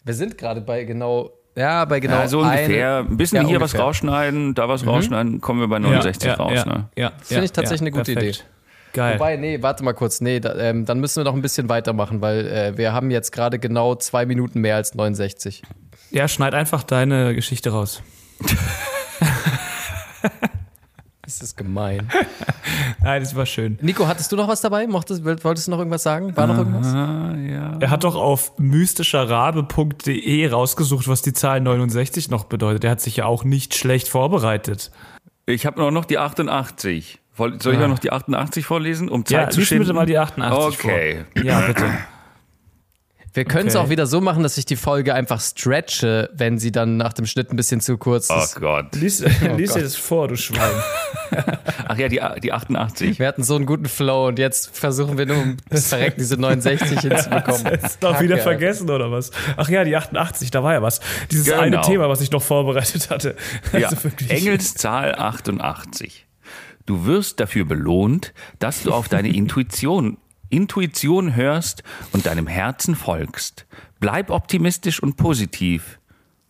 Wir 0.04 0.14
sind 0.14 0.36
gerade 0.36 0.60
bei 0.60 0.84
genau, 0.84 1.30
ja, 1.56 1.84
bei 1.84 2.00
genau 2.00 2.16
ja, 2.20 2.28
so 2.28 2.40
eine- 2.42 2.60
ungefähr. 2.62 2.98
Ein 2.98 3.16
bisschen 3.16 3.42
Ja, 3.42 3.48
hier 3.48 3.60
was 3.60 3.70
ungefähr. 3.72 3.80
Mhm. 3.80 3.86
rausschneiden, 3.86 4.54
da 4.54 4.68
was 4.68 4.86
rausschneiden, 4.86 5.40
kommen 5.40 5.60
wir 5.60 5.68
bei 5.68 5.78
69 5.78 6.28
ja, 6.28 6.34
raus. 6.34 6.52
ja, 6.54 6.64
Ne? 6.64 6.88
ja, 6.96 7.12
Das 7.18 7.28
finde 7.28 7.44
ich 7.44 7.52
tatsächlich 7.52 7.80
eine 7.82 7.90
gute 7.92 8.12
Idee. 8.12 8.32
Geil. 8.92 9.14
Wobei, 9.18 9.36
nee, 9.36 9.60
warte 9.60 9.82
mal 9.82 9.92
kurz. 9.92 10.20
Nee, 10.20 10.38
da, 10.40 10.54
ähm, 10.56 10.84
dann 10.84 11.00
müssen 11.00 11.16
wir 11.20 11.24
noch 11.24 11.34
ein 11.34 11.42
bisschen 11.42 11.68
weitermachen, 11.68 12.20
weil 12.20 12.46
äh, 12.46 12.76
wir 12.78 12.92
haben 12.92 13.10
jetzt 13.10 13.32
gerade 13.32 13.58
genau 13.58 13.96
zwei 13.96 14.24
Minuten 14.24 14.60
mehr 14.60 14.76
als 14.76 14.94
69. 14.94 15.62
ja, 16.12 16.28
schneid 16.28 16.54
einfach 16.54 16.84
deine 16.84 17.34
Geschichte 17.34 17.70
raus. 17.70 18.02
Das 21.24 21.40
ist 21.40 21.56
gemein. 21.56 22.08
Nein, 23.02 23.22
das 23.22 23.34
war 23.34 23.46
schön. 23.46 23.78
Nico, 23.80 24.06
hattest 24.06 24.30
du 24.32 24.36
noch 24.36 24.46
was 24.48 24.60
dabei? 24.60 24.86
Mochtest, 24.86 25.24
wolltest 25.24 25.66
du 25.66 25.70
noch 25.70 25.78
irgendwas 25.78 26.02
sagen? 26.02 26.36
War 26.36 26.46
noch 26.46 26.58
irgendwas? 26.58 26.86
Ah, 26.94 27.34
ja. 27.36 27.76
Er 27.80 27.90
hat 27.90 28.04
doch 28.04 28.14
auf 28.16 28.52
mystischerrabe.de 28.58 30.48
rausgesucht, 30.48 31.08
was 31.08 31.22
die 31.22 31.32
Zahl 31.32 31.60
69 31.60 32.30
noch 32.30 32.44
bedeutet. 32.44 32.84
Er 32.84 32.90
hat 32.92 33.00
sich 33.00 33.16
ja 33.16 33.24
auch 33.26 33.44
nicht 33.44 33.74
schlecht 33.74 34.08
vorbereitet. 34.08 34.90
Ich 35.46 35.66
habe 35.66 35.90
noch 35.90 36.04
die 36.04 36.18
88. 36.18 37.18
Woll- 37.36 37.60
Soll 37.60 37.74
ich 37.74 37.80
Ah. 37.80 37.84
auch 37.84 37.88
noch 37.88 37.98
die 37.98 38.12
88 38.12 38.64
vorlesen, 38.64 39.08
um 39.08 39.24
Zeit 39.26 39.32
Ja, 39.46 39.50
zu 39.50 39.60
schinden? 39.64 39.84
bitte 39.84 39.92
mal 39.94 40.06
die 40.06 40.18
88 40.18 40.78
Okay. 40.84 41.24
vor. 41.34 41.42
Ja, 41.44 41.60
bitte. 41.62 41.84
Wir 43.34 43.44
können 43.44 43.66
es 43.68 43.74
Okay. 43.76 43.84
auch 43.84 43.90
wieder 43.90 44.06
so 44.06 44.20
machen, 44.20 44.42
dass 44.44 44.56
ich 44.58 44.64
die 44.64 44.76
Folge 44.76 45.12
einfach 45.12 45.40
stretche, 45.40 46.30
wenn 46.34 46.58
sie 46.58 46.70
dann 46.72 46.96
nach 46.96 47.12
dem 47.12 47.26
Schnitt 47.26 47.52
ein 47.52 47.56
bisschen 47.56 47.80
zu 47.80 47.98
kurz 47.98 48.30
Oh 48.30 48.38
ist. 48.42 48.54
Gott. 48.60 48.94
Lies, 48.94 49.20
lies 49.56 49.74
dir 49.74 49.82
das 49.82 49.96
vor, 49.96 50.28
du 50.28 50.36
Schwein. 50.36 50.70
Ach 51.88 51.98
ja, 51.98 52.08
die, 52.08 52.20
die 52.42 52.52
88. 52.52 53.18
Wir 53.18 53.26
hatten 53.26 53.42
so 53.42 53.56
einen 53.56 53.66
guten 53.66 53.86
Flow 53.86 54.28
und 54.28 54.38
jetzt 54.38 54.76
versuchen 54.76 55.18
wir 55.18 55.26
nur 55.26 55.36
um 55.38 55.56
das 55.68 55.88
Verrecken 55.88 56.16
diese 56.20 56.36
69 56.36 57.00
hinzubekommen. 57.00 57.66
Ist 57.74 58.02
doch 58.02 58.20
wieder 58.20 58.38
vergessen, 58.38 58.88
oder 58.88 59.10
was? 59.10 59.30
Ach 59.56 59.68
ja, 59.68 59.84
die 59.84 59.96
88, 59.96 60.50
da 60.50 60.62
war 60.62 60.72
ja 60.74 60.82
was. 60.82 61.00
Dieses 61.30 61.46
Genau. 61.46 61.58
eine 61.60 61.80
Thema, 61.80 62.08
was 62.08 62.20
ich 62.20 62.30
noch 62.30 62.42
vorbereitet 62.42 63.10
hatte. 63.10 63.34
Ja, 63.72 63.88
Also. 63.88 64.08
Engelszahl 64.28 65.14
88. 65.16 66.26
Du 66.86 67.06
wirst 67.06 67.40
dafür 67.40 67.64
belohnt, 67.64 68.32
dass 68.58 68.82
du 68.82 68.92
auf 68.92 69.08
deine 69.08 69.34
Intuition, 69.34 70.18
Intuition 70.50 71.34
hörst 71.34 71.82
und 72.12 72.26
deinem 72.26 72.46
Herzen 72.46 72.94
folgst. 72.94 73.66
Bleib 74.00 74.30
optimistisch 74.30 75.02
und 75.02 75.16
positiv. 75.16 75.98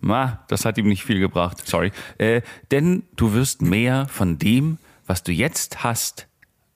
Ma, 0.00 0.44
das 0.48 0.64
hat 0.64 0.76
ihm 0.76 0.88
nicht 0.88 1.04
viel 1.04 1.18
gebracht, 1.20 1.66
sorry. 1.66 1.90
Äh, 2.18 2.42
denn 2.70 3.04
du 3.16 3.32
wirst 3.32 3.62
mehr 3.62 4.06
von 4.08 4.38
dem, 4.38 4.78
was 5.06 5.22
du 5.22 5.32
jetzt 5.32 5.82
hast, 5.82 6.28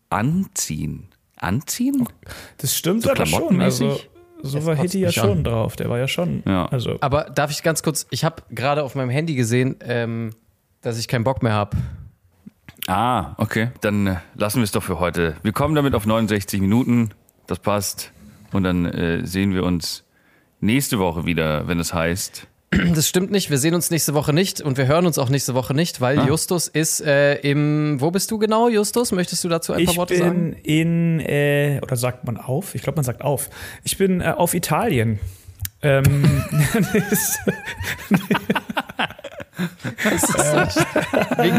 anziehen. 0.09 1.09
Anziehen? 1.37 2.09
Das 2.57 2.77
stimmt 2.77 3.03
So 3.03 3.11
aber 3.11 3.27
schon. 3.27 3.61
Also, 3.61 4.01
so 4.43 4.65
war 4.65 4.77
kotzt 4.77 4.93
Hitty 4.93 5.01
ja 5.01 5.13
schon 5.13 5.39
an. 5.39 5.45
drauf. 5.45 5.77
Der 5.77 5.89
war 5.91 5.99
ja 5.99 6.09
schon. 6.09 6.43
Ja. 6.47 6.67
Also, 6.67 6.97
Aber 7.01 7.25
darf 7.25 7.51
ich 7.51 7.63
ganz 7.63 7.83
kurz, 7.83 8.07
ich 8.11 8.25
habe 8.25 8.43
gerade 8.51 8.83
auf 8.83 8.95
meinem 8.95 9.11
Handy 9.11 9.35
gesehen, 9.35 9.77
ähm, 9.83 10.31
dass 10.81 10.99
ich 10.99 11.09
keinen 11.09 11.25
Bock 11.25 11.43
mehr 11.43 11.53
habe. 11.53 11.77
Ah, 12.89 13.35
okay. 13.37 13.69
Dann 13.83 14.07
äh, 14.07 14.17
lassen 14.35 14.59
wir 14.59 14.65
es 14.65 14.73
doch 14.73 14.83
für 14.83 14.99
heute. 14.99 15.37
Wir 15.43 15.53
kommen 15.53 15.75
damit 15.75 15.95
auf 15.95 16.07
69 16.07 16.61
Minuten. 16.61 17.11
Das 17.47 17.59
passt. 17.59 18.13
Und 18.53 18.65
dann 18.65 18.87
äh, 18.87 19.27
sehen 19.27 19.53
wir 19.55 19.63
uns 19.65 20.05
nächste 20.61 20.99
Woche 20.99 21.27
wieder, 21.27 21.69
wenn 21.69 21.79
es 21.79 21.93
heißt. 21.95 22.47
Das 22.95 23.09
stimmt 23.09 23.31
nicht, 23.31 23.49
wir 23.49 23.57
sehen 23.57 23.75
uns 23.75 23.91
nächste 23.91 24.13
Woche 24.13 24.35
nicht 24.35 24.61
und 24.61 24.77
wir 24.77 24.87
hören 24.87 25.07
uns 25.07 25.17
auch 25.19 25.31
nächste 25.31 25.55
Woche 25.55 25.73
nicht, 25.73 26.03
weil 26.03 26.19
Ah. 26.19 26.27
Justus 26.27 26.69
ist 26.69 27.01
äh, 27.01 27.37
im, 27.37 27.97
wo 27.99 28.11
bist 28.11 28.31
du 28.31 28.39
genau, 28.39 28.69
Justus? 28.69 29.11
Möchtest 29.13 29.43
du 29.43 29.49
dazu 29.49 29.73
ein 29.73 29.85
paar 29.87 29.93
ich 29.93 29.99
Worte 29.99 30.15
bin 30.15 30.23
sagen? 30.23 30.53
in, 30.65 31.21
äh, 31.21 31.81
oder 31.83 31.97
sagt 31.97 32.25
man 32.27 32.37
auf? 32.37 32.75
Ich 32.75 32.83
glaube, 32.83 32.97
man 32.97 33.05
sagt 33.07 33.23
auf. 33.23 33.49
Ich 33.85 33.97
bin 33.97 34.21
äh, 34.21 34.35
auf 34.37 34.53
Italien. 34.53 35.19
Ähm, 35.83 36.43
Wie, 41.39 41.51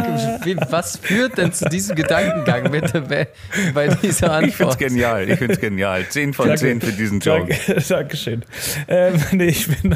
wie, 0.45 0.57
was 0.69 0.97
führt 0.97 1.37
denn 1.37 1.51
zu 1.51 1.65
diesem 1.65 1.95
Gedankengang 1.97 2.71
bitte 2.71 3.01
bei, 3.01 3.27
bei 3.73 3.87
dieser 3.89 4.41
Ich 4.41 4.55
find's 4.55 4.75
Antwort? 4.75 4.77
genial. 4.79 5.29
Ich 5.29 5.37
find's 5.39 5.59
genial. 5.59 6.07
10 6.07 6.33
von 6.33 6.55
10 6.55 6.79
für 6.81 6.91
diesen. 6.93 7.19
Danke, 7.19 7.55
Dankeschön. 7.89 8.43
Ähm, 8.87 9.15
nee, 9.33 9.45
ich 9.47 9.67
bin 9.67 9.95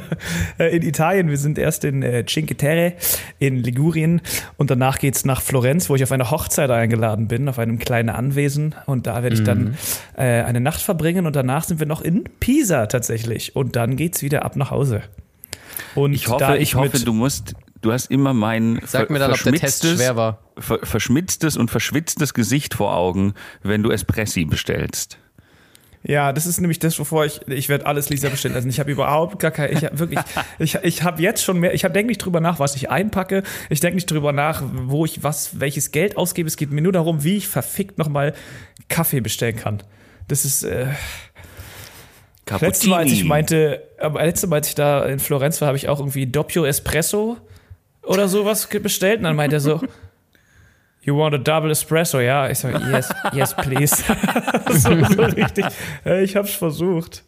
äh, 0.60 0.76
in 0.76 0.84
Italien. 0.84 1.30
Wir 1.30 1.38
sind 1.38 1.58
erst 1.58 1.86
in 1.86 2.04
äh, 2.04 2.26
Cinque 2.26 2.56
Terre 2.58 2.94
in 3.40 3.58
Ligurien 3.64 4.22
und 4.58 4.70
danach 4.70 5.00
geht's 5.00 5.24
nach 5.26 5.42
Florenz, 5.42 5.90
wo 5.90 5.96
ich 5.96 6.04
auf 6.04 6.12
eine 6.12 6.30
Hochzeit 6.30 6.70
eingeladen 6.72 7.28
bin, 7.30 7.48
auf 7.48 7.58
einem 7.60 7.80
kleinen 7.80 8.10
Anwesen. 8.10 8.76
Und 8.86 9.08
da 9.08 9.24
werde 9.24 9.36
ich 9.36 9.42
Mhm. 9.42 9.46
dann 9.46 9.78
äh, 10.18 10.44
eine 10.44 10.60
Nacht 10.62 10.82
verbringen 10.82 11.26
und 11.26 11.36
danach 11.36 11.64
sind 11.64 11.80
wir 11.80 11.88
noch 11.88 12.02
in 12.02 12.26
Pisa 12.40 12.86
tatsächlich. 12.88 13.56
Und 13.56 13.76
dann 13.76 13.96
geht's 14.14 14.22
wieder 14.22 14.46
ab 14.46 14.56
nach 14.56 14.70
Hause. 14.72 15.02
Und 15.96 16.14
Ich 16.14 16.26
da 16.26 16.32
hoffe, 16.32 16.58
ich 16.58 16.76
hoffe, 16.76 16.98
mit- 17.00 17.08
du 17.08 17.14
musst, 17.14 17.54
du 17.82 17.92
hast 17.92 18.12
immer 18.12 18.34
mein 18.34 18.80
Sag 18.86 19.10
mir 19.10 19.18
dann, 19.20 19.32
ob 19.32 19.42
der 19.42 19.54
Test 19.54 19.82
verschmitztes- 19.82 19.98
schwer 19.98 20.16
war. 20.16 20.40
ver 20.58 20.80
verschmitztes 20.84 21.58
und 21.58 21.72
verschwitztes 21.72 22.34
Gesicht 22.36 22.76
vor 22.76 22.96
Augen, 22.96 23.34
wenn 23.64 23.82
du 23.82 23.90
Espressi 23.92 24.46
bestellst. 24.46 25.18
Ja, 26.06 26.34
das 26.34 26.46
ist 26.46 26.60
nämlich 26.60 26.80
das, 26.80 27.00
wovor 27.00 27.26
ich, 27.26 27.40
ich 27.48 27.70
werde 27.70 27.86
alles 27.86 28.10
Lisa 28.10 28.28
bestellen. 28.30 28.54
Also 28.56 28.68
ich 28.68 28.80
habe 28.80 28.92
überhaupt 28.92 29.40
gar 29.40 29.52
keine, 29.52 29.72
ich 29.72 29.86
habe 29.86 29.98
wirklich, 30.00 30.20
ich, 30.60 30.76
ich 30.84 31.02
habe 31.04 31.22
jetzt 31.22 31.44
schon 31.44 31.60
mehr, 31.60 31.74
ich 31.74 31.82
denke 31.82 32.06
nicht 32.08 32.18
drüber 32.20 32.42
nach, 32.42 32.60
was 32.60 32.76
ich 32.76 32.90
einpacke. 32.92 33.42
Ich 33.70 33.80
denke 33.80 33.96
nicht 33.96 34.12
drüber 34.12 34.34
nach, 34.34 34.62
wo 34.86 35.06
ich 35.06 35.24
was, 35.24 35.60
welches 35.62 35.92
Geld 35.92 36.18
ausgebe. 36.18 36.48
Es 36.48 36.58
geht 36.58 36.72
mir 36.72 36.82
nur 36.82 36.92
darum, 36.92 37.24
wie 37.24 37.38
ich 37.38 37.48
verfickt 37.48 37.98
nochmal 37.98 38.34
Kaffee 38.90 39.22
bestellen 39.22 39.56
kann. 39.56 39.82
Das 40.28 40.44
ist. 40.46 40.64
Äh, 40.64 40.88
letztes 42.50 42.88
Mal, 42.88 43.00
als 43.00 43.12
ich 43.12 43.24
meinte, 43.24 43.84
aber 44.00 44.24
letztes 44.24 44.50
Mal, 44.50 44.58
als 44.58 44.70
ich 44.70 44.76
da 44.76 45.06
in 45.06 45.20
Florenz 45.20 45.62
war, 45.62 45.68
habe 45.68 45.78
ich 45.78 45.90
auch 45.90 46.00
irgendwie 46.00 46.28
Doppio 46.28 46.66
Espresso 46.66 47.38
oder 48.04 48.28
sowas 48.28 48.68
bestellt. 48.68 49.20
Und 49.20 49.24
dann 49.24 49.36
meinte 49.36 49.58
er 49.58 49.60
so, 49.60 49.82
You 51.06 51.18
want 51.18 51.36
a 51.36 51.38
double 51.38 51.70
espresso? 51.70 52.22
Ja, 52.22 52.50
ich 52.50 52.60
sage, 52.60 52.80
yes, 52.90 53.10
yes, 53.34 53.54
please. 53.54 54.04
so, 54.70 55.04
so 55.04 55.24
richtig. 55.24 55.66
Ich 56.06 56.36
hab's 56.38 56.54
versucht. 56.54 57.24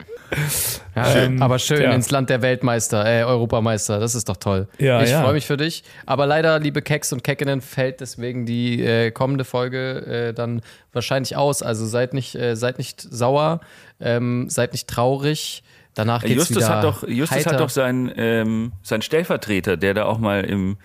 Ja, 0.96 1.16
ähm, 1.16 1.42
aber 1.42 1.60
schön 1.60 1.82
ja. 1.82 1.92
ins 1.92 2.10
Land 2.10 2.30
der 2.30 2.42
Weltmeister, 2.42 3.06
äh, 3.06 3.24
Europameister, 3.24 4.00
das 4.00 4.16
ist 4.16 4.30
doch 4.30 4.38
toll. 4.38 4.68
Ja, 4.78 5.02
ich 5.02 5.10
ja. 5.10 5.22
freue 5.22 5.34
mich 5.34 5.46
für 5.46 5.58
dich. 5.58 5.84
Aber 6.06 6.26
leider, 6.26 6.60
liebe 6.60 6.82
Keks 6.82 7.12
und 7.14 7.24
Keckinnen, 7.24 7.62
fällt 7.62 8.00
deswegen 8.00 8.46
die 8.46 8.82
äh, 8.84 9.12
kommende 9.12 9.44
Folge 9.44 10.30
äh, 10.30 10.34
dann 10.34 10.62
wahrscheinlich 10.94 11.36
aus. 11.36 11.62
Also 11.62 11.86
seid 11.86 12.14
nicht, 12.14 12.36
äh, 12.36 12.56
seid 12.56 12.78
nicht 12.78 13.02
sauer, 13.02 13.62
ähm, 14.00 14.50
seid 14.50 14.72
nicht 14.72 14.88
traurig. 14.88 15.64
Danach 15.94 16.22
geht's 16.22 16.36
Justus 16.36 16.58
wieder 16.58 16.70
hat 16.70 16.84
doch, 16.84 17.08
Justus 17.08 17.46
hat 17.46 17.60
doch 17.60 17.70
seinen, 17.70 18.12
ähm, 18.18 18.74
seinen 18.82 19.02
Stellvertreter, 19.02 19.78
der 19.78 19.94
da 19.94 20.06
auch 20.06 20.18
mal 20.18 20.44
im 20.44 20.78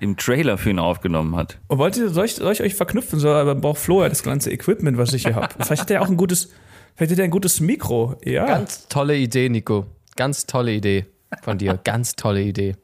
im 0.00 0.16
Trailer 0.16 0.58
für 0.58 0.70
ihn 0.70 0.78
aufgenommen 0.78 1.36
hat. 1.36 1.58
Und 1.68 1.78
wollt 1.78 1.96
ihr, 1.96 2.10
soll 2.10 2.26
ich, 2.26 2.34
soll 2.34 2.52
ich 2.52 2.62
euch 2.62 2.74
verknüpfen? 2.74 3.18
So, 3.18 3.30
aber 3.30 3.54
braucht 3.54 3.78
Flo 3.78 4.02
ja 4.02 4.08
das 4.08 4.22
ganze 4.22 4.50
Equipment, 4.50 4.98
was 4.98 5.12
ich 5.12 5.22
hier 5.22 5.34
habe. 5.34 5.48
Vielleicht 5.60 5.82
hat 5.82 5.90
er 5.90 6.02
auch 6.02 6.08
ein 6.08 6.16
gutes, 6.16 6.50
vielleicht 6.94 7.12
hat 7.12 7.18
er 7.18 7.24
ein 7.24 7.30
gutes 7.30 7.60
Mikro. 7.60 8.16
Ja. 8.24 8.46
Ganz 8.46 8.88
tolle 8.88 9.16
Idee, 9.16 9.48
Nico. 9.48 9.86
Ganz 10.16 10.46
tolle 10.46 10.72
Idee 10.72 11.06
von 11.42 11.58
dir. 11.58 11.78
Ganz 11.84 12.16
tolle 12.16 12.42
Idee. 12.42 12.76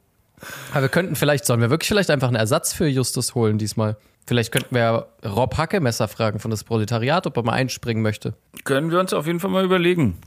Aber 0.71 0.83
wir 0.83 0.89
könnten 0.89 1.15
vielleicht, 1.15 1.45
sollen 1.45 1.61
wir 1.61 1.69
wirklich 1.69 1.87
vielleicht 1.87 2.09
einfach 2.09 2.27
einen 2.27 2.35
Ersatz 2.35 2.73
für 2.73 2.87
Justus 2.87 3.35
holen 3.35 3.57
diesmal? 3.57 3.97
Vielleicht 4.25 4.51
könnten 4.51 4.75
wir 4.75 5.07
Rob 5.25 5.57
Hackemesser 5.57 6.07
fragen 6.07 6.39
von 6.39 6.51
das 6.51 6.63
Proletariat, 6.63 7.27
ob 7.27 7.37
er 7.37 7.43
mal 7.43 7.53
einspringen 7.53 8.01
möchte. 8.01 8.33
Können 8.63 8.91
wir 8.91 8.99
uns 8.99 9.13
auf 9.13 9.27
jeden 9.27 9.39
Fall 9.39 9.51
mal 9.51 9.63
überlegen. 9.63 10.17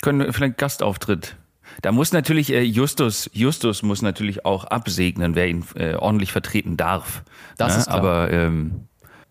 Können 0.00 0.20
wir 0.20 0.32
vielleicht 0.32 0.58
Gastauftritt 0.58 1.36
da 1.82 1.92
muss 1.92 2.12
natürlich 2.12 2.52
äh, 2.52 2.62
Justus, 2.62 3.30
Justus 3.32 3.82
muss 3.82 4.02
natürlich 4.02 4.44
auch 4.44 4.64
absegnen, 4.64 5.34
wer 5.34 5.48
ihn 5.48 5.64
äh, 5.74 5.94
ordentlich 5.94 6.32
vertreten 6.32 6.76
darf. 6.76 7.22
Das 7.56 7.74
ne? 7.74 7.78
ist 7.80 7.86
klar. 7.86 7.98
Aber 7.98 8.30
ähm, 8.32 8.88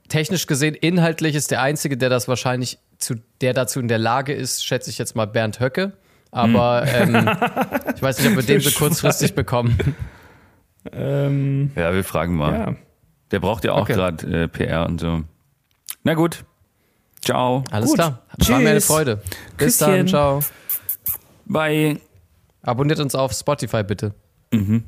technisch 0.09 0.47
gesehen, 0.47 0.75
inhaltlich 0.75 1.35
ist 1.35 1.51
der 1.51 1.61
einzige, 1.61 1.97
der 1.97 2.09
das 2.09 2.27
wahrscheinlich 2.27 2.79
zu, 2.97 3.15
der 3.41 3.53
dazu 3.53 3.79
in 3.79 3.87
der 3.87 3.97
Lage 3.97 4.33
ist, 4.33 4.65
schätze 4.65 4.89
ich 4.89 4.97
jetzt 4.97 5.15
mal 5.15 5.25
Bernd 5.25 5.59
Höcke. 5.59 5.93
Aber 6.31 6.85
hm. 6.85 7.15
ähm, 7.15 7.29
ich 7.95 8.01
weiß 8.01 8.19
nicht, 8.19 8.29
ob 8.29 8.35
wir 8.35 8.43
den 8.43 8.59
so 8.59 8.71
kurzfristig 8.71 9.33
bekommen. 9.35 9.77
Ähm, 10.91 11.71
ja, 11.75 11.93
wir 11.93 12.03
fragen 12.03 12.35
mal. 12.35 12.53
Ja. 12.53 12.75
Der 13.31 13.39
braucht 13.39 13.63
ja 13.65 13.73
auch 13.73 13.81
okay. 13.81 13.93
gerade 13.93 14.43
äh, 14.43 14.47
PR 14.47 14.85
und 14.85 14.99
so. 14.99 15.23
Na 16.03 16.13
gut. 16.13 16.45
Ciao. 17.21 17.63
Alles 17.71 17.89
gut. 17.89 17.97
klar. 17.97 18.21
War 18.37 18.59
mir 18.59 18.69
eine 18.69 18.81
Freude. 18.81 19.21
Bis 19.57 19.79
Küsschen. 19.79 19.97
dann. 19.97 20.07
Ciao. 20.07 20.39
Bye. 21.45 21.99
Abonniert 22.61 22.99
uns 22.99 23.15
auf 23.15 23.33
Spotify 23.33 23.83
bitte. 23.83 24.13
Mhm. 24.51 24.83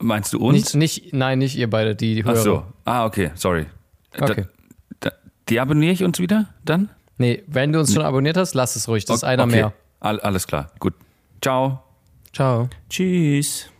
Meinst 0.00 0.32
du 0.32 0.38
uns? 0.38 0.74
Nicht, 0.74 1.02
nicht, 1.02 1.12
nein, 1.12 1.38
nicht 1.38 1.56
ihr 1.56 1.68
beide, 1.68 1.96
die 1.96 2.24
Hörer. 2.24 2.38
Ach 2.38 2.42
so. 2.42 2.66
Ah, 2.84 3.04
okay, 3.04 3.32
sorry. 3.34 3.66
Okay. 4.16 4.46
Da, 5.00 5.10
da, 5.10 5.16
die 5.48 5.58
abonniere 5.60 5.92
ich 5.92 6.04
uns 6.04 6.18
wieder 6.18 6.46
dann? 6.64 6.90
Nee, 7.18 7.42
wenn 7.46 7.72
du 7.72 7.80
uns 7.80 7.92
schon 7.92 8.04
abonniert 8.04 8.36
hast, 8.36 8.54
lass 8.54 8.76
es 8.76 8.88
ruhig. 8.88 9.04
Das 9.04 9.16
ist 9.16 9.24
einer 9.24 9.44
okay. 9.44 9.52
mehr. 9.56 9.72
All, 10.00 10.20
alles 10.20 10.46
klar. 10.46 10.70
Gut. 10.78 10.94
Ciao. 11.42 11.82
Ciao. 12.32 12.68
Tschüss. 12.88 13.70